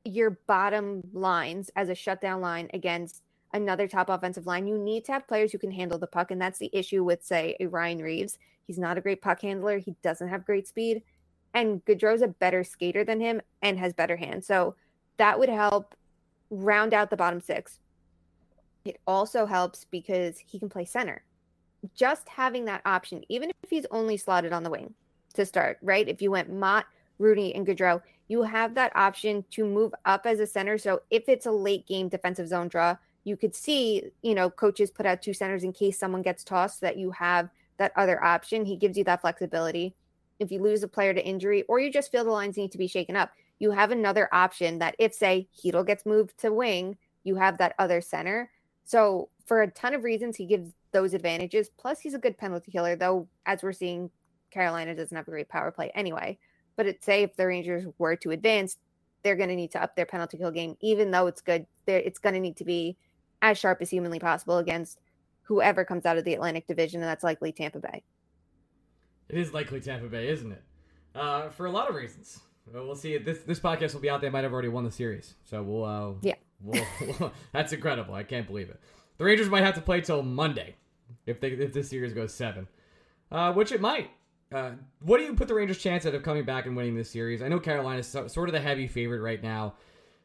your 0.04 0.40
bottom 0.48 1.02
lines 1.14 1.70
as 1.76 1.90
a 1.90 1.96
shutdown 1.96 2.42
line 2.42 2.70
against 2.74 3.22
another 3.54 3.88
top 3.88 4.10
offensive 4.10 4.48
line, 4.48 4.68
you 4.68 4.78
need 4.78 5.06
to 5.06 5.12
have 5.12 5.28
players 5.28 5.52
who 5.52 5.58
can 5.58 5.72
handle 5.72 6.00
the 6.00 6.08
puck. 6.08 6.32
And 6.32 6.42
that's 6.42 6.60
the 6.60 6.70
issue 6.74 7.04
with, 7.04 7.24
say, 7.24 7.56
a 7.60 7.68
Ryan 7.68 8.00
Reaves. 8.00 8.38
He's 8.66 8.80
not 8.80 8.98
a 8.98 9.02
great 9.02 9.22
puck 9.22 9.42
handler. 9.42 9.78
He 9.78 9.96
doesn't 10.02 10.30
have 10.30 10.46
great 10.46 10.68
speed. 10.68 11.04
And 11.54 11.84
Goodrow's 11.86 12.22
a 12.22 12.28
better 12.28 12.64
skater 12.64 13.04
than 13.04 13.20
him 13.20 13.42
and 13.62 13.78
has 13.78 13.94
better 13.94 14.16
hands. 14.16 14.48
So 14.48 14.76
that 15.18 15.38
would 15.38 15.50
help 15.50 15.96
round 16.50 16.94
out 16.94 17.10
the 17.10 17.18
bottom 17.18 17.42
six. 17.42 17.80
It 18.86 19.00
also 19.06 19.46
helps 19.46 19.86
because 19.86 20.40
he 20.40 20.58
can 20.58 20.70
play 20.70 20.86
center. 20.86 21.24
Just 21.94 22.30
having 22.30 22.66
that 22.66 22.82
option, 22.86 23.24
even 23.28 23.50
if 23.50 23.70
he's 23.70 23.86
only 23.92 24.18
slotted 24.18 24.54
on 24.54 24.64
the 24.64 24.70
wing 24.70 24.94
to 25.34 25.46
start, 25.46 25.78
right? 25.82 26.08
If 26.08 26.22
you 26.22 26.32
went 26.32 26.52
Motte, 26.52 26.86
Rooney, 27.20 27.54
and 27.54 27.66
Goodrow, 27.68 28.02
you 28.32 28.44
have 28.44 28.76
that 28.76 28.96
option 28.96 29.44
to 29.52 29.66
move 29.66 29.94
up 30.06 30.26
as 30.26 30.40
a 30.40 30.48
center. 30.48 30.78
So 30.78 31.02
if 31.10 31.28
it's 31.28 31.48
a 31.48 31.52
late 31.52 31.86
game 31.86 32.08
defensive 32.08 32.48
zone 32.48 32.70
draw, 32.70 32.96
you 33.26 33.36
could 33.36 33.54
see, 33.54 34.04
you 34.22 34.34
know, 34.34 34.50
coaches 34.50 34.90
put 34.90 35.06
out 35.06 35.22
two 35.22 35.34
centers 35.34 35.66
in 35.66 35.74
case 35.74 36.00
someone 36.00 36.22
gets 36.22 36.46
tossed 36.46 36.80
so 36.80 36.86
that 36.86 36.96
you 36.96 37.12
have 37.12 37.50
that 37.76 37.92
other 37.98 38.24
option. 38.24 38.64
He 38.64 38.78
gives 38.78 38.98
you 38.98 39.04
that 39.04 39.20
flexibility. 39.20 39.96
If 40.40 40.50
you 40.50 40.64
lose 40.64 40.82
a 40.82 40.88
player 40.88 41.14
to 41.14 41.24
injury 41.24 41.64
or 41.64 41.82
you 41.82 41.92
just 41.92 42.10
feel 42.10 42.24
the 42.24 42.32
lines 42.32 42.56
need 42.56 42.72
to 42.72 42.78
be 42.78 42.88
shaken 42.88 43.18
up, 43.18 43.32
you 43.60 43.72
have 43.72 43.92
another 43.92 44.30
option 44.32 44.80
that 44.80 44.96
if, 44.98 45.14
say, 45.14 45.50
Chytil 45.54 45.86
gets 45.86 46.06
moved 46.06 46.38
to 46.38 46.54
wing, 46.54 46.98
you 47.26 47.36
have 47.36 47.58
that 47.58 47.76
other 47.80 48.00
center. 48.00 48.50
So 48.86 49.28
for 49.46 49.62
a 49.62 49.72
ton 49.72 49.94
of 49.94 50.06
reasons, 50.06 50.38
he 50.38 50.46
gives 50.46 50.72
those 50.94 51.14
advantages. 51.14 51.70
Plus, 51.78 52.00
he's 52.00 52.14
a 52.14 52.18
good 52.18 52.38
penalty 52.38 52.72
killer, 52.72 52.96
though, 52.96 53.28
as 53.46 53.62
we're 53.62 53.74
seeing, 53.74 54.10
Carolina 54.52 54.96
doesn't 54.96 55.18
have 55.18 55.28
a 55.28 55.32
great 55.32 55.50
power 55.50 55.70
play 55.70 55.92
anyway. 55.94 56.40
But 56.76 56.86
it 56.88 57.04
say 57.04 57.24
if 57.24 57.36
the 57.36 57.48
Rangers 57.48 57.86
were 57.98 58.16
to 58.18 58.32
advance, 58.32 58.78
they're 59.24 59.36
going 59.36 59.50
to 59.50 59.56
need 59.56 59.72
to 59.72 59.84
up 59.84 59.96
their 59.96 60.06
penalty 60.06 60.38
kill 60.38 60.52
game, 60.52 60.78
even 60.82 61.12
though 61.12 61.28
it's 61.28 61.42
good. 61.42 61.66
It's 61.88 62.20
going 62.20 62.34
to 62.34 62.40
need 62.40 62.58
to 62.58 62.66
be 62.66 62.98
as 63.42 63.58
sharp 63.58 63.82
as 63.82 63.90
humanly 63.90 64.20
possible 64.20 64.58
against 64.58 65.00
whoever 65.44 65.84
comes 65.84 66.06
out 66.06 66.18
of 66.18 66.24
the 66.24 66.34
Atlantic 66.34 66.68
Division, 66.68 67.02
and 67.02 67.10
that's 67.10 67.24
likely 67.24 67.52
Tampa 67.52 67.80
Bay. 67.80 68.04
It 69.30 69.38
is 69.38 69.54
likely 69.54 69.80
Tampa 69.80 70.08
Bay, 70.08 70.30
isn't 70.30 70.52
it? 70.52 70.64
Uh, 71.14 71.50
for 71.50 71.66
a 71.66 71.72
lot 71.72 71.90
of 71.90 71.96
reasons. 71.96 72.40
Well, 72.72 72.86
we'll 72.86 72.96
see. 72.96 73.18
This 73.18 73.40
this 73.40 73.60
podcast 73.60 73.94
will 73.94 74.02
be 74.02 74.10
out. 74.10 74.22
They 74.22 74.30
might 74.30 74.44
have 74.44 74.54
already 74.54 74.70
won 74.70 74.84
the 74.84 74.92
series, 74.92 75.36
so 75.44 75.62
we'll. 75.64 75.84
Uh, 75.84 76.14
yeah. 76.22 76.36
We'll, 76.64 76.86
we'll, 77.20 77.34
that's 77.52 77.74
incredible. 77.74 78.14
I 78.14 78.24
can't 78.24 78.48
believe 78.48 78.70
it. 78.70 78.80
The 79.18 79.26
Rangers 79.26 79.50
might 79.50 79.64
have 79.64 79.76
to 79.76 79.82
play 79.82 80.02
till 80.02 80.24
Monday 80.24 80.76
if 81.26 81.40
they 81.40 81.50
if 81.50 81.74
this 81.74 81.90
series 81.90 82.14
goes 82.14 82.34
seven, 82.34 82.68
uh, 83.32 83.54
which 83.54 83.72
it 83.72 83.82
might. 83.82 84.10
Uh, 84.52 84.72
what 85.02 85.18
do 85.18 85.24
you 85.24 85.34
put 85.34 85.48
the 85.48 85.54
Rangers' 85.54 85.78
chance 85.78 86.06
at 86.06 86.14
of 86.14 86.24
coming 86.24 86.44
back 86.44 86.66
and 86.66 86.76
winning 86.76 86.96
this 86.96 87.10
series? 87.10 87.42
I 87.42 87.48
know 87.48 87.60
Carolina's 87.60 88.08
so, 88.08 88.28
sort 88.28 88.50
of 88.50 88.54
the 88.54 88.60
heavy 88.60 88.88
favorite 88.88 89.22
right 89.22 89.42
now. 89.42 89.76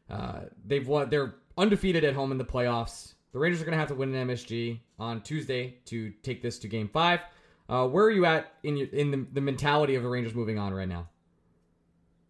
Uh, 0.09 0.41
they've 0.65 0.87
won. 0.87 1.09
They're 1.09 1.35
undefeated 1.57 2.03
at 2.03 2.13
home 2.13 2.31
in 2.31 2.37
the 2.37 2.45
playoffs. 2.45 3.13
The 3.31 3.39
Rangers 3.39 3.61
are 3.61 3.65
going 3.65 3.73
to 3.73 3.79
have 3.79 3.87
to 3.89 3.95
win 3.95 4.13
an 4.13 4.27
MSG 4.27 4.79
on 4.99 5.21
Tuesday 5.21 5.77
to 5.85 6.11
take 6.23 6.41
this 6.41 6.59
to 6.59 6.67
Game 6.67 6.89
Five. 6.89 7.21
Uh, 7.69 7.87
where 7.87 8.05
are 8.05 8.11
you 8.11 8.25
at 8.25 8.53
in 8.63 8.77
your, 8.77 8.87
in 8.87 9.11
the, 9.11 9.25
the 9.33 9.41
mentality 9.41 9.95
of 9.95 10.03
the 10.03 10.09
Rangers 10.09 10.33
moving 10.33 10.57
on 10.57 10.73
right 10.73 10.87
now? 10.87 11.07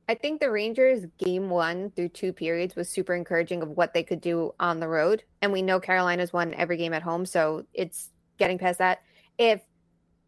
I 0.09 0.15
think 0.15 0.39
the 0.39 0.49
Rangers 0.49 1.05
game 1.17 1.49
one 1.49 1.91
through 1.91 2.09
two 2.09 2.31
periods 2.31 2.75
was 2.75 2.89
super 2.89 3.13
encouraging 3.13 3.61
of 3.61 3.69
what 3.69 3.93
they 3.93 4.03
could 4.03 4.21
do 4.21 4.53
on 4.59 4.79
the 4.79 4.87
road. 4.87 5.23
And 5.41 5.51
we 5.51 5.61
know 5.61 5.79
Carolina's 5.79 6.31
won 6.31 6.53
every 6.53 6.77
game 6.77 6.93
at 6.93 7.01
home, 7.01 7.25
so 7.25 7.65
it's 7.73 8.11
getting 8.37 8.57
past 8.57 8.79
that. 8.79 9.01
If 9.37 9.61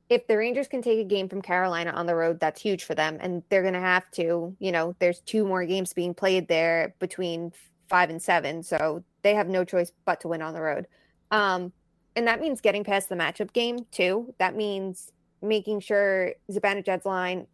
if 0.10 0.26
the 0.28 0.38
Rangers 0.38 0.68
can 0.68 0.82
take 0.82 1.00
a 1.00 1.04
game 1.04 1.30
from 1.30 1.42
Carolina 1.42 1.92
on 1.92 2.08
the 2.08 2.16
road, 2.16 2.40
that's 2.40 2.62
huge 2.62 2.84
for 2.84 2.96
them. 2.96 3.18
And 3.22 3.44
they're 3.50 3.62
going 3.62 3.76
to 3.76 3.80
have 3.80 4.10
to, 4.12 4.56
you 4.60 4.72
know, 4.72 4.96
there's 5.00 5.22
two 5.22 5.46
more 5.46 5.66
games 5.66 5.94
being 5.94 6.16
played 6.16 6.48
there 6.48 6.96
between 7.00 7.54
five 7.88 8.10
and 8.10 8.22
seven. 8.22 8.64
So 8.64 9.04
they 9.22 9.36
have 9.36 9.48
no 9.48 9.64
choice 9.64 9.92
but 10.06 10.20
to 10.22 10.28
win 10.28 10.42
on 10.42 10.54
the 10.54 10.62
road. 10.62 10.88
Um, 11.30 11.72
and 12.16 12.28
that 12.28 12.42
means 12.42 12.60
getting 12.60 12.84
past 12.84 13.10
the 13.10 13.16
matchup 13.16 13.54
game, 13.54 13.86
too. 13.92 14.34
That 14.40 14.56
means 14.56 15.12
making 15.44 15.82
sure 15.82 16.34
Zibanejad's 16.52 17.06
line 17.06 17.46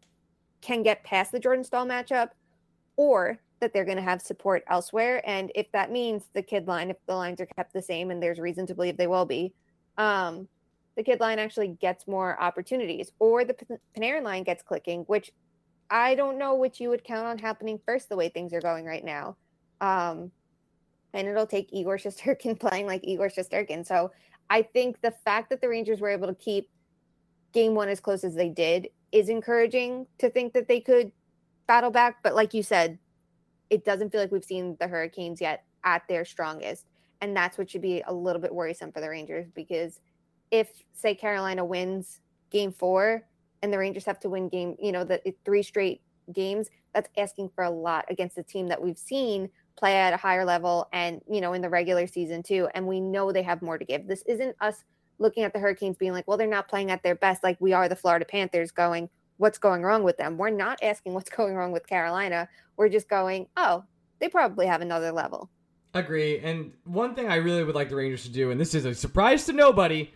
can 0.62 0.82
get 0.82 1.04
past 1.04 1.34
the 1.34 1.40
Jordan 1.40 1.64
Staal 1.64 1.86
matchup 1.86 2.30
or 2.96 3.38
that 3.60 3.74
they're 3.74 3.86
going 3.86 3.98
to 3.98 4.04
have 4.04 4.22
support 4.22 4.64
elsewhere. 4.70 5.22
And 5.26 5.52
if 5.56 5.72
that 5.74 5.92
means 5.92 6.24
the 6.34 6.42
kid 6.42 6.68
line, 6.68 6.90
if 6.90 6.98
the 7.06 7.16
lines 7.16 7.42
are 7.42 7.48
kept 7.58 7.74
the 7.74 7.82
same 7.82 8.12
and 8.12 8.24
there's 8.24 8.40
reason 8.40 8.66
to 8.68 8.76
believe 8.76 8.96
they 8.96 9.08
will 9.08 9.26
be, 9.26 9.54
um, 9.98 10.48
the 10.96 11.04
kid 11.04 11.20
line 11.20 11.40
actually 11.40 11.70
gets 11.70 12.08
more 12.08 12.40
opportunities, 12.42 13.12
or 13.20 13.44
the 13.44 13.56
Panarin 13.98 14.24
line 14.24 14.44
gets 14.44 14.64
clicking, 14.64 15.02
which 15.04 15.32
I 15.90 16.16
don't 16.16 16.38
know 16.38 16.56
which 16.56 16.80
you 16.80 16.90
would 16.90 17.04
count 17.04 17.28
on 17.28 17.38
happening 17.38 17.80
first 17.86 18.10
the 18.10 18.16
way 18.16 18.30
things 18.30 18.54
are 18.54 18.62
going 18.62 18.86
right 18.86 19.04
now. 19.04 19.38
Um, 19.82 20.32
and 21.14 21.28
it'll 21.28 21.48
take 21.48 21.72
Igor 21.72 21.98
Shesterkin 21.98 22.60
playing 22.60 22.88
like 22.88 23.02
Igor 23.04 23.30
Shesterkin. 23.30 23.86
So 23.86 24.12
I 24.50 24.62
think 24.62 25.02
the 25.02 25.12
fact 25.12 25.50
that 25.50 25.62
the 25.62 25.70
Rangers 25.70 26.02
were 26.02 26.10
able 26.10 26.28
to 26.28 26.36
keep 26.36 26.70
game 27.54 27.76
one 27.76 27.90
as 27.90 28.00
close 28.00 28.24
as 28.24 28.36
they 28.36 28.50
did 28.50 28.90
is 29.12 29.30
encouraging 29.30 30.06
to 30.18 30.30
think 30.30 30.54
that 30.54 30.68
they 30.68 30.80
could 30.80 31.12
battle 31.68 31.92
back. 31.92 32.18
But 32.22 32.36
like 32.36 32.54
you 32.54 32.64
said, 32.64 33.00
it 33.70 33.86
doesn't 33.86 34.12
feel 34.12 34.22
like 34.22 34.32
we've 34.32 34.44
seen 34.44 34.78
the 34.80 34.88
Hurricanes 34.88 35.42
yet 35.42 35.64
at 35.84 36.04
their 36.08 36.26
strongest. 36.26 36.86
And 37.22 37.36
that's 37.36 37.58
what 37.58 37.70
should 37.70 37.82
be 37.82 38.04
a 38.06 38.14
little 38.14 38.42
bit 38.42 38.54
worrisome 38.54 38.92
for 38.92 39.02
the 39.02 39.10
Rangers 39.10 39.48
because 39.56 40.00
if, 40.60 40.84
say, 40.94 41.16
Carolina 41.16 41.64
wins 41.64 42.20
game 42.52 42.72
four 42.72 43.24
and 43.62 43.72
the 43.72 43.78
Rangers 43.78 44.06
have 44.06 44.20
to 44.22 44.30
win 44.30 44.50
game, 44.50 44.76
you 44.80 44.92
know, 44.92 45.04
the 45.04 45.22
three 45.44 45.64
straight 45.64 46.02
games, 46.34 46.70
that's 46.94 47.10
asking 47.18 47.50
for 47.54 47.64
a 47.64 47.70
lot 47.70 48.06
against 48.10 48.38
a 48.38 48.44
team 48.44 48.68
that 48.68 48.82
we've 48.82 48.98
seen 48.98 49.50
play 49.78 49.98
at 49.98 50.14
a 50.14 50.18
higher 50.18 50.46
level 50.46 50.88
and, 50.94 51.22
you 51.30 51.42
know, 51.42 51.54
in 51.54 51.62
the 51.62 51.70
regular 51.70 52.08
season 52.08 52.42
too. 52.42 52.70
And 52.74 52.88
we 52.88 53.02
know 53.02 53.32
they 53.32 53.44
have 53.44 53.62
more 53.62 53.78
to 53.78 53.84
give. 53.84 54.08
This 54.08 54.24
isn't 54.26 54.56
us 54.62 54.86
looking 55.20 55.44
at 55.44 55.54
the 55.54 55.60
Hurricanes 55.60 55.98
being 55.98 56.14
like, 56.14 56.28
well, 56.28 56.38
they're 56.38 56.48
not 56.48 56.70
playing 56.70 56.92
at 56.92 57.04
their 57.04 57.16
best 57.16 57.44
like 57.44 57.58
we 57.60 57.74
are 57.74 57.90
the 57.90 57.96
Florida 57.96 58.26
Panthers 58.26 58.72
going, 58.72 59.10
what's 59.38 59.58
going 59.58 59.84
wrong 59.84 60.04
with 60.04 60.18
them? 60.18 60.38
We're 60.38 60.50
not 60.50 60.80
asking 60.82 61.14
what's 61.14 61.30
going 61.36 61.56
wrong 61.56 61.72
with 61.72 61.86
Carolina. 61.88 62.48
We're 62.78 62.90
just 62.90 63.10
going, 63.10 63.48
oh, 63.58 63.84
they 64.20 64.30
probably 64.30 64.66
have 64.66 64.82
another 64.82 65.12
level. 65.12 65.50
Agree. 65.94 66.40
And 66.40 66.74
one 66.84 67.16
thing 67.16 67.30
I 67.30 67.36
really 67.36 67.64
would 67.64 67.76
like 67.76 67.90
the 67.90 67.96
Rangers 67.96 68.24
to 68.24 68.30
do, 68.30 68.52
and 68.52 68.60
this 68.60 68.74
is 68.74 68.86
a 68.86 68.94
surprise 68.94 69.46
to 69.46 69.54
nobody, 69.54 70.12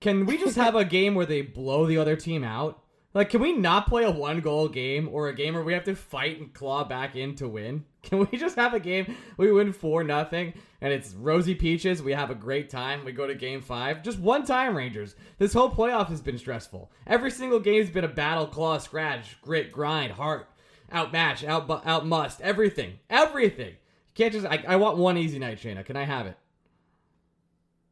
can 0.00 0.26
we 0.26 0.38
just 0.38 0.56
have 0.56 0.74
a 0.74 0.84
game 0.96 1.14
where 1.14 1.26
they 1.26 1.42
blow 1.42 1.86
the 1.86 1.98
other 1.98 2.16
team 2.16 2.44
out? 2.44 2.82
Like, 3.16 3.30
can 3.30 3.40
we 3.40 3.54
not 3.54 3.86
play 3.86 4.04
a 4.04 4.10
one 4.10 4.40
goal 4.40 4.68
game 4.68 5.08
or 5.10 5.28
a 5.28 5.34
game 5.34 5.54
where 5.54 5.62
we 5.62 5.72
have 5.72 5.84
to 5.84 5.94
fight 5.94 6.38
and 6.38 6.52
claw 6.52 6.84
back 6.84 7.16
in 7.16 7.34
to 7.36 7.48
win? 7.48 7.86
Can 8.02 8.28
we 8.30 8.38
just 8.38 8.56
have 8.56 8.74
a 8.74 8.78
game 8.78 9.16
we 9.38 9.50
win 9.50 9.72
four 9.72 10.04
nothing 10.04 10.52
and 10.82 10.92
it's 10.92 11.14
rosy 11.14 11.54
peaches? 11.54 12.02
We 12.02 12.12
have 12.12 12.30
a 12.30 12.34
great 12.34 12.68
time. 12.68 13.06
We 13.06 13.12
go 13.12 13.26
to 13.26 13.34
game 13.34 13.62
five. 13.62 14.02
Just 14.02 14.18
one 14.18 14.44
time, 14.44 14.76
Rangers. 14.76 15.16
This 15.38 15.54
whole 15.54 15.70
playoff 15.70 16.08
has 16.08 16.20
been 16.20 16.36
stressful. 16.36 16.92
Every 17.06 17.30
single 17.30 17.58
game's 17.58 17.88
been 17.88 18.04
a 18.04 18.08
battle, 18.08 18.46
claw, 18.46 18.76
scratch, 18.76 19.40
grit, 19.40 19.72
grind, 19.72 20.12
heart, 20.12 20.50
outmatch, 20.92 21.42
out 21.42 21.68
out 21.86 22.06
must, 22.06 22.42
everything, 22.42 22.98
everything. 23.08 23.70
You 23.70 24.14
can't 24.14 24.32
just. 24.34 24.46
I, 24.46 24.62
I 24.68 24.76
want 24.76 24.98
one 24.98 25.16
easy 25.16 25.38
night, 25.38 25.58
Shayna. 25.58 25.84
Can 25.86 25.96
I 25.96 26.04
have 26.04 26.26
it? 26.26 26.36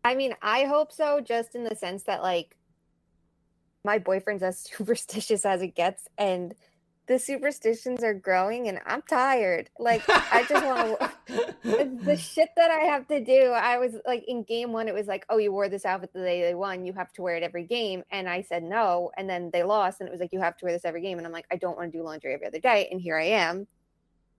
I 0.04 0.14
mean, 0.14 0.34
I 0.42 0.64
hope 0.64 0.92
so, 0.92 1.20
just 1.20 1.54
in 1.54 1.64
the 1.64 1.74
sense 1.74 2.02
that 2.04 2.22
like 2.22 2.56
my 3.84 3.98
boyfriend's 3.98 4.42
as 4.42 4.58
superstitious 4.76 5.44
as 5.44 5.62
it 5.62 5.74
gets, 5.74 6.08
and 6.18 6.54
the 7.06 7.18
superstitions 7.18 8.02
are 8.02 8.14
growing, 8.14 8.68
and 8.68 8.80
I'm 8.86 9.02
tired. 9.02 9.68
Like, 9.78 10.02
I 10.08 10.44
just 10.48 10.64
want 10.64 10.98
to 11.62 11.98
the 12.02 12.16
shit 12.16 12.48
that 12.56 12.70
I 12.70 12.84
have 12.84 13.06
to 13.08 13.22
do. 13.22 13.50
I 13.50 13.76
was 13.78 13.94
like 14.06 14.24
in 14.26 14.42
game 14.42 14.72
one, 14.72 14.88
it 14.88 14.94
was 14.94 15.06
like, 15.06 15.26
oh, 15.28 15.36
you 15.36 15.52
wore 15.52 15.68
this 15.68 15.84
outfit 15.84 16.12
the 16.14 16.20
day 16.20 16.42
they 16.42 16.54
won, 16.54 16.86
you 16.86 16.94
have 16.94 17.12
to 17.14 17.22
wear 17.22 17.36
it 17.36 17.42
every 17.42 17.64
game, 17.64 18.02
and 18.10 18.28
I 18.28 18.42
said 18.42 18.62
no, 18.62 19.10
and 19.16 19.28
then 19.28 19.50
they 19.52 19.62
lost, 19.62 20.00
and 20.00 20.08
it 20.08 20.12
was 20.12 20.20
like 20.20 20.32
you 20.32 20.40
have 20.40 20.56
to 20.58 20.64
wear 20.64 20.72
this 20.72 20.84
every 20.84 21.02
game, 21.02 21.18
and 21.18 21.26
I'm 21.26 21.32
like, 21.32 21.46
I 21.50 21.56
don't 21.56 21.76
want 21.76 21.92
to 21.92 21.98
do 21.98 22.04
laundry 22.04 22.34
every 22.34 22.46
other 22.46 22.60
day, 22.60 22.88
and 22.90 23.00
here 23.00 23.18
I 23.18 23.24
am, 23.24 23.66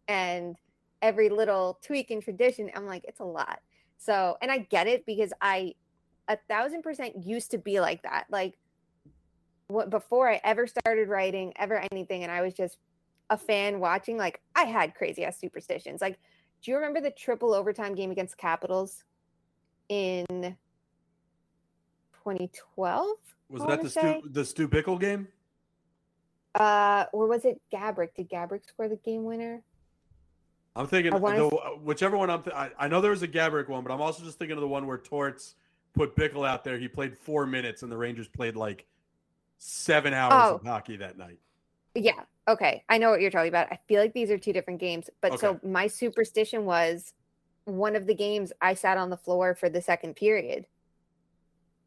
and 0.07 0.55
every 1.01 1.29
little 1.29 1.79
tweak 1.83 2.09
in 2.09 2.21
tradition, 2.21 2.71
I'm 2.75 2.87
like, 2.87 3.05
it's 3.07 3.19
a 3.19 3.25
lot. 3.25 3.59
So, 4.05 4.37
and 4.41 4.51
I 4.51 4.59
get 4.59 4.85
it 4.87 5.05
because 5.05 5.33
I 5.41 5.73
a 6.27 6.37
thousand 6.47 6.83
percent 6.83 7.25
used 7.25 7.51
to 7.51 7.57
be 7.57 7.79
like 7.79 8.03
that. 8.03 8.25
Like 8.29 8.57
what 9.67 9.89
before 9.89 10.29
I 10.29 10.39
ever 10.43 10.67
started 10.67 11.09
writing, 11.09 11.53
ever 11.55 11.83
anything, 11.91 12.21
and 12.23 12.31
I 12.31 12.41
was 12.41 12.53
just 12.53 12.77
a 13.31 13.37
fan 13.37 13.79
watching, 13.79 14.17
like 14.17 14.41
I 14.55 14.65
had 14.65 14.93
crazy 14.93 15.25
ass 15.25 15.39
superstitions. 15.39 16.01
Like, 16.01 16.19
do 16.61 16.69
you 16.69 16.77
remember 16.77 17.01
the 17.01 17.09
triple 17.09 17.53
overtime 17.53 17.95
game 17.95 18.11
against 18.11 18.37
Capitals 18.37 19.03
in 19.89 20.25
2012? 22.23 23.07
Was 23.49 23.65
that 23.65 23.81
the 23.81 23.89
Stu, 23.89 24.21
the 24.29 24.45
Stu 24.45 24.67
Bickel 24.67 24.99
game? 24.99 25.27
Uh, 26.53 27.05
or 27.11 27.27
was 27.27 27.43
it 27.43 27.59
Gaborik? 27.73 28.13
Did 28.15 28.29
Gaborik 28.29 28.67
score 28.67 28.87
the 28.87 28.97
game 28.97 29.23
winner? 29.23 29.63
I'm 30.75 30.87
thinking 30.87 31.11
the, 31.11 31.47
uh, 31.47 31.69
whichever 31.83 32.17
one 32.17 32.29
I'm. 32.29 32.43
Th- 32.43 32.55
I, 32.55 32.69
I, 32.77 32.87
know 32.87 32.99
there 32.99 33.11
was 33.11 33.23
a 33.23 33.27
Gaborik 33.27 33.69
one, 33.69 33.83
but 33.83 33.93
I'm 33.93 34.01
also 34.01 34.23
just 34.23 34.37
thinking 34.37 34.57
of 34.57 34.61
the 34.61 34.67
one 34.67 34.87
where 34.87 34.97
Torts 34.97 35.55
put 35.93 36.15
Bickel 36.15 36.45
out 36.45 36.65
there. 36.65 36.77
He 36.77 36.89
played 36.89 37.17
four 37.17 37.45
minutes, 37.45 37.81
and 37.81 37.91
the 37.91 37.97
Rangers 37.97 38.27
played 38.27 38.55
like 38.57 38.85
seven 39.57 40.13
hours 40.13 40.33
oh. 40.33 40.55
of 40.55 40.63
hockey 40.63 40.97
that 40.97 41.17
night. 41.17 41.39
Yeah. 41.93 42.23
Okay. 42.47 42.83
I 42.89 42.97
know 42.97 43.09
what 43.09 43.21
you're 43.21 43.31
talking 43.31 43.47
about. 43.47 43.71
I 43.71 43.79
feel 43.87 44.01
like 44.01 44.13
these 44.13 44.29
are 44.29 44.37
two 44.37 44.53
different 44.53 44.79
games. 44.79 45.09
But 45.21 45.33
okay. 45.33 45.39
so 45.39 45.59
my 45.63 45.87
superstition 45.87 46.65
was 46.65 47.13
one 47.63 47.95
of 47.95 48.05
the 48.05 48.13
games 48.13 48.51
I 48.61 48.73
sat 48.73 48.97
on 48.97 49.09
the 49.09 49.17
floor 49.17 49.55
for 49.55 49.69
the 49.69 49.81
second 49.81 50.15
period 50.15 50.65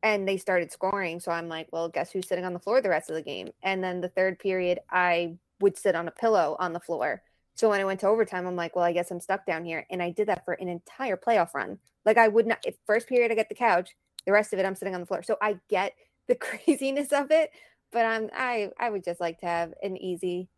and 0.02 0.26
they 0.26 0.36
started 0.36 0.72
scoring. 0.72 1.20
So 1.20 1.30
I'm 1.30 1.48
like, 1.48 1.68
well, 1.72 1.88
guess 1.88 2.10
who's 2.10 2.26
sitting 2.26 2.44
on 2.44 2.52
the 2.52 2.58
floor 2.58 2.80
the 2.80 2.88
rest 2.88 3.10
of 3.10 3.16
the 3.16 3.22
game? 3.22 3.50
And 3.62 3.82
then 3.82 4.00
the 4.00 4.08
third 4.08 4.38
period, 4.38 4.80
I 4.90 5.36
would 5.60 5.76
sit 5.76 5.94
on 5.94 6.08
a 6.08 6.12
pillow 6.12 6.56
on 6.58 6.72
the 6.72 6.80
floor. 6.80 7.22
So 7.58 7.68
when 7.68 7.80
I 7.80 7.84
went 7.84 7.98
to 8.00 8.06
overtime, 8.06 8.46
I'm 8.46 8.54
like, 8.54 8.76
well, 8.76 8.84
I 8.84 8.92
guess 8.92 9.10
I'm 9.10 9.18
stuck 9.18 9.44
down 9.44 9.64
here. 9.64 9.84
And 9.90 10.00
I 10.00 10.10
did 10.10 10.28
that 10.28 10.44
for 10.44 10.54
an 10.54 10.68
entire 10.68 11.16
playoff 11.16 11.54
run. 11.54 11.80
Like 12.04 12.16
I 12.16 12.28
would 12.28 12.46
not, 12.46 12.64
first 12.86 13.08
period 13.08 13.32
I 13.32 13.34
get 13.34 13.48
the 13.48 13.56
couch, 13.56 13.96
the 14.26 14.30
rest 14.30 14.52
of 14.52 14.60
it 14.60 14.64
I'm 14.64 14.76
sitting 14.76 14.94
on 14.94 15.00
the 15.00 15.06
floor. 15.06 15.24
So 15.24 15.36
I 15.42 15.58
get 15.68 15.94
the 16.28 16.34
craziness 16.36 17.12
of 17.12 17.32
it, 17.32 17.50
but 17.90 18.06
I'm 18.06 18.30
I 18.32 18.70
I 18.78 18.90
would 18.90 19.02
just 19.02 19.20
like 19.20 19.40
to 19.40 19.46
have 19.46 19.74
an 19.82 19.96
easy 19.96 20.48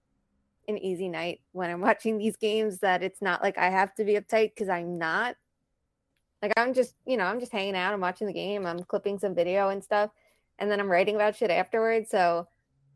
an 0.68 0.76
easy 0.76 1.08
night 1.08 1.40
when 1.52 1.70
I'm 1.70 1.80
watching 1.88 2.18
these 2.18 2.36
games 2.36 2.80
that 2.80 3.02
it's 3.02 3.22
not 3.22 3.42
like 3.42 3.56
I 3.56 3.70
have 3.70 3.94
to 3.94 4.04
be 4.04 4.14
uptight 4.14 4.52
because 4.54 4.68
I'm 4.68 4.98
not. 4.98 5.36
Like 6.42 6.52
I'm 6.58 6.74
just, 6.74 6.94
you 7.06 7.16
know, 7.16 7.24
I'm 7.24 7.40
just 7.40 7.52
hanging 7.52 7.76
out, 7.76 7.94
I'm 7.94 8.00
watching 8.00 8.26
the 8.26 8.32
game, 8.34 8.66
I'm 8.66 8.82
clipping 8.84 9.18
some 9.18 9.34
video 9.34 9.70
and 9.70 9.82
stuff, 9.82 10.10
and 10.58 10.70
then 10.70 10.80
I'm 10.80 10.90
writing 10.90 11.14
about 11.14 11.36
shit 11.36 11.50
afterwards. 11.50 12.10
So 12.10 12.46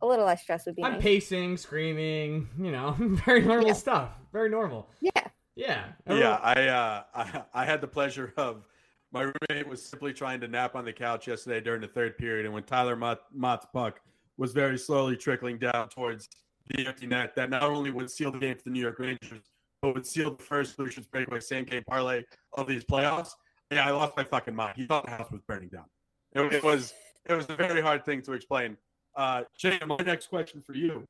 a 0.04 0.06
little 0.06 0.26
less 0.26 0.42
stress 0.42 0.66
would 0.66 0.76
be. 0.76 0.84
I'm 0.84 0.94
nice. 0.94 1.02
pacing, 1.02 1.56
screaming, 1.56 2.48
you 2.58 2.70
know, 2.70 2.94
very 2.98 3.42
normal 3.42 3.68
yeah. 3.68 3.72
stuff. 3.72 4.10
Very 4.32 4.50
normal. 4.50 4.88
Yeah. 5.00 5.10
Yeah. 5.56 5.84
Yeah. 6.08 6.38
I, 6.42 6.68
uh, 6.68 7.02
I 7.14 7.42
I 7.62 7.64
had 7.64 7.80
the 7.80 7.88
pleasure 7.88 8.32
of 8.36 8.64
my 9.12 9.22
roommate 9.22 9.68
was 9.68 9.82
simply 9.82 10.12
trying 10.12 10.40
to 10.40 10.48
nap 10.48 10.74
on 10.74 10.84
the 10.84 10.92
couch 10.92 11.28
yesterday 11.28 11.60
during 11.60 11.80
the 11.80 11.88
third 11.88 12.18
period, 12.18 12.44
and 12.46 12.54
when 12.54 12.64
Tyler 12.64 12.96
Motte, 12.96 13.22
Motte's 13.32 13.66
puck 13.72 14.00
was 14.36 14.52
very 14.52 14.76
slowly 14.76 15.16
trickling 15.16 15.58
down 15.58 15.88
towards 15.88 16.28
the 16.68 16.86
empty 16.86 17.06
net, 17.06 17.36
that 17.36 17.50
not 17.50 17.62
only 17.62 17.90
would 17.90 18.10
seal 18.10 18.32
the 18.32 18.38
game 18.38 18.56
for 18.56 18.64
the 18.64 18.70
New 18.70 18.80
York 18.80 18.98
Rangers, 18.98 19.42
but 19.80 19.94
would 19.94 20.06
seal 20.06 20.34
the 20.34 20.42
first 20.42 20.78
Lucian's 20.78 21.06
breakaway 21.06 21.38
same 21.40 21.64
game 21.64 21.84
parlay 21.88 22.24
of 22.54 22.66
these 22.66 22.84
playoffs. 22.84 23.30
Yeah, 23.70 23.86
I 23.86 23.90
lost 23.92 24.16
my 24.16 24.24
fucking 24.24 24.54
mind. 24.54 24.74
He 24.76 24.86
thought 24.86 25.04
the 25.04 25.12
house 25.12 25.30
was 25.30 25.42
burning 25.46 25.68
down. 25.68 25.84
It, 26.32 26.52
it 26.52 26.64
was 26.64 26.92
it 27.26 27.34
was 27.34 27.46
a 27.48 27.56
very 27.56 27.80
hard 27.80 28.04
thing 28.04 28.22
to 28.22 28.32
explain. 28.32 28.76
Uh, 29.16 29.42
Shane, 29.56 29.78
my 29.86 29.96
next 30.04 30.26
question 30.26 30.62
for 30.62 30.74
you. 30.74 31.06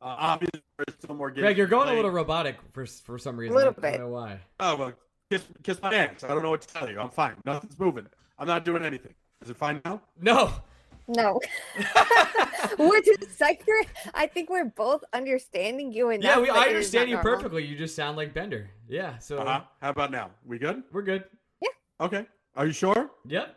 Uh, 0.00 0.16
obviously, 0.18 0.62
there's 0.76 0.96
still 0.98 1.14
more 1.14 1.30
games. 1.30 1.42
Greg, 1.42 1.56
you're 1.56 1.66
going 1.66 1.88
a 1.88 1.94
little 1.94 2.10
robotic 2.10 2.56
for 2.72 2.86
for 2.86 3.18
some 3.18 3.36
reason. 3.36 3.54
A 3.54 3.56
little 3.56 3.72
bit. 3.72 3.84
I 3.84 3.90
don't 3.92 4.00
know 4.00 4.08
why. 4.08 4.40
Oh 4.60 4.76
well, 4.76 4.92
kiss 5.30 5.42
kiss 5.62 5.80
my 5.80 5.94
ass. 5.94 6.24
I 6.24 6.28
don't 6.28 6.42
know 6.42 6.50
what 6.50 6.62
to 6.62 6.68
tell 6.68 6.88
you. 6.88 7.00
I'm 7.00 7.10
fine. 7.10 7.34
Nothing's 7.44 7.78
moving. 7.78 8.06
I'm 8.38 8.46
not 8.46 8.64
doing 8.64 8.84
anything. 8.84 9.14
Is 9.42 9.50
it 9.50 9.56
fine 9.56 9.80
now? 9.84 10.02
No. 10.20 10.52
No. 11.08 11.40
we're 12.78 13.00
just 13.00 13.40
like 13.40 13.64
I 14.14 14.26
think 14.26 14.50
we're 14.50 14.64
both 14.64 15.04
understanding 15.12 15.92
you 15.92 16.10
and 16.10 16.22
yeah, 16.22 16.40
we, 16.40 16.50
I 16.50 16.64
understand 16.64 17.08
you 17.08 17.16
normal. 17.16 17.36
perfectly. 17.36 17.64
You 17.64 17.76
just 17.76 17.94
sound 17.94 18.16
like 18.16 18.34
Bender. 18.34 18.70
Yeah. 18.88 19.18
So 19.18 19.38
uh-huh. 19.38 19.62
how 19.80 19.90
about 19.90 20.10
now? 20.10 20.30
We 20.44 20.58
good? 20.58 20.82
We're 20.92 21.02
good. 21.02 21.24
Yeah. 21.60 21.68
Okay. 22.00 22.26
Are 22.56 22.66
you 22.66 22.72
sure? 22.72 23.10
Yep. 23.26 23.56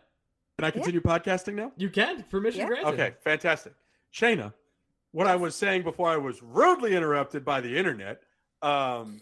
Can 0.59 0.65
I 0.65 0.71
continue 0.71 1.01
yeah. 1.05 1.17
podcasting 1.17 1.53
now? 1.53 1.71
You 1.77 1.89
can. 1.89 2.23
Permission 2.23 2.59
yeah. 2.59 2.67
granted. 2.67 2.87
Okay, 2.89 3.13
fantastic. 3.23 3.71
Shayna, 4.13 4.53
what 5.13 5.25
I 5.25 5.37
was 5.37 5.55
saying 5.55 5.83
before 5.83 6.09
I 6.09 6.17
was 6.17 6.43
rudely 6.43 6.97
interrupted 6.97 7.45
by 7.45 7.61
the 7.61 7.77
internet. 7.77 8.23
Um, 8.61 9.21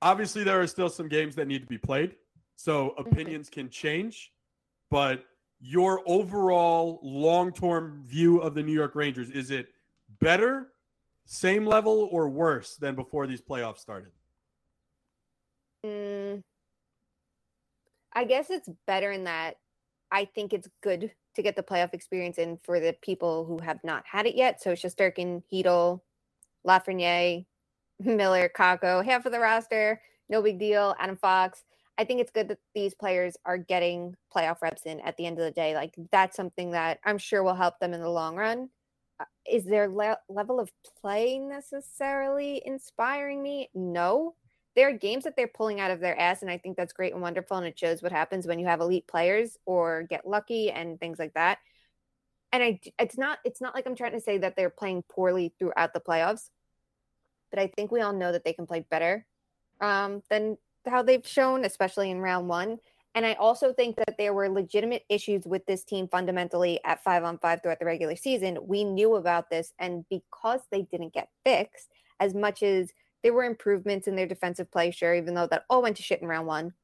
obviously, 0.00 0.44
there 0.44 0.58
are 0.62 0.66
still 0.66 0.88
some 0.88 1.08
games 1.08 1.34
that 1.34 1.46
need 1.46 1.60
to 1.60 1.66
be 1.66 1.76
played, 1.76 2.14
so 2.56 2.94
mm-hmm. 2.98 3.06
opinions 3.06 3.50
can 3.50 3.68
change. 3.68 4.32
But 4.90 5.26
your 5.60 6.00
overall 6.06 7.00
long-term 7.02 8.02
view 8.06 8.38
of 8.38 8.54
the 8.54 8.62
New 8.62 8.72
York 8.72 8.94
Rangers 8.94 9.28
is 9.28 9.50
it 9.50 9.68
better, 10.20 10.68
same 11.26 11.66
level, 11.66 12.08
or 12.10 12.30
worse 12.30 12.76
than 12.76 12.94
before 12.94 13.26
these 13.26 13.42
playoffs 13.42 13.80
started? 13.80 14.12
Mm, 15.84 16.42
I 18.14 18.24
guess 18.24 18.48
it's 18.48 18.70
better 18.86 19.12
in 19.12 19.24
that 19.24 19.58
I 20.10 20.24
think 20.24 20.52
it's 20.52 20.68
good 20.82 21.12
to 21.34 21.42
get 21.42 21.56
the 21.56 21.62
playoff 21.62 21.94
experience 21.94 22.38
in 22.38 22.56
for 22.56 22.80
the 22.80 22.96
people 23.02 23.44
who 23.44 23.58
have 23.58 23.82
not 23.84 24.04
had 24.06 24.26
it 24.26 24.34
yet. 24.34 24.62
So 24.62 24.72
Shesterkin, 24.72 25.42
Chytil, 25.52 26.00
Lafreniere, 26.66 27.46
Miller, 28.00 28.50
Kakko, 28.54 29.04
half 29.04 29.26
of 29.26 29.32
the 29.32 29.40
roster, 29.40 30.00
no 30.28 30.42
big 30.42 30.58
deal. 30.58 30.94
Adam 30.98 31.16
Fox. 31.16 31.64
I 31.98 32.04
think 32.04 32.20
it's 32.20 32.30
good 32.30 32.48
that 32.48 32.58
these 32.74 32.94
players 32.94 33.36
are 33.44 33.58
getting 33.58 34.14
playoff 34.34 34.62
reps 34.62 34.82
in 34.86 35.00
at 35.00 35.16
the 35.16 35.26
end 35.26 35.38
of 35.38 35.44
the 35.44 35.50
day. 35.50 35.74
Like 35.74 35.94
that's 36.12 36.36
something 36.36 36.70
that 36.70 37.00
I'm 37.04 37.18
sure 37.18 37.42
will 37.42 37.54
help 37.54 37.80
them 37.80 37.92
in 37.92 38.00
the 38.00 38.08
long 38.08 38.36
run. 38.36 38.70
Uh, 39.18 39.24
is 39.50 39.64
their 39.64 39.88
le- 39.88 40.18
level 40.28 40.60
of 40.60 40.70
play 41.00 41.38
necessarily 41.38 42.62
inspiring 42.64 43.42
me? 43.42 43.68
No. 43.74 44.34
There 44.78 44.88
are 44.88 44.92
games 44.92 45.24
that 45.24 45.34
they're 45.34 45.48
pulling 45.48 45.80
out 45.80 45.90
of 45.90 45.98
their 45.98 46.16
ass, 46.20 46.42
and 46.42 46.48
I 46.48 46.56
think 46.56 46.76
that's 46.76 46.92
great 46.92 47.12
and 47.12 47.20
wonderful. 47.20 47.56
And 47.56 47.66
it 47.66 47.76
shows 47.76 48.00
what 48.00 48.12
happens 48.12 48.46
when 48.46 48.60
you 48.60 48.66
have 48.66 48.78
elite 48.78 49.08
players 49.08 49.58
or 49.66 50.04
get 50.04 50.24
lucky 50.24 50.70
and 50.70 51.00
things 51.00 51.18
like 51.18 51.34
that. 51.34 51.58
And 52.52 52.62
I, 52.62 52.78
it's 52.96 53.18
not, 53.18 53.40
it's 53.44 53.60
not 53.60 53.74
like 53.74 53.88
I'm 53.88 53.96
trying 53.96 54.12
to 54.12 54.20
say 54.20 54.38
that 54.38 54.54
they're 54.54 54.70
playing 54.70 55.02
poorly 55.10 55.52
throughout 55.58 55.94
the 55.94 56.00
playoffs, 56.00 56.50
but 57.50 57.58
I 57.58 57.66
think 57.74 57.90
we 57.90 58.02
all 58.02 58.12
know 58.12 58.30
that 58.30 58.44
they 58.44 58.52
can 58.52 58.66
play 58.68 58.86
better 58.88 59.26
um, 59.80 60.22
than 60.30 60.56
how 60.86 61.02
they've 61.02 61.26
shown, 61.26 61.64
especially 61.64 62.12
in 62.12 62.20
round 62.20 62.46
one. 62.48 62.78
And 63.16 63.26
I 63.26 63.32
also 63.32 63.72
think 63.72 63.96
that 63.96 64.14
there 64.16 64.32
were 64.32 64.48
legitimate 64.48 65.02
issues 65.08 65.44
with 65.44 65.66
this 65.66 65.82
team 65.82 66.06
fundamentally 66.06 66.78
at 66.84 67.02
five 67.02 67.24
on 67.24 67.38
five 67.38 67.62
throughout 67.62 67.80
the 67.80 67.84
regular 67.84 68.14
season. 68.14 68.58
We 68.62 68.84
knew 68.84 69.16
about 69.16 69.50
this. 69.50 69.72
And 69.80 70.04
because 70.08 70.60
they 70.70 70.82
didn't 70.82 71.14
get 71.14 71.30
fixed, 71.44 71.88
as 72.20 72.32
much 72.32 72.62
as 72.62 72.92
there 73.22 73.32
were 73.32 73.44
improvements 73.44 74.06
in 74.06 74.16
their 74.16 74.26
defensive 74.26 74.70
play, 74.70 74.90
sure, 74.90 75.14
even 75.14 75.34
though 75.34 75.46
that 75.48 75.64
all 75.68 75.82
went 75.82 75.96
to 75.96 76.02
shit 76.02 76.22
in 76.22 76.28
round 76.28 76.46
one, 76.46 76.74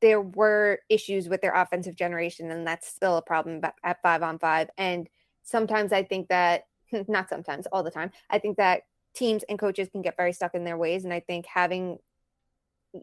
there 0.00 0.20
were 0.20 0.80
issues 0.88 1.28
with 1.28 1.40
their 1.40 1.54
offensive 1.54 1.96
generation. 1.96 2.50
And 2.50 2.66
that's 2.66 2.88
still 2.88 3.16
a 3.16 3.22
problem 3.22 3.60
at 3.82 4.02
five 4.02 4.22
on 4.22 4.38
five. 4.38 4.70
And 4.76 5.08
sometimes 5.42 5.92
I 5.92 6.02
think 6.02 6.28
that, 6.28 6.66
not 7.08 7.28
sometimes, 7.28 7.66
all 7.72 7.82
the 7.82 7.90
time, 7.90 8.10
I 8.30 8.38
think 8.38 8.58
that 8.58 8.82
teams 9.14 9.44
and 9.48 9.58
coaches 9.58 9.88
can 9.90 10.02
get 10.02 10.16
very 10.16 10.32
stuck 10.32 10.54
in 10.54 10.64
their 10.64 10.76
ways. 10.76 11.04
And 11.04 11.12
I 11.12 11.20
think 11.20 11.46
having 11.46 11.98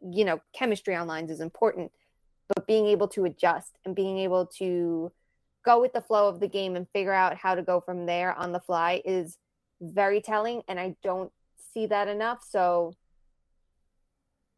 you 0.09 0.25
know, 0.25 0.41
chemistry 0.53 0.95
on 0.95 1.07
lines 1.07 1.32
is 1.32 1.41
important, 1.41 1.91
but 2.47 2.67
being 2.67 2.88
able 2.88 3.07
to 3.09 3.25
adjust 3.25 3.77
and 3.86 3.95
being 3.95 4.17
able 4.19 4.45
to 4.45 5.11
go 5.63 5.82
with 5.82 5.93
the 5.93 6.01
flow 6.01 6.27
of 6.27 6.39
the 6.39 6.47
game 6.47 6.75
and 6.75 6.88
figure 6.89 7.13
out 7.13 7.38
how 7.38 7.55
to 7.55 7.61
go 7.61 7.79
from 7.79 8.05
there 8.05 8.34
on 8.34 8.51
the 8.51 8.59
fly 8.59 9.01
is 9.05 9.38
very 9.82 10.21
telling. 10.21 10.61
And 10.67 10.79
I 10.79 10.95
don't 11.03 11.32
see 11.74 11.88
that 11.88 12.07
enough. 12.07 12.43
So, 12.47 12.93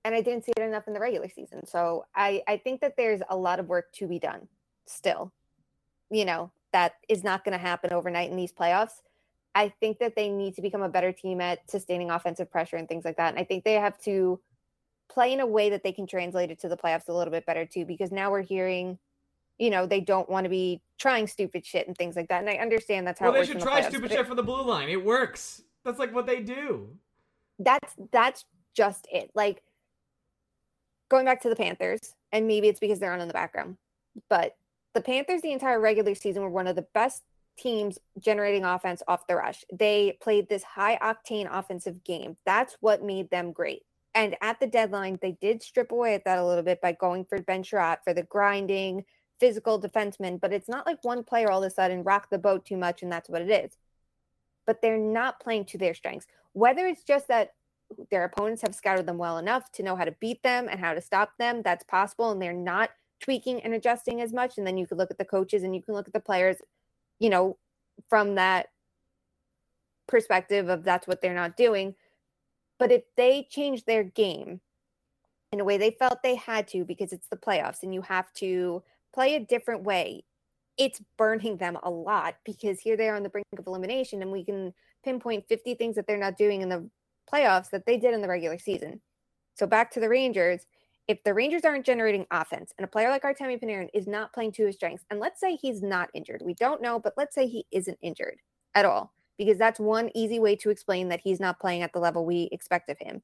and 0.04 0.14
I 0.14 0.22
didn't 0.22 0.46
see 0.46 0.54
it 0.56 0.62
enough 0.62 0.88
in 0.88 0.94
the 0.94 1.00
regular 1.00 1.30
season. 1.30 1.66
So 1.66 2.06
I, 2.16 2.44
I 2.48 2.58
think 2.58 2.82
that 2.82 2.96
there's 2.98 3.22
a 3.30 3.38
lot 3.38 3.60
of 3.60 3.68
work 3.68 3.92
to 3.94 4.08
be 4.08 4.20
done 4.20 4.48
still. 4.86 5.32
You 6.10 6.26
know, 6.26 6.52
that 6.74 6.94
is 7.10 7.24
not 7.24 7.44
going 7.44 7.58
to 7.58 7.64
happen 7.64 7.94
overnight 7.94 8.30
in 8.30 8.36
these 8.36 8.52
playoffs. 8.52 9.02
I 9.56 9.70
think 9.80 10.00
that 10.00 10.16
they 10.16 10.30
need 10.30 10.56
to 10.56 10.62
become 10.62 10.82
a 10.82 10.90
better 10.90 11.12
team 11.12 11.40
at 11.40 11.70
sustaining 11.70 12.10
offensive 12.10 12.52
pressure 12.52 12.76
and 12.76 12.88
things 12.88 13.06
like 13.06 13.18
that. 13.18 13.30
And 13.30 13.40
I 13.40 13.44
think 13.44 13.64
they 13.64 13.74
have 13.74 13.98
to 14.00 14.40
play 15.10 15.34
in 15.34 15.40
a 15.40 15.46
way 15.46 15.70
that 15.70 15.84
they 15.84 15.92
can 15.92 16.08
translate 16.08 16.52
it 16.52 16.60
to 16.62 16.70
the 16.70 16.78
playoffs 16.78 17.08
a 17.08 17.14
little 17.14 17.32
bit 17.32 17.46
better 17.46 17.66
too 17.66 17.86
because 17.86 18.12
now 18.12 18.32
we're 18.32 18.42
hearing 18.42 18.98
you 19.60 19.70
know 19.70 19.86
they 19.86 20.02
don't 20.02 20.28
want 20.30 20.46
to 20.46 20.50
be 20.50 20.82
trying 20.98 21.28
stupid 21.28 21.66
shit 21.66 21.88
and 21.88 21.98
things 21.98 22.16
like 22.16 22.28
that 22.30 22.42
and 22.42 22.50
i 22.50 22.56
understand 22.56 23.06
that's 23.06 23.20
how 23.20 23.32
well, 23.32 23.40
they 23.40 23.46
should 23.46 23.60
the 23.60 23.64
try 23.64 23.82
playoffs, 23.82 23.90
stupid 23.90 24.12
shit 24.12 24.22
it, 24.22 24.28
from 24.28 24.36
the 24.36 24.44
blue 24.44 24.64
line 24.64 24.90
it 24.90 25.04
works 25.04 25.62
that's 25.84 26.00
like 26.00 26.14
what 26.14 26.26
they 26.26 26.42
do 26.42 26.90
that's 27.60 27.94
that's 28.12 28.46
just 28.76 29.08
it 29.12 29.30
like 29.36 29.62
going 31.10 31.26
back 31.26 31.42
to 31.42 31.50
the 31.50 31.56
panthers 31.56 32.16
and 32.32 32.48
maybe 32.48 32.68
it's 32.68 32.80
because 32.80 33.00
they're 33.00 33.14
on 33.14 33.22
in 33.22 33.28
the 33.28 33.34
background 33.34 33.78
but 34.30 34.56
the 34.94 35.02
panthers 35.02 35.42
the 35.42 35.52
entire 35.52 35.80
regular 35.80 36.16
season 36.16 36.42
were 36.42 36.50
one 36.50 36.68
of 36.68 36.76
the 36.76 36.88
best 36.94 37.24
teams 37.58 38.00
generating 38.20 38.66
offense 38.66 39.04
off 39.08 39.28
the 39.28 39.36
rush 39.36 39.64
they 39.72 40.18
played 40.22 40.50
this 40.50 40.64
high 40.64 40.98
octane 40.98 41.48
offensive 41.52 42.04
game 42.04 42.36
that's 42.46 42.76
what 42.80 43.04
made 43.04 43.30
them 43.30 43.52
great 43.52 43.84
and 44.16 44.36
at 44.42 44.60
the 44.60 44.68
deadline, 44.68 45.18
they 45.22 45.38
did 45.42 45.64
strip 45.64 45.92
away 45.92 46.14
at 46.14 46.26
that 46.26 46.38
a 46.38 46.46
little 46.46 46.64
bit 46.64 46.82
by 46.82 46.92
going 46.92 47.26
for 47.26 47.42
Ben 47.42 47.64
Chiarot 47.64 48.04
for 48.04 48.14
the 48.14 48.24
grinding, 48.24 49.06
physical 49.40 49.82
defenseman. 49.82 50.40
But 50.40 50.54
it's 50.54 50.70
not 50.70 50.86
like 50.86 51.04
one 51.04 51.24
player 51.24 51.50
all 51.50 51.64
of 51.64 51.68
a 51.68 51.74
sudden 51.74 52.04
rocked 52.04 52.30
the 52.30 52.38
boat 52.38 52.66
too 52.66 52.78
much 52.78 53.02
and 53.02 53.12
that's 53.12 53.30
what 53.30 53.42
it 53.42 53.50
is. 53.50 53.78
But 54.66 54.82
they're 54.82 54.98
not 54.98 55.40
playing 55.40 55.66
to 55.66 55.78
their 55.78 55.94
strengths. 55.94 56.28
Whether 56.54 56.88
it's 56.88 57.04
just 57.04 57.28
that 57.28 57.54
their 58.10 58.24
opponents 58.24 58.62
have 58.62 58.76
scouted 58.76 59.06
them 59.06 59.18
well 59.18 59.38
enough 59.38 59.72
to 59.74 59.84
know 59.84 59.96
how 59.96 60.06
to 60.06 60.16
beat 60.20 60.42
them 60.44 60.68
and 60.70 60.80
how 60.80 60.94
to 60.94 61.02
stop 61.02 61.32
them, 61.38 61.62
that's 61.62 61.84
possible. 61.84 62.32
And 62.32 62.42
they're 62.42 62.54
not 62.54 62.92
tweaking 63.22 63.62
and 63.62 63.74
adjusting 63.74 64.22
as 64.22 64.34
much. 64.34 64.58
And 64.58 64.66
then 64.66 64.78
you 64.78 64.88
can 64.88 64.98
look 64.98 65.12
at 65.12 65.18
the 65.18 65.26
coaches 65.26 65.64
and 65.64 65.76
you 65.76 65.82
can 65.82 65.94
look 65.94 66.08
at 66.08 66.14
the 66.14 66.20
players, 66.20 66.58
you 67.20 67.30
know, 67.30 67.58
from 68.10 68.36
that 68.36 68.68
perspective 70.08 70.70
of 70.70 70.84
that's 70.84 71.08
what 71.08 71.22
they're 71.22 71.34
not 71.34 71.56
doing 71.56 71.96
but 72.84 72.92
if 72.92 73.04
they 73.16 73.48
change 73.50 73.86
their 73.86 74.04
game 74.04 74.60
in 75.52 75.60
a 75.60 75.64
way 75.64 75.78
they 75.78 75.92
felt 75.92 76.22
they 76.22 76.36
had 76.36 76.68
to 76.70 76.84
because 76.84 77.14
it's 77.14 77.28
the 77.30 77.38
playoffs 77.38 77.84
and 77.84 77.94
you 77.94 78.02
have 78.02 78.34
to 78.34 78.84
play 79.14 79.36
a 79.36 79.40
different 79.40 79.84
way, 79.84 80.24
it's 80.78 81.02
burning 81.18 81.58
them 81.58 81.78
a 81.84 81.90
lot 81.90 82.36
because 82.46 82.80
here 82.80 82.98
they 82.98 83.10
are 83.10 83.16
on 83.16 83.24
the 83.24 83.30
brink 83.30 83.46
of 83.58 83.68
elimination 83.68 84.22
and 84.22 84.32
we 84.32 84.44
can 84.44 84.74
pinpoint 85.04 85.48
50 85.48 85.76
things 85.76 85.96
that 85.96 86.08
they're 86.08 86.18
not 86.18 86.38
doing 86.38 86.62
in 86.62 86.70
the 86.70 86.90
playoffs 87.32 87.70
that 87.70 87.86
they 87.86 87.98
did 87.98 88.14
in 88.14 88.22
the 88.22 88.28
regular 88.28 88.58
season. 88.58 89.02
So 89.56 89.68
back 89.68 89.92
to 89.92 90.00
the 90.00 90.10
Rangers, 90.10 90.66
if 91.08 91.24
the 91.24 91.34
Rangers 91.34 91.66
aren't 91.66 91.86
generating 91.86 92.26
offense 92.32 92.74
and 92.78 92.86
a 92.86 92.88
player 92.88 93.10
like 93.10 93.24
Artemi 93.24 93.62
Panarin 93.62 93.90
is 93.94 94.08
not 94.08 94.34
playing 94.34 94.54
to 94.54 94.66
his 94.66 94.76
strengths, 94.76 95.06
and 95.10 95.20
let's 95.20 95.40
say 95.40 95.56
he's 95.56 95.82
not 95.82 96.10
injured, 96.14 96.42
we 96.44 96.54
don't 96.56 96.82
know, 96.82 96.98
but 96.98 97.14
let's 97.18 97.36
say 97.36 97.46
he 97.46 97.66
isn't 97.72 97.98
injured 98.02 98.38
at 98.74 98.86
all 98.86 99.14
because 99.38 99.58
that's 99.58 99.80
one 99.80 100.10
easy 100.16 100.40
way 100.40 100.56
to 100.56 100.70
explain 100.70 101.10
that 101.10 101.22
he's 101.22 101.40
not 101.40 101.60
playing 101.60 101.82
at 101.82 101.92
the 101.94 102.00
level 102.00 102.26
we 102.26 102.50
expect 102.52 102.90
of 102.90 102.98
him. 103.00 103.22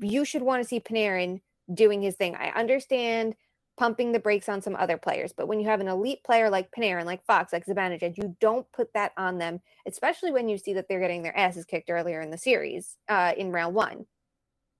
You 0.00 0.24
should 0.24 0.42
want 0.42 0.62
to 0.62 0.68
see 0.68 0.80
Panarin 0.80 1.40
doing 1.72 2.02
his 2.02 2.16
thing. 2.16 2.34
I 2.34 2.50
understand 2.50 3.34
pumping 3.78 4.10
the 4.10 4.18
brakes 4.18 4.48
on 4.48 4.60
some 4.60 4.74
other 4.76 4.98
players, 4.98 5.32
but 5.32 5.46
when 5.46 5.60
you 5.60 5.66
have 5.68 5.80
an 5.80 5.88
elite 5.88 6.24
player 6.24 6.50
like 6.50 6.68
Panarin, 6.72 7.04
like 7.04 7.24
Fox, 7.24 7.52
like 7.52 7.64
Zibanejad, 7.64 8.18
you 8.18 8.36
don't 8.40 8.70
put 8.72 8.92
that 8.94 9.12
on 9.16 9.38
them, 9.38 9.60
especially 9.86 10.32
when 10.32 10.48
you 10.48 10.58
see 10.58 10.74
that 10.74 10.86
they're 10.88 11.00
getting 11.00 11.22
their 11.22 11.36
asses 11.38 11.64
kicked 11.64 11.88
earlier 11.88 12.20
in 12.20 12.30
the 12.30 12.36
series 12.36 12.96
uh, 13.08 13.32
in 13.36 13.52
round 13.52 13.76
one. 13.76 14.06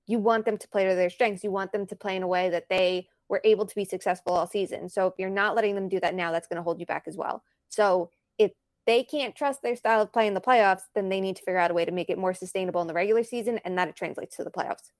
You 0.05 0.19
want 0.19 0.43
them 0.43 0.57
to 0.57 0.67
play 0.67 0.85
to 0.87 0.95
their 0.95 1.09
strengths. 1.09 1.43
You 1.43 1.51
want 1.51 1.71
them 1.71 1.87
to 1.87 1.95
play 1.95 2.17
in 2.17 2.23
a 2.23 2.27
way 2.27 2.49
that 2.49 2.67
they 2.69 3.07
were 3.29 3.41
able 3.45 3.65
to 3.65 3.75
be 3.75 3.85
successful 3.85 4.33
all 4.33 4.47
season. 4.47 4.89
So 4.89 5.07
if 5.07 5.13
you're 5.17 5.29
not 5.29 5.55
letting 5.55 5.75
them 5.75 5.87
do 5.87 5.99
that 6.01 6.15
now, 6.15 6.31
that's 6.31 6.47
going 6.47 6.57
to 6.57 6.63
hold 6.63 6.79
you 6.79 6.85
back 6.85 7.03
as 7.07 7.15
well. 7.15 7.43
So 7.69 8.09
if 8.37 8.51
they 8.85 9.03
can't 9.03 9.35
trust 9.35 9.61
their 9.61 9.75
style 9.75 10.01
of 10.01 10.11
play 10.11 10.27
in 10.27 10.33
the 10.33 10.41
playoffs, 10.41 10.81
then 10.93 11.07
they 11.07 11.21
need 11.21 11.37
to 11.37 11.43
figure 11.43 11.59
out 11.59 11.71
a 11.71 11.75
way 11.75 11.85
to 11.85 11.91
make 11.91 12.09
it 12.09 12.17
more 12.17 12.33
sustainable 12.33 12.81
in 12.81 12.87
the 12.87 12.93
regular 12.93 13.23
season 13.23 13.59
and 13.63 13.77
that 13.77 13.87
it 13.87 13.95
translates 13.95 14.35
to 14.37 14.43
the 14.43 14.51
playoffs. 14.51 14.91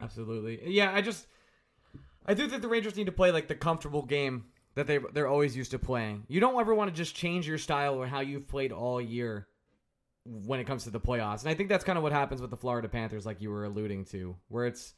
Absolutely. 0.00 0.60
Yeah, 0.64 0.92
I 0.94 1.02
just 1.02 1.26
I 2.26 2.34
do 2.34 2.48
think 2.48 2.62
the 2.62 2.68
Rangers 2.68 2.96
need 2.96 3.06
to 3.06 3.12
play 3.12 3.32
like 3.32 3.48
the 3.48 3.54
comfortable 3.54 4.02
game 4.02 4.44
that 4.74 4.86
they 4.86 4.98
they're 5.12 5.28
always 5.28 5.56
used 5.56 5.72
to 5.72 5.78
playing. 5.78 6.24
You 6.28 6.40
don't 6.40 6.58
ever 6.60 6.74
want 6.74 6.90
to 6.90 6.96
just 6.96 7.14
change 7.14 7.46
your 7.46 7.58
style 7.58 7.94
or 7.94 8.06
how 8.06 8.20
you've 8.20 8.48
played 8.48 8.72
all 8.72 9.00
year 9.00 9.48
when 10.24 10.60
it 10.60 10.66
comes 10.66 10.84
to 10.84 10.90
the 10.90 11.00
playoffs. 11.00 11.40
And 11.40 11.50
I 11.50 11.54
think 11.54 11.68
that's 11.68 11.84
kind 11.84 11.98
of 11.98 12.02
what 12.02 12.12
happens 12.12 12.40
with 12.40 12.50
the 12.50 12.56
Florida 12.56 12.88
Panthers 12.88 13.26
like 13.26 13.40
you 13.40 13.50
were 13.50 13.64
alluding 13.64 14.04
to, 14.06 14.36
where 14.48 14.66
it's 14.66 14.94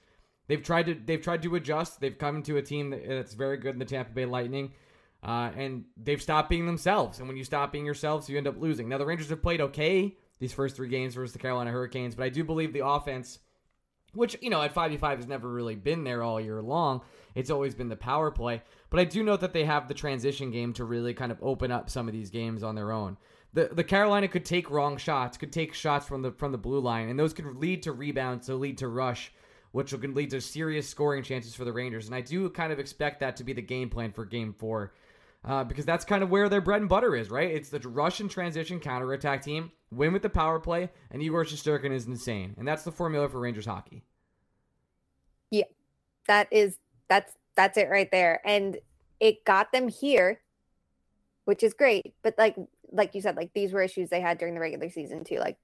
they've 0.49 0.63
tried 0.63 0.87
to 0.87 0.95
they've 0.95 1.23
tried 1.23 1.43
to 1.43 1.55
adjust. 1.57 2.01
They've 2.01 2.17
come 2.17 2.43
to 2.43 2.59
a 2.59 2.63
team 2.63 2.91
that's 2.91 3.35
very 3.35 3.57
good 3.57 3.75
in 3.75 3.79
the 3.79 3.85
Tampa 3.85 4.13
Bay 4.13 4.27
Lightning 4.27 4.73
uh, 5.25 5.51
and 5.57 5.85
they've 5.97 6.21
stopped 6.21 6.51
being 6.51 6.67
themselves. 6.67 7.19
And 7.19 7.27
when 7.27 7.37
you 7.37 7.45
stop 7.45 7.73
being 7.73 7.87
yourselves, 7.87 8.29
you 8.29 8.37
end 8.37 8.47
up 8.47 8.61
losing. 8.61 8.89
Now, 8.89 8.99
the 8.99 9.07
Rangers 9.07 9.31
have 9.31 9.43
played 9.43 9.61
okay 9.61 10.17
these 10.39 10.53
first 10.53 10.77
three 10.77 10.89
games 10.89 11.15
versus 11.15 11.33
the 11.33 11.39
Carolina 11.39 11.71
Hurricanes, 11.71 12.15
but 12.15 12.25
I 12.25 12.29
do 12.29 12.45
believe 12.45 12.73
the 12.73 12.87
offense, 12.87 13.39
which, 14.15 14.37
you 14.41 14.51
know, 14.51 14.63
at 14.63 14.75
5v5 14.75 15.17
has 15.17 15.27
never 15.27 15.49
really 15.49 15.75
been 15.75 16.05
there 16.05 16.23
all 16.23 16.41
year 16.41 16.63
long, 16.63 17.03
it's 17.35 17.51
always 17.51 17.75
been 17.75 17.89
the 17.89 17.97
power 17.97 18.31
play. 18.31 18.63
But 18.91 19.01
I 19.01 19.05
do 19.05 19.23
note 19.23 19.41
that 19.41 19.53
they 19.53 19.65
have 19.65 19.89
the 19.89 19.95
transition 19.95 20.51
game 20.51 20.73
to 20.75 20.85
really 20.85 21.15
kind 21.15 21.33
of 21.33 21.39
open 21.43 21.71
up 21.71 21.91
some 21.91 22.09
of 22.09 22.13
these 22.13 22.31
games 22.31 22.63
on 22.63 22.75
their 22.75 22.93
own. 22.93 23.17
The, 23.53 23.71
the 23.73 23.85
Carolina 23.85 24.29
could 24.29 24.45
take 24.45 24.71
wrong 24.71 24.97
shots, 24.97 25.37
could 25.37 25.53
take 25.53 25.75
shots 25.75 26.07
from 26.07 26.23
the 26.23 26.33
from 26.33 26.51
the 26.51 26.59
blue 26.59 26.81
line, 26.81 27.09
and 27.09 27.19
those 27.19 27.33
could 27.33 27.47
lead 27.57 27.85
to 27.85 27.93
rebounds, 27.93 28.47
so 28.47 28.57
lead 28.57 28.79
to 28.79 28.89
rush, 28.89 29.33
which 29.71 29.99
can 30.01 30.15
lead 30.15 30.31
to 30.31 30.41
serious 30.41 30.89
scoring 30.89 31.23
chances 31.23 31.55
for 31.55 31.65
the 31.65 31.73
Rangers. 31.73 32.07
And 32.07 32.15
I 32.15 32.21
do 32.21 32.51
kind 32.51 32.73
of 32.73 32.81
expect 32.81 33.21
that 33.21 33.37
to 33.37 33.45
be 33.45 33.53
the 33.53 33.63
game 33.63 33.91
plan 33.91 34.13
for 34.13 34.25
Game 34.25 34.53
Four 34.53 34.93
uh, 35.45 35.65
because 35.65 35.85
that's 35.85 36.05
kind 36.05 36.23
of 36.23 36.31
where 36.31 36.49
their 36.49 36.61
bread 36.61 36.81
and 36.81 36.89
butter 36.89 37.15
is, 37.15 37.31
right? 37.31 37.51
It's 37.51 37.69
the 37.69 37.81
Russian 37.81 38.29
transition 38.29 38.81
counterattack 38.81 39.43
team, 39.43 39.71
win 39.97 40.13
with 40.13 40.23
the 40.23 40.31
power 40.31 40.59
play, 40.61 40.91
and 41.11 41.23
Igor 41.23 41.45
Shesterkin 41.45 41.93
is 41.93 42.07
insane, 42.07 42.55
and 42.59 42.67
that's 42.67 42.85
the 42.85 42.93
formula 42.93 43.29
for 43.29 43.41
Rangers 43.41 43.67
hockey. 43.67 44.03
Yeah, 45.51 45.65
that 46.27 46.49
is 46.51 46.79
that's 47.09 47.33
that's 47.57 47.79
it 47.79 47.89
right 47.89 48.11
there, 48.11 48.41
and 48.45 48.79
it 49.21 49.45
got 49.45 49.73
them 49.73 49.89
here, 49.89 50.41
which 51.45 51.63
is 51.63 51.75
great. 51.75 52.15
But 52.23 52.35
like 52.39 52.57
like 52.93 53.15
you 53.15 53.21
said, 53.21 53.37
like 53.37 53.53
these 53.55 53.73
were 53.73 53.83
issues 53.83 54.11
they 54.11 54.21
had 54.21 54.39
during 54.39 54.55
the 54.55 54.61
regular 54.61 54.89
season 54.91 55.25
too. 55.25 55.39
Like 55.39 55.59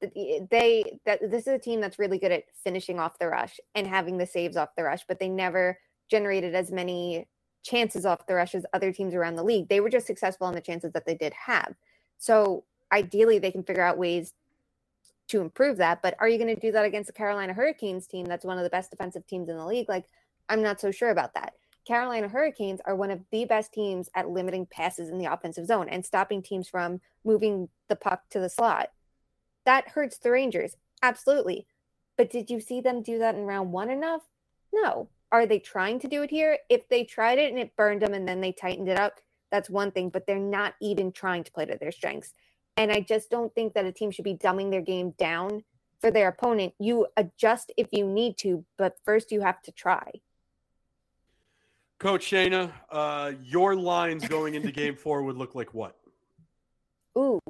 they 0.00 0.98
that 1.06 1.20
this 1.30 1.46
is 1.46 1.54
a 1.54 1.58
team 1.58 1.80
that's 1.80 1.98
really 1.98 2.18
good 2.18 2.32
at 2.32 2.44
finishing 2.62 2.98
off 2.98 3.18
the 3.18 3.26
rush 3.26 3.58
and 3.74 3.86
having 3.86 4.18
the 4.18 4.26
saves 4.26 4.56
off 4.56 4.76
the 4.76 4.84
rush, 4.84 5.04
but 5.06 5.18
they 5.18 5.28
never 5.28 5.78
generated 6.10 6.54
as 6.54 6.70
many 6.70 7.26
chances 7.62 8.06
off 8.06 8.26
the 8.26 8.34
rush 8.34 8.54
as 8.54 8.64
other 8.72 8.92
teams 8.92 9.14
around 9.14 9.36
the 9.36 9.42
league. 9.42 9.68
They 9.68 9.80
were 9.80 9.90
just 9.90 10.06
successful 10.06 10.46
on 10.46 10.54
the 10.54 10.60
chances 10.60 10.92
that 10.92 11.04
they 11.04 11.14
did 11.14 11.32
have. 11.34 11.74
So 12.18 12.64
ideally, 12.92 13.38
they 13.38 13.50
can 13.50 13.62
figure 13.62 13.82
out 13.82 13.98
ways 13.98 14.32
to 15.28 15.40
improve 15.40 15.76
that. 15.78 16.02
But 16.02 16.16
are 16.18 16.28
you 16.28 16.38
going 16.38 16.54
to 16.54 16.60
do 16.60 16.72
that 16.72 16.84
against 16.84 17.06
the 17.06 17.12
Carolina 17.12 17.52
Hurricanes 17.52 18.06
team 18.06 18.26
that's 18.26 18.44
one 18.44 18.58
of 18.58 18.64
the 18.64 18.70
best 18.70 18.90
defensive 18.90 19.26
teams 19.26 19.48
in 19.48 19.56
the 19.56 19.66
league? 19.66 19.88
Like, 19.88 20.06
I'm 20.48 20.62
not 20.62 20.80
so 20.80 20.90
sure 20.90 21.10
about 21.10 21.34
that. 21.34 21.54
Carolina 21.86 22.28
Hurricanes 22.28 22.80
are 22.84 22.94
one 22.94 23.10
of 23.10 23.20
the 23.30 23.46
best 23.46 23.72
teams 23.72 24.10
at 24.14 24.28
limiting 24.28 24.66
passes 24.66 25.08
in 25.08 25.18
the 25.18 25.32
offensive 25.32 25.66
zone 25.66 25.88
and 25.88 26.04
stopping 26.04 26.42
teams 26.42 26.68
from 26.68 27.00
moving 27.24 27.68
the 27.88 27.96
puck 27.96 28.22
to 28.30 28.40
the 28.40 28.50
slot. 28.50 28.90
That 29.64 29.88
hurts 29.88 30.18
the 30.18 30.30
Rangers, 30.30 30.76
absolutely. 31.02 31.66
But 32.16 32.30
did 32.30 32.50
you 32.50 32.60
see 32.60 32.80
them 32.80 33.02
do 33.02 33.18
that 33.18 33.34
in 33.34 33.46
round 33.46 33.72
one 33.72 33.90
enough? 33.90 34.22
No. 34.72 35.08
Are 35.30 35.46
they 35.46 35.58
trying 35.58 35.98
to 36.00 36.08
do 36.08 36.22
it 36.22 36.30
here? 36.30 36.58
If 36.68 36.88
they 36.88 37.04
tried 37.04 37.38
it 37.38 37.50
and 37.50 37.58
it 37.58 37.76
burned 37.76 38.02
them 38.02 38.14
and 38.14 38.26
then 38.26 38.40
they 38.40 38.52
tightened 38.52 38.88
it 38.88 38.98
up, 38.98 39.20
that's 39.50 39.70
one 39.70 39.90
thing, 39.90 40.10
but 40.10 40.26
they're 40.26 40.38
not 40.38 40.74
even 40.80 41.12
trying 41.12 41.44
to 41.44 41.52
play 41.52 41.64
to 41.66 41.76
their 41.78 41.92
strengths. 41.92 42.34
And 42.78 42.92
I 42.92 43.00
just 43.00 43.28
don't 43.28 43.52
think 43.56 43.74
that 43.74 43.84
a 43.84 43.90
team 43.90 44.12
should 44.12 44.24
be 44.24 44.36
dumbing 44.36 44.70
their 44.70 44.80
game 44.80 45.10
down 45.18 45.64
for 46.00 46.12
their 46.12 46.28
opponent. 46.28 46.74
You 46.78 47.08
adjust 47.16 47.72
if 47.76 47.88
you 47.90 48.06
need 48.06 48.38
to, 48.38 48.64
but 48.76 48.96
first 49.04 49.32
you 49.32 49.40
have 49.40 49.60
to 49.62 49.72
try. 49.72 50.12
Coach 51.98 52.30
Shayna, 52.30 52.70
uh, 52.88 53.32
your 53.42 53.74
lines 53.74 54.28
going 54.28 54.54
into 54.54 54.70
game 54.70 54.94
four 55.02 55.24
would 55.24 55.36
look 55.36 55.56
like 55.56 55.74
what? 55.74 55.96
Ooh, 57.18 57.40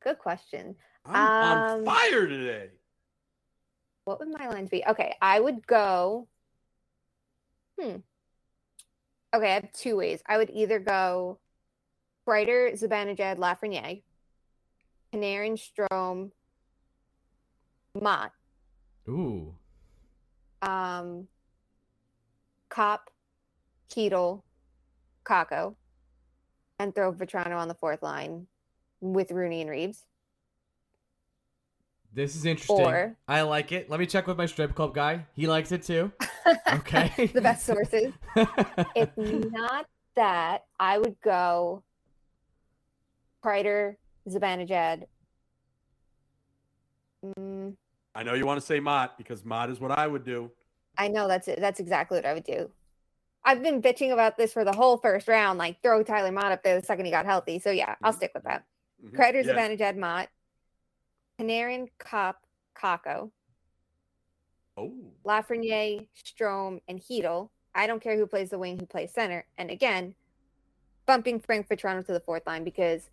good 0.00 0.18
question. 0.20 0.76
I'm 1.04 1.26
on 1.26 1.78
Um, 1.80 1.84
fire 1.84 2.28
today. 2.28 2.70
What 4.04 4.20
would 4.20 4.28
my 4.28 4.48
lines 4.48 4.70
be? 4.70 4.84
Okay, 4.86 5.16
I 5.20 5.40
would 5.40 5.66
go. 5.66 6.28
Hmm. 7.80 7.96
Okay, 9.34 9.50
I 9.50 9.54
have 9.54 9.72
two 9.72 9.96
ways. 9.96 10.22
I 10.24 10.36
would 10.36 10.50
either 10.50 10.78
go 10.78 11.40
Kreider, 12.28 12.72
Zibanejad, 12.80 13.38
Lafreniere, 13.38 14.02
Panarin, 15.16 15.58
Strome, 15.58 16.30
Motte, 18.00 18.32
Ooh. 19.08 19.54
um, 20.62 21.26
Copp, 22.68 23.10
Chytil, 23.88 24.42
Kakko, 25.24 25.74
and 26.78 26.94
throw 26.94 27.12
Vatrano 27.12 27.56
on 27.56 27.68
the 27.68 27.74
fourth 27.74 28.02
line 28.02 28.46
with 29.00 29.30
Rooney 29.30 29.62
and 29.62 29.70
Reaves. 29.70 30.04
This 32.12 32.34
is 32.36 32.44
interesting. 32.44 32.84
Or- 32.86 33.16
I 33.28 33.42
like 33.42 33.72
it. 33.72 33.90
Let 33.90 34.00
me 34.00 34.06
check 34.06 34.26
with 34.26 34.38
my 34.38 34.46
strip 34.46 34.74
club 34.74 34.94
guy. 34.94 35.26
He 35.34 35.46
likes 35.46 35.72
it 35.72 35.82
too. 35.82 36.12
Okay. 36.72 37.26
the 37.34 37.40
best 37.40 37.66
sources. 37.66 38.12
if 38.94 39.10
not 39.16 39.86
that, 40.14 40.64
I 40.78 40.96
would 40.96 41.20
go 41.20 41.82
Kreider, 43.44 43.96
Zibanejad. 44.28 45.04
Mm, 47.24 47.76
I 48.14 48.22
know 48.22 48.34
you 48.34 48.46
want 48.46 48.60
to 48.60 48.66
say 48.66 48.80
Motte 48.80 49.16
because 49.18 49.44
Motte 49.44 49.70
is 49.70 49.80
what 49.80 49.90
I 49.90 50.06
would 50.06 50.24
do. 50.24 50.50
I 50.98 51.08
know 51.08 51.28
that's 51.28 51.48
it. 51.48 51.60
That's 51.60 51.80
exactly 51.80 52.18
what 52.18 52.24
I 52.26 52.34
would 52.34 52.44
do. 52.44 52.70
I've 53.44 53.62
been 53.62 53.80
bitching 53.80 54.12
about 54.12 54.36
this 54.36 54.52
for 54.52 54.64
the 54.64 54.72
whole 54.72 54.96
first 54.98 55.28
round. 55.28 55.58
Like 55.58 55.82
throw 55.82 56.02
Tyler 56.02 56.32
Motte 56.32 56.52
up 56.52 56.62
there 56.62 56.80
the 56.80 56.86
second 56.86 57.04
he 57.04 57.10
got 57.10 57.26
healthy. 57.26 57.58
So 57.58 57.70
yeah, 57.70 57.94
I'll 58.02 58.12
stick 58.12 58.32
with 58.34 58.44
that. 58.44 58.64
Mhm. 59.04 59.12
Kreider, 59.14 59.44
Yes. 59.44 59.46
Zibanejad, 59.46 59.96
Motte, 59.96 60.28
Panarin, 61.38 61.88
Copp, 61.98 62.44
Kakko, 62.76 63.30
Oh, 64.78 64.92
Lafreniere, 65.24 66.06
Strome, 66.14 66.80
and 66.88 67.00
Chytil. 67.00 67.48
I 67.74 67.86
don't 67.86 68.00
care 68.02 68.16
who 68.16 68.26
plays 68.26 68.50
the 68.50 68.58
wing, 68.58 68.78
who 68.78 68.86
plays 68.86 69.12
center. 69.12 69.46
And 69.56 69.70
again, 69.70 70.14
bumping 71.06 71.40
Frank 71.40 71.68
Vatrano 71.68 72.04
to 72.04 72.12
the 72.12 72.20
fourth 72.20 72.46
line 72.46 72.64
because 72.64 73.08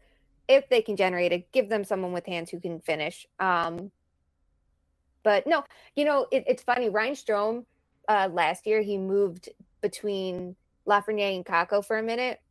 if 0.47 0.67
they 0.69 0.81
can 0.81 0.95
generate 0.95 1.31
it, 1.31 1.51
give 1.51 1.69
them 1.69 1.83
someone 1.83 2.11
with 2.11 2.25
hands 2.25 2.49
who 2.49 2.59
can 2.59 2.79
finish. 2.79 3.27
Um, 3.39 3.91
but 5.23 5.47
no, 5.47 5.63
you 5.95 6.05
know, 6.05 6.27
it, 6.31 6.43
it's 6.47 6.63
funny. 6.63 6.89
Ryan 6.89 7.13
Strome 7.13 7.65
uh, 8.09 8.29
last 8.31 8.67
year, 8.67 8.81
he 8.81 8.97
moved 8.97 9.49
between 9.81 10.55
Lafreniere 10.87 11.35
and 11.35 11.45
Kakko 11.45 11.85
for 11.85 11.97
a 11.97 12.03
minute. 12.03 12.41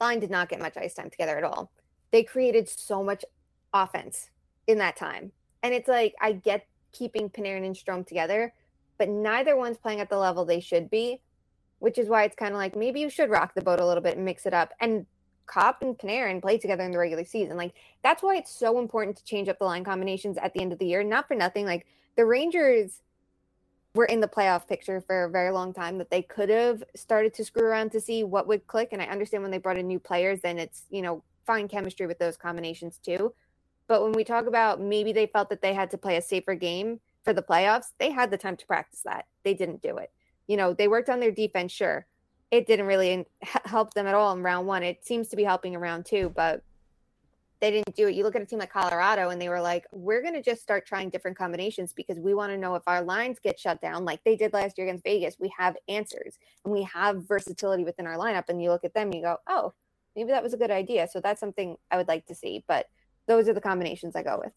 Line 0.00 0.20
did 0.20 0.30
not 0.30 0.48
get 0.48 0.60
much 0.60 0.76
ice 0.76 0.94
time 0.94 1.10
together 1.10 1.36
at 1.36 1.44
all. 1.44 1.70
They 2.12 2.22
created 2.22 2.68
so 2.68 3.02
much 3.02 3.24
offense 3.72 4.30
in 4.66 4.78
that 4.78 4.96
time. 4.96 5.32
And 5.62 5.74
it's 5.74 5.88
like, 5.88 6.14
I 6.20 6.32
get 6.32 6.66
keeping 6.92 7.30
Panarin 7.30 7.64
and 7.64 7.74
Strome 7.74 8.06
together, 8.06 8.52
but 8.98 9.08
neither 9.08 9.56
one's 9.56 9.78
playing 9.78 10.00
at 10.00 10.10
the 10.10 10.18
level 10.18 10.44
they 10.44 10.60
should 10.60 10.90
be, 10.90 11.20
which 11.78 11.98
is 11.98 12.08
why 12.08 12.24
it's 12.24 12.36
kind 12.36 12.52
of 12.52 12.58
like 12.58 12.76
maybe 12.76 13.00
you 13.00 13.10
should 13.10 13.30
rock 13.30 13.54
the 13.54 13.62
boat 13.62 13.80
a 13.80 13.86
little 13.86 14.02
bit 14.02 14.16
and 14.16 14.24
mix 14.24 14.46
it 14.46 14.54
up. 14.54 14.72
And 14.80 15.06
Copp 15.46 15.82
and 15.82 15.96
Panarin 15.96 16.40
play 16.40 16.58
together 16.58 16.84
in 16.84 16.92
the 16.92 16.98
regular 16.98 17.24
season. 17.24 17.56
Like 17.56 17.74
that's 18.02 18.22
why 18.22 18.36
it's 18.36 18.50
so 18.50 18.78
important 18.78 19.16
to 19.16 19.24
change 19.24 19.48
up 19.48 19.58
the 19.58 19.64
line 19.64 19.84
combinations 19.84 20.38
at 20.38 20.54
the 20.54 20.60
end 20.60 20.72
of 20.72 20.78
the 20.78 20.86
year. 20.86 21.02
Not 21.02 21.28
for 21.28 21.34
nothing. 21.34 21.66
Like 21.66 21.86
the 22.16 22.24
Rangers 22.24 23.02
were 23.94 24.06
in 24.06 24.20
the 24.20 24.28
playoff 24.28 24.66
picture 24.66 25.00
for 25.00 25.24
a 25.24 25.30
very 25.30 25.50
long 25.50 25.72
time 25.72 25.98
that 25.98 26.10
they 26.10 26.22
could 26.22 26.48
have 26.48 26.82
started 26.96 27.34
to 27.34 27.44
screw 27.44 27.64
around 27.64 27.92
to 27.92 28.00
see 28.00 28.24
what 28.24 28.46
would 28.46 28.66
click. 28.66 28.88
And 28.92 29.02
I 29.02 29.06
understand 29.06 29.42
when 29.42 29.50
they 29.50 29.58
brought 29.58 29.76
in 29.76 29.86
new 29.86 30.00
players, 30.00 30.40
then 30.40 30.58
it's, 30.58 30.84
you 30.90 31.02
know, 31.02 31.22
fine 31.46 31.68
chemistry 31.68 32.06
with 32.06 32.18
those 32.18 32.36
combinations 32.36 32.98
too. 32.98 33.34
But 33.88 34.02
when 34.02 34.12
we 34.12 34.24
talk 34.24 34.46
about 34.46 34.80
maybe 34.80 35.12
they 35.12 35.26
felt 35.26 35.50
that 35.50 35.60
they 35.60 35.74
had 35.74 35.90
to 35.90 35.98
play 35.98 36.16
a 36.16 36.22
safer 36.22 36.54
game 36.54 37.00
for 37.24 37.32
the 37.32 37.42
playoffs, 37.42 37.92
they 37.98 38.10
had 38.10 38.30
the 38.30 38.38
time 38.38 38.56
to 38.56 38.66
practice 38.66 39.02
that. 39.04 39.26
They 39.42 39.54
didn't 39.54 39.82
do 39.82 39.98
it. 39.98 40.10
You 40.46 40.56
know, 40.56 40.72
they 40.72 40.88
worked 40.88 41.10
on 41.10 41.20
their 41.20 41.30
defense, 41.30 41.72
sure. 41.72 42.06
It 42.52 42.66
didn't 42.66 42.86
really 42.86 43.26
help 43.42 43.94
them 43.94 44.06
at 44.06 44.14
all 44.14 44.32
in 44.32 44.42
round 44.44 44.68
one. 44.68 44.84
It 44.84 45.04
seems 45.04 45.28
to 45.28 45.36
be 45.36 45.42
helping 45.42 45.72
in 45.72 45.80
round 45.80 46.06
two, 46.06 46.28
but 46.36 46.62
they 47.60 47.70
didn't 47.70 47.96
do 47.96 48.08
it. 48.08 48.14
You 48.14 48.24
look 48.24 48.36
at 48.36 48.42
a 48.42 48.46
team 48.46 48.58
like 48.58 48.72
Colorado 48.72 49.30
and 49.30 49.40
they 49.40 49.48
were 49.48 49.60
like, 49.60 49.86
we're 49.92 50.20
going 50.20 50.34
to 50.34 50.42
just 50.42 50.62
start 50.62 50.84
trying 50.84 51.10
different 51.10 51.38
combinations 51.38 51.92
because 51.92 52.18
we 52.18 52.34
want 52.34 52.52
to 52.52 52.58
know 52.58 52.74
if 52.74 52.82
our 52.86 53.02
lines 53.02 53.38
get 53.42 53.58
shut 53.58 53.80
down 53.80 54.04
like 54.04 54.22
they 54.24 54.36
did 54.36 54.52
last 54.52 54.76
year 54.76 54.86
against 54.86 55.04
Vegas. 55.04 55.36
We 55.40 55.52
have 55.56 55.76
answers 55.88 56.38
and 56.64 56.74
we 56.74 56.82
have 56.82 57.26
versatility 57.26 57.84
within 57.84 58.06
our 58.06 58.16
lineup. 58.18 58.48
And 58.48 58.62
you 58.62 58.70
look 58.70 58.84
at 58.84 58.94
them 58.94 59.06
and 59.06 59.14
you 59.14 59.22
go, 59.22 59.36
oh, 59.48 59.72
maybe 60.14 60.30
that 60.30 60.42
was 60.42 60.52
a 60.52 60.58
good 60.58 60.72
idea. 60.72 61.08
So 61.10 61.20
that's 61.20 61.40
something 61.40 61.76
I 61.90 61.96
would 61.96 62.08
like 62.08 62.26
to 62.26 62.34
see. 62.34 62.64
But 62.66 62.88
those 63.28 63.48
are 63.48 63.54
the 63.54 63.60
combinations 63.60 64.16
I 64.16 64.24
go 64.24 64.40
with. 64.44 64.52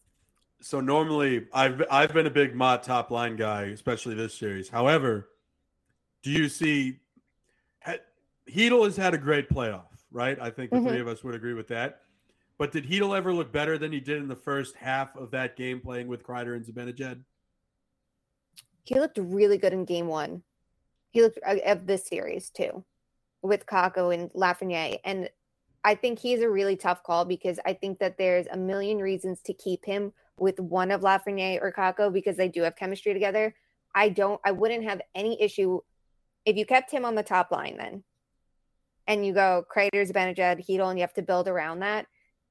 so 0.60 0.80
normally 0.80 1.46
I've 1.52 1.82
I've 1.90 2.12
been 2.12 2.26
a 2.26 2.30
big 2.30 2.54
Motte 2.54 2.82
top 2.82 3.10
line 3.10 3.36
guy, 3.36 3.64
especially 3.66 4.14
this 4.16 4.34
series. 4.34 4.68
However, 4.68 5.28
do 6.22 6.30
you 6.30 6.48
see 6.48 6.98
Chytil 8.48 8.84
has 8.84 8.96
had 8.96 9.14
a 9.14 9.18
great 9.18 9.48
playoff, 9.48 9.88
right? 10.10 10.38
I 10.40 10.50
think 10.50 10.70
the 10.70 10.78
Mhm. 10.78 10.88
three 10.88 11.00
of 11.00 11.08
us 11.08 11.24
would 11.24 11.34
agree 11.34 11.54
with 11.54 11.68
that. 11.68 12.02
But 12.58 12.72
did 12.72 12.86
Chytil 12.86 13.16
ever 13.16 13.34
look 13.34 13.52
better 13.52 13.76
than 13.76 13.92
he 13.92 14.00
did 14.00 14.18
in 14.18 14.28
the 14.28 14.36
first 14.36 14.76
half 14.76 15.14
of 15.16 15.30
that 15.32 15.56
game 15.56 15.80
playing 15.80 16.08
with 16.08 16.22
Kreider 16.22 16.56
and 16.56 16.64
Zibanejad? 16.64 17.24
He 18.84 18.94
looked 18.98 19.18
really 19.18 19.58
good 19.58 19.72
in 19.72 19.84
game 19.84 20.06
one. 20.06 20.44
He 21.10 21.22
looked 21.22 21.38
uh, 21.44 21.56
of 21.66 21.86
this 21.86 22.06
series 22.06 22.50
too, 22.50 22.84
with 23.42 23.66
Kakko 23.66 24.14
and 24.14 24.30
Lafreniere. 24.32 25.00
And 25.04 25.28
I 25.84 25.94
think 25.94 26.18
he's 26.18 26.40
a 26.40 26.48
really 26.48 26.76
tough 26.76 27.02
call 27.02 27.24
because 27.24 27.58
I 27.66 27.74
think 27.74 27.98
that 27.98 28.16
there's 28.16 28.46
a 28.46 28.56
million 28.56 28.98
reasons 28.98 29.42
to 29.42 29.52
keep 29.54 29.84
him 29.84 30.12
with 30.38 30.58
one 30.60 30.90
of 30.90 31.00
Lafreniere 31.02 31.60
or 31.62 31.72
Kakko 31.72 32.12
because 32.12 32.36
they 32.36 32.48
do 32.48 32.62
have 32.62 32.76
chemistry 32.76 33.12
together. 33.12 33.54
I 33.94 34.08
don't, 34.08 34.40
I 34.44 34.52
wouldn't 34.52 34.84
have 34.84 35.00
any 35.14 35.40
issue 35.40 35.80
if 36.44 36.56
you 36.56 36.64
kept 36.64 36.90
him 36.90 37.04
on 37.04 37.14
the 37.16 37.22
top 37.22 37.50
line 37.50 37.76
then 37.76 38.04
and 39.06 39.24
you 39.24 39.32
go 39.32 39.64
Kreider, 39.74 40.08
Zibanejad, 40.10 40.66
Chytil, 40.66 40.90
and 40.90 40.98
you 40.98 41.02
have 41.02 41.14
to 41.14 41.22
build 41.22 41.48
around 41.48 41.80
that, 41.80 42.06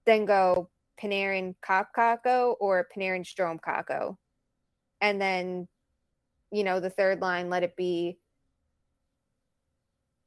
then 0.05 0.25
go 0.25 0.69
Panarin, 1.01 1.55
Copp 1.61 1.89
Kakko 1.95 2.55
or 2.59 2.87
Panarin, 2.95 3.25
Strome 3.25 3.59
Kakko. 3.59 4.17
And 5.01 5.21
then 5.21 5.67
you 6.55 6.63
know, 6.63 6.79
the 6.79 6.89
third 6.89 7.21
line, 7.21 7.49
let 7.49 7.63
it 7.63 7.75
be. 7.75 8.17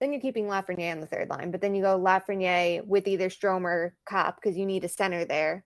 Then 0.01 0.13
you're 0.13 0.21
keeping 0.21 0.47
Lafreniere 0.47 0.93
on 0.93 1.01
the 1.01 1.07
third 1.07 1.29
line, 1.29 1.51
but 1.51 1.61
then 1.61 1.75
you 1.75 1.83
go 1.83 1.99
Lafreniere 1.99 2.87
with 2.87 3.09
either 3.09 3.31
Strome 3.31 3.65
or 3.65 3.95
Copp 4.05 4.37
because 4.37 4.57
you 4.57 4.65
need 4.67 4.85
a 4.85 4.89
center 4.89 5.25
there. 5.25 5.65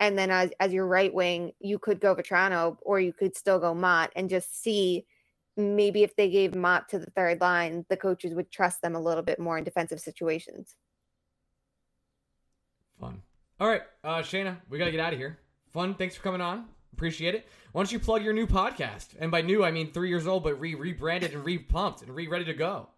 And 0.00 0.16
then 0.16 0.30
as, 0.30 0.50
as 0.60 0.72
your 0.72 0.86
right 0.86 1.12
wing, 1.12 1.52
you 1.58 1.78
could 1.78 2.00
go 2.00 2.14
Vatrano 2.14 2.78
or 2.82 3.00
you 3.00 3.12
could 3.12 3.36
still 3.36 3.58
go 3.58 3.74
Motte 3.74 4.12
and 4.14 4.30
just 4.30 4.62
see 4.62 5.04
maybe 5.58 6.02
if 6.02 6.16
they 6.16 6.30
gave 6.30 6.54
Motte 6.54 6.88
to 6.90 6.98
the 6.98 7.10
third 7.10 7.40
line, 7.40 7.84
the 7.88 7.96
coaches 7.96 8.32
would 8.34 8.50
trust 8.50 8.80
them 8.80 8.94
a 8.94 9.00
little 9.00 9.22
bit 9.22 9.38
more 9.38 9.58
in 9.58 9.64
defensive 9.64 10.00
situations. 10.00 10.76
Fun. 13.00 13.22
All 13.60 13.68
right, 13.68 13.82
uh, 14.04 14.18
Shayna, 14.18 14.56
we 14.70 14.78
gotta 14.78 14.90
get 14.90 15.00
out 15.00 15.12
of 15.12 15.18
here. 15.18 15.38
Fun. 15.72 15.94
Thanks 15.94 16.16
for 16.16 16.22
coming 16.22 16.40
on. 16.40 16.66
Appreciate 16.92 17.34
it. 17.34 17.46
Why 17.72 17.82
don't 17.82 17.92
you 17.92 17.98
plug 17.98 18.24
your 18.24 18.32
new 18.32 18.46
podcast? 18.46 19.08
And 19.20 19.30
by 19.30 19.42
new, 19.42 19.64
I 19.64 19.70
mean 19.70 19.92
three 19.92 20.08
years 20.08 20.26
old, 20.26 20.42
but 20.42 20.58
re 20.58 20.74
rebranded 20.74 21.34
and 21.34 21.44
re-pumped 21.44 22.02
and 22.02 22.14
re 22.14 22.26
ready 22.26 22.44
to 22.46 22.54
go. 22.54 22.88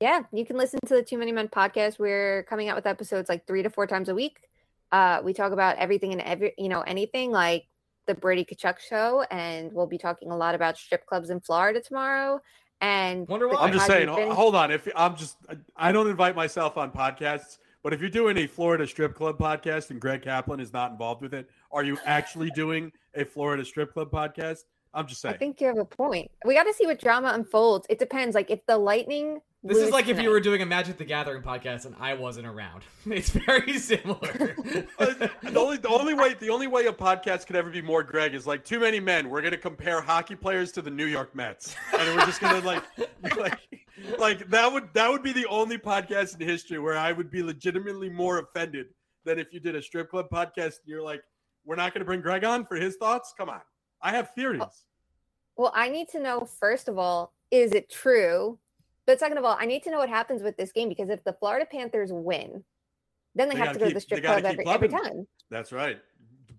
Yeah, 0.00 0.22
you 0.32 0.44
can 0.44 0.56
listen 0.56 0.80
to 0.86 0.94
the 0.96 1.02
Too 1.02 1.16
Many 1.16 1.30
Men 1.30 1.48
podcast. 1.48 1.98
We're 1.98 2.42
coming 2.48 2.68
out 2.68 2.76
with 2.76 2.86
episodes 2.86 3.28
like 3.28 3.46
three 3.46 3.62
to 3.62 3.70
four 3.70 3.86
times 3.86 4.08
a 4.08 4.14
week. 4.14 4.48
Uh, 4.90 5.20
we 5.22 5.32
talk 5.32 5.52
about 5.52 5.76
everything 5.76 6.12
and 6.12 6.20
every, 6.20 6.52
you 6.58 6.68
know, 6.68 6.80
anything 6.80 7.30
like 7.30 7.66
the 8.06 8.14
Brady 8.14 8.44
Tkachuk 8.44 8.78
show, 8.80 9.24
and 9.30 9.72
we'll 9.72 9.86
be 9.86 9.98
talking 9.98 10.30
a 10.30 10.36
lot 10.36 10.54
about 10.54 10.76
strip 10.76 11.06
clubs 11.06 11.30
in 11.30 11.40
Florida 11.40 11.80
tomorrow. 11.80 12.40
And 12.80 13.28
Wonder 13.28 13.48
why. 13.48 13.56
I'm 13.56 13.72
just 13.72 13.86
saying. 13.86 14.08
ho- 14.08 14.16
Finn- 14.16 14.30
Hold 14.30 14.56
on. 14.56 14.70
If 14.72 14.88
I'm 14.96 15.16
just, 15.16 15.36
I 15.76 15.92
don't 15.92 16.08
invite 16.08 16.34
myself 16.34 16.76
on 16.76 16.90
podcasts, 16.90 17.58
But 17.84 17.92
if 17.92 18.00
you're 18.00 18.10
doing 18.10 18.36
a 18.38 18.46
Florida 18.46 18.86
strip 18.86 19.14
club 19.14 19.38
podcast 19.38 19.90
and 19.90 20.00
Greg 20.00 20.22
Kaplan 20.22 20.60
is 20.60 20.72
not 20.72 20.92
involved 20.92 21.22
with 21.22 21.34
it, 21.34 21.48
are 21.72 21.82
you 21.84 21.98
actually 22.04 22.50
doing 22.50 22.92
a 23.14 23.24
Florida 23.24 23.64
strip 23.64 23.92
club 23.92 24.10
podcast? 24.10 24.60
I'm 24.94 25.06
just 25.06 25.20
saying. 25.20 25.34
I 25.34 25.38
think 25.38 25.60
you 25.60 25.66
have 25.68 25.78
a 25.78 25.84
point. 25.84 26.30
We 26.44 26.54
got 26.54 26.64
to 26.64 26.72
see 26.74 26.86
what 26.86 27.00
drama 27.00 27.30
unfolds. 27.34 27.86
It 27.88 27.98
depends. 27.98 28.34
Like 28.34 28.50
if 28.50 28.64
the 28.66 28.76
Lightning. 28.78 29.40
This 29.64 29.78
is 29.78 29.90
like 29.90 30.08
if 30.08 30.20
you 30.20 30.28
were 30.30 30.40
doing 30.40 30.60
a 30.60 30.66
Magic 30.66 30.98
the 30.98 31.04
Gathering 31.04 31.40
podcast 31.40 31.86
and 31.86 31.94
I 32.00 32.14
wasn't 32.14 32.46
around. 32.48 32.82
It's 33.06 33.30
very 33.30 33.78
similar. 33.78 34.56
Uh, 34.98 35.28
the 35.42 35.56
only 35.56 35.76
the 35.76 35.88
only 35.88 36.14
way 36.14 36.34
the 36.34 36.50
only 36.50 36.66
way 36.66 36.86
a 36.86 36.92
podcast 36.92 37.46
could 37.46 37.56
ever 37.56 37.70
be 37.70 37.82
more 37.82 38.02
Greg 38.02 38.34
is 38.34 38.46
like 38.46 38.64
too 38.64 38.80
many 38.80 38.98
men. 38.98 39.28
We're 39.28 39.42
gonna 39.42 39.56
compare 39.56 40.00
hockey 40.00 40.34
players 40.34 40.72
to 40.72 40.82
the 40.82 40.90
New 40.90 41.06
York 41.06 41.34
Mets, 41.34 41.76
and 41.96 42.16
we're 42.16 42.26
just 42.26 42.40
gonna 42.40 42.64
like 42.66 42.82
like 43.36 43.58
like 44.18 44.50
that 44.50 44.72
would 44.72 44.88
that 44.94 45.10
would 45.10 45.22
be 45.22 45.32
the 45.32 45.46
only 45.46 45.78
podcast 45.78 46.40
in 46.40 46.46
history 46.46 46.78
where 46.78 46.96
I 46.96 47.12
would 47.12 47.30
be 47.30 47.42
legitimately 47.42 48.08
more 48.08 48.38
offended 48.38 48.86
than 49.24 49.38
if 49.38 49.52
you 49.52 49.60
did 49.60 49.76
a 49.76 49.82
strip 49.82 50.10
club 50.10 50.26
podcast 50.30 50.78
and 50.78 50.86
you're 50.86 51.02
like, 51.02 51.22
we're 51.64 51.76
not 51.76 51.92
gonna 51.92 52.04
bring 52.04 52.20
Greg 52.20 52.44
on 52.44 52.64
for 52.64 52.76
his 52.76 52.96
thoughts. 52.96 53.32
Come 53.36 53.48
on, 53.48 53.60
I 54.00 54.10
have 54.12 54.30
theories. 54.34 54.62
Uh, 54.62 54.68
well, 55.56 55.72
I 55.74 55.88
need 55.88 56.08
to 56.10 56.20
know 56.20 56.40
first 56.40 56.88
of 56.88 56.98
all, 56.98 57.32
is 57.50 57.72
it 57.72 57.90
true? 57.90 58.58
But 59.06 59.18
second 59.18 59.38
of 59.38 59.44
all, 59.44 59.56
I 59.58 59.66
need 59.66 59.82
to 59.84 59.90
know 59.90 59.98
what 59.98 60.08
happens 60.08 60.42
with 60.42 60.56
this 60.56 60.72
game 60.72 60.88
because 60.88 61.08
if 61.08 61.24
the 61.24 61.32
Florida 61.32 61.66
Panthers 61.70 62.10
win, 62.12 62.64
then 63.34 63.48
they, 63.48 63.54
They 63.54 63.60
have 63.60 63.72
to 63.72 63.78
go 63.78 63.88
to 63.88 63.94
the 63.94 64.00
strip 64.00 64.22
club 64.24 64.44
every, 64.44 64.66
every 64.66 64.88
time. 64.88 65.26
That's 65.50 65.72
right. 65.72 65.98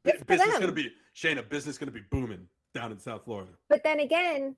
For 0.04 0.26
business 0.26 0.52
them. 0.52 0.62
gonna 0.62 0.72
be 0.74 0.92
Shayna. 1.16 1.48
Business 1.48 1.78
gonna 1.78 1.92
be 1.92 2.04
booming 2.12 2.48
down 2.74 2.92
in 2.92 3.00
South 3.00 3.24
Florida. 3.24 3.52
But 3.70 3.84
then 3.84 4.00
again, 4.00 4.56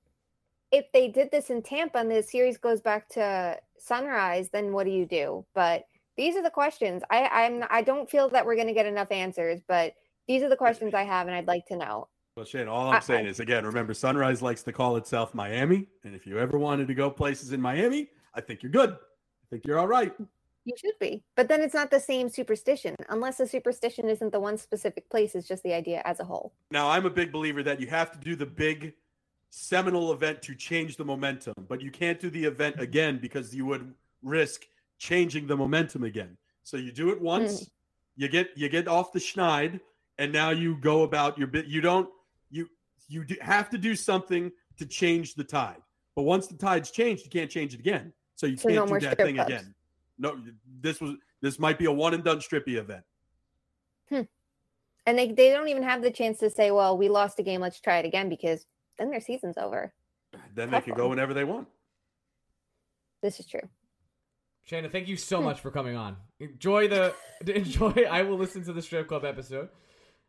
if 0.72 0.86
they 0.92 1.08
did 1.08 1.30
this 1.30 1.50
in 1.50 1.62
Tampa 1.62 1.98
and 1.98 2.10
the 2.10 2.22
series 2.22 2.58
goes 2.58 2.80
back 2.80 3.08
to 3.10 3.58
Sunrise, 3.78 4.48
then 4.50 4.72
what 4.72 4.84
do 4.84 4.90
you 4.90 5.06
do? 5.06 5.44
But 5.54 5.84
these 6.16 6.36
are 6.36 6.42
the 6.42 6.50
questions. 6.50 7.02
I 7.10 7.26
I'm 7.26 7.64
I 7.70 7.82
don't 7.82 8.10
feel 8.10 8.28
that 8.30 8.44
we're 8.44 8.56
going 8.56 8.66
to 8.66 8.74
get 8.74 8.86
enough 8.86 9.12
answers, 9.12 9.60
but 9.68 9.94
these 10.26 10.42
are 10.42 10.48
the 10.48 10.56
questions 10.56 10.94
I 10.94 11.04
have, 11.04 11.28
and 11.28 11.36
I'd 11.36 11.46
like 11.46 11.66
to 11.66 11.76
know. 11.76 12.08
Well, 12.36 12.44
Shane, 12.44 12.68
all 12.68 12.88
I'm 12.88 12.96
I- 12.96 13.00
saying 13.00 13.26
I- 13.26 13.30
is 13.30 13.40
again, 13.40 13.64
remember, 13.64 13.94
Sunrise 13.94 14.42
likes 14.42 14.62
to 14.64 14.72
call 14.72 14.96
itself 14.96 15.34
Miami, 15.34 15.86
and 16.04 16.14
if 16.14 16.26
you 16.26 16.38
ever 16.38 16.58
wanted 16.58 16.86
to 16.88 16.94
go 16.94 17.10
places 17.10 17.52
in 17.52 17.62
Miami, 17.62 18.10
I 18.34 18.42
think 18.42 18.62
you're 18.62 18.70
good. 18.70 18.90
I 18.90 19.46
think 19.48 19.64
you're 19.64 19.78
all 19.78 19.88
right. 19.88 20.12
You 20.66 20.74
should 20.76 20.98
be, 21.00 21.22
but 21.34 21.48
then 21.48 21.62
it's 21.62 21.72
not 21.72 21.90
the 21.90 22.00
same 22.00 22.28
superstition, 22.28 22.94
unless 23.08 23.38
the 23.38 23.46
superstition 23.46 24.10
isn't 24.10 24.32
the 24.32 24.40
one 24.40 24.58
specific 24.58 25.08
place; 25.08 25.34
it's 25.34 25.48
just 25.48 25.62
the 25.62 25.72
idea 25.72 26.02
as 26.04 26.20
a 26.20 26.24
whole. 26.24 26.52
Now, 26.70 26.90
I'm 26.90 27.06
a 27.06 27.10
big 27.10 27.32
believer 27.32 27.62
that 27.62 27.80
you 27.80 27.86
have 27.86 28.12
to 28.12 28.18
do 28.18 28.36
the 28.36 28.44
big 28.44 28.92
seminal 29.48 30.12
event 30.12 30.42
to 30.42 30.54
change 30.54 30.96
the 30.98 31.04
momentum, 31.04 31.54
but 31.68 31.80
you 31.80 31.90
can't 31.90 32.20
do 32.20 32.28
the 32.28 32.44
event 32.44 32.78
again 32.80 33.18
because 33.18 33.54
you 33.54 33.64
would 33.64 33.94
risk 34.22 34.66
changing 34.98 35.46
the 35.46 35.56
momentum 35.56 36.04
again. 36.04 36.36
So 36.64 36.76
you 36.76 36.92
do 36.92 37.10
it 37.10 37.20
once, 37.20 37.62
mm. 37.62 37.70
you 38.16 38.28
get 38.28 38.50
you 38.56 38.68
get 38.68 38.88
off 38.88 39.12
the 39.12 39.20
schneid, 39.20 39.80
and 40.18 40.32
now 40.32 40.50
you 40.50 40.76
go 40.76 41.04
about 41.04 41.38
your 41.38 41.46
bit. 41.46 41.66
You 41.66 41.80
don't 41.80 42.10
you 43.08 43.20
you 43.20 43.24
do, 43.24 43.36
have 43.40 43.70
to 43.70 43.78
do 43.78 43.94
something 43.96 44.50
to 44.78 44.86
change 44.86 45.34
the 45.34 45.44
tide. 45.44 45.82
But 46.14 46.22
once 46.22 46.46
the 46.46 46.56
tide's 46.56 46.90
changed, 46.90 47.24
you 47.24 47.30
can't 47.30 47.50
change 47.50 47.74
it 47.74 47.80
again. 47.80 48.12
So 48.34 48.46
you 48.46 48.56
So 48.56 48.68
can't 48.68 48.88
more 48.88 48.98
do 48.98 49.06
that 49.06 49.16
thing 49.18 49.36
clubs. 49.36 49.50
again. 49.50 49.74
No, 50.18 50.40
this 50.80 51.00
was 51.00 51.14
this 51.42 51.58
might 51.58 51.78
be 51.78 51.84
a 51.84 51.92
one 51.92 52.14
and 52.14 52.24
done 52.24 52.38
strippy 52.38 52.76
event. 52.76 53.04
Hmm. 54.08 54.22
And 55.06 55.18
they 55.18 55.32
they 55.32 55.50
don't 55.50 55.68
even 55.68 55.82
have 55.82 56.02
the 56.02 56.10
chance 56.10 56.38
to 56.38 56.50
say, 56.50 56.70
"Well, 56.70 56.96
we 56.96 57.08
lost 57.08 57.38
a 57.38 57.42
game, 57.42 57.60
let's 57.60 57.80
try 57.80 57.98
it 57.98 58.06
again," 58.06 58.28
because 58.28 58.66
then 58.98 59.10
their 59.10 59.20
season's 59.20 59.56
over. 59.58 59.92
Then 60.54 60.70
they 60.70 60.80
can 60.80 60.94
go 60.94 61.08
whenever 61.08 61.34
they 61.34 61.44
want. 61.44 61.68
This 63.22 63.40
is 63.40 63.46
true. 63.46 63.68
Shayna, 64.68 64.90
thank 64.90 65.06
you 65.06 65.16
so 65.16 65.40
much 65.40 65.60
for 65.60 65.70
coming 65.70 65.96
on. 65.96 66.16
Enjoy 66.40 66.88
the 66.88 67.14
enjoy. 67.46 68.04
I 68.10 68.22
will 68.22 68.36
listen 68.36 68.64
to 68.64 68.72
the 68.72 68.82
strip 68.82 69.08
club 69.08 69.24
episode 69.24 69.68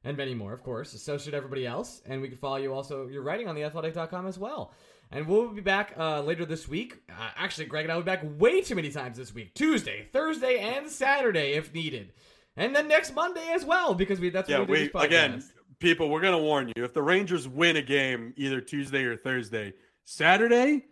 and 0.07 0.15
many 0.15 0.33
more, 0.33 0.53
of 0.53 0.63
course. 0.63 0.91
So 1.01 1.17
should 1.17 1.33
everybody 1.33 1.67
else. 1.67 2.01
And 2.05 2.21
we 2.21 2.29
can 2.29 2.37
follow 2.37 2.55
you 2.55 2.73
also. 2.73 3.07
You're 3.07 3.23
writing 3.23 3.47
on 3.49 3.55
theathletic.com 3.55 4.25
as 4.25 4.39
well. 4.39 4.71
And 5.11 5.27
we'll 5.27 5.49
be 5.49 5.61
back 5.61 5.93
uh, 5.97 6.21
later 6.21 6.45
this 6.45 6.67
week. 6.67 6.97
Uh, 7.09 7.29
actually, 7.35 7.65
Greg 7.65 7.83
and 7.85 7.91
I 7.91 7.95
will 7.95 8.03
be 8.03 8.07
back 8.07 8.23
way 8.39 8.61
too 8.61 8.75
many 8.75 8.89
times 8.89 9.17
this 9.17 9.33
week. 9.33 9.53
Tuesday, 9.53 10.07
Thursday, 10.13 10.59
and 10.59 10.89
Saturday 10.89 11.53
if 11.53 11.73
needed. 11.73 12.13
And 12.55 12.73
then 12.75 12.87
next 12.87 13.13
Monday 13.13 13.49
as 13.53 13.65
well 13.65 13.93
because 13.93 14.19
we 14.19 14.29
that's 14.29 14.49
Yeah, 14.49 14.59
what 14.59 14.69
we 14.69 14.75
do 14.77 14.81
we 14.81 14.87
this 14.87 14.93
podcast. 14.93 15.05
again, 15.05 15.43
people, 15.79 16.09
we're 16.09 16.21
gonna 16.21 16.39
warn 16.39 16.71
you. 16.75 16.85
If 16.85 16.93
the 16.93 17.03
Rangers 17.03 17.47
win 17.47 17.75
a 17.75 17.81
game 17.81 18.33
either 18.37 18.61
Tuesday 18.61 19.03
or 19.03 19.15
Thursday, 19.17 19.73
Saturday, 20.05 20.85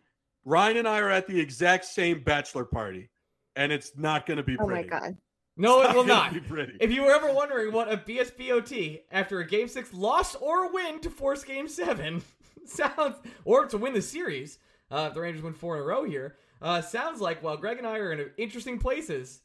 Ryan 0.44 0.78
and 0.78 0.88
I 0.88 1.00
are 1.00 1.10
at 1.10 1.28
the 1.28 1.40
exact 1.40 1.86
same 1.86 2.22
bachelor 2.22 2.66
party, 2.66 3.10
and 3.56 3.72
it's 3.72 3.94
not 3.98 4.26
gonna 4.26 4.44
be 4.44 4.58
pretty. 4.58 4.72
Oh 4.74 4.76
my 4.76 4.84
god. 4.84 5.18
No, 5.58 5.82
it 5.84 5.96
will 5.96 6.04
not. 6.04 6.36
If 6.80 6.92
you 6.92 7.04
were 7.04 7.12
ever 7.12 7.32
wondering 7.34 7.72
what 7.72 7.92
a 7.92 7.98
BSBOT 7.98 9.02
after 9.12 9.40
a 9.40 9.48
Game 9.48 9.68
6 9.68 9.94
loss 9.94 10.36
or 10.36 10.72
win 10.72 11.00
to 11.00 11.10
force 11.10 11.44
Game 11.44 11.68
7 11.68 12.22
sounds, 12.66 13.16
or 13.46 13.66
to 13.68 13.78
win 13.78 13.94
the 13.94 14.02
series, 14.02 14.60
uh, 14.92 15.06
if 15.08 15.14
the 15.14 15.22
Rangers 15.22 15.42
win 15.44 15.54
four 15.54 15.78
in 15.78 15.82
a 15.82 15.86
row 15.86 16.04
here, 16.04 16.36
uh, 16.62 16.82
sounds 16.82 17.22
like 17.22 17.42
while 17.42 17.58
Greg 17.58 17.78
and 17.78 17.88
I 17.88 17.98
are 18.00 18.12
in 18.12 18.30
interesting 18.38 18.80
places, 18.80 19.42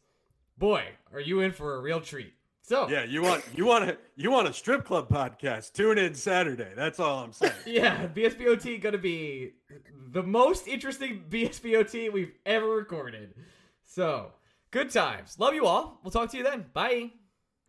boy, 0.58 0.84
are 1.12 1.20
you 1.20 1.40
in 1.40 1.52
for 1.52 1.76
a 1.76 1.80
real 1.80 2.00
treat. 2.00 2.32
So, 2.62 2.88
Yeah, 2.88 3.02
you 3.02 3.20
want 3.22 3.42
you 3.56 3.66
want 3.66 3.90
a 3.90 3.98
you 4.14 4.30
want 4.30 4.46
a 4.46 4.52
strip 4.52 4.84
club 4.84 5.08
podcast? 5.08 5.72
Tune 5.72 5.98
in 5.98 6.14
Saturday. 6.14 6.68
That's 6.76 7.00
all 7.00 7.24
I'm 7.24 7.32
saying. 7.32 7.52
yeah, 7.66 8.06
BSBOT 8.06 8.80
going 8.80 8.92
to 8.92 8.98
be 8.98 9.54
the 10.12 10.22
most 10.22 10.68
interesting 10.68 11.24
BSBOT 11.28 12.12
we've 12.12 12.32
ever 12.46 12.68
recorded. 12.68 13.34
So, 13.84 14.32
good 14.70 14.90
times. 14.90 15.38
Love 15.38 15.54
you 15.54 15.66
all. 15.66 16.00
We'll 16.02 16.10
talk 16.10 16.30
to 16.30 16.36
you 16.36 16.42
then. 16.42 16.66
Bye. 16.72 17.10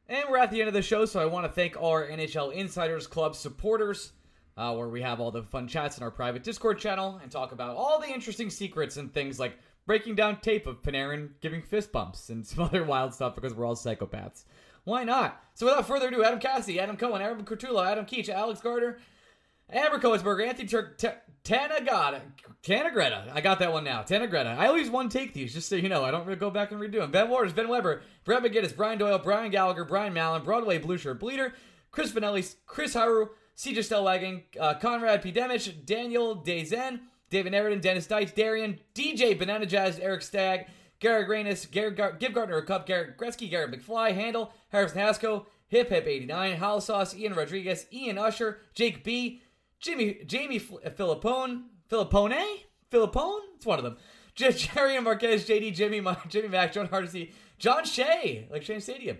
And 0.07 0.25
we're 0.29 0.37
at 0.37 0.51
the 0.51 0.59
end 0.59 0.67
of 0.67 0.73
the 0.73 0.81
show, 0.81 1.05
so 1.05 1.19
I 1.19 1.25
want 1.25 1.45
to 1.45 1.51
thank 1.51 1.81
our 1.81 2.05
NHL 2.07 2.53
Insiders 2.53 3.07
Club 3.07 3.35
supporters, 3.35 4.11
uh, 4.57 4.73
where 4.73 4.89
we 4.89 5.01
have 5.01 5.21
all 5.21 5.31
the 5.31 5.43
fun 5.43 5.67
chats 5.67 5.97
in 5.97 6.03
our 6.03 6.11
private 6.11 6.43
Discord 6.43 6.79
channel 6.79 7.19
and 7.23 7.31
talk 7.31 7.53
about 7.53 7.75
all 7.77 7.99
the 7.99 8.09
interesting 8.09 8.49
secrets 8.49 8.97
and 8.97 9.13
things 9.13 9.39
like 9.39 9.57
breaking 9.85 10.15
down 10.15 10.41
tape 10.41 10.67
of 10.67 10.81
Panarin 10.81 11.29
giving 11.39 11.61
fist 11.61 11.91
bumps 11.91 12.29
and 12.29 12.45
some 12.47 12.63
other 12.63 12.83
wild 12.83 13.13
stuff 13.13 13.35
because 13.35 13.53
we're 13.53 13.65
all 13.65 13.75
psychopaths. 13.75 14.43
Why 14.83 15.03
not? 15.03 15.41
So 15.53 15.67
without 15.67 15.87
further 15.87 16.07
ado, 16.07 16.23
Adam 16.23 16.39
Cassidy, 16.39 16.79
Adam 16.79 16.97
Cohen, 16.97 17.21
Aaron 17.21 17.45
Curtulo, 17.45 17.85
Adam 17.85 18.05
Keach, 18.05 18.29
Alex 18.29 18.61
Gardner, 18.61 18.97
Amber 19.71 19.99
Koensberger, 19.99 20.47
Anthony 20.47 20.67
Turk, 20.67 20.97
T- 20.97 21.07
Tanagata, 21.43 22.21
Tanagretta. 22.63 23.31
I 23.33 23.41
got 23.41 23.59
that 23.59 23.71
one 23.71 23.83
now. 23.83 24.03
Tanagretta. 24.03 24.57
I 24.57 24.67
always 24.67 24.89
one 24.89 25.09
take 25.09 25.33
these, 25.33 25.53
just 25.53 25.69
so 25.69 25.75
you 25.75 25.89
know. 25.89 26.03
I 26.03 26.11
don't 26.11 26.25
really 26.25 26.39
go 26.39 26.49
back 26.51 26.71
and 26.71 26.79
redo 26.79 26.99
them. 26.99 27.11
Ben 27.11 27.29
Waters, 27.29 27.53
Ben 27.53 27.67
Weber, 27.69 28.01
Brett 28.25 28.43
McGinnis, 28.43 28.75
Brian 28.75 28.97
Doyle, 28.99 29.17
Brian 29.19 29.51
Gallagher, 29.51 29.85
Brian 29.85 30.13
Mallon, 30.13 30.43
Broadway 30.43 30.77
Blue 30.77 30.97
Shirt 30.97 31.19
Bleeder, 31.19 31.53
Chris 31.91 32.11
Vanelli, 32.11 32.53
Chris 32.65 32.93
Haru, 32.93 33.29
CJ 33.57 33.79
Stellwagen, 33.79 34.43
uh, 34.59 34.75
Conrad 34.75 35.21
P. 35.21 35.31
Demich, 35.31 35.85
Daniel 35.85 36.37
Dazen, 36.37 36.99
David 37.29 37.53
Everton, 37.53 37.79
Dennis 37.79 38.07
Deitch, 38.07 38.35
Darian, 38.35 38.79
DJ 38.93 39.37
Banana 39.37 39.65
Jazz, 39.65 39.99
Eric 39.99 40.21
Stagg, 40.21 40.67
Garrett 40.99 41.27
Granus, 41.27 41.65
Garrett 41.65 41.95
Gar- 41.95 42.13
Give 42.13 42.33
Gardner 42.33 42.57
a 42.57 42.65
cup, 42.65 42.85
Garrett 42.85 43.17
Gretzky, 43.17 43.49
Garrett 43.49 43.71
McFly, 43.71 44.13
Handle, 44.13 44.53
Harrison 44.69 44.99
Hasco, 44.99 45.45
Hip 45.67 45.89
Hip 45.89 46.05
89, 46.05 46.57
Hal 46.57 46.81
Sauce, 46.81 47.15
Ian 47.15 47.33
Rodriguez, 47.33 47.87
Ian 47.91 48.17
Usher, 48.17 48.59
Jake 48.73 49.03
B, 49.03 49.41
Jimmy 49.81 50.19
Jamie 50.25 50.57
F- 50.57 50.95
Filippone, 50.95 51.63
Filippone, 51.89 52.43
Filippone, 52.91 53.39
it's 53.55 53.65
one 53.65 53.79
of 53.79 53.83
them. 53.83 53.97
Jerry 54.35 54.95
and 54.95 55.03
Marquez, 55.03 55.45
JD, 55.45 55.73
Jimmy, 55.73 56.01
Jimmy 56.29 56.47
Mack, 56.47 56.71
John 56.71 56.87
Hardesty, 56.87 57.33
John 57.57 57.83
Shea, 57.83 58.47
like 58.49 58.63
Shane 58.63 58.79
Stadium. 58.79 59.17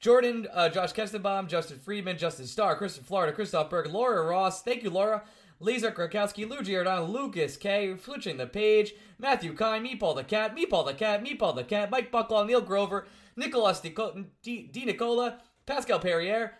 Jordan, 0.00 0.46
uh, 0.52 0.68
Josh 0.68 0.92
Kestenbaum, 0.92 1.48
Justin 1.48 1.78
Friedman, 1.78 2.18
Justin 2.18 2.46
Starr, 2.46 2.76
Kristen 2.76 3.04
Florida, 3.04 3.32
Christoph 3.32 3.70
Berg, 3.70 3.86
Laura 3.86 4.26
Ross, 4.26 4.62
thank 4.62 4.82
you, 4.82 4.90
Laura. 4.90 5.22
Lisa 5.60 5.90
Krakowski, 5.90 6.48
Lou 6.48 6.62
Giordano, 6.62 7.06
Lucas 7.06 7.56
K, 7.56 7.96
switching 7.96 8.36
the 8.36 8.46
page, 8.46 8.94
Matthew 9.18 9.54
Kine, 9.54 9.82
Meatball 9.84 10.14
the 10.14 10.24
Cat, 10.24 10.54
Meatball 10.54 10.84
the 10.84 10.94
Cat, 10.94 11.24
Meatball 11.24 11.54
the 11.54 11.64
Cat, 11.64 11.90
Mike 11.90 12.12
Bucklaw, 12.12 12.46
Neil 12.46 12.60
Grover, 12.60 13.06
Nicolas 13.36 13.80
Di, 13.80 13.94
Di, 14.42 14.68
Di 14.70 14.84
Nicola, 14.84 15.38
Pascal 15.64 16.00
Perrier, 16.00 16.52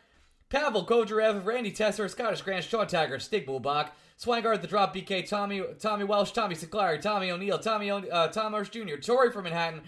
Pavel 0.48 0.86
Kojarev, 0.86 1.44
Randy 1.44 1.72
Tesser, 1.72 2.08
Scottish 2.08 2.42
Grant, 2.42 2.64
Sean 2.64 2.86
Taggart, 2.86 3.22
Stig 3.22 3.46
Bulbach, 3.46 3.90
Swangard, 4.18 4.60
The 4.60 4.68
Drop, 4.68 4.94
BK, 4.94 5.28
Tommy, 5.28 5.62
Tommy 5.78 6.04
Welsh, 6.04 6.30
Tommy 6.30 6.54
Sinclair, 6.54 6.98
Tommy 6.98 7.30
O'Neill, 7.30 7.58
Tommy 7.58 7.90
o, 7.90 7.98
uh, 7.98 8.28
Tom 8.28 8.52
Marsh 8.52 8.68
Jr., 8.68 8.96
Tori 8.96 9.32
from 9.32 9.44
Manhattan, 9.44 9.82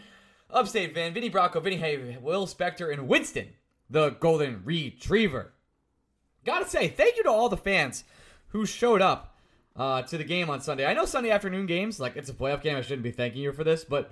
Upstate 0.50 0.94
Van, 0.94 1.14
Vinny 1.14 1.30
Bracco, 1.30 1.62
Vinny 1.62 1.76
Hay, 1.76 2.18
Will 2.20 2.46
Spector, 2.46 2.92
and 2.92 3.08
Winston, 3.08 3.48
the 3.88 4.10
Golden 4.10 4.62
Retriever. 4.64 5.52
Gotta 6.44 6.68
say, 6.68 6.88
thank 6.88 7.16
you 7.16 7.22
to 7.24 7.30
all 7.30 7.48
the 7.48 7.56
fans 7.56 8.04
who 8.48 8.66
showed 8.66 9.02
up 9.02 9.36
uh, 9.76 10.02
to 10.02 10.16
the 10.16 10.24
game 10.24 10.48
on 10.48 10.60
Sunday. 10.60 10.86
I 10.86 10.94
know 10.94 11.04
Sunday 11.04 11.30
afternoon 11.30 11.66
games, 11.66 12.00
like 12.00 12.16
it's 12.16 12.30
a 12.30 12.34
playoff 12.34 12.62
game, 12.62 12.76
I 12.76 12.82
shouldn't 12.82 13.02
be 13.02 13.10
thanking 13.10 13.42
you 13.42 13.52
for 13.52 13.64
this, 13.64 13.84
but 13.84 14.10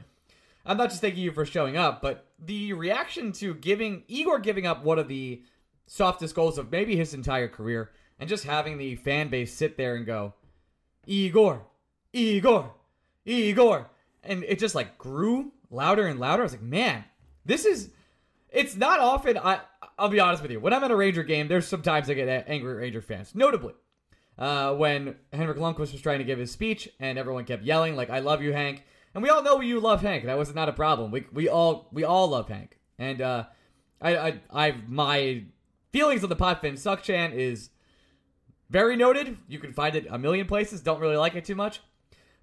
I'm 0.66 0.76
not 0.76 0.90
just 0.90 1.00
thanking 1.00 1.22
you 1.22 1.32
for 1.32 1.44
showing 1.44 1.76
up, 1.76 2.02
but 2.02 2.26
the 2.38 2.72
reaction 2.72 3.32
to 3.32 3.54
giving 3.54 4.02
Igor 4.08 4.38
giving 4.38 4.66
up 4.66 4.82
one 4.82 4.98
of 4.98 5.08
the 5.08 5.42
softest 5.86 6.34
goals 6.34 6.58
of 6.58 6.70
maybe 6.70 6.96
his 6.96 7.14
entire 7.14 7.48
career, 7.48 7.90
and 8.18 8.28
just 8.28 8.44
having 8.44 8.78
the 8.78 8.96
fan 8.96 9.28
base 9.28 9.52
sit 9.52 9.76
there 9.76 9.96
and 9.96 10.06
go, 10.06 10.34
Igor, 11.06 11.66
Igor, 12.12 12.74
Igor, 13.24 13.90
and 14.22 14.44
it 14.44 14.58
just 14.58 14.74
like 14.74 14.98
grew 14.98 15.52
louder 15.70 16.06
and 16.06 16.20
louder. 16.20 16.42
I 16.42 16.44
was 16.44 16.52
like, 16.52 16.62
man, 16.62 17.04
this 17.44 17.64
is 17.64 17.90
it's 18.50 18.76
not 18.76 19.00
often. 19.00 19.36
I 19.36 19.60
I'll 19.98 20.08
be 20.08 20.20
honest 20.20 20.42
with 20.42 20.50
you. 20.50 20.60
When 20.60 20.72
I'm 20.72 20.84
at 20.84 20.90
a 20.90 20.96
Ranger 20.96 21.22
game, 21.22 21.48
there's 21.48 21.66
sometimes 21.66 22.08
I 22.08 22.14
get 22.14 22.44
angry 22.48 22.72
at 22.72 22.78
Ranger 22.78 23.02
fans. 23.02 23.34
Notably, 23.34 23.74
uh, 24.38 24.74
when 24.74 25.16
Henrik 25.32 25.58
Lundqvist 25.58 25.92
was 25.92 26.00
trying 26.00 26.18
to 26.18 26.24
give 26.24 26.38
his 26.38 26.50
speech 26.50 26.88
and 26.98 27.18
everyone 27.18 27.44
kept 27.44 27.64
yelling 27.64 27.96
like 27.96 28.10
"I 28.10 28.20
love 28.20 28.42
you, 28.42 28.52
Hank," 28.52 28.84
and 29.14 29.22
we 29.22 29.28
all 29.28 29.42
know 29.42 29.60
you 29.60 29.80
love 29.80 30.02
Hank. 30.02 30.24
That 30.24 30.38
was 30.38 30.54
not 30.54 30.68
a 30.68 30.72
problem. 30.72 31.10
We 31.10 31.26
we 31.32 31.48
all 31.48 31.88
we 31.92 32.04
all 32.04 32.28
love 32.28 32.48
Hank, 32.48 32.78
and 32.98 33.20
uh, 33.20 33.44
I 34.00 34.16
I 34.16 34.40
I 34.52 34.74
my 34.86 35.44
feelings 35.94 36.24
on 36.24 36.28
the 36.28 36.34
Potvin 36.34 36.76
suck 36.76 37.04
chant 37.04 37.34
is 37.34 37.70
very 38.68 38.96
noted. 38.96 39.38
You 39.46 39.60
can 39.60 39.72
find 39.72 39.94
it 39.94 40.08
a 40.10 40.18
million 40.18 40.44
places. 40.48 40.80
Don't 40.80 41.00
really 41.00 41.16
like 41.16 41.36
it 41.36 41.44
too 41.44 41.54
much, 41.54 41.80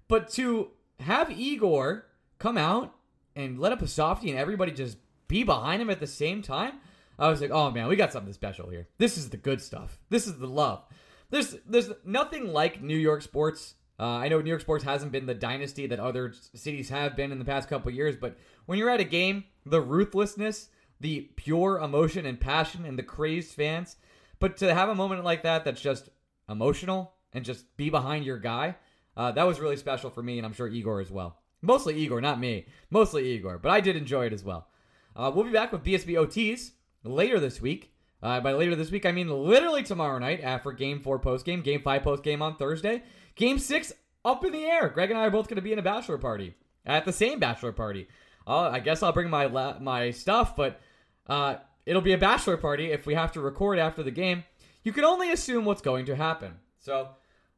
but 0.08 0.30
to 0.30 0.70
have 1.00 1.30
Igor 1.30 2.06
come 2.38 2.56
out 2.56 2.94
and 3.36 3.58
let 3.58 3.70
up 3.70 3.82
a 3.82 3.86
softie 3.86 4.30
and 4.30 4.38
everybody 4.38 4.72
just 4.72 4.96
be 5.28 5.42
behind 5.42 5.82
him 5.82 5.90
at 5.90 6.00
the 6.00 6.06
same 6.06 6.40
time. 6.40 6.80
I 7.18 7.28
was 7.28 7.42
like, 7.42 7.50
oh 7.50 7.70
man, 7.70 7.88
we 7.88 7.96
got 7.96 8.10
something 8.10 8.32
special 8.32 8.70
here. 8.70 8.88
This 8.96 9.18
is 9.18 9.28
the 9.28 9.36
good 9.36 9.60
stuff. 9.60 9.98
This 10.08 10.26
is 10.26 10.38
the 10.38 10.46
love. 10.46 10.82
There's 11.28 11.54
there's 11.66 11.90
nothing 12.06 12.54
like 12.54 12.82
New 12.82 12.96
York 12.96 13.20
sports. 13.20 13.74
Uh, 14.00 14.04
I 14.04 14.28
know 14.28 14.40
New 14.40 14.48
York 14.48 14.62
sports 14.62 14.84
hasn't 14.84 15.12
been 15.12 15.26
the 15.26 15.34
dynasty 15.34 15.86
that 15.88 16.00
other 16.00 16.32
cities 16.54 16.88
have 16.88 17.16
been 17.16 17.30
in 17.30 17.38
the 17.38 17.44
past 17.44 17.68
couple 17.68 17.92
years, 17.92 18.16
but 18.16 18.38
when 18.64 18.78
you're 18.78 18.88
at 18.88 19.00
a 19.00 19.04
game, 19.04 19.44
the 19.66 19.82
ruthlessness, 19.82 20.70
the 21.02 21.22
pure 21.36 21.78
emotion 21.78 22.24
and 22.24 22.40
passion, 22.40 22.84
and 22.84 22.98
the 22.98 23.02
crazed 23.02 23.52
fans, 23.52 23.96
but 24.38 24.56
to 24.58 24.72
have 24.72 24.88
a 24.88 24.94
moment 24.94 25.24
like 25.24 25.42
that 25.42 25.64
that's 25.64 25.80
just 25.80 26.08
emotional 26.48 27.14
and 27.32 27.44
just 27.44 27.76
be 27.76 27.90
behind 27.90 28.24
your 28.24 28.38
guy, 28.38 28.76
uh, 29.16 29.32
that 29.32 29.46
was 29.46 29.60
really 29.60 29.76
special 29.76 30.10
for 30.10 30.22
me, 30.22 30.38
and 30.38 30.46
I'm 30.46 30.52
sure 30.52 30.68
Igor 30.68 31.00
as 31.00 31.10
well. 31.10 31.38
Mostly 31.60 31.94
Igor, 31.96 32.20
not 32.20 32.40
me. 32.40 32.66
Mostly 32.90 33.28
Igor, 33.32 33.58
but 33.58 33.70
I 33.70 33.80
did 33.80 33.96
enjoy 33.96 34.26
it 34.26 34.32
as 34.32 34.42
well. 34.42 34.68
Uh, 35.14 35.30
we'll 35.34 35.44
be 35.44 35.50
back 35.50 35.72
with 35.72 35.84
BSB 35.84 36.14
OTs 36.14 36.70
later 37.04 37.38
this 37.38 37.60
week. 37.60 37.92
Uh, 38.22 38.40
by 38.40 38.52
later 38.52 38.76
this 38.76 38.90
week, 38.90 39.04
I 39.04 39.12
mean 39.12 39.28
literally 39.28 39.82
tomorrow 39.82 40.18
night 40.18 40.40
after 40.42 40.70
Game 40.70 41.00
4 41.00 41.18
post 41.18 41.44
game, 41.44 41.60
Game 41.60 41.82
5 41.82 42.02
post 42.02 42.22
game 42.22 42.40
on 42.40 42.56
Thursday. 42.56 43.02
Game 43.34 43.58
6 43.58 43.92
up 44.24 44.44
in 44.44 44.52
the 44.52 44.64
air. 44.64 44.88
Greg 44.88 45.10
and 45.10 45.18
I 45.18 45.26
are 45.26 45.30
both 45.30 45.48
going 45.48 45.56
to 45.56 45.62
be 45.62 45.72
in 45.72 45.78
a 45.78 45.82
bachelor 45.82 46.18
party 46.18 46.54
at 46.86 47.04
the 47.04 47.12
same 47.12 47.40
bachelor 47.40 47.72
party. 47.72 48.06
Uh, 48.46 48.70
I 48.70 48.80
guess 48.80 49.02
I'll 49.02 49.12
bring 49.12 49.30
my 49.30 49.46
la- 49.46 49.78
my 49.78 50.10
stuff, 50.10 50.56
but 50.56 50.80
uh, 51.26 51.56
it'll 51.86 52.02
be 52.02 52.12
a 52.12 52.18
bachelor 52.18 52.56
party 52.56 52.92
if 52.92 53.06
we 53.06 53.14
have 53.14 53.32
to 53.32 53.40
record 53.40 53.78
after 53.78 54.02
the 54.02 54.10
game. 54.10 54.44
You 54.82 54.92
can 54.92 55.04
only 55.04 55.30
assume 55.30 55.64
what's 55.64 55.82
going 55.82 56.06
to 56.06 56.16
happen. 56.16 56.54
So 56.78 57.10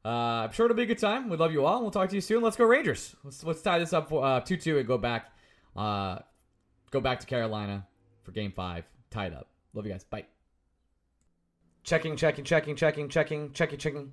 uh, 0.05 0.09
I'm 0.09 0.53
sure 0.53 0.67
it'll 0.67 0.77
be 0.77 0.83
a 0.83 0.87
good 0.87 0.99
time. 0.99 1.31
We 1.31 1.37
love 1.37 1.53
you 1.53 1.65
all. 1.65 1.81
We'll 1.81 1.91
talk 1.91 2.11
to 2.11 2.15
you 2.15 2.21
soon. 2.21 2.43
Let's 2.43 2.57
go 2.57 2.65
Rangers. 2.65 3.17
Let's 3.25 3.43
let's 3.43 3.63
tie 3.63 3.79
this 3.79 3.93
up 3.93 4.13
uh, 4.13 4.41
two 4.41 4.57
two 4.57 4.79
and 4.79 4.87
go 4.87 4.99
back, 4.99 5.33
uh, 5.77 6.19
go 6.91 7.01
back 7.01 7.21
to 7.21 7.27
Carolina 7.27 7.87
for 8.23 8.33
Game 8.33 8.53
Five. 8.53 8.85
Tied 9.11 9.33
up. 9.33 9.49
Love 9.73 9.87
you 9.87 9.93
guys. 9.93 10.05
Bye. 10.05 10.27
Checking, 11.85 12.17
checking, 12.17 12.45
checking, 12.45 12.77
checking, 12.77 13.09
checking, 13.09 13.53
checking, 13.53 13.79
checking. 13.79 14.13